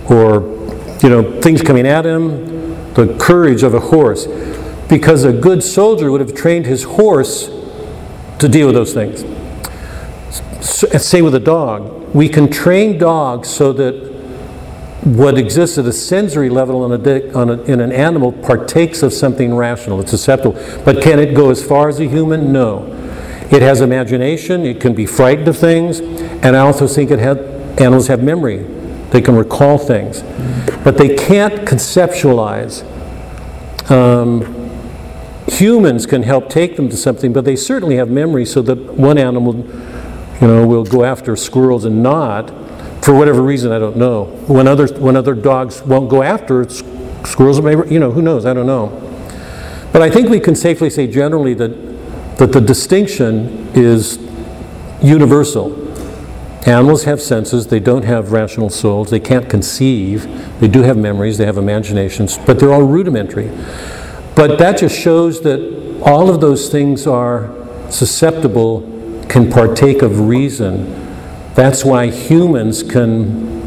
or, 0.09 0.41
you 1.01 1.09
know, 1.09 1.41
things 1.41 1.61
coming 1.61 1.87
at 1.87 2.05
him, 2.05 2.93
the 2.93 3.17
courage 3.19 3.63
of 3.63 3.73
a 3.73 3.79
horse. 3.79 4.27
Because 4.93 5.23
a 5.23 5.33
good 5.33 5.63
soldier 5.63 6.11
would 6.11 6.21
have 6.21 6.35
trained 6.35 6.67
his 6.67 6.83
horse 6.83 7.49
to 8.37 8.47
deal 8.47 8.67
with 8.67 8.75
those 8.75 8.93
things. 8.93 9.23
S- 10.59 11.03
Same 11.03 11.25
with 11.25 11.33
a 11.33 11.39
dog. 11.39 12.13
We 12.13 12.29
can 12.29 12.47
train 12.47 12.99
dogs 12.99 13.49
so 13.49 13.73
that 13.73 13.95
what 15.03 15.35
exists 15.39 15.79
at 15.79 15.87
a 15.87 15.91
sensory 15.91 16.47
level 16.47 16.83
on 16.83 16.91
a, 16.91 17.31
on 17.33 17.49
a, 17.49 17.61
in 17.63 17.81
an 17.81 17.91
animal 17.91 18.31
partakes 18.31 19.01
of 19.01 19.13
something 19.13 19.55
rational. 19.55 19.99
It's 19.99 20.11
susceptible. 20.11 20.53
But 20.85 21.01
can 21.01 21.17
it 21.17 21.33
go 21.33 21.49
as 21.49 21.65
far 21.65 21.89
as 21.89 21.99
a 21.99 22.05
human? 22.07 22.53
No. 22.53 22.85
It 23.51 23.63
has 23.63 23.81
imagination. 23.81 24.63
It 24.63 24.79
can 24.79 24.93
be 24.93 25.07
frightened 25.07 25.47
of 25.47 25.57
things. 25.57 26.01
And 26.01 26.55
I 26.55 26.59
also 26.59 26.85
think 26.85 27.09
it 27.09 27.17
had, 27.17 27.39
animals 27.79 28.05
have 28.09 28.21
memory. 28.21 28.57
They 29.09 29.21
can 29.21 29.35
recall 29.35 29.79
things. 29.79 30.21
But 30.83 30.99
they 30.99 31.15
can't 31.15 31.67
conceptualize. 31.67 32.83
Um, 33.89 34.59
humans 35.47 36.05
can 36.05 36.23
help 36.23 36.49
take 36.49 36.75
them 36.75 36.89
to 36.89 36.97
something, 36.97 37.33
but 37.33 37.45
they 37.45 37.55
certainly 37.55 37.95
have 37.97 38.09
memory 38.09 38.45
so 38.45 38.61
that 38.61 38.77
one 38.93 39.17
animal, 39.17 39.55
you 39.55 40.47
know, 40.47 40.65
will 40.65 40.85
go 40.85 41.03
after 41.03 41.35
squirrels 41.35 41.85
and 41.85 42.01
not, 42.01 42.49
for 43.03 43.13
whatever 43.13 43.41
reason, 43.41 43.71
I 43.71 43.79
don't 43.79 43.97
know. 43.97 44.25
When 44.47 44.67
other, 44.67 44.87
when 44.99 45.15
other 45.15 45.33
dogs 45.33 45.81
won't 45.81 46.09
go 46.09 46.23
after 46.23 46.67
squirrels, 46.69 47.61
maybe, 47.61 47.93
you 47.93 47.99
know, 47.99 48.11
who 48.11 48.21
knows, 48.21 48.45
I 48.45 48.53
don't 48.53 48.67
know. 48.67 48.99
But 49.91 50.01
I 50.01 50.09
think 50.09 50.29
we 50.29 50.39
can 50.39 50.55
safely 50.55 50.89
say 50.89 51.07
generally 51.07 51.53
that, 51.55 52.37
that 52.37 52.51
the 52.51 52.61
distinction 52.61 53.69
is 53.75 54.17
universal. 55.01 55.79
Animals 56.65 57.03
have 57.03 57.21
senses, 57.21 57.67
they 57.67 57.81
don't 57.81 58.05
have 58.05 58.31
rational 58.31 58.69
souls, 58.69 59.09
they 59.09 59.19
can't 59.19 59.49
conceive, 59.49 60.25
they 60.61 60.69
do 60.69 60.81
have 60.81 60.95
memories, 60.95 61.37
they 61.37 61.45
have 61.45 61.57
imaginations, 61.57 62.37
but 62.37 62.57
they're 62.57 62.71
all 62.71 62.83
rudimentary. 62.83 63.51
But 64.35 64.57
that 64.59 64.79
just 64.79 64.99
shows 64.99 65.41
that 65.41 66.01
all 66.03 66.29
of 66.29 66.41
those 66.41 66.69
things 66.69 67.05
are 67.07 67.51
susceptible, 67.89 68.81
can 69.29 69.51
partake 69.51 70.01
of 70.01 70.19
reason. 70.27 70.93
That's 71.53 71.85
why 71.85 72.09
humans 72.09 72.83
can 72.83 73.61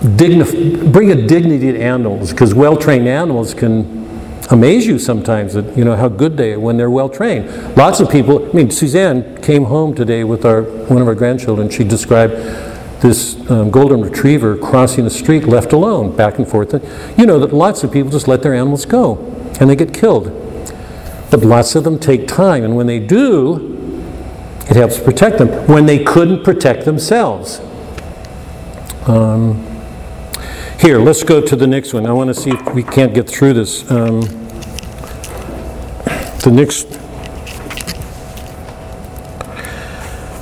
dignif- 0.00 0.92
bring 0.92 1.10
a 1.10 1.26
dignity 1.26 1.72
to 1.72 1.80
animals, 1.80 2.32
because 2.32 2.54
well-trained 2.54 3.08
animals 3.08 3.54
can 3.54 4.04
amaze 4.50 4.86
you 4.86 4.98
sometimes 4.98 5.56
at, 5.56 5.76
you 5.76 5.84
know, 5.84 5.96
how 5.96 6.08
good 6.08 6.36
they 6.36 6.52
are 6.52 6.60
when 6.60 6.76
they're 6.76 6.90
well-trained. 6.90 7.76
Lots 7.76 8.00
of 8.00 8.10
people, 8.10 8.48
I 8.48 8.52
mean, 8.52 8.70
Suzanne 8.70 9.40
came 9.42 9.64
home 9.64 9.94
today 9.94 10.22
with 10.24 10.44
our, 10.44 10.62
one 10.62 11.00
of 11.00 11.08
our 11.08 11.14
grandchildren, 11.14 11.70
she 11.70 11.82
described 11.82 12.34
this 13.00 13.38
um, 13.50 13.70
golden 13.70 14.00
retriever 14.00 14.56
crossing 14.56 15.04
the 15.04 15.10
street 15.10 15.44
left 15.44 15.72
alone, 15.72 16.16
back 16.16 16.38
and 16.38 16.48
forth. 16.48 16.72
You 17.18 17.26
know 17.26 17.38
that 17.38 17.52
lots 17.52 17.84
of 17.84 17.92
people 17.92 18.10
just 18.10 18.26
let 18.26 18.42
their 18.42 18.54
animals 18.54 18.86
go, 18.86 19.18
and 19.60 19.68
they 19.68 19.76
get 19.76 19.92
killed. 19.92 20.26
But 21.30 21.40
lots 21.42 21.74
of 21.74 21.84
them 21.84 21.98
take 21.98 22.26
time, 22.26 22.64
and 22.64 22.76
when 22.76 22.86
they 22.86 22.98
do, 22.98 23.74
it 24.68 24.76
helps 24.76 24.98
protect 24.98 25.38
them 25.38 25.48
when 25.68 25.86
they 25.86 26.02
couldn't 26.02 26.44
protect 26.44 26.84
themselves. 26.84 27.60
Um, 29.06 29.64
here, 30.80 30.98
let's 30.98 31.22
go 31.22 31.40
to 31.40 31.56
the 31.56 31.66
next 31.66 31.94
one. 31.94 32.06
I 32.06 32.12
want 32.12 32.28
to 32.28 32.34
see 32.34 32.50
if 32.50 32.74
we 32.74 32.82
can't 32.82 33.14
get 33.14 33.28
through 33.28 33.54
this. 33.54 33.88
Um, 33.90 34.20
the 36.42 36.50
next, 36.52 36.86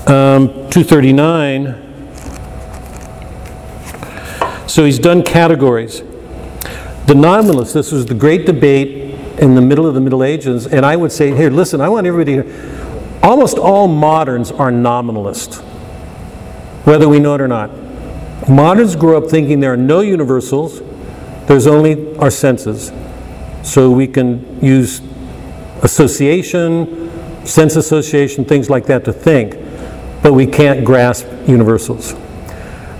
um, 0.08 0.48
239. 0.70 1.93
So 4.74 4.84
he's 4.84 4.98
done 4.98 5.22
categories. 5.22 6.00
The 7.06 7.14
nominalists, 7.14 7.74
this 7.74 7.92
was 7.92 8.06
the 8.06 8.14
great 8.14 8.44
debate 8.44 9.14
in 9.38 9.54
the 9.54 9.60
middle 9.60 9.86
of 9.86 9.94
the 9.94 10.00
Middle 10.00 10.24
Ages, 10.24 10.66
and 10.66 10.84
I 10.84 10.96
would 10.96 11.12
say, 11.12 11.32
here, 11.32 11.48
listen, 11.48 11.80
I 11.80 11.88
want 11.88 12.08
everybody 12.08 12.42
to, 12.42 13.20
almost 13.22 13.56
all 13.56 13.86
moderns 13.86 14.50
are 14.50 14.72
nominalist, 14.72 15.62
whether 16.82 17.08
we 17.08 17.20
know 17.20 17.36
it 17.36 17.40
or 17.40 17.46
not. 17.46 17.70
Moderns 18.48 18.96
grew 18.96 19.16
up 19.16 19.30
thinking 19.30 19.60
there 19.60 19.72
are 19.72 19.76
no 19.76 20.00
universals, 20.00 20.82
there's 21.46 21.68
only 21.68 22.16
our 22.16 22.32
senses. 22.32 22.90
So 23.62 23.92
we 23.92 24.08
can 24.08 24.60
use 24.60 25.00
association, 25.84 27.46
sense 27.46 27.76
association, 27.76 28.44
things 28.44 28.68
like 28.68 28.86
that 28.86 29.04
to 29.04 29.12
think, 29.12 29.54
but 30.20 30.32
we 30.32 30.48
can't 30.48 30.84
grasp 30.84 31.28
universals. 31.46 32.16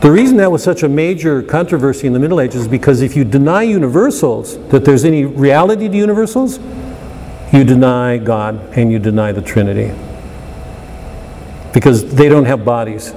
The 0.04 0.12
reason 0.12 0.36
that 0.36 0.52
was 0.52 0.62
such 0.62 0.82
a 0.82 0.88
major 0.90 1.42
controversy 1.42 2.06
in 2.06 2.12
the 2.12 2.18
Middle 2.18 2.38
Ages 2.38 2.60
is 2.60 2.68
because 2.68 3.00
if 3.00 3.16
you 3.16 3.24
deny 3.24 3.62
universals, 3.62 4.58
that 4.68 4.84
there's 4.84 5.02
any 5.02 5.24
reality 5.24 5.88
to 5.88 5.96
universals, 5.96 6.58
you 7.54 7.64
deny 7.64 8.18
God 8.18 8.60
and 8.76 8.92
you 8.92 8.98
deny 8.98 9.32
the 9.32 9.40
Trinity. 9.40 9.98
Because 11.72 12.04
they 12.14 12.28
don't 12.28 12.44
have 12.44 12.66
bodies. 12.66 13.14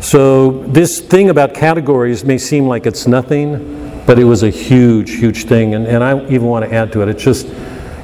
So, 0.00 0.64
this 0.64 1.00
thing 1.00 1.30
about 1.30 1.54
categories 1.54 2.24
may 2.24 2.38
seem 2.38 2.66
like 2.66 2.84
it's 2.84 3.06
nothing, 3.06 4.02
but 4.06 4.18
it 4.18 4.24
was 4.24 4.42
a 4.42 4.50
huge, 4.50 5.12
huge 5.12 5.44
thing. 5.44 5.76
And, 5.76 5.86
and 5.86 6.02
I 6.02 6.20
even 6.24 6.46
want 6.46 6.68
to 6.68 6.74
add 6.74 6.90
to 6.94 7.02
it. 7.02 7.08
It's 7.08 7.22
just, 7.22 7.46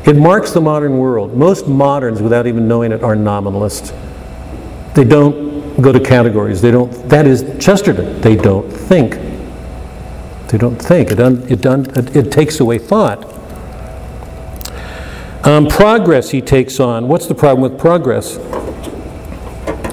it 0.07 0.15
marks 0.15 0.53
the 0.53 0.61
modern 0.61 0.99
world. 0.99 1.37
Most 1.37 1.67
moderns, 1.67 2.23
without 2.23 2.47
even 2.47 2.69
knowing 2.69 2.93
it, 2.93 3.03
are 3.03 3.17
nominalists. 3.17 3.93
They 4.95 5.03
don't 5.03 5.47
go 5.83 5.93
to 5.93 6.01
categories. 6.01 6.61
They 6.61 6.71
don't, 6.71 6.91
that 7.09 7.27
is 7.27 7.45
Chesterton. 7.59 8.21
They 8.21 8.37
don't 8.37 8.71
think. 8.71 9.13
They 10.49 10.59
don't 10.59 10.77
think. 10.77 11.11
It, 11.11 11.21
un, 11.21 11.43
it, 11.51 11.67
un, 11.67 11.87
it, 11.97 12.17
it 12.17 12.33
takes 12.33 12.61
away 12.61 12.79
thought. 12.79 13.35
Um, 15.45 15.69
progress 15.69 16.31
he 16.31 16.41
takes 16.41 16.81
on. 16.81 17.09
What's 17.09 17.27
the 17.27 17.35
problem 17.35 17.63
with 17.71 17.79
progress? 17.79 18.37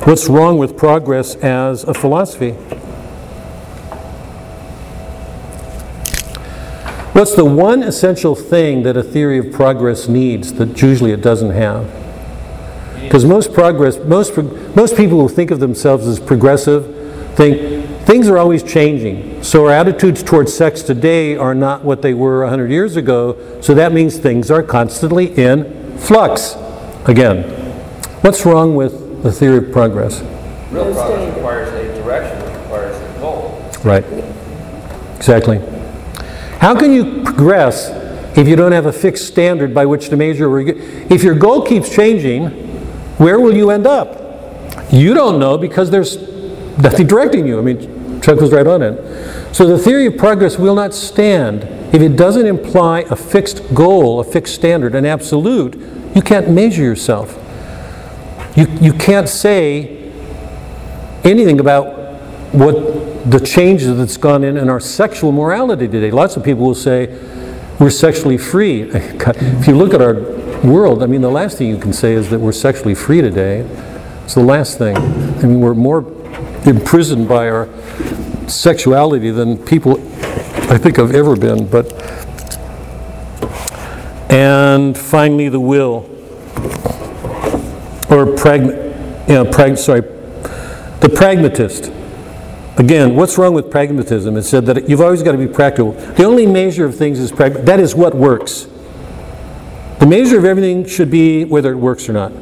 What's 0.06 0.28
wrong 0.28 0.58
with 0.58 0.76
progress 0.76 1.36
as 1.36 1.84
a 1.84 1.94
philosophy? 1.94 2.52
What's 7.14 7.36
the 7.36 7.46
one 7.46 7.84
essential 7.84 8.34
thing 8.34 8.82
that 8.84 8.98
a 8.98 9.04
theory 9.04 9.38
of 9.38 9.52
progress 9.54 10.08
needs 10.08 10.54
that 10.54 10.82
usually 10.82 11.12
it 11.12 11.22
doesn't 11.22 11.52
have? 11.52 12.03
Because 13.04 13.26
most 13.26 13.54
progress, 13.54 13.98
most, 13.98 14.36
most 14.76 14.98
people 14.98 15.20
who 15.20 15.30
think 15.30 15.52
of 15.52 15.60
themselves 15.60 16.08
as 16.08 16.20
progressive 16.20 17.36
think 17.36 18.06
things 18.06 18.28
are 18.28 18.38
always 18.38 18.64
changing. 18.64 19.44
So 19.44 19.66
our 19.66 19.72
attitudes 19.72 20.24
towards 20.24 20.54
sex 20.54 20.82
today 20.82 21.36
are 21.36 21.56
not 21.56 21.84
what 21.84 22.02
they 22.02 22.14
were 22.14 22.42
100 22.42 22.72
years 22.72 22.96
ago, 22.96 23.62
so 23.62 23.74
that 23.74 23.92
means 23.94 24.18
things 24.18 24.52
are 24.52 24.64
constantly 24.64 25.34
in 25.38 25.98
flux. 25.98 26.56
Again, 27.06 27.44
what's 28.22 28.46
wrong 28.46 28.76
with 28.76 29.24
the 29.24 29.32
theory 29.32 29.58
of 29.58 29.72
progress? 29.72 30.22
Real 30.72 30.92
progress 30.94 31.36
requires 31.36 31.70
a 31.74 32.02
direction, 32.02 32.44
which 32.44 32.62
requires 32.62 32.98
a 32.98 33.20
goal. 33.20 33.72
Right. 33.84 34.06
Exactly. 35.16 35.60
How 36.60 36.78
can 36.78 36.94
you 36.94 37.24
progress 37.24 37.90
if 38.38 38.48
you 38.48 38.56
don't 38.56 38.72
have 38.72 38.86
a 38.86 38.94
fixed 38.94 39.28
standard 39.28 39.74
by 39.74 39.86
which 39.86 40.10
to 40.10 40.18
measure? 40.18 40.60
If 40.60 41.24
your 41.24 41.36
goal 41.36 41.62
keeps 41.66 41.94
changing, 41.94 42.63
where 43.18 43.40
will 43.40 43.56
you 43.56 43.70
end 43.70 43.88
up? 43.88 44.20
You 44.92 45.14
don't 45.14 45.40
know 45.40 45.58
because 45.58 45.92
there's 45.92 46.18
nothing 46.78 47.08
directing 47.08 47.48
you. 47.48 47.60
I 47.60 47.62
mean, 47.62 48.22
Chuck 48.22 48.40
was 48.40 48.52
right 48.52 48.66
on 48.66 48.82
it. 48.82 49.56
So 49.56 49.66
the 49.66 49.78
theory 49.78 50.08
of 50.08 50.18
progress 50.18 50.58
will 50.58 50.76
not 50.76 50.94
stand 50.94 51.64
if 51.94 52.02
it 52.02 52.16
doesn't 52.16 52.48
imply 52.48 53.02
a 53.02 53.16
fixed 53.16 53.74
goal, 53.74 54.20
a 54.20 54.24
fixed 54.24 54.56
standard, 54.56 54.96
an 54.96 55.06
absolute. 55.06 55.76
You 56.16 56.22
can't 56.22 56.50
measure 56.50 56.82
yourself. 56.82 57.40
You, 58.56 58.68
you 58.82 58.94
can't 58.94 59.30
say 59.30 60.12
anything 61.24 61.60
about 61.60 61.86
what 62.54 63.30
the 63.30 63.40
changes 63.40 63.96
that's 63.98 64.18
gone 64.18 64.44
in 64.44 64.58
in 64.58 64.70
our 64.70 64.80
sexual 64.80 65.32
morality 65.32 65.88
today. 65.88 66.12
Lots 66.12 66.36
of 66.36 66.44
people 66.44 66.66
will 66.66 66.76
say 66.76 67.08
we're 67.80 67.90
sexually 67.90 68.38
free. 68.38 68.90
If 68.94 69.68
you 69.68 69.76
look 69.76 69.94
at 69.94 70.02
our 70.02 70.14
world, 70.64 71.04
I 71.04 71.06
mean, 71.06 71.22
the 71.22 71.32
last 71.32 71.58
thing 71.58 71.68
you 71.68 71.78
can 71.78 71.94
say 71.94 72.14
is 72.14 72.30
that 72.30 72.40
we're 72.40 72.52
sexually 72.52 72.96
free 72.96 73.22
today. 73.22 73.60
It's 74.24 74.36
the 74.36 74.42
last 74.44 74.78
thing. 74.78 74.96
I 74.98 75.44
mean, 75.44 75.60
we're 75.60 75.74
more 75.74 76.00
imprisoned 76.66 77.28
by 77.28 77.50
our 77.50 77.68
sexuality 78.48 79.32
than 79.32 79.58
people 79.58 80.00
I 80.72 80.78
think 80.78 80.98
have 80.98 81.14
ever 81.14 81.36
been. 81.36 81.68
But 81.68 81.92
and 84.32 84.98
finally, 84.98 85.50
the 85.50 85.60
will 85.60 86.10
or 88.10 88.26
pragma, 88.26 89.28
you 89.28 89.36
know, 89.36 89.46
prag, 89.46 89.78
sorry, 89.78 90.02
the 90.02 91.12
pragmatist. 91.14 91.92
Again, 92.78 93.16
what's 93.16 93.38
wrong 93.38 93.54
with 93.54 93.70
pragmatism? 93.70 94.36
It 94.36 94.44
said 94.44 94.66
that 94.66 94.90
you've 94.90 95.02
always 95.02 95.22
got 95.22 95.34
to 95.34 95.38
be 95.38 95.48
practical. 95.48 95.92
The 95.92 96.24
only 96.24 96.48
measure 96.48 96.86
of 96.86 96.96
things 96.96 97.20
is 97.20 97.32
prag- 97.32 97.66
that 97.66 97.80
is 97.80 97.94
what 97.94 98.16
works. 98.16 98.68
The 100.04 100.10
measure 100.10 100.38
of 100.38 100.44
everything 100.44 100.86
should 100.86 101.10
be 101.10 101.46
whether 101.46 101.72
it 101.72 101.78
works 101.78 102.10
or 102.10 102.12
not. 102.12 102.34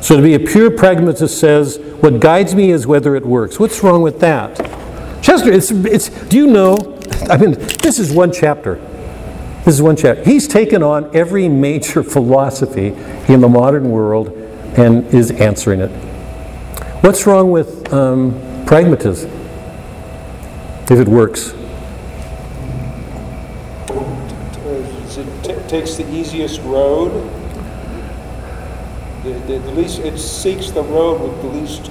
So 0.00 0.16
to 0.16 0.22
be 0.22 0.34
a 0.34 0.38
pure 0.38 0.70
pragmatist 0.70 1.40
says, 1.40 1.76
what 1.76 2.20
guides 2.20 2.54
me 2.54 2.70
is 2.70 2.86
whether 2.86 3.16
it 3.16 3.26
works. 3.26 3.58
What's 3.58 3.82
wrong 3.82 4.00
with 4.00 4.20
that? 4.20 4.58
Chester, 5.20 5.50
it's, 5.50 5.72
it's, 5.72 6.08
do 6.28 6.36
you 6.36 6.46
know? 6.46 7.00
I 7.28 7.36
mean, 7.36 7.54
this 7.82 7.98
is 7.98 8.12
one 8.12 8.30
chapter. 8.30 8.76
This 9.64 9.74
is 9.74 9.82
one 9.82 9.96
chapter. 9.96 10.22
He's 10.22 10.46
taken 10.46 10.84
on 10.84 11.10
every 11.16 11.48
major 11.48 12.02
philosophy 12.04 12.94
in 13.26 13.40
the 13.40 13.48
modern 13.48 13.90
world 13.90 14.28
and 14.78 15.04
is 15.12 15.32
answering 15.32 15.80
it. 15.80 15.90
What's 17.02 17.26
wrong 17.26 17.50
with 17.50 17.92
um, 17.92 18.64
pragmatism? 18.66 19.32
If 20.88 20.92
it 20.92 21.08
works. 21.08 21.54
It 25.16 25.44
t- 25.44 25.63
takes 25.74 25.96
the 25.96 26.08
easiest 26.14 26.60
road. 26.60 27.10
The, 29.24 29.32
the, 29.48 29.58
the 29.58 29.72
least, 29.72 29.98
it 29.98 30.18
seeks 30.18 30.70
the 30.70 30.84
road 30.84 31.20
with 31.20 31.42
the 31.42 31.48
least, 31.48 31.90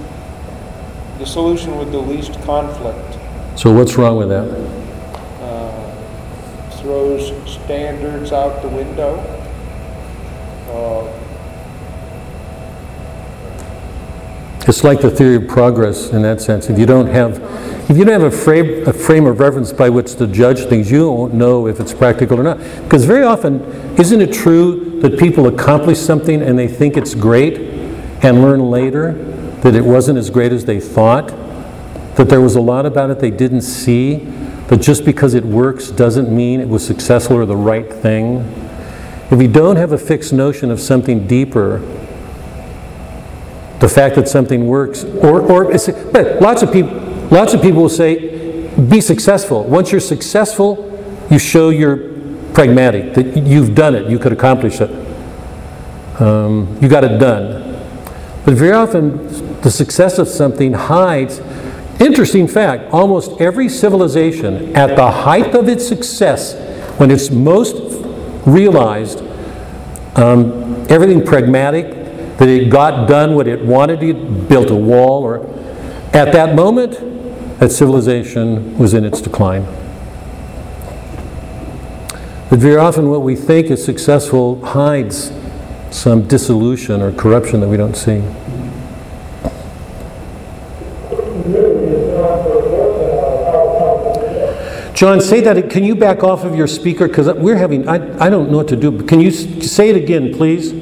the 1.19 1.25
solution 1.25 1.77
with 1.77 1.91
the 1.91 1.97
least 1.97 2.41
conflict. 2.43 3.19
So 3.59 3.73
what's 3.73 3.97
wrong 3.97 4.15
with 4.15 4.29
that? 4.29 4.47
Uh, 5.41 6.71
throws 6.77 7.33
standards 7.51 8.31
out 8.31 8.61
the 8.61 8.69
window. 8.69 9.19
Uh, 10.69 11.19
It's 14.65 14.85
like 14.85 15.01
the 15.01 15.11
theory 15.11 15.35
of 15.35 15.49
progress 15.49 16.11
in 16.11 16.21
that 16.21 16.39
sense. 16.39 16.69
If 16.69 16.79
you 16.79 16.85
don't 16.85 17.07
have, 17.07 17.41
if 17.89 17.97
you 17.97 18.05
don't 18.05 18.21
have 18.21 18.33
a 18.33 18.35
frame, 18.35 18.87
a 18.87 18.93
frame 18.93 19.25
of 19.25 19.39
reference 19.39 19.73
by 19.73 19.89
which 19.89 20.15
to 20.15 20.27
judge 20.27 20.65
things, 20.65 20.89
you 20.89 21.11
won't 21.11 21.33
know 21.33 21.67
if 21.67 21.81
it's 21.81 21.93
practical 21.93 22.39
or 22.39 22.43
not. 22.43 22.57
Because 22.83 23.03
very 23.03 23.23
often, 23.23 23.61
isn't 23.99 24.21
it 24.21 24.33
true 24.33 25.01
that 25.01 25.19
people 25.19 25.47
accomplish 25.47 25.99
something 25.99 26.41
and 26.41 26.57
they 26.57 26.67
think 26.67 26.95
it's 26.95 27.13
great 27.13 27.57
and 28.23 28.41
learn 28.41 28.61
later 28.71 29.11
that 29.63 29.75
it 29.75 29.83
wasn't 29.83 30.17
as 30.17 30.29
great 30.29 30.53
as 30.53 30.63
they 30.63 30.79
thought? 30.79 31.27
That 32.15 32.29
there 32.29 32.39
was 32.39 32.55
a 32.55 32.61
lot 32.61 32.85
about 32.85 33.09
it 33.09 33.19
they 33.19 33.31
didn't 33.31 33.63
see? 33.63 34.15
That 34.67 34.77
just 34.81 35.03
because 35.03 35.33
it 35.33 35.43
works 35.43 35.91
doesn't 35.91 36.33
mean 36.33 36.61
it 36.61 36.69
was 36.69 36.85
successful 36.85 37.35
or 37.35 37.45
the 37.45 37.57
right 37.57 37.91
thing? 37.91 38.37
If 39.29 39.41
you 39.41 39.49
don't 39.49 39.75
have 39.75 39.91
a 39.91 39.97
fixed 39.97 40.31
notion 40.31 40.71
of 40.71 40.79
something 40.79 41.27
deeper, 41.27 41.79
the 43.79 43.89
fact 43.89 44.15
that 44.15 44.29
something 44.29 44.67
works, 44.67 45.03
or, 45.03 45.41
or, 45.41 45.65
but 46.13 46.41
lots 46.41 46.61
of 46.61 46.71
people, 46.71 47.02
lots 47.33 47.53
of 47.53 47.61
people 47.61 47.81
will 47.81 47.89
say, 47.89 48.73
be 48.89 49.01
successful. 49.01 49.63
Once 49.63 49.91
you're 49.91 50.01
successful, 50.01 50.89
you 51.29 51.39
show 51.39 51.69
you're 51.69 52.13
pragmatic, 52.53 53.13
that 53.15 53.35
you've 53.35 53.73
done 53.73 53.95
it, 53.95 54.09
you 54.09 54.19
could 54.19 54.31
accomplish 54.31 54.79
it. 54.79 54.89
Um, 56.21 56.77
You 56.79 56.87
got 56.87 57.03
it 57.03 57.17
done. 57.17 57.73
But 58.45 58.53
very 58.53 58.73
often, 58.73 59.61
the 59.61 59.71
success 59.71 60.19
of 60.19 60.27
something 60.27 60.73
hides. 60.73 61.41
Interesting 61.99 62.47
fact 62.47 62.91
almost 62.91 63.39
every 63.41 63.69
civilization, 63.69 64.75
at 64.75 64.95
the 64.95 65.09
height 65.09 65.55
of 65.55 65.67
its 65.67 65.87
success, 65.87 66.53
when 66.99 67.09
it's 67.09 67.31
most 67.31 67.75
realized, 68.45 69.23
um, 70.15 70.85
everything 70.89 71.25
pragmatic, 71.25 71.87
that 72.37 72.49
it 72.49 72.69
got 72.69 73.07
done 73.07 73.35
what 73.35 73.47
it 73.47 73.63
wanted 73.65 73.99
to, 74.01 74.13
built 74.13 74.69
a 74.69 74.75
wall, 74.75 75.23
or 75.23 75.39
at 76.13 76.31
that 76.33 76.55
moment, 76.55 77.12
that 77.63 77.71
civilization 77.71 78.77
was 78.77 78.93
in 78.93 79.05
its 79.05 79.21
decline. 79.21 79.63
But 82.49 82.59
very 82.59 82.75
often, 82.75 83.09
what 83.09 83.21
we 83.21 83.37
think 83.37 83.67
is 83.67 83.81
successful 83.81 84.61
hides 84.65 85.31
some 85.89 86.27
dissolution 86.27 87.01
or 87.01 87.13
corruption 87.13 87.61
that 87.61 87.69
we 87.69 87.77
don't 87.77 87.95
see. 87.95 88.19
John, 94.93 95.21
say 95.21 95.39
that, 95.39 95.69
can 95.69 95.85
you 95.85 95.95
back 95.95 96.21
off 96.21 96.43
of 96.43 96.57
your 96.57 96.67
speaker? 96.67 97.07
Because 97.07 97.31
we're 97.33 97.55
having, 97.55 97.87
I, 97.87 98.25
I 98.25 98.29
don't 98.29 98.51
know 98.51 98.57
what 98.57 98.67
to 98.67 98.75
do. 98.75 98.91
but 98.91 99.07
Can 99.07 99.21
you 99.21 99.31
say 99.31 99.89
it 99.89 99.95
again, 99.95 100.33
please? 100.33 100.73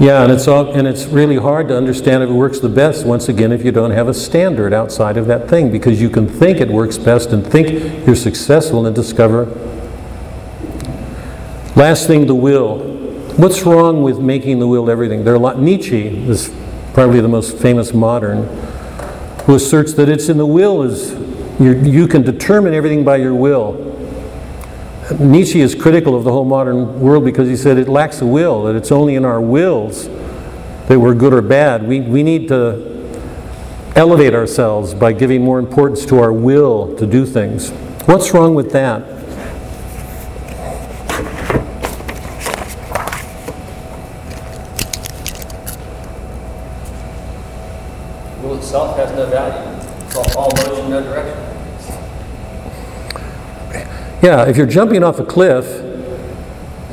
Yeah, 0.00 0.22
and 0.22 0.32
it's 0.32 0.48
all, 0.48 0.72
and 0.72 0.88
it's 0.88 1.04
really 1.04 1.36
hard 1.36 1.68
to 1.68 1.76
understand 1.76 2.22
if 2.22 2.30
it 2.30 2.32
works 2.32 2.58
the 2.58 2.70
best, 2.70 3.04
once 3.04 3.28
again, 3.28 3.52
if 3.52 3.62
you 3.62 3.70
don't 3.70 3.90
have 3.90 4.08
a 4.08 4.14
standard 4.14 4.72
outside 4.72 5.18
of 5.18 5.26
that 5.26 5.46
thing, 5.46 5.70
because 5.70 6.00
you 6.00 6.08
can 6.08 6.26
think 6.26 6.58
it 6.58 6.70
works 6.70 6.96
best 6.96 7.32
and 7.32 7.46
think 7.46 8.06
you're 8.06 8.16
successful 8.16 8.86
and 8.86 8.96
discover. 8.96 9.44
Last 11.76 12.06
thing, 12.06 12.26
the 12.26 12.34
will. 12.34 12.78
What's 13.36 13.62
wrong 13.64 14.02
with 14.02 14.18
making 14.18 14.58
the 14.58 14.66
will 14.66 14.90
everything? 14.90 15.22
There 15.22 15.34
are 15.34 15.36
a 15.36 15.40
lot, 15.40 15.60
Nietzsche 15.60 16.08
is 16.28 16.50
probably 16.94 17.20
the 17.20 17.28
most 17.28 17.58
famous 17.58 17.92
modern, 17.92 18.46
who 19.44 19.54
asserts 19.56 19.92
that 19.94 20.08
it's 20.08 20.30
in 20.30 20.38
the 20.38 20.46
will 20.46 20.82
is, 20.82 21.12
you 21.60 22.08
can 22.08 22.22
determine 22.22 22.72
everything 22.72 23.04
by 23.04 23.16
your 23.16 23.34
will. 23.34 23.89
Nietzsche 25.18 25.60
is 25.60 25.74
critical 25.74 26.14
of 26.14 26.24
the 26.24 26.30
whole 26.30 26.44
modern 26.44 27.00
world 27.00 27.24
because 27.24 27.48
he 27.48 27.56
said 27.56 27.78
it 27.78 27.88
lacks 27.88 28.20
a 28.20 28.26
will, 28.26 28.64
that 28.64 28.76
it's 28.76 28.92
only 28.92 29.16
in 29.16 29.24
our 29.24 29.40
wills 29.40 30.08
that 30.88 30.98
we're 30.98 31.14
good 31.14 31.32
or 31.32 31.42
bad. 31.42 31.86
We, 31.86 32.00
we 32.00 32.22
need 32.22 32.48
to 32.48 32.88
elevate 33.96 34.34
ourselves 34.34 34.94
by 34.94 35.12
giving 35.12 35.42
more 35.42 35.58
importance 35.58 36.06
to 36.06 36.18
our 36.20 36.32
will 36.32 36.96
to 36.96 37.06
do 37.06 37.26
things. 37.26 37.70
What's 38.06 38.32
wrong 38.32 38.54
with 38.54 38.70
that? 38.72 39.02
Will 48.42 48.56
itself 48.56 48.96
has 48.96 49.10
no 49.12 49.26
value. 49.26 49.78
It's 50.06 50.16
all- 50.16 50.38
all 50.38 50.50
motion, 50.56 50.90
no 50.90 51.02
direction. 51.02 51.36
Yeah, 54.22 54.46
if 54.46 54.56
you're 54.56 54.66
jumping 54.66 55.02
off 55.02 55.18
a 55.18 55.24
cliff, 55.24 55.64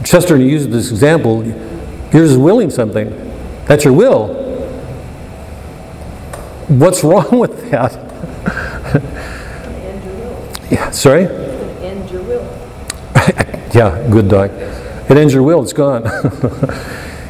Chester 0.05 0.37
used 0.37 0.71
this 0.71 0.91
example, 0.91 1.45
you're 1.45 2.25
just 2.25 2.39
willing 2.39 2.69
something. 2.69 3.09
That's 3.65 3.83
your 3.83 3.93
will. 3.93 4.33
What's 6.69 7.03
wrong 7.03 7.39
with 7.39 7.69
that? 7.71 7.93
End 9.83 10.03
your 10.05 10.13
will. 10.13 10.53
Yeah, 10.71 10.89
sorry? 10.91 11.25
End 11.25 12.09
your 12.09 12.23
will. 12.23 12.47
Yeah, 13.73 14.07
good 14.09 14.29
dog. 14.29 14.49
It 15.09 15.17
ends 15.17 15.33
your 15.33 15.43
will, 15.43 15.61
it's 15.61 15.73
gone. 15.73 16.05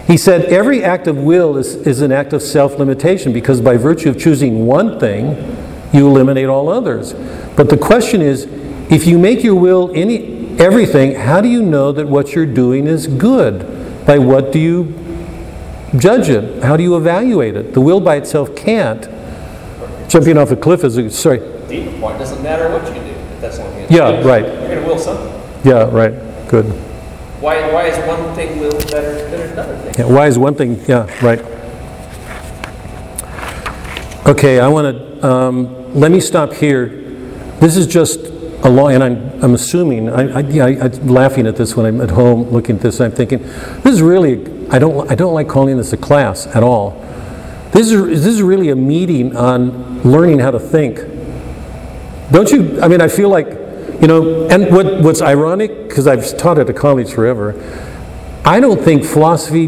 he 0.08 0.16
said 0.16 0.46
every 0.46 0.84
act 0.84 1.08
of 1.08 1.18
will 1.18 1.58
is, 1.58 1.76
is 1.76 2.02
an 2.02 2.12
act 2.12 2.32
of 2.32 2.42
self 2.42 2.78
limitation 2.78 3.34
because 3.34 3.60
by 3.60 3.76
virtue 3.76 4.10
of 4.10 4.20
choosing 4.20 4.66
one 4.66 5.00
thing, 5.00 5.36
you 5.92 6.08
eliminate 6.08 6.46
all 6.46 6.70
others. 6.70 7.14
But 7.56 7.70
the 7.70 7.78
question 7.78 8.22
is 8.22 8.46
if 8.90 9.06
you 9.06 9.20
make 9.20 9.44
your 9.44 9.56
will 9.56 9.92
any, 9.94 10.58
everything, 10.60 11.16
how 11.16 11.42
do 11.42 11.50
you 11.50 11.62
know 11.62 11.92
that 11.92 12.08
what 12.08 12.34
you're 12.34 12.46
doing 12.46 12.88
is 12.88 13.08
good? 13.08 14.06
By 14.06 14.18
what 14.18 14.52
do 14.52 14.60
you 14.60 14.94
judge 15.98 16.30
it? 16.30 16.64
How 16.64 16.78
do 16.78 16.84
you 16.84 16.96
evaluate 16.96 17.56
it? 17.56 17.74
The 17.74 17.82
will 17.82 18.00
by 18.00 18.16
itself 18.16 18.56
can't. 18.56 19.10
Jumping 20.10 20.38
off 20.38 20.52
a 20.52 20.56
cliff 20.56 20.84
is 20.84 20.98
a, 20.98 21.10
sorry. 21.10 21.40
Deeper 21.68 22.00
point, 22.00 22.18
doesn't 22.18 22.42
matter 22.42 22.70
what 22.70 22.88
you 22.88 23.02
do, 23.02 23.10
if 23.10 23.42
that's 23.42 23.60
only. 23.60 23.86
Yeah, 23.90 24.22
right. 24.22 24.46
You're 24.46 24.76
gonna 24.76 24.88
will 24.88 24.98
something. 24.98 25.34
Yeah, 25.66 25.90
right. 25.92 26.14
Good. 26.48 26.66
Why, 27.42 27.72
why 27.72 27.88
is 27.88 27.98
one 28.08 28.34
thing 28.36 28.60
will 28.60 28.72
better 28.90 29.30
than 29.30 29.52
another 29.52 29.78
thing? 29.78 29.96
Yeah, 30.00 30.14
why 30.14 30.28
is 30.28 30.40
one 30.40 30.56
thing, 30.56 30.80
yeah, 30.88 31.06
right. 31.24 31.40
Okay, 34.26 34.60
I 34.60 34.68
want 34.70 34.98
to, 34.98 35.28
um, 35.28 35.94
let 35.94 36.12
me 36.12 36.20
stop 36.20 36.54
here. 36.54 36.88
This 37.60 37.76
is 37.76 37.86
just 37.86 38.17
a 38.64 38.70
long, 38.70 38.94
and 38.94 39.04
I'm, 39.04 39.44
I'm 39.44 39.54
assuming, 39.54 40.10
I, 40.10 40.40
I, 40.40 40.86
I'm 40.86 41.08
laughing 41.08 41.46
at 41.48 41.56
this 41.56 41.76
when 41.76 41.86
I'm 41.86 42.02
at 42.02 42.10
home 42.10 42.50
looking 42.50 42.78
at 42.78 42.82
this, 42.82 43.00
I'm 43.00 43.12
thinking, 43.12 43.40
this 43.40 43.94
is 43.94 44.02
really, 44.02 44.68
I 44.70 44.80
don't, 44.80 45.10
I 45.10 45.16
don't 45.16 45.34
like 45.34 45.48
calling 45.48 45.78
this 45.78 45.94
a 45.94 45.98
class 45.98 46.48
at 46.48 46.64
all. 46.64 46.92
This 47.72 47.92
is, 47.92 48.24
this 48.24 48.26
is 48.26 48.42
really 48.42 48.70
a 48.70 48.76
meeting 48.76 49.36
on 49.36 50.02
learning 50.04 50.40
how 50.40 50.52
to 50.52 50.60
think. 50.60 50.98
Don't 52.32 52.50
you, 52.52 52.82
I 52.82 52.88
mean, 52.88 53.02
I 53.02 53.08
feel 53.08 53.30
like, 53.30 53.48
you 54.02 54.08
know, 54.08 54.48
and 54.48 54.74
what, 54.74 55.02
what's 55.02 55.22
ironic, 55.22 55.88
because 55.88 56.08
I've 56.08 56.38
taught 56.38 56.58
at 56.58 56.70
a 56.70 56.74
college 56.74 57.14
forever, 57.14 57.56
I 58.44 58.60
don't 58.60 58.82
think 58.82 59.04
philosophy 59.04 59.68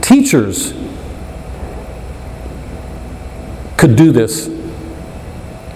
teachers 0.00 0.72
could 3.76 3.96
do 3.96 4.12
this 4.12 4.48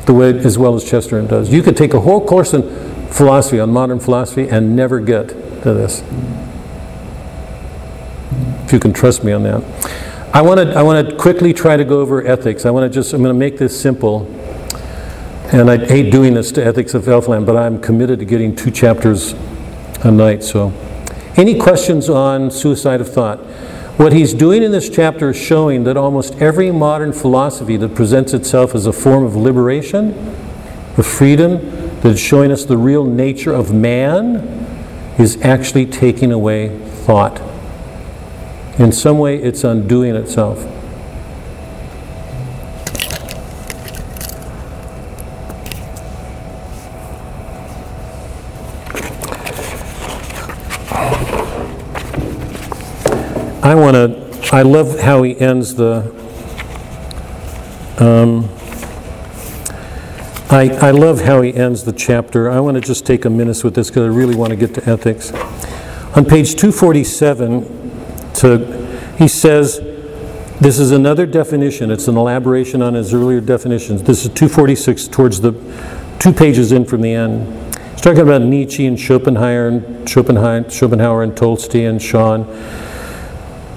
the 0.09 0.15
way 0.15 0.31
as 0.31 0.57
well 0.59 0.75
as 0.75 0.83
Chesterton 0.83 1.27
does. 1.27 1.53
You 1.53 1.63
could 1.63 1.77
take 1.77 1.93
a 1.93 2.01
whole 2.01 2.27
course 2.27 2.55
in 2.55 2.63
philosophy, 3.11 3.61
on 3.61 3.71
modern 3.71 4.01
philosophy, 4.01 4.49
and 4.49 4.75
never 4.75 5.01
get 5.01 5.29
to 5.29 5.75
this. 5.75 6.03
If 8.65 8.73
you 8.73 8.81
can 8.81 8.95
trust 8.95 9.23
me 9.23 9.33
on 9.33 9.43
that. 9.43 9.63
I 10.33 10.41
want 10.41 10.61
to 10.61 10.75
I 10.75 10.83
want 10.83 11.09
to 11.09 11.17
quickly 11.17 11.53
try 11.53 11.77
to 11.77 11.85
go 11.85 12.01
over 12.01 12.27
ethics. 12.27 12.65
I 12.65 12.71
want 12.71 12.91
to 12.91 12.95
just 12.95 13.13
I'm 13.13 13.23
going 13.23 13.35
to 13.35 13.39
make 13.39 13.59
this 13.59 13.79
simple. 13.79 14.27
And 15.53 15.71
I 15.71 15.77
hate 15.77 16.11
doing 16.11 16.35
this 16.35 16.53
to 16.53 16.65
Ethics 16.65 16.95
of 16.95 17.05
Elfland, 17.05 17.45
but 17.47 17.57
I'm 17.57 17.81
committed 17.81 18.19
to 18.19 18.25
getting 18.25 18.57
two 18.57 18.71
chapters 18.71 19.35
a 20.05 20.11
night. 20.11 20.43
So, 20.43 20.73
any 21.37 21.59
questions 21.59 22.09
on 22.09 22.51
suicide 22.51 23.01
of 23.01 23.11
thought? 23.11 23.41
What 23.99 24.13
he's 24.13 24.33
doing 24.33 24.63
in 24.63 24.71
this 24.71 24.89
chapter 24.89 25.31
is 25.31 25.37
showing 25.37 25.83
that 25.83 25.97
almost 25.97 26.37
every 26.37 26.71
modern 26.71 27.13
philosophy 27.13 27.77
that 27.79 27.97
presents 27.97 28.33
itself 28.33 28.77
as 28.77 28.87
a 28.87 28.93
form 28.93 29.25
of 29.25 29.35
liberation, 29.35 30.17
of 30.97 31.05
freedom, 31.05 31.59
that 32.03 32.13
is 32.13 32.21
showing 32.21 32.53
us 32.53 32.65
the 32.65 32.77
real 32.77 33.05
nature 33.05 33.53
of 33.53 33.75
man, 33.75 34.37
is 35.19 35.43
actually 35.43 35.85
taking 35.85 36.31
away 36.31 36.79
thought. 36.79 37.43
In 38.79 38.93
some 38.93 39.19
way, 39.19 39.43
it's 39.43 39.65
undoing 39.65 40.15
itself. 40.15 40.78
I 53.69 53.75
want 53.75 53.97
to, 53.97 54.57
I 54.57 54.63
love 54.63 54.99
how 54.99 55.23
he 55.23 55.39
ends 55.39 55.75
the, 55.75 55.99
um, 57.99 58.49
I, 60.49 60.71
I 60.81 60.91
love 60.91 61.21
how 61.21 61.43
he 61.43 61.53
ends 61.53 61.85
the 61.85 61.93
chapter. 61.93 62.49
I 62.49 62.61
want 62.61 62.77
to 62.77 62.81
just 62.81 63.05
take 63.05 63.27
a 63.27 63.31
minute 63.31 63.63
with 63.63 63.75
this 63.75 63.91
because 63.91 64.05
I 64.05 64.07
really 64.07 64.35
want 64.35 64.53
to 64.53 64.57
get 64.57 64.73
to 64.77 64.89
ethics. 64.89 65.35
On 66.17 66.25
page 66.25 66.55
247, 66.55 68.33
to, 68.37 69.15
he 69.19 69.29
says, 69.29 69.77
this 70.61 70.79
is 70.79 70.91
another 70.91 71.27
definition. 71.27 71.91
It's 71.91 72.09
an 72.09 72.17
elaboration 72.17 72.81
on 72.81 72.95
his 72.95 73.13
earlier 73.13 73.43
definitions. 73.43 74.03
This 74.03 74.25
is 74.25 74.31
246 74.31 75.09
towards 75.09 75.43
the 75.43 75.53
two 76.19 76.33
pages 76.33 76.73
in 76.73 76.87
from 76.87 77.03
the 77.03 77.13
end. 77.13 77.75
He's 77.93 78.01
talking 78.01 78.23
about 78.23 78.41
Nietzsche 78.41 78.87
and 78.87 78.99
Schopenhauer 78.99 79.69
and 79.69 80.09
Schopenhauer, 80.09 80.71
Schopenhauer 80.71 81.23
and 81.23 81.37
Tolstoy 81.37 81.85
and 81.85 82.01
Shaw. 82.01 82.47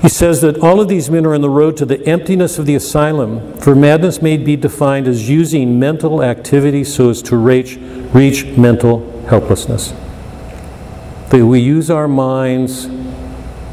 He 0.02 0.10
says 0.10 0.42
that 0.42 0.58
all 0.60 0.82
of 0.82 0.88
these 0.88 1.12
men 1.12 1.28
are 1.28 1.36
on 1.36 1.42
the 1.42 1.50
road 1.50 1.78
to 1.78 1.86
the 1.86 2.04
emptiness 2.08 2.58
of 2.58 2.66
the 2.66 2.74
asylum, 2.74 3.56
for 3.58 3.76
madness 3.76 4.20
may 4.20 4.36
be 4.36 4.56
defined 4.56 5.08
as 5.08 5.30
using 5.30 5.80
mental 5.80 6.24
activity 6.24 6.84
so 6.84 7.12
as 7.12 7.22
to 7.24 7.38
reach, 7.38 7.78
reach 8.12 8.46
mental 8.58 9.08
helplessness. 9.28 9.94
That 11.30 11.46
we 11.46 11.60
use 11.60 11.92
our 11.92 12.08
minds 12.08 12.88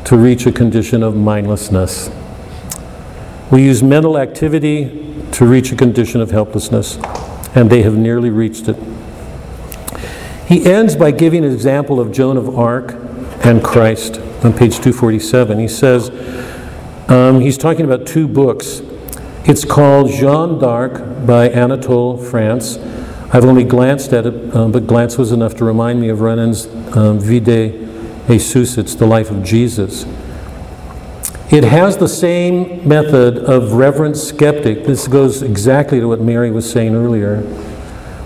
to 0.04 0.18
reach 0.18 0.44
a 0.44 0.52
condition 0.52 1.02
of 1.02 1.16
mindlessness. 1.16 2.10
We 3.50 3.62
use 3.62 3.82
mental 3.82 4.18
activity 4.18 5.24
to 5.32 5.46
reach 5.46 5.72
a 5.72 5.76
condition 5.76 6.20
of 6.20 6.30
helplessness, 6.30 6.98
and 7.54 7.70
they 7.70 7.82
have 7.82 7.96
nearly 7.96 8.28
reached 8.28 8.68
it. 8.68 8.76
He 10.46 10.70
ends 10.70 10.94
by 10.94 11.10
giving 11.10 11.42
an 11.42 11.52
example 11.52 11.98
of 11.98 12.12
Joan 12.12 12.36
of 12.36 12.54
Arc 12.58 12.92
and 13.44 13.64
Christ 13.64 14.20
on 14.44 14.52
page 14.52 14.76
247. 14.76 15.58
He 15.58 15.68
says, 15.68 16.10
um, 17.10 17.40
he's 17.40 17.58
talking 17.58 17.84
about 17.84 18.06
two 18.06 18.28
books. 18.28 18.82
It's 19.44 19.64
called 19.64 20.10
Jeanne 20.10 20.58
d'Arc 20.58 21.26
by 21.26 21.48
Anatole 21.48 22.16
France. 22.16 22.78
I've 23.32 23.44
only 23.44 23.64
glanced 23.64 24.12
at 24.12 24.26
it, 24.26 24.54
um, 24.54 24.72
but 24.72 24.86
glance 24.86 25.18
was 25.18 25.32
enough 25.32 25.54
to 25.56 25.64
remind 25.64 26.00
me 26.00 26.08
of 26.08 26.20
Renan's 26.20 26.66
um, 26.96 27.18
Vie 27.18 27.40
de 27.40 27.88
Jesus, 28.28 28.76
it's 28.76 28.94
the 28.94 29.06
life 29.06 29.30
of 29.30 29.42
Jesus. 29.42 30.04
It 31.50 31.64
has 31.64 31.96
the 31.96 32.08
same 32.08 32.86
method 32.86 33.38
of 33.38 33.72
reverent 33.72 34.18
skeptic. 34.18 34.84
This 34.84 35.08
goes 35.08 35.40
exactly 35.40 35.98
to 35.98 36.06
what 36.08 36.20
Mary 36.20 36.50
was 36.50 36.70
saying 36.70 36.94
earlier. 36.94 37.40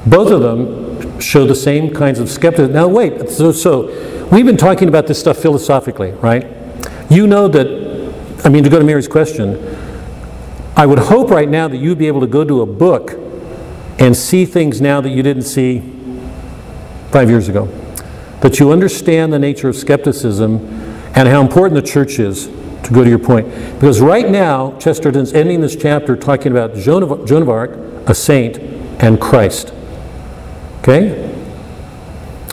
Both 0.05 0.33
of 0.33 0.41
them 0.41 0.82
show 1.23 1.47
the 1.47 1.55
same 1.55 1.93
kinds 1.93 2.19
of 2.19 2.29
skepticism. 2.29 2.73
Now, 2.73 2.89
wait, 2.89 3.29
so, 3.29 3.53
so 3.53 4.27
we've 4.31 4.47
been 4.47 4.57
talking 4.57 4.89
about 4.89 5.07
this 5.07 5.19
stuff 5.19 5.39
philosophically, 5.39 6.13
right? 6.13 6.47
You 7.11 7.27
know 7.27 7.49
that, 7.49 7.67
I 8.45 8.49
mean, 8.49 8.65
to 8.65 8.71
go 8.71 8.79
to 8.79 8.85
Mary's 8.85 9.09
question, 9.09 9.57
I 10.77 10.87
would 10.87 10.99
hope 10.99 11.31
right 11.31 11.49
now 11.49 11.69
that 11.69 11.77
you'd 11.77 11.99
be 11.99 12.07
able 12.07 12.21
to 12.21 12.27
go 12.27 12.45
to 12.45 12.63
a 12.63 12.67
book 12.67 13.13
and 13.99 14.17
see 14.17 14.45
things 14.47 14.81
now 14.81 15.01
that 15.01 15.11
you 15.11 15.23
didn't 15.23 15.43
see 15.43 15.81
five 17.11 17.29
years 17.29 17.49
ago. 17.49 17.67
That 18.41 18.59
you 18.59 18.73
understand 18.73 19.33
the 19.33 19.39
nature 19.39 19.69
of 19.69 19.77
skepticism 19.77 20.57
and 21.15 21.29
how 21.29 21.43
important 21.43 21.75
the 21.75 21.87
church 21.87 22.19
is, 22.19 22.49
to 22.83 22.93
go 22.93 23.05
to 23.05 23.11
your 23.11 23.19
point. 23.19 23.47
Because 23.75 24.01
right 24.01 24.29
now, 24.29 24.77
Chesterton's 24.79 25.33
ending 25.35 25.61
this 25.61 25.77
chapter 25.77 26.17
talking 26.17 26.51
about 26.53 26.75
Joan 26.75 27.03
of, 27.03 27.27
Joan 27.27 27.43
of 27.43 27.49
Arc, 27.49 27.71
a 28.09 28.15
saint, 28.15 28.59
and 29.03 29.21
Christ. 29.21 29.73
Okay? 30.83 31.31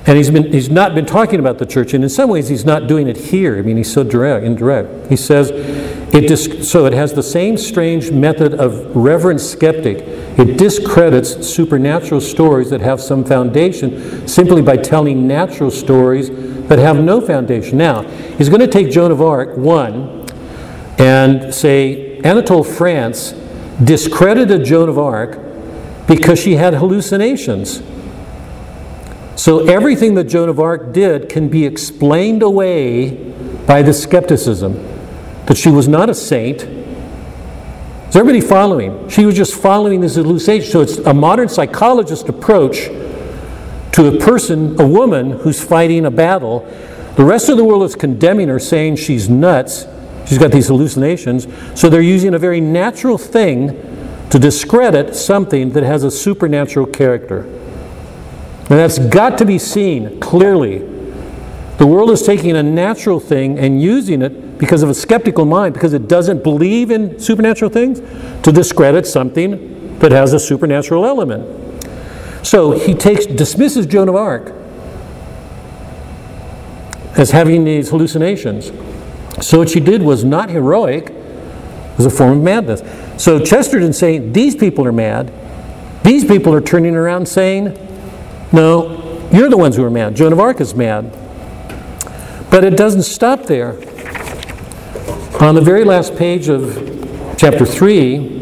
And 0.06 0.18
he's, 0.18 0.32
been, 0.32 0.52
he's 0.52 0.70
not 0.70 0.96
been 0.96 1.06
talking 1.06 1.40
about 1.40 1.58
the 1.58 1.66
church, 1.66 1.94
and 1.94 2.04
in 2.04 2.10
some 2.10 2.30
ways 2.30 2.48
he's 2.48 2.66
not 2.66 2.88
doing 2.88 3.08
it 3.08 3.18
here. 3.18 3.58
I 3.58 3.62
mean, 3.62 3.78
he's 3.78 3.92
so 3.92 4.04
direct, 4.04 4.46
indirect. 4.46 5.10
He 5.10 5.16
says, 5.16 5.52
it 5.52 6.28
dis- 6.28 6.70
so 6.70 6.86
it 6.86 6.94
has 6.94 7.14
the 7.14 7.24
same 7.24 7.58
strange 7.58 8.12
method 8.12 8.56
of 8.56 8.96
reverent 8.96 9.42
skeptic. 9.42 10.00
It 10.40 10.58
discredits 10.58 11.48
supernatural 11.48 12.22
stories 12.22 12.70
that 12.72 12.82
have 12.82 13.02
some 13.02 13.24
foundation 13.24 14.28
simply 14.28 14.62
by 14.62 14.78
telling 14.78 15.28
natural 15.28 15.70
stories 15.70 16.30
that 16.68 16.80
have 16.80 17.00
no 17.00 17.22
foundation. 17.22 17.78
Now, 17.78 18.02
he's 18.02 18.50
going 18.50 18.62
to 18.62 18.68
take 18.68 18.92
Joan 18.92 19.12
of 19.12 19.22
Arc, 19.22 19.58
one, 19.58 20.26
and 20.98 21.54
say 21.54 22.20
Anatole 22.20 22.64
France 22.64 23.34
discredited 23.84 24.66
Joan 24.66 24.90
of 24.90 24.98
Arc 24.98 25.40
because 26.08 26.40
she 26.40 26.56
had 26.56 26.74
hallucinations. 26.76 27.82
So 29.40 29.66
everything 29.70 30.16
that 30.16 30.26
Joan 30.26 30.50
of 30.50 30.60
Arc 30.60 30.92
did 30.92 31.30
can 31.30 31.48
be 31.48 31.66
explained 31.66 32.44
away 32.44 33.12
by 33.66 33.82
the 33.82 33.94
skepticism 33.94 34.74
that 35.46 35.56
she 35.56 35.70
was 35.70 35.88
not 35.88 36.10
a 36.10 36.14
saint. 36.14 36.64
Is 36.64 38.16
everybody 38.18 38.42
following? 38.42 39.08
She 39.08 39.26
was 39.26 39.38
just 39.38 39.56
following 39.56 40.02
this 40.02 40.16
hallucination. 40.16 40.70
So 40.70 40.82
it's 40.82 40.98
a 40.98 41.14
modern 41.14 41.48
psychologist 41.48 42.28
approach 42.28 42.88
to 43.94 44.14
a 44.14 44.20
person, 44.20 44.78
a 44.78 44.86
woman 44.86 45.32
who's 45.32 45.64
fighting 45.64 46.06
a 46.06 46.12
battle. 46.12 46.68
The 47.16 47.24
rest 47.24 47.48
of 47.48 47.56
the 47.56 47.64
world 47.64 47.84
is 47.84 47.96
condemning 47.96 48.50
her, 48.50 48.60
saying 48.60 48.98
she's 48.98 49.30
nuts. 49.30 49.86
She's 50.28 50.38
got 50.38 50.52
these 50.52 50.68
hallucinations. 50.68 51.48
So 51.80 51.90
they're 51.90 52.02
using 52.02 52.34
a 52.34 52.40
very 52.40 52.60
natural 52.60 53.18
thing 53.18 53.70
to 54.32 54.38
discredit 54.38 55.16
something 55.16 55.70
that 55.72 55.84
has 55.84 56.04
a 56.04 56.12
supernatural 56.12 56.88
character. 56.88 57.59
And 58.70 58.78
that's 58.78 59.00
got 59.00 59.38
to 59.40 59.46
be 59.46 59.58
seen 59.58 60.20
clearly. 60.20 60.80
The 61.78 61.88
world 61.88 62.12
is 62.12 62.22
taking 62.22 62.56
a 62.56 62.62
natural 62.62 63.20
thing 63.20 63.58
and 63.58 63.82
using 63.82 64.22
it 64.22 64.60
because 64.60 64.84
of 64.84 64.90
a 64.90 64.94
skeptical 64.94 65.46
mind, 65.46 65.74
because 65.74 65.94
it 65.94 66.08
doesn't 66.08 66.44
believe 66.44 66.92
in 66.92 67.20
supernatural 67.20 67.72
things, 67.72 68.00
to 68.44 68.52
discredit 68.52 69.08
something 69.08 69.98
that 70.00 70.12
has 70.12 70.34
a 70.34 70.40
supernatural 70.40 71.06
element. 71.06 71.48
So 72.46 72.72
he 72.72 72.94
takes 72.94 73.26
dismisses 73.26 73.86
Joan 73.86 74.08
of 74.08 74.16
Arc 74.16 74.54
as 77.18 77.32
having 77.32 77.64
these 77.64 77.90
hallucinations. 77.90 78.72
So 79.42 79.60
what 79.60 79.70
she 79.70 79.80
did 79.80 80.04
was 80.04 80.24
not 80.24 80.50
heroic, 80.50 81.10
it 81.10 81.98
was 81.98 82.06
a 82.06 82.10
form 82.10 82.38
of 82.38 82.44
madness. 82.44 82.82
So 83.22 83.44
Chesterton's 83.44 83.98
saying 83.98 84.34
these 84.34 84.56
people 84.56 84.86
are 84.86 84.92
mad. 84.92 85.34
These 86.04 86.26
people 86.26 86.54
are 86.54 86.62
turning 86.62 86.96
around 86.96 87.28
saying, 87.28 87.89
no, 88.52 89.30
you're 89.32 89.50
the 89.50 89.58
ones 89.58 89.76
who 89.76 89.84
are 89.84 89.92
mad. 89.92 90.16
Joan 90.16 90.34
of 90.34 90.40
Arc 90.40 90.60
is 90.62 90.74
mad. 90.74 91.16
But 92.50 92.64
it 92.64 92.76
doesn't 92.76 93.04
stop 93.04 93.44
there. 93.44 93.74
On 95.40 95.56
the 95.56 95.62
very 95.62 95.84
last 95.84 96.16
page 96.16 96.50
of 96.50 96.76
chapter 97.38 97.66
3, 97.66 98.40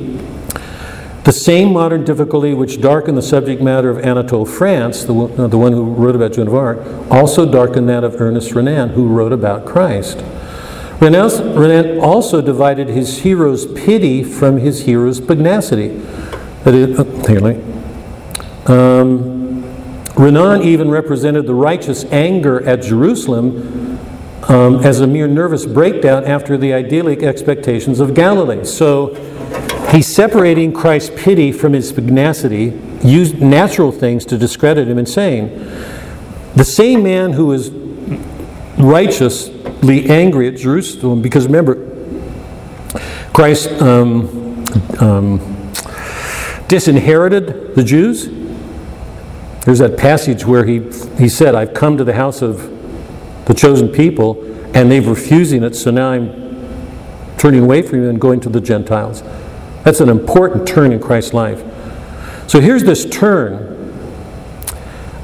the 1.26 1.34
same 1.34 1.74
modern 1.74 2.06
difficulty 2.06 2.54
which 2.54 2.80
darkened 2.80 3.18
the 3.18 3.22
subject 3.22 3.62
matter 3.62 3.90
of 3.90 4.00
Anatole 4.00 4.46
France, 4.46 5.04
the, 5.04 5.14
uh, 5.14 5.48
the 5.48 5.58
one 5.58 5.74
who 5.74 5.84
wrote 5.84 6.16
about 6.16 6.32
Joan 6.32 6.48
of 6.48 6.56
Arc, 6.56 6.80
also 7.12 7.46
darkened 7.52 7.90
that 7.90 8.06
of 8.06 8.20
Ernest 8.22 8.54
Renan, 8.54 8.90
who 8.90 9.08
wrote 9.08 9.34
about 9.34 9.66
Christ. 9.66 10.24
Renan, 11.02 12.00
also 12.00 12.42
divided 12.42 12.88
his 12.88 13.20
hero's 13.20 13.66
pity 13.66 14.24
from 14.24 14.58
his 14.58 14.86
hero's 14.86 15.20
pugnacity. 15.20 15.90
That 16.64 16.74
is, 16.74 16.98
uh, 16.98 17.04
um, 18.72 19.37
Renan 20.18 20.64
even 20.64 20.90
represented 20.90 21.46
the 21.46 21.54
righteous 21.54 22.04
anger 22.06 22.64
at 22.66 22.82
Jerusalem 22.82 24.00
um, 24.50 24.78
as 24.84 25.00
a 25.00 25.08
mere 25.08 25.28
nervous 25.28 25.66
breakdown 25.66 26.26
after 26.26 26.58
the 26.58 26.74
idyllic 26.74 27.22
expectations 27.22 28.00
of 28.00 28.14
Galilee. 28.14 28.64
So 28.66 29.14
he's 29.92 30.08
separating 30.08 30.74
Christ's 30.74 31.12
pity 31.22 31.52
from 31.52 31.74
his 31.74 31.92
pugnacity, 31.92 32.80
used 33.04 33.42
natural 33.42 33.92
things 33.92 34.26
to 34.26 34.38
discredit 34.38 34.88
him, 34.88 34.98
and 34.98 35.08
saying, 35.08 35.50
the 36.56 36.66
same 36.66 37.04
man 37.04 37.34
who 37.34 37.52
is 37.52 37.70
righteously 38.80 40.10
angry 40.10 40.48
at 40.48 40.56
Jerusalem, 40.56 41.22
because 41.22 41.46
remember, 41.46 41.76
Christ 43.34 43.70
um, 43.82 44.66
um, 45.00 45.72
disinherited 46.68 47.76
the 47.76 47.84
Jews. 47.84 48.37
There's 49.68 49.80
that 49.80 49.98
passage 49.98 50.46
where 50.46 50.64
he, 50.64 50.80
he 51.18 51.28
said, 51.28 51.54
I've 51.54 51.74
come 51.74 51.98
to 51.98 52.06
the 52.06 52.14
house 52.14 52.42
of 52.42 52.72
the 53.48 53.54
chosen 53.54 53.90
people, 53.90 54.42
and 54.74 54.90
they've 54.90 55.06
refusing 55.06 55.62
it, 55.62 55.76
so 55.76 55.92
now 55.92 56.12
I'm 56.12 57.36
turning 57.38 57.64
away 57.64 57.82
from 57.82 58.02
you 58.02 58.10
and 58.10 58.18
going 58.18 58.40
to 58.40 58.50
the 58.50 58.62
Gentiles. 58.62 59.24
That's 59.84 60.00
an 60.00 60.08
important 60.08 60.70
turn 60.70 60.94
in 60.94 61.02
Christ's 61.02 61.34
life. 61.34 61.60
So 62.50 62.62
here's 62.62 62.86
this 62.86 63.06
turn. 63.10 63.76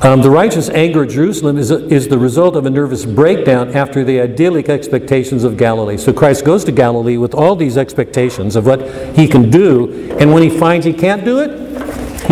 Um, 0.01 0.21
the 0.21 0.29
righteous 0.29 0.67
anger 0.71 1.03
at 1.03 1.11
Jerusalem 1.11 1.57
is, 1.57 1.71
a, 1.71 1.77
is 1.87 2.09
the 2.09 2.19
result 2.19 2.57
of 2.57 2.65
a 2.65 2.69
nervous 2.69 3.05
breakdown 3.05 3.73
after 3.73 4.03
the 4.03 4.19
idyllic 4.19 4.67
expectations 4.67 5.45
of 5.45 5.55
Galilee. 5.55 5.95
So 5.95 6.11
Christ 6.11 6.43
goes 6.43 6.65
to 6.65 6.73
Galilee 6.73 7.15
with 7.15 7.33
all 7.33 7.55
these 7.55 7.77
expectations 7.77 8.57
of 8.57 8.65
what 8.65 9.15
he 9.15 9.25
can 9.25 9.49
do, 9.49 10.17
and 10.19 10.33
when 10.33 10.43
he 10.43 10.49
finds 10.49 10.85
he 10.85 10.91
can't 10.91 11.23
do 11.23 11.39
it, 11.39 11.63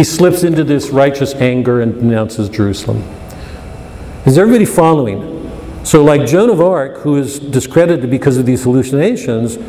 he 0.02 0.06
slips 0.06 0.42
into 0.42 0.64
this 0.64 0.90
righteous 0.90 1.36
anger 1.36 1.80
and 1.80 1.94
denounces 1.94 2.50
Jerusalem. 2.50 3.04
Is 4.26 4.36
everybody 4.36 4.66
following? 4.66 5.52
So, 5.84 6.04
like 6.04 6.26
Joan 6.26 6.50
of 6.50 6.60
Arc, 6.60 7.02
who 7.02 7.18
is 7.18 7.38
discredited 7.38 8.10
because 8.10 8.38
of 8.38 8.48
these 8.48 8.64
hallucinations, 8.64 9.60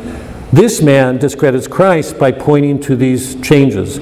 this 0.51 0.81
man 0.81 1.19
discredits 1.19 1.67
Christ 1.67 2.17
by 2.17 2.31
pointing 2.31 2.79
to 2.79 2.95
these 2.95 3.39
changes. 3.41 3.99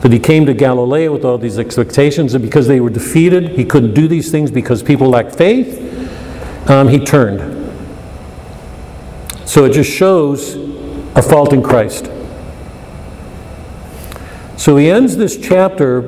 That 0.00 0.12
he 0.12 0.18
came 0.18 0.46
to 0.46 0.52
Galilee 0.52 1.06
with 1.06 1.24
all 1.24 1.38
these 1.38 1.60
expectations, 1.60 2.34
and 2.34 2.42
because 2.42 2.66
they 2.66 2.80
were 2.80 2.90
defeated, 2.90 3.50
he 3.50 3.64
couldn't 3.64 3.94
do 3.94 4.08
these 4.08 4.32
things 4.32 4.50
because 4.50 4.82
people 4.82 5.08
lacked 5.08 5.36
faith, 5.36 5.78
um, 6.68 6.88
he 6.88 6.98
turned. 6.98 7.38
So 9.44 9.64
it 9.64 9.74
just 9.74 9.92
shows 9.92 10.56
a 11.14 11.22
fault 11.22 11.52
in 11.52 11.62
Christ. 11.62 12.10
So 14.58 14.76
he 14.76 14.90
ends 14.90 15.16
this 15.16 15.36
chapter 15.36 16.00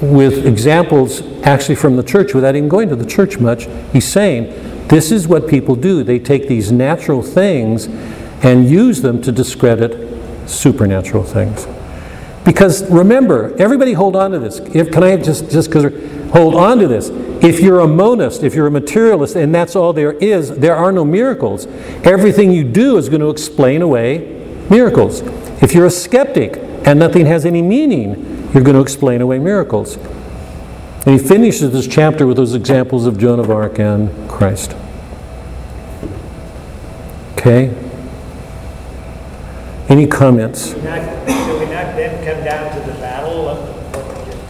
with 0.00 0.46
examples 0.46 1.20
actually 1.42 1.74
from 1.74 1.96
the 1.96 2.02
church 2.02 2.32
without 2.32 2.56
even 2.56 2.70
going 2.70 2.88
to 2.88 2.96
the 2.96 3.04
church 3.04 3.38
much. 3.38 3.68
He's 3.92 4.08
saying, 4.08 4.88
this 4.88 5.12
is 5.12 5.28
what 5.28 5.46
people 5.46 5.76
do. 5.76 6.02
They 6.02 6.18
take 6.18 6.48
these 6.48 6.72
natural 6.72 7.22
things 7.22 7.86
and 8.42 8.66
use 8.68 9.02
them 9.02 9.20
to 9.22 9.30
discredit 9.30 10.48
supernatural 10.48 11.22
things. 11.22 11.66
Because 12.46 12.88
remember, 12.90 13.54
everybody 13.58 13.92
hold 13.92 14.16
on 14.16 14.30
to 14.30 14.38
this. 14.38 14.58
If, 14.58 14.90
can 14.90 15.02
I 15.02 15.16
just, 15.18 15.50
just 15.50 15.68
because, 15.68 15.92
hold 16.30 16.54
on 16.54 16.78
to 16.78 16.88
this. 16.88 17.10
If 17.44 17.60
you're 17.60 17.80
a 17.80 17.88
monist, 17.88 18.42
if 18.42 18.54
you're 18.54 18.68
a 18.68 18.70
materialist, 18.70 19.36
and 19.36 19.54
that's 19.54 19.76
all 19.76 19.92
there 19.92 20.12
is, 20.12 20.50
there 20.50 20.76
are 20.76 20.92
no 20.92 21.04
miracles. 21.04 21.66
Everything 22.04 22.52
you 22.52 22.64
do 22.64 22.96
is 22.96 23.10
going 23.10 23.20
to 23.20 23.28
explain 23.28 23.82
away 23.82 24.32
miracles. 24.70 25.20
If 25.62 25.74
you're 25.74 25.86
a 25.86 25.90
skeptic 25.90 26.65
and 26.86 27.00
nothing 27.00 27.26
has 27.26 27.44
any 27.44 27.60
meaning, 27.60 28.50
you're 28.54 28.62
going 28.62 28.76
to 28.76 28.80
explain 28.80 29.20
away 29.20 29.40
miracles. 29.40 29.96
And 31.04 31.20
he 31.20 31.24
finishes 31.24 31.72
this 31.72 31.86
chapter 31.86 32.26
with 32.26 32.36
those 32.36 32.54
examples 32.54 33.06
of 33.06 33.18
Joan 33.18 33.40
of 33.40 33.50
Arc 33.50 33.78
and 33.78 34.30
Christ. 34.30 34.74
Okay? 37.32 37.74
Any 39.88 40.06
comments? 40.06 40.68
Should 40.68 40.78
we 40.78 40.82
not, 40.82 41.00
we 41.26 41.66
not 41.66 41.96
then 41.96 42.24
come 42.24 42.44
down 42.44 42.72
to 42.74 42.90
the 42.90 42.98
battle 42.98 43.48
of? 43.48 43.76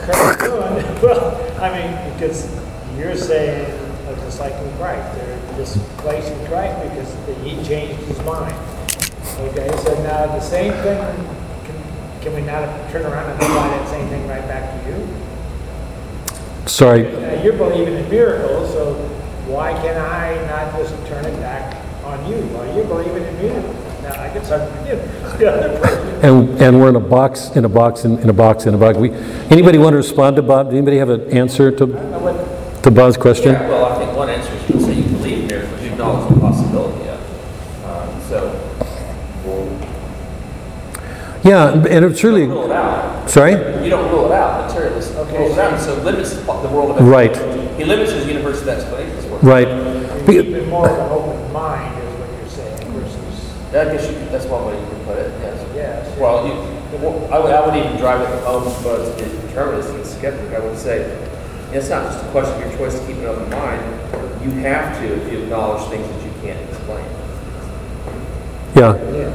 Well, 1.02 1.60
I 1.60 1.68
mean, 1.78 2.14
because 2.14 2.48
you're 2.96 3.16
saying, 3.16 3.70
uh, 4.06 4.14
just 4.24 4.40
like 4.40 4.54
in 4.54 4.76
Christ, 4.78 5.14
they're 5.14 5.56
displacing 5.58 6.46
Christ 6.46 6.82
because 6.88 7.44
he 7.44 7.62
changed 7.62 8.02
his 8.04 8.18
mind. 8.24 8.54
Okay, 9.38 9.68
so 9.84 10.02
now 10.02 10.26
the 10.26 10.40
same 10.40 10.72
thing, 10.72 11.35
can, 12.26 12.34
can 12.34 12.34
we 12.34 12.46
not 12.46 12.90
turn 12.90 13.06
around 13.06 13.30
and 13.30 13.42
apply 13.42 13.68
that 13.68 13.88
same 13.88 14.08
thing 14.08 14.26
right 14.28 14.46
back 14.48 14.82
to 14.82 14.90
you? 14.90 15.08
Sorry, 16.66 17.02
Now, 17.04 17.42
you're 17.42 17.52
believing 17.52 17.94
in 17.94 18.10
miracles, 18.10 18.72
so 18.72 18.94
why 19.46 19.72
can 19.72 19.96
I 19.96 20.34
not 20.46 20.76
just 20.76 20.94
turn 21.06 21.24
it 21.24 21.38
back 21.40 21.76
on 22.04 22.28
you? 22.30 22.38
Well, 22.52 22.74
you're 22.74 22.86
believing 22.86 23.22
in 23.22 23.36
miracles. 23.40 23.76
Now, 24.02 24.20
I 24.20 24.28
guess 24.34 24.50
I'm, 24.50 24.86
you 24.86 24.96
the 25.38 25.52
other 25.52 25.78
person. 25.80 26.08
and, 26.24 26.60
and 26.60 26.80
we're 26.80 26.88
in 26.88 26.96
a 26.96 27.00
box, 27.00 27.50
in 27.50 27.64
a 27.64 27.68
box, 27.68 28.04
in 28.04 28.18
in 28.18 28.28
a 28.28 28.32
box, 28.32 28.66
in 28.66 28.74
a 28.74 28.78
box. 28.78 28.98
We, 28.98 29.10
anybody 29.50 29.78
want 29.78 29.92
to 29.92 29.98
respond 29.98 30.36
to 30.36 30.42
Bob? 30.42 30.66
Does 30.66 30.74
anybody 30.74 30.98
have 30.98 31.10
an 31.10 31.30
answer 31.30 31.70
to, 31.70 31.86
to 32.82 32.90
Bob's 32.90 33.16
question? 33.16 33.52
Yeah, 33.52 33.68
well, 33.68 33.84
I 33.86 33.98
think 34.04 34.16
one 34.16 34.28
answer 34.30 34.52
is 34.52 34.62
you 34.62 34.74
can 34.74 34.80
say 34.80 34.94
you 34.94 35.02
believe 35.16 35.38
in 35.40 35.46
miracles, 35.46 35.82
you 35.82 35.90
acknowledge 35.92 36.34
the 36.34 36.40
possibility 36.40 37.08
of 37.08 37.20
it. 37.20 37.84
Um, 37.84 38.22
So, 38.28 38.66
Yeah, 41.46 41.72
and 41.72 42.04
it's 42.04 42.22
you 42.22 42.28
really, 42.28 42.46
don't 42.46 42.56
rule 42.56 42.64
it 42.66 42.72
out. 42.72 43.30
sorry? 43.30 43.52
You 43.84 43.90
don't 43.90 44.10
rule 44.10 44.26
it 44.26 44.32
out, 44.32 44.66
materialist 44.66 45.14
Okay, 45.14 45.38
rules 45.38 45.52
it 45.52 45.58
out, 45.60 45.80
so 45.80 45.94
limits 46.02 46.34
the 46.34 46.68
world 46.72 46.98
of 46.98 47.06
Right. 47.06 47.36
He 47.78 47.84
limits 47.84 48.10
his 48.12 48.26
universe 48.26 48.62
of 48.62 48.68
explanations. 48.68 49.24
for 49.26 49.36
it. 49.36 49.42
Right. 49.42 49.68
You're 50.28 50.42
keeping 50.42 50.68
more 50.68 50.88
of 50.88 50.98
an 50.98 51.12
open 51.12 51.52
mind 51.52 51.96
is 52.02 52.14
what 52.18 52.28
you're 52.36 52.48
saying 52.48 52.92
versus, 52.98 53.52
I 53.70 53.84
guess 53.94 54.10
you, 54.10 54.18
could- 54.18 54.30
that's 54.32 54.46
one 54.46 54.66
way 54.66 54.74
you 54.80 54.86
could 54.88 55.04
put 55.06 55.18
it, 55.18 55.32
yes. 55.40 55.66
yes. 55.76 56.18
Well, 56.18 56.46
you, 56.48 56.98
well, 56.98 57.32
I 57.32 57.38
would, 57.38 57.52
I 57.52 57.64
would 57.64 57.76
even 57.76 57.96
drive 57.98 58.22
it 58.22 58.42
home 58.42 58.64
but 58.82 59.00
as 59.02 59.08
a 59.20 59.46
determinist 59.46 59.90
and 59.90 60.04
skeptic. 60.04 60.50
I 60.52 60.58
would 60.58 60.76
say, 60.78 61.16
it's 61.72 61.88
not 61.90 62.10
just 62.10 62.24
a 62.24 62.28
question 62.30 62.54
of 62.60 62.70
your 62.70 62.78
choice 62.78 62.98
to 62.98 63.06
keep 63.06 63.16
an 63.18 63.26
open 63.26 63.48
mind. 63.50 63.82
You 64.42 64.50
have 64.62 64.98
to 65.00 65.04
if 65.14 65.32
you 65.32 65.40
acknowledge 65.44 65.82
things 65.90 66.08
that 66.08 66.24
you 66.24 66.32
can't 66.42 66.70
explain. 66.70 67.04
Yeah. 68.74 68.96
Yeah, 68.96 69.12
you're- 69.12 69.32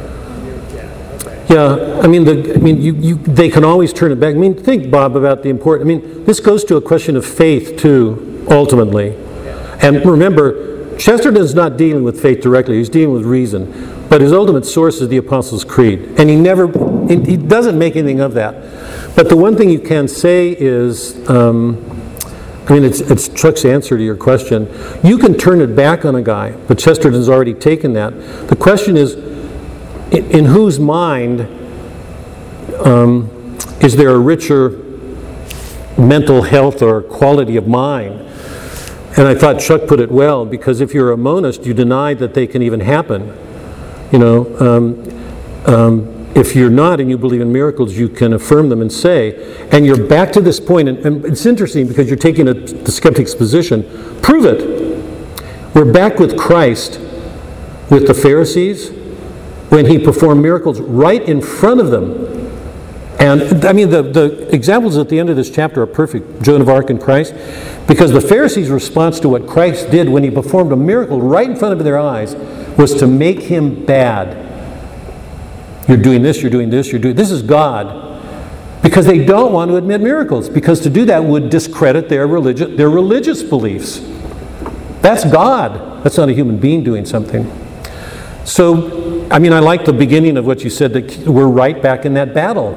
yeah, 1.52 2.00
I 2.02 2.08
mean, 2.08 2.24
the, 2.24 2.54
I 2.56 2.58
mean, 2.58 2.82
you, 2.82 2.96
you, 2.96 3.16
they 3.16 3.50
can 3.50 3.66
always 3.66 3.92
turn 3.92 4.12
it 4.12 4.20
back. 4.22 4.36
I 4.36 4.38
mean, 4.38 4.56
think, 4.56 4.90
Bob, 4.90 5.18
about 5.18 5.44
the 5.44 5.50
important, 5.50 5.90
I 5.90 5.94
mean, 5.96 6.24
this 6.24 6.40
goes 6.40 6.64
to 6.66 6.78
a 6.78 6.82
question 6.82 7.18
of 7.18 7.26
faith 7.26 7.78
too, 7.78 8.46
ultimately. 8.50 9.16
And 9.82 10.06
remember, 10.06 10.98
Chesterton's 10.98 11.54
not 11.54 11.76
dealing 11.76 12.04
with 12.04 12.22
faith 12.22 12.42
directly, 12.42 12.78
he's 12.78 12.90
dealing 12.90 13.14
with 13.14 13.26
reason. 13.26 14.08
But 14.08 14.22
his 14.22 14.32
ultimate 14.32 14.66
source 14.66 15.02
is 15.02 15.10
the 15.10 15.18
Apostles' 15.18 15.66
Creed. 15.66 16.20
And 16.20 16.30
he 16.30 16.36
never, 16.36 16.68
he 17.08 17.38
doesn't 17.38 17.78
make 17.78 17.96
anything 17.96 18.20
of 18.20 18.34
that. 18.36 19.16
But 19.16 19.28
the 19.28 19.36
one 19.36 19.58
thing 19.58 19.70
you 19.70 19.80
can 19.80 20.08
say 20.08 20.56
is, 20.58 21.28
um, 21.30 21.78
I 22.70 22.74
mean, 22.74 22.84
it's, 22.84 23.02
it's 23.02 23.28
Chuck's 23.28 23.66
answer 23.66 23.98
to 23.98 24.04
your 24.04 24.16
question. 24.16 24.68
You 25.04 25.18
can 25.18 25.38
turn 25.38 25.60
it 25.60 25.76
back 25.76 26.06
on 26.06 26.16
a 26.16 26.22
guy, 26.22 26.52
but 26.68 26.78
Chesterton's 26.78 27.28
already 27.28 27.54
taken 27.54 27.94
that. 27.94 28.48
The 28.48 28.56
question 28.56 28.96
is, 28.96 29.31
in, 30.12 30.32
in 30.32 30.46
whose 30.46 30.80
mind 30.80 31.42
um, 32.86 33.58
is 33.82 33.96
there 33.96 34.10
a 34.10 34.20
richer 34.20 34.70
mental 35.98 36.44
health 36.44 36.82
or 36.82 37.02
quality 37.02 37.58
of 37.58 37.68
mind? 37.68 38.20
And 39.18 39.28
I 39.28 39.36
thought 39.36 39.60
Chuck 39.60 39.88
put 39.88 40.00
it 40.00 40.10
well, 40.10 40.46
because 40.46 40.80
if 40.80 40.94
you're 40.94 41.12
a 41.12 41.18
monist, 41.18 41.66
you 41.66 41.74
deny 41.74 42.14
that 42.14 42.34
they 42.34 42.48
can 42.48 42.62
even 42.62 42.80
happen. 42.80 43.36
You 44.12 44.20
know, 44.20 44.58
um, 44.60 45.74
um, 45.74 46.32
if 46.34 46.56
you're 46.56 46.70
not 46.70 47.02
and 47.02 47.10
you 47.10 47.18
believe 47.18 47.42
in 47.42 47.52
miracles, 47.52 47.98
you 47.98 48.08
can 48.08 48.34
affirm 48.34 48.70
them 48.70 48.82
and 48.82 48.92
say, 48.92 49.68
and 49.72 49.86
you're 49.86 50.08
back 50.08 50.32
to 50.34 50.42
this 50.42 50.60
point, 50.60 50.88
and, 50.88 50.98
and 51.06 51.26
it's 51.26 51.46
interesting 51.46 51.88
because 51.88 52.08
you're 52.08 52.18
taking 52.18 52.48
a, 52.48 52.54
the 52.54 52.92
skeptic's 52.92 53.36
position. 53.36 53.84
Prove 54.22 54.46
it. 54.46 55.76
We're 55.76 55.92
back 55.92 56.20
with 56.20 56.38
Christ, 56.38 57.00
with 57.90 58.08
the 58.08 58.14
Pharisees, 58.14 58.92
when 59.72 59.86
he 59.86 59.98
performed 59.98 60.42
miracles 60.42 60.82
right 60.82 61.24
in 61.24 61.42
front 61.42 61.80
of 61.80 61.92
them. 61.92 62.28
And 63.20 63.64
I 63.64 63.72
mean, 63.72 63.90
the, 63.90 64.02
the 64.02 64.54
examples 64.54 64.98
at 64.98 65.08
the 65.08 65.18
end 65.18 65.30
of 65.30 65.38
this 65.38 65.50
chapter 65.50 65.82
are 65.82 65.88
perfect 65.88 66.42
Joan 66.42 66.60
of 66.60 66.68
Arc 66.68 66.90
and 66.90 67.00
Christ, 67.00 67.34
because 67.88 68.12
the 68.12 68.20
Pharisees' 68.20 68.70
response 68.70 69.20
to 69.22 69.30
what 69.30 69.48
Christ 69.48 69.90
did 69.90 70.10
when 70.10 70.24
he 70.24 70.30
performed 70.30 70.74
a 70.74 70.76
miracle 70.76 71.22
right 71.22 71.50
in 71.50 71.56
front 71.56 71.74
of 71.74 71.86
their 71.86 71.98
eyes 71.98 72.36
was 72.78 72.94
to 72.96 73.08
make 73.08 73.40
him 73.40 73.86
bad. 73.86 74.38
You're 75.88 75.98
doing 75.98 76.22
this, 76.22 76.42
you're 76.42 76.52
doing 76.52 76.70
this, 76.70 76.92
you're 76.92 77.00
doing 77.00 77.16
this 77.16 77.32
is 77.32 77.42
God. 77.42 78.10
Because 78.84 79.06
they 79.06 79.24
don't 79.24 79.54
want 79.54 79.72
to 79.72 79.78
admit 79.78 80.02
miracles, 80.02 80.50
because 80.50 80.82
to 80.82 80.90
do 80.90 81.06
that 81.06 81.24
would 81.24 81.50
discredit 81.50 82.10
their, 82.10 82.28
religi- 82.28 82.76
their 82.76 82.90
religious 82.90 83.42
beliefs. 83.42 84.02
That's 85.02 85.24
God. 85.24 86.04
That's 86.04 86.18
not 86.18 86.28
a 86.28 86.34
human 86.34 86.58
being 86.58 86.84
doing 86.84 87.06
something. 87.06 87.50
So, 88.44 89.21
I 89.32 89.40
mean, 89.40 89.54
I 89.54 89.60
like 89.60 89.86
the 89.86 89.94
beginning 89.94 90.36
of 90.36 90.46
what 90.46 90.62
you 90.62 90.70
said 90.70 90.92
that 90.92 91.20
we're 91.20 91.48
right 91.48 91.82
back 91.82 92.06
in 92.06 92.16
that 92.16 92.34
battle 92.34 92.74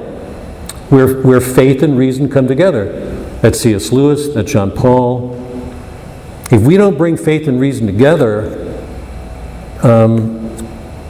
where, 0.88 1.20
where 1.22 1.40
faith 1.40 1.82
and 1.82 1.98
reason 1.98 2.28
come 2.28 2.46
together. 2.46 2.92
That's 3.40 3.58
C.S. 3.58 3.90
Lewis, 3.90 4.28
that's 4.28 4.52
John 4.52 4.70
Paul. 4.70 5.34
If 6.52 6.62
we 6.62 6.76
don't 6.76 6.96
bring 6.96 7.16
faith 7.16 7.48
and 7.48 7.60
reason 7.60 7.88
together, 7.88 8.60
um, 9.82 10.44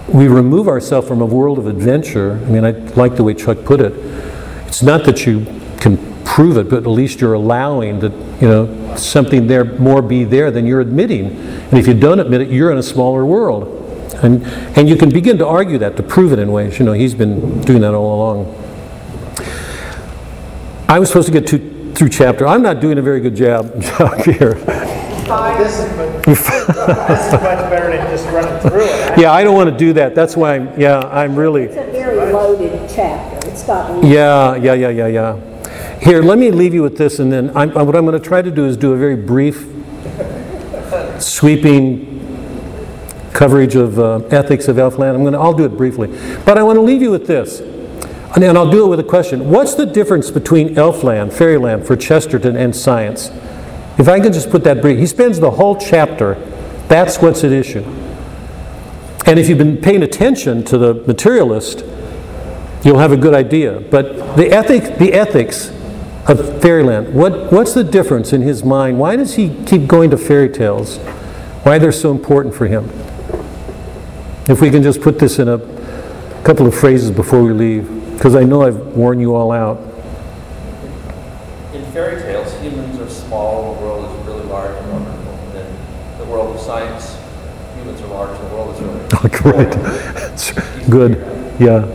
we 0.09 0.29
remove 0.29 0.66
ourselves 0.66 1.07
from 1.07 1.21
a 1.21 1.27
world 1.27 1.59
of 1.59 1.66
adventure. 1.66 2.41
I 2.47 2.49
mean, 2.49 2.65
I 2.65 2.71
like 2.95 3.16
the 3.16 3.25
way 3.25 3.35
Chuck 3.35 3.65
put 3.66 3.83
it. 3.83 3.93
It's 4.66 4.83
not 4.83 5.05
that 5.05 5.27
you 5.27 5.45
can 5.79 5.99
prove 6.25 6.57
it, 6.57 6.71
but 6.71 6.79
at 6.79 6.87
least 6.87 7.21
you're 7.21 7.35
allowing 7.35 8.01
that, 8.01 8.12
you 8.41 8.49
know, 8.49 8.97
something 8.97 9.47
there 9.47 9.65
more 9.65 10.01
be 10.01 10.25
there 10.25 10.51
than 10.51 10.66
you're 10.66 10.81
admitting. 10.81 11.27
And 11.37 11.75
if 11.75 11.87
you 11.87 11.93
don't 11.93 12.19
admit 12.19 12.41
it, 12.41 12.49
you're 12.49 12.73
in 12.73 12.79
a 12.79 12.83
smaller 12.83 13.27
world. 13.27 13.73
And, 14.24 14.42
and 14.76 14.88
you 14.88 14.96
can 14.96 15.10
begin 15.10 15.36
to 15.38 15.46
argue 15.46 15.76
that, 15.78 15.96
to 15.98 16.02
prove 16.02 16.32
it 16.32 16.38
in 16.38 16.51
ways. 16.51 16.78
You 16.78 16.86
know, 16.86 16.92
he's 16.94 17.14
been 17.14 17.60
doing 17.60 17.82
that 17.82 17.92
all 17.92 18.16
along. 18.16 18.55
I 20.88 20.98
was 20.98 21.09
supposed 21.09 21.26
to 21.26 21.32
get 21.32 21.46
to, 21.48 21.92
through 21.94 22.09
chapter. 22.09 22.46
I'm 22.46 22.62
not 22.62 22.80
doing 22.80 22.96
a 22.98 23.02
very 23.02 23.20
good 23.20 23.36
job, 23.36 23.80
job 23.82 24.18
here. 24.22 24.55
This 24.55 25.78
is, 25.78 25.96
much- 25.96 26.24
this 26.24 26.40
is 26.46 27.32
much 27.32 27.70
better 27.70 27.96
than 27.96 28.10
just 28.10 28.26
running 28.28 28.60
through 28.60 28.84
it. 28.84 29.18
Yeah, 29.18 29.32
I 29.32 29.44
don't 29.44 29.55
want 29.55 29.70
to 29.70 29.76
do 29.76 29.92
that. 29.92 30.14
That's 30.14 30.36
why 30.36 30.56
I'm, 30.56 30.80
yeah, 30.80 31.01
I'm 31.01 31.36
really, 31.36 31.64
It's 31.64 31.76
a 31.76 31.90
very 31.92 32.32
loaded 32.32 32.90
chapter. 32.92 33.48
It's 33.48 33.62
got. 33.62 34.02
yeah, 34.05 34.56
yeah, 34.56 34.72
yeah, 34.74 34.88
yeah, 34.88 35.06
yeah. 35.06 35.98
Here, 36.01 36.22
let 36.22 36.38
me 36.38 36.51
leave 36.51 36.74
you 36.74 36.82
with 36.82 36.96
this, 36.98 37.18
and 37.18 37.30
then 37.32 37.55
I'm, 37.56 37.72
what 37.72 37.94
I'm 37.94 38.05
going 38.06 38.20
to 38.20 38.26
try 38.26 38.42
to 38.42 38.51
do 38.51 38.66
is 38.66 38.76
do 38.76 38.92
a 38.92 38.96
very 38.96 39.16
brief, 39.16 39.66
sweeping 41.18 42.14
coverage 43.35 43.74
of 43.74 43.98
uh, 43.98 44.19
ethics 44.31 44.69
of 44.69 44.77
Elfland. 44.77 45.15
I'm 45.15 45.20
going 45.23 45.35
to, 45.35 45.39
I'll 45.39 45.52
do 45.52 45.66
it 45.66 45.77
briefly. 45.77 46.09
But 46.47 46.56
I 46.56 46.62
want 46.62 46.77
to 46.77 46.81
leave 46.81 47.02
you 47.02 47.11
with 47.11 47.27
this. 47.27 47.61
And 47.61 48.44
I'll 48.59 48.70
do 48.70 48.85
it 48.85 48.89
with 48.89 48.98
a 48.98 49.05
question. 49.05 49.51
What's 49.51 49.74
the 49.74 49.86
difference 49.86 50.31
between 50.31 50.74
Elfland, 50.74 51.32
Fairyland, 51.32 51.86
for 51.86 51.97
Chesterton, 51.97 52.56
and 52.56 52.74
science? 52.74 53.31
If 53.97 54.09
I 54.09 54.19
can 54.19 54.32
just 54.32 54.51
put 54.51 54.65
that 54.65 54.81
brief, 54.81 54.98
he 54.98 55.06
spends 55.06 55.39
the 55.39 55.52
whole 55.52 55.77
chapter, 55.77 56.35
that's 56.89 57.19
what's 57.19 57.44
at 57.44 57.52
issue. 57.52 57.85
And 59.27 59.39
if 59.39 59.48
you've 59.48 59.59
been 59.59 59.77
paying 59.77 60.02
attention 60.02 60.65
to 60.65 60.78
the 60.78 60.94
materialist, 60.94 61.85
you'll 62.85 62.98
have 62.98 63.12
a 63.12 63.16
good 63.16 63.35
idea. 63.35 63.81
But 63.81 64.36
the 64.36 64.51
ethic, 64.51 64.98
the 64.98 65.12
ethics 65.12 65.70
of 66.28 66.61
fairyland, 66.61 67.15
what, 67.15 67.52
what's 67.52 67.73
the 67.73 67.85
difference 67.85 68.32
in 68.32 68.43
his 68.43 68.65
mind? 68.65 68.98
Why 68.98 69.15
does 69.15 69.36
he 69.36 69.65
keep 69.65 69.86
going 69.86 70.11
to 70.11 70.16
fairy 70.16 70.48
tales? 70.48 70.98
Why 71.62 71.78
they're 71.78 71.93
so 71.93 72.11
important 72.11 72.55
for 72.55 72.66
him? 72.66 72.90
If 74.47 74.61
we 74.61 74.71
can 74.71 74.83
just 74.83 75.01
put 75.01 75.19
this 75.19 75.39
in 75.39 75.49
a 75.49 75.59
couple 76.45 76.66
of 76.66 76.75
phrases 76.75 77.11
before 77.11 77.43
we 77.43 77.55
leave, 77.55 77.89
because 78.12 78.37
I 78.37 78.45
know 78.45 78.62
I've 78.62 78.77
worn 78.77 79.19
you 79.19 79.35
all 79.35 79.51
out. 79.51 79.79
In 81.73 81.83
fairy 81.93 82.21
tales, 82.21 82.53
humans 82.61 83.01
are 83.01 83.09
small, 83.09 83.75
the 83.75 83.81
world 83.81 84.05
is 84.05 84.27
really 84.27 84.45
large 84.45 84.77
and 84.77 84.93
wonderful. 84.93 85.33
In 85.59 86.19
the 86.19 86.25
world 86.27 86.55
of 86.55 86.61
science, 86.61 87.16
humans 87.75 88.03
are 88.03 88.09
large, 88.09 88.39
the 88.39 88.47
world 88.49 88.75
is 88.75 88.83
really 88.83 89.09
great 89.31 89.75
Right. 89.75 90.91
Good. 90.91 91.16
Yeah. 91.59 91.87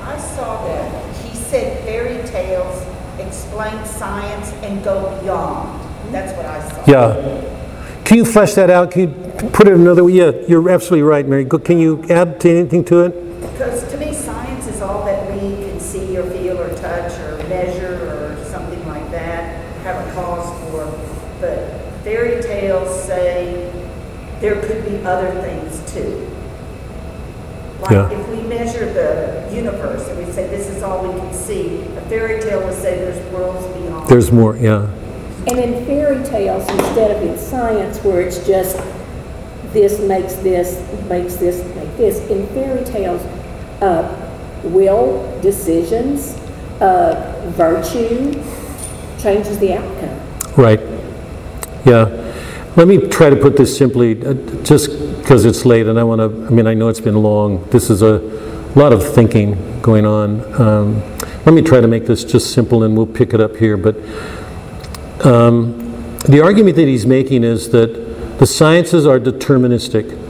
I 0.00 0.16
saw 0.16 0.64
that. 0.64 1.16
He 1.16 1.34
said 1.34 1.82
fairy 1.84 2.22
tales 2.28 2.86
explain 3.18 3.84
science 3.84 4.52
and 4.62 4.84
go 4.84 5.20
beyond. 5.20 5.80
That's 6.12 6.36
what 6.36 6.46
I 6.46 6.68
saw. 6.68 6.84
Yeah. 6.86 8.02
Can 8.04 8.18
you 8.18 8.24
flesh 8.24 8.54
that 8.54 8.70
out? 8.70 8.92
Can 8.92 9.00
you 9.02 9.23
put 9.52 9.68
it 9.68 9.74
another 9.74 10.04
way? 10.04 10.12
Yeah, 10.12 10.32
you're 10.48 10.68
absolutely 10.70 11.02
right, 11.02 11.26
Mary. 11.26 11.44
Go- 11.44 11.58
Can 11.58 11.78
you 11.78 12.04
add 12.08 12.40
to 12.40 12.50
anything 12.50 12.84
to 12.86 13.00
it? 13.04 13.40
Because 13.52 13.88
to 13.90 13.96
me, 13.98 14.12
science 14.12 14.66
is 14.66 14.80
all 14.80 15.04
that 15.04 15.30
we 15.32 15.38
can 15.40 15.78
see 15.80 16.16
or 16.16 16.24
feel 16.30 16.58
or 16.58 16.68
touch 16.76 17.12
or 17.20 17.36
measure 17.48 17.94
or 18.38 18.44
something 18.46 18.86
like 18.88 19.10
that, 19.10 19.62
have 19.82 20.06
a 20.08 20.12
cause 20.14 20.48
for. 20.70 20.84
But 21.40 21.80
fairy 22.04 22.42
tales 22.42 23.02
say 23.04 23.70
there 24.40 24.60
could 24.62 24.84
be 24.84 24.96
other 25.04 25.30
things 25.42 25.80
too. 25.92 26.28
Like 27.80 27.90
Yeah. 27.92 28.10
if 28.10 28.28
we 28.30 28.40
measure 28.48 28.90
the 28.92 29.54
universe 29.54 30.08
and 30.08 30.24
we 30.26 30.32
say 30.32 30.46
this 30.48 30.68
is 30.68 30.82
all 30.82 31.02
we 31.06 31.18
can 31.18 31.32
see, 31.32 31.82
a 31.96 32.00
fairy 32.02 32.40
tale 32.40 32.64
would 32.64 32.74
say 32.74 32.96
there's 32.98 33.32
worlds 33.32 33.66
beyond. 33.78 34.08
There's 34.08 34.32
more, 34.32 34.56
yeah. 34.56 34.86
And 35.46 35.58
in 35.58 35.84
fairy 35.84 36.22
tales, 36.24 36.66
instead 36.70 37.10
of 37.10 37.22
in 37.22 37.36
science 37.38 38.02
where 38.02 38.22
it's 38.22 38.46
just 38.46 38.78
this 39.74 40.00
makes 40.00 40.34
this, 40.36 40.80
makes 41.08 41.36
this, 41.36 41.62
make 41.74 41.96
this, 41.98 42.18
in 42.30 42.46
fairy 42.48 42.84
tales, 42.84 43.20
uh, 43.82 44.30
will, 44.64 45.40
decisions, 45.42 46.38
uh, 46.80 47.52
virtue 47.54 48.32
changes 49.20 49.58
the 49.58 49.74
outcome. 49.74 50.20
Right. 50.56 50.80
Yeah. 51.84 52.20
Let 52.76 52.88
me 52.88 53.08
try 53.08 53.30
to 53.30 53.36
put 53.36 53.56
this 53.56 53.76
simply, 53.76 54.24
uh, 54.24 54.34
just 54.62 54.90
because 55.18 55.44
it's 55.44 55.66
late 55.66 55.86
and 55.86 55.98
I 55.98 56.04
want 56.04 56.20
to, 56.20 56.46
I 56.46 56.50
mean, 56.50 56.66
I 56.66 56.74
know 56.74 56.88
it's 56.88 57.00
been 57.00 57.22
long. 57.22 57.68
This 57.70 57.90
is 57.90 58.02
a 58.02 58.18
lot 58.74 58.92
of 58.92 59.06
thinking 59.14 59.80
going 59.82 60.06
on. 60.06 60.60
Um, 60.60 61.02
let 61.44 61.52
me 61.52 61.62
try 61.62 61.80
to 61.80 61.88
make 61.88 62.06
this 62.06 62.24
just 62.24 62.52
simple 62.52 62.82
and 62.84 62.96
we'll 62.96 63.06
pick 63.06 63.34
it 63.34 63.40
up 63.40 63.56
here. 63.56 63.76
But 63.76 63.96
um, 65.24 65.78
the 66.26 66.40
argument 66.42 66.76
that 66.76 66.88
he's 66.88 67.06
making 67.06 67.44
is 67.44 67.70
that 67.70 68.03
the 68.38 68.46
sciences 68.46 69.06
are 69.06 69.18
deterministic. 69.18 70.20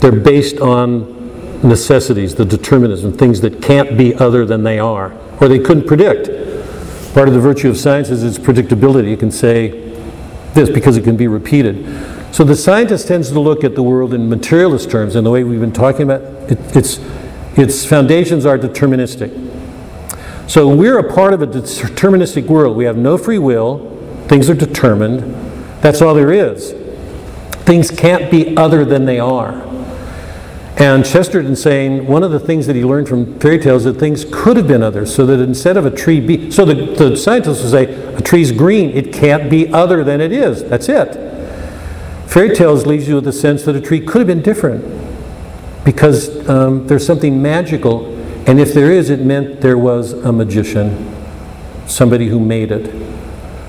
They're 0.00 0.12
based 0.12 0.58
on 0.60 1.20
necessities, 1.62 2.34
the 2.34 2.44
determinism, 2.44 3.12
things 3.12 3.40
that 3.40 3.62
can't 3.62 3.96
be 3.96 4.14
other 4.14 4.44
than 4.44 4.62
they 4.62 4.78
are, 4.78 5.12
or 5.40 5.48
they 5.48 5.58
couldn't 5.58 5.86
predict. 5.86 6.26
Part 7.14 7.28
of 7.28 7.34
the 7.34 7.40
virtue 7.40 7.68
of 7.68 7.76
science 7.76 8.08
is 8.08 8.22
its 8.24 8.38
predictability. 8.38 9.10
You 9.10 9.16
can 9.16 9.30
say 9.30 9.92
this 10.54 10.70
because 10.70 10.96
it 10.96 11.04
can 11.04 11.16
be 11.16 11.28
repeated. 11.28 11.84
So 12.34 12.44
the 12.44 12.56
scientist 12.56 13.08
tends 13.08 13.30
to 13.30 13.38
look 13.38 13.64
at 13.64 13.74
the 13.74 13.82
world 13.82 14.14
in 14.14 14.28
materialist 14.28 14.90
terms, 14.90 15.14
and 15.14 15.26
the 15.26 15.30
way 15.30 15.44
we've 15.44 15.60
been 15.60 15.72
talking 15.72 16.02
about 16.02 16.22
it, 16.50 16.58
its 16.76 16.98
its 17.56 17.84
foundations 17.84 18.46
are 18.46 18.58
deterministic. 18.58 19.30
So 20.48 20.74
we're 20.74 20.98
a 20.98 21.12
part 21.12 21.34
of 21.34 21.42
a 21.42 21.46
deterministic 21.46 22.46
world. 22.46 22.76
We 22.76 22.84
have 22.84 22.96
no 22.96 23.18
free 23.18 23.38
will. 23.38 23.90
Things 24.28 24.48
are 24.48 24.54
determined. 24.54 25.20
That's 25.82 26.00
all 26.00 26.14
there 26.14 26.32
is. 26.32 26.72
Things 27.64 27.90
can't 27.90 28.30
be 28.30 28.56
other 28.56 28.84
than 28.84 29.04
they 29.04 29.18
are. 29.18 29.72
And 30.76 31.04
Chesterton 31.04 31.54
saying 31.54 32.06
one 32.06 32.22
of 32.22 32.30
the 32.30 32.40
things 32.40 32.66
that 32.66 32.74
he 32.74 32.84
learned 32.84 33.08
from 33.08 33.38
fairy 33.38 33.58
tales 33.58 33.84
is 33.84 33.92
that 33.92 34.00
things 34.00 34.24
could 34.32 34.56
have 34.56 34.66
been 34.66 34.82
other, 34.82 35.06
so 35.06 35.26
that 35.26 35.38
instead 35.38 35.76
of 35.76 35.86
a 35.86 35.90
tree 35.90 36.18
be, 36.18 36.50
so 36.50 36.64
the, 36.64 36.74
the 36.74 37.16
scientists 37.16 37.62
would 37.62 37.70
say 37.70 38.14
a 38.14 38.20
tree's 38.20 38.50
green, 38.50 38.90
it 38.90 39.12
can't 39.12 39.50
be 39.50 39.72
other 39.72 40.02
than 40.02 40.20
it 40.20 40.32
is. 40.32 40.64
That's 40.64 40.88
it. 40.88 41.14
Fairy 42.26 42.54
tales 42.54 42.86
leaves 42.86 43.06
you 43.06 43.16
with 43.16 43.24
the 43.24 43.32
sense 43.32 43.64
that 43.64 43.76
a 43.76 43.80
tree 43.80 44.00
could 44.00 44.20
have 44.20 44.26
been 44.26 44.42
different 44.42 44.82
because 45.84 46.48
um, 46.48 46.86
there's 46.86 47.06
something 47.06 47.40
magical, 47.42 48.06
and 48.48 48.58
if 48.58 48.72
there 48.72 48.90
is, 48.90 49.10
it 49.10 49.20
meant 49.20 49.60
there 49.60 49.78
was 49.78 50.14
a 50.14 50.32
magician, 50.32 51.14
somebody 51.86 52.28
who 52.28 52.40
made 52.40 52.72
it. 52.72 52.90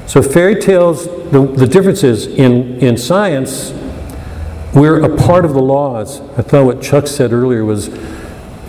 So 0.08 0.22
fairy 0.22 0.56
tales, 0.56 1.06
the, 1.32 1.46
the 1.46 1.68
difference 1.68 2.04
is 2.04 2.28
in, 2.28 2.80
in 2.80 2.98
science, 2.98 3.72
we're 4.76 5.04
a 5.04 5.16
part 5.16 5.46
of 5.46 5.54
the 5.54 5.62
laws. 5.62 6.22
I 6.38 6.42
thought 6.42 6.66
what 6.66 6.82
Chuck 6.82 7.08
said 7.08 7.32
earlier 7.32 7.64
was, 7.64 7.90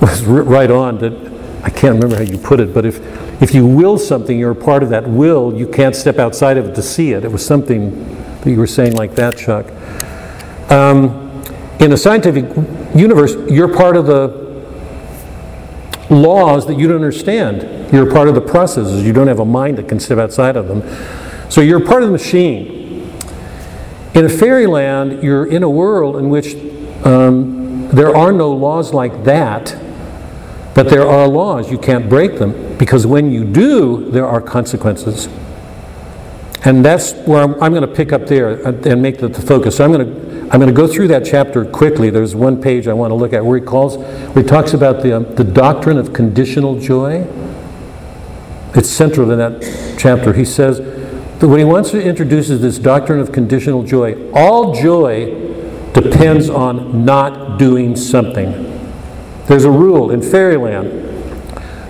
was 0.00 0.22
right 0.24 0.70
on, 0.70 0.98
that 0.98 1.12
I 1.62 1.70
can't 1.70 1.94
remember 1.94 2.16
how 2.16 2.22
you 2.22 2.36
put 2.36 2.60
it, 2.60 2.74
but 2.74 2.84
if, 2.84 3.00
if 3.42 3.54
you 3.54 3.66
will 3.66 3.98
something, 3.98 4.38
you're 4.38 4.50
a 4.50 4.54
part 4.54 4.82
of 4.82 4.90
that 4.90 5.08
will, 5.08 5.54
you 5.54 5.66
can't 5.66 5.96
step 5.96 6.18
outside 6.18 6.58
of 6.58 6.66
it 6.66 6.74
to 6.74 6.82
see 6.82 7.12
it. 7.12 7.24
It 7.24 7.32
was 7.32 7.44
something 7.44 8.14
that 8.40 8.50
you 8.50 8.58
were 8.58 8.66
saying 8.66 8.96
like 8.96 9.14
that, 9.14 9.38
Chuck. 9.38 9.66
Um, 10.70 11.42
in 11.80 11.92
a 11.92 11.96
scientific 11.96 12.44
universe, 12.94 13.34
you're 13.50 13.74
part 13.74 13.96
of 13.96 14.06
the 14.06 14.44
laws 16.10 16.66
that 16.66 16.78
you 16.78 16.86
don't 16.86 16.96
understand. 16.96 17.92
You're 17.92 18.10
part 18.10 18.28
of 18.28 18.34
the 18.34 18.40
processes. 18.40 19.04
You 19.04 19.12
don't 19.12 19.26
have 19.26 19.40
a 19.40 19.44
mind 19.44 19.78
that 19.78 19.88
can 19.88 19.98
step 19.98 20.18
outside 20.18 20.56
of 20.56 20.68
them. 20.68 20.82
So 21.50 21.60
you're 21.60 21.84
part 21.84 22.02
of 22.02 22.08
the 22.08 22.12
machine. 22.12 22.83
In 24.14 24.24
a 24.24 24.28
fairyland, 24.28 25.22
you're 25.22 25.44
in 25.44 25.62
a 25.64 25.70
world 25.70 26.16
in 26.16 26.28
which 26.28 26.54
um, 27.04 27.88
there 27.88 28.14
are 28.14 28.32
no 28.32 28.52
laws 28.52 28.94
like 28.94 29.24
that, 29.24 29.76
but 30.74 30.88
there 30.88 31.06
are 31.06 31.26
laws. 31.26 31.70
You 31.70 31.78
can't 31.78 32.08
break 32.08 32.38
them 32.38 32.76
because 32.78 33.06
when 33.06 33.32
you 33.32 33.44
do, 33.44 34.10
there 34.10 34.26
are 34.26 34.40
consequences. 34.40 35.28
And 36.64 36.84
that's 36.84 37.12
where 37.12 37.42
I'm, 37.42 37.54
I'm 37.62 37.72
going 37.72 37.86
to 37.86 37.94
pick 37.94 38.12
up 38.12 38.26
there 38.26 38.64
and 38.66 39.02
make 39.02 39.18
the, 39.18 39.28
the 39.28 39.42
focus. 39.42 39.76
So 39.76 39.84
I'm 39.84 39.92
going 39.92 40.06
to 40.06 40.24
I'm 40.44 40.60
going 40.60 40.72
to 40.72 40.76
go 40.76 40.86
through 40.86 41.08
that 41.08 41.24
chapter 41.24 41.64
quickly. 41.64 42.10
There's 42.10 42.36
one 42.36 42.60
page 42.60 42.86
I 42.86 42.92
want 42.92 43.10
to 43.10 43.14
look 43.14 43.32
at 43.32 43.44
where 43.44 43.58
he 43.58 43.64
calls 43.64 43.96
where 43.96 44.44
he 44.44 44.48
talks 44.48 44.74
about 44.74 45.02
the 45.02 45.16
um, 45.16 45.34
the 45.34 45.42
doctrine 45.42 45.98
of 45.98 46.12
conditional 46.12 46.78
joy. 46.78 47.26
It's 48.74 48.90
central 48.90 49.30
in 49.30 49.38
that 49.38 49.96
chapter. 49.98 50.32
He 50.32 50.44
says 50.44 50.80
that 51.38 51.48
when 51.48 51.58
he 51.58 51.64
wants 51.64 51.90
to 51.90 52.02
introduce 52.02 52.50
is 52.50 52.60
this 52.60 52.78
doctrine 52.78 53.20
of 53.20 53.32
conditional 53.32 53.82
joy, 53.82 54.30
all 54.32 54.74
joy 54.74 55.34
depends 55.92 56.48
on 56.48 57.04
not 57.04 57.58
doing 57.58 57.96
something. 57.96 58.52
There's 59.46 59.64
a 59.64 59.70
rule 59.70 60.10
in 60.10 60.22
fairyland. 60.22 61.02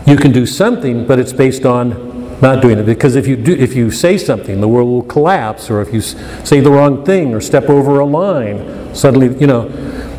You 0.06 0.16
can 0.16 0.32
do 0.32 0.44
something, 0.44 1.06
but 1.06 1.18
it's 1.18 1.32
based 1.32 1.64
on 1.64 2.14
not 2.42 2.60
doing 2.60 2.78
it 2.78 2.84
because 2.84 3.16
if 3.16 3.26
you 3.26 3.36
do 3.36 3.52
if 3.54 3.74
you 3.74 3.90
say 3.90 4.18
something 4.18 4.60
the 4.60 4.68
world 4.68 4.88
will 4.88 5.02
collapse 5.02 5.70
or 5.70 5.80
if 5.80 5.94
you 5.94 6.00
say 6.00 6.60
the 6.60 6.70
wrong 6.70 7.04
thing 7.04 7.32
or 7.32 7.40
step 7.40 7.70
over 7.70 8.00
a 8.00 8.04
line 8.04 8.94
suddenly 8.94 9.34
you 9.38 9.46
know 9.46 9.68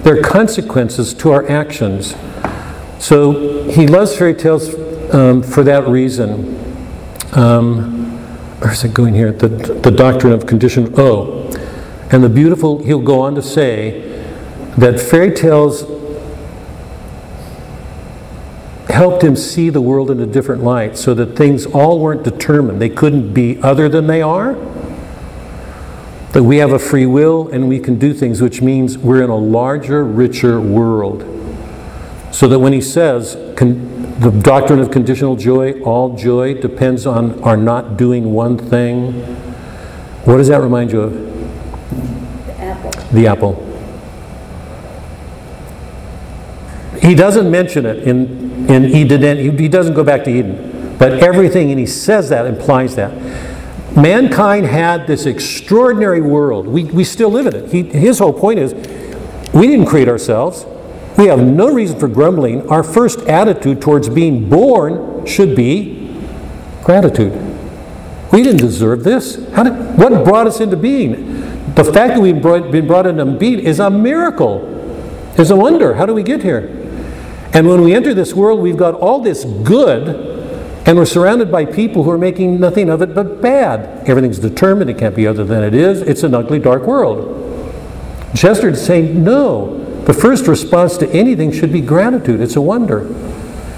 there 0.02 0.18
are 0.18 0.22
consequences 0.22 1.14
to 1.14 1.32
our 1.32 1.48
actions 1.50 2.16
so 3.00 3.70
he 3.70 3.86
loves 3.86 4.16
fairy 4.16 4.34
tales 4.34 4.74
um, 5.14 5.44
for 5.44 5.62
that 5.62 5.88
reason 5.88 6.56
um, 7.34 7.95
where's 8.66 8.84
it 8.84 8.94
going 8.96 9.14
here 9.14 9.32
the, 9.32 9.48
the 9.48 9.92
doctrine 9.92 10.34
of 10.34 10.48
condition 10.48 10.92
oh 10.98 11.48
and 12.12 12.24
the 12.24 12.30
beautiful 12.30 12.84
he'll 12.84 13.00
go 13.00 13.22
on 13.22 13.36
to 13.36 13.42
say 13.42 14.02
that 14.76 15.00
fairy 15.00 15.32
tales 15.32 15.84
helped 18.96 19.24
him 19.24 19.36
see 19.36 19.70
the 19.70 19.82
world 19.82 20.10
in 20.10 20.20
a 20.20 20.26
different 20.26 20.64
light 20.64 20.98
so 20.98 21.14
that 21.14 21.36
things 21.36 21.66
all 21.66 22.00
weren't 22.00 22.24
determined. 22.24 22.82
They 22.82 22.90
couldn't 22.90 23.34
be 23.34 23.62
other 23.62 23.90
than 23.90 24.08
they 24.08 24.22
are. 24.22 24.54
That 26.32 26.44
we 26.44 26.58
have 26.58 26.72
a 26.72 26.80
free 26.80 27.06
will 27.06 27.50
and 27.50 27.68
we 27.68 27.80
can 27.80 28.00
do 28.00 28.14
things, 28.14 28.42
which 28.42 28.62
means 28.62 28.98
we're 28.98 29.24
in 29.24 29.30
a 29.30 29.38
larger, 29.38 30.04
richer 30.04 30.60
world. 30.62 31.24
So 32.32 32.48
that 32.48 32.60
when 32.60 32.74
he 32.74 32.82
says 32.82 33.38
con- 33.58 33.95
the 34.20 34.32
doctrine 34.32 34.80
of 34.80 34.92
conditional 34.92 35.36
joy, 35.36 35.82
all 35.82 36.16
joy 36.16 36.54
depends 36.54 37.06
on 37.06 37.42
our 37.44 37.58
not 37.58 37.98
doing 37.98 38.34
one 38.34 38.58
thing, 38.58 39.12
what 40.24 40.38
does 40.38 40.48
that 40.48 40.62
remind 40.62 40.92
you 40.92 41.02
of? 41.02 41.14
The 42.48 42.58
apple. 42.58 42.92
The 43.12 43.28
apple. 43.28 43.66
He 47.02 47.14
doesn't 47.14 47.52
mention 47.52 47.86
it 47.86 48.08
in, 48.08 48.70
in 48.70 48.86
Eden, 48.86 49.58
he 49.58 49.68
doesn't 49.68 49.94
go 49.94 50.04
back 50.04 50.24
to 50.24 50.32
Eden, 50.32 50.96
but 50.98 51.22
everything, 51.22 51.70
and 51.70 51.80
he 51.80 51.86
says 51.86 52.30
that 52.30 52.46
implies 52.46 52.96
that. 52.96 53.14
Mankind 53.96 54.66
had 54.66 55.08
this 55.08 55.26
extraordinary 55.26 56.22
world. 56.22 56.68
We, 56.68 56.86
we 56.86 57.04
still 57.04 57.30
live 57.30 57.48
in 57.48 57.56
it. 57.56 57.72
He, 57.72 57.84
his 57.84 58.20
whole 58.20 58.34
point 58.34 58.60
is 58.60 58.74
we 59.54 59.68
didn't 59.68 59.86
create 59.86 60.10
ourselves. 60.10 60.66
We 61.18 61.28
have 61.28 61.40
no 61.40 61.72
reason 61.72 62.00
for 62.00 62.08
grumbling. 62.08 62.70
Our 62.70 62.84
first 62.84 63.20
attitude 63.22 63.82
towards 63.82 64.10
being 64.10 64.50
born 64.50 65.26
should 65.26 65.56
be 65.56 66.22
gratitude. 66.84 67.34
We 68.34 68.44
didn't 68.44 68.60
deserve 68.60 69.04
this. 69.04 69.48
How 69.52 69.64
did, 69.64 69.98
what 69.98 70.26
brought 70.26 70.46
us 70.46 70.60
into 70.60 70.76
being? 70.76 71.74
The 71.76 71.84
fact 71.86 72.16
that 72.16 72.20
we've 72.20 72.42
been 72.42 72.88
brought 72.88 73.08
into 73.08 73.26
being 73.26 73.60
is 73.60 73.80
a 73.80 73.90
miracle, 73.90 74.66
is 75.38 75.52
a 75.52 75.56
wonder. 75.56 75.94
How 75.94 76.06
do 76.06 76.14
we 76.14 76.24
get 76.24 76.44
here? 76.44 76.82
And 77.54 77.68
when 77.68 77.82
we 77.82 77.94
enter 77.94 78.14
this 78.14 78.34
world, 78.34 78.60
we've 78.60 78.76
got 78.76 78.96
all 78.96 79.22
this 79.22 79.46
good, 79.46 80.10
and 80.86 80.98
we're 80.98 81.06
surrounded 81.06 81.50
by 81.50 81.64
people 81.64 82.04
who 82.04 82.12
are 82.12 82.18
making 82.18 82.60
nothing 82.60 82.90
of 82.90 83.02
it 83.02 83.16
but 83.16 83.42
bad. 83.42 84.08
Everything's 84.10 84.40
determined, 84.40 84.90
it 84.90 84.98
can't 84.98 85.16
be 85.16 85.26
other 85.26 85.46
than 85.46 85.64
it 85.64 85.74
is. 85.74 86.02
It's 86.02 86.24
an 86.24 86.34
ugly, 86.34 86.60
dark 86.60 86.84
world. 86.84 87.32
Chesterton's 88.36 88.82
saying, 88.82 89.24
no. 89.24 89.85
The 90.06 90.14
first 90.14 90.48
response 90.48 90.98
to 90.98 91.10
anything 91.10 91.52
should 91.52 91.74
be 91.74 91.82
gratitude. 91.82 92.40
It's 92.40 92.56
a 92.56 92.62
wonder. 92.62 93.06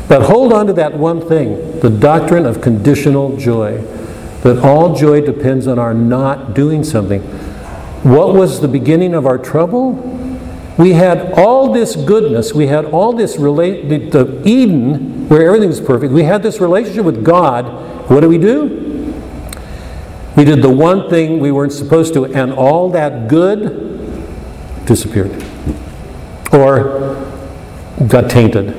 But 0.07 0.23
hold 0.23 0.53
on 0.53 0.67
to 0.67 0.73
that 0.73 0.93
one 0.93 1.21
thing 1.27 1.79
the 1.79 1.89
doctrine 1.89 2.45
of 2.45 2.61
conditional 2.61 3.37
joy. 3.37 3.81
That 4.41 4.59
all 4.59 4.95
joy 4.95 5.21
depends 5.21 5.67
on 5.67 5.79
our 5.79 5.93
not 5.93 6.53
doing 6.53 6.83
something. 6.83 7.21
What 8.03 8.33
was 8.33 8.61
the 8.61 8.67
beginning 8.67 9.13
of 9.13 9.25
our 9.25 9.37
trouble? 9.37 9.93
We 10.77 10.93
had 10.93 11.33
all 11.33 11.73
this 11.73 11.95
goodness, 11.95 12.53
we 12.53 12.67
had 12.67 12.85
all 12.85 13.13
this 13.13 13.37
relate 13.37 13.89
the, 13.89 14.41
Eden 14.45 15.27
where 15.27 15.47
everything 15.47 15.69
was 15.69 15.81
perfect. 15.81 16.13
We 16.13 16.23
had 16.23 16.43
this 16.43 16.61
relationship 16.61 17.03
with 17.03 17.23
God. 17.25 18.09
What 18.09 18.21
do 18.21 18.29
we 18.29 18.37
do? 18.37 18.85
We 20.35 20.45
did 20.45 20.61
the 20.61 20.69
one 20.69 21.09
thing 21.09 21.39
we 21.39 21.51
weren't 21.51 21.73
supposed 21.73 22.13
to, 22.13 22.25
and 22.25 22.53
all 22.53 22.91
that 22.91 23.27
good 23.27 24.85
disappeared. 24.85 25.43
Or 26.51 27.15
got 28.07 28.29
tainted. 28.29 28.73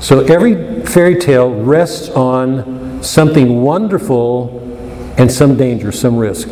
So 0.00 0.20
every 0.24 0.84
fairy 0.86 1.16
tale 1.16 1.54
rests 1.54 2.08
on 2.10 3.02
something 3.02 3.62
wonderful 3.62 4.58
and 5.18 5.30
some 5.30 5.56
danger, 5.56 5.92
some 5.92 6.16
risk. 6.16 6.48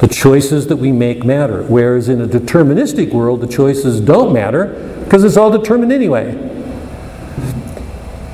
The 0.00 0.08
choices 0.08 0.66
that 0.68 0.76
we 0.76 0.92
make 0.92 1.24
matter. 1.24 1.62
Whereas 1.62 2.08
in 2.08 2.20
a 2.20 2.26
deterministic 2.26 3.12
world, 3.12 3.40
the 3.40 3.48
choices 3.48 4.00
don't 4.00 4.32
matter 4.32 5.00
because 5.04 5.24
it's 5.24 5.36
all 5.36 5.50
determined 5.50 5.90
anyway. 5.90 6.32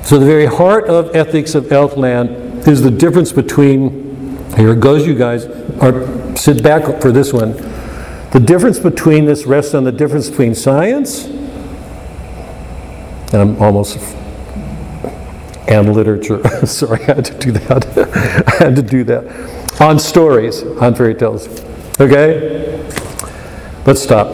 So 0.03 0.19
the 0.19 0.25
very 0.25 0.45
heart 0.45 0.85
of 0.85 1.15
ethics 1.15 1.55
of 1.55 1.65
Elfland 1.65 2.67
is 2.67 2.83
the 2.83 2.91
difference 2.91 3.31
between, 3.31 4.37
here 4.55 4.73
it 4.73 4.79
goes, 4.79 5.07
you 5.07 5.15
guys, 5.15 5.45
or 5.81 6.35
sit 6.35 6.61
back 6.61 7.01
for 7.01 7.11
this 7.11 7.33
one. 7.33 7.53
The 8.35 8.41
difference 8.41 8.79
between 8.79 9.23
this 9.23 9.45
rests 9.45 9.73
on 9.73 9.85
the 9.85 9.93
difference 9.93 10.29
between 10.29 10.55
science, 10.55 11.23
and 13.31 13.35
I'm 13.35 13.61
almost, 13.61 13.97
and 15.69 15.93
literature. 15.95 16.45
Sorry, 16.65 17.01
I 17.03 17.13
had 17.13 17.23
to 17.23 17.39
do 17.39 17.53
that. 17.53 17.97
I 18.59 18.63
had 18.65 18.75
to 18.75 18.81
do 18.81 19.05
that. 19.05 19.79
On 19.79 19.97
stories, 19.97 20.63
on 20.63 20.95
fairy 20.95 21.15
tales. 21.15 21.47
Okay? 21.97 22.85
Let's 23.85 24.03
stop. 24.03 24.27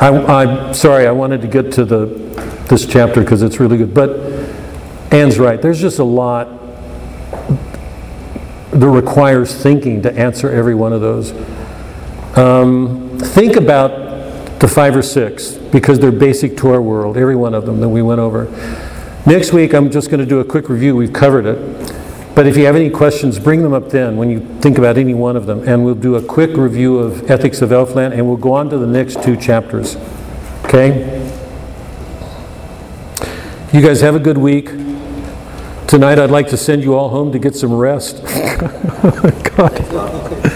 I, 0.00 0.10
I'm 0.10 0.72
sorry, 0.72 1.08
I 1.08 1.10
wanted 1.10 1.42
to 1.42 1.48
get 1.48 1.72
to 1.72 1.84
the, 1.84 2.06
this 2.68 2.86
chapter 2.86 3.20
because 3.20 3.42
it's 3.42 3.58
really 3.58 3.78
good. 3.78 3.92
But 3.92 4.10
Anne's 5.12 5.40
right. 5.40 5.60
There's 5.60 5.80
just 5.80 5.98
a 5.98 6.04
lot 6.04 6.46
that 8.70 8.88
requires 8.88 9.52
thinking 9.60 10.02
to 10.02 10.12
answer 10.16 10.48
every 10.52 10.76
one 10.76 10.92
of 10.92 11.00
those. 11.00 11.32
Um, 12.38 12.99
think 13.26 13.56
about 13.56 14.60
the 14.60 14.68
five 14.68 14.94
or 14.96 15.02
six 15.02 15.52
because 15.54 15.98
they're 15.98 16.12
basic 16.12 16.56
to 16.58 16.70
our 16.70 16.82
world, 16.82 17.16
every 17.16 17.36
one 17.36 17.54
of 17.54 17.66
them 17.66 17.80
that 17.80 17.88
we 17.88 18.02
went 18.02 18.20
over. 18.20 18.44
Next 19.26 19.52
week, 19.52 19.74
I'm 19.74 19.90
just 19.90 20.10
going 20.10 20.20
to 20.20 20.26
do 20.26 20.40
a 20.40 20.44
quick 20.44 20.68
review. 20.68 20.96
We've 20.96 21.12
covered 21.12 21.46
it. 21.46 22.00
But 22.34 22.46
if 22.46 22.56
you 22.56 22.64
have 22.66 22.76
any 22.76 22.90
questions, 22.90 23.38
bring 23.38 23.62
them 23.62 23.72
up 23.72 23.90
then 23.90 24.16
when 24.16 24.30
you 24.30 24.40
think 24.60 24.78
about 24.78 24.96
any 24.96 25.14
one 25.14 25.36
of 25.36 25.46
them. 25.46 25.66
And 25.68 25.84
we'll 25.84 25.94
do 25.94 26.14
a 26.14 26.22
quick 26.22 26.56
review 26.56 26.98
of 26.98 27.30
Ethics 27.30 27.60
of 27.60 27.70
Elfland 27.70 28.12
and 28.12 28.26
we'll 28.26 28.36
go 28.36 28.52
on 28.52 28.70
to 28.70 28.78
the 28.78 28.86
next 28.86 29.22
two 29.22 29.36
chapters. 29.36 29.96
Okay? 30.64 31.18
You 33.72 33.82
guys 33.82 34.00
have 34.00 34.14
a 34.14 34.20
good 34.20 34.38
week. 34.38 34.66
Tonight, 35.86 36.18
I'd 36.18 36.30
like 36.30 36.48
to 36.48 36.56
send 36.56 36.82
you 36.82 36.94
all 36.94 37.08
home 37.08 37.32
to 37.32 37.38
get 37.38 37.54
some 37.54 37.72
rest. 37.72 38.22
God. 39.56 40.46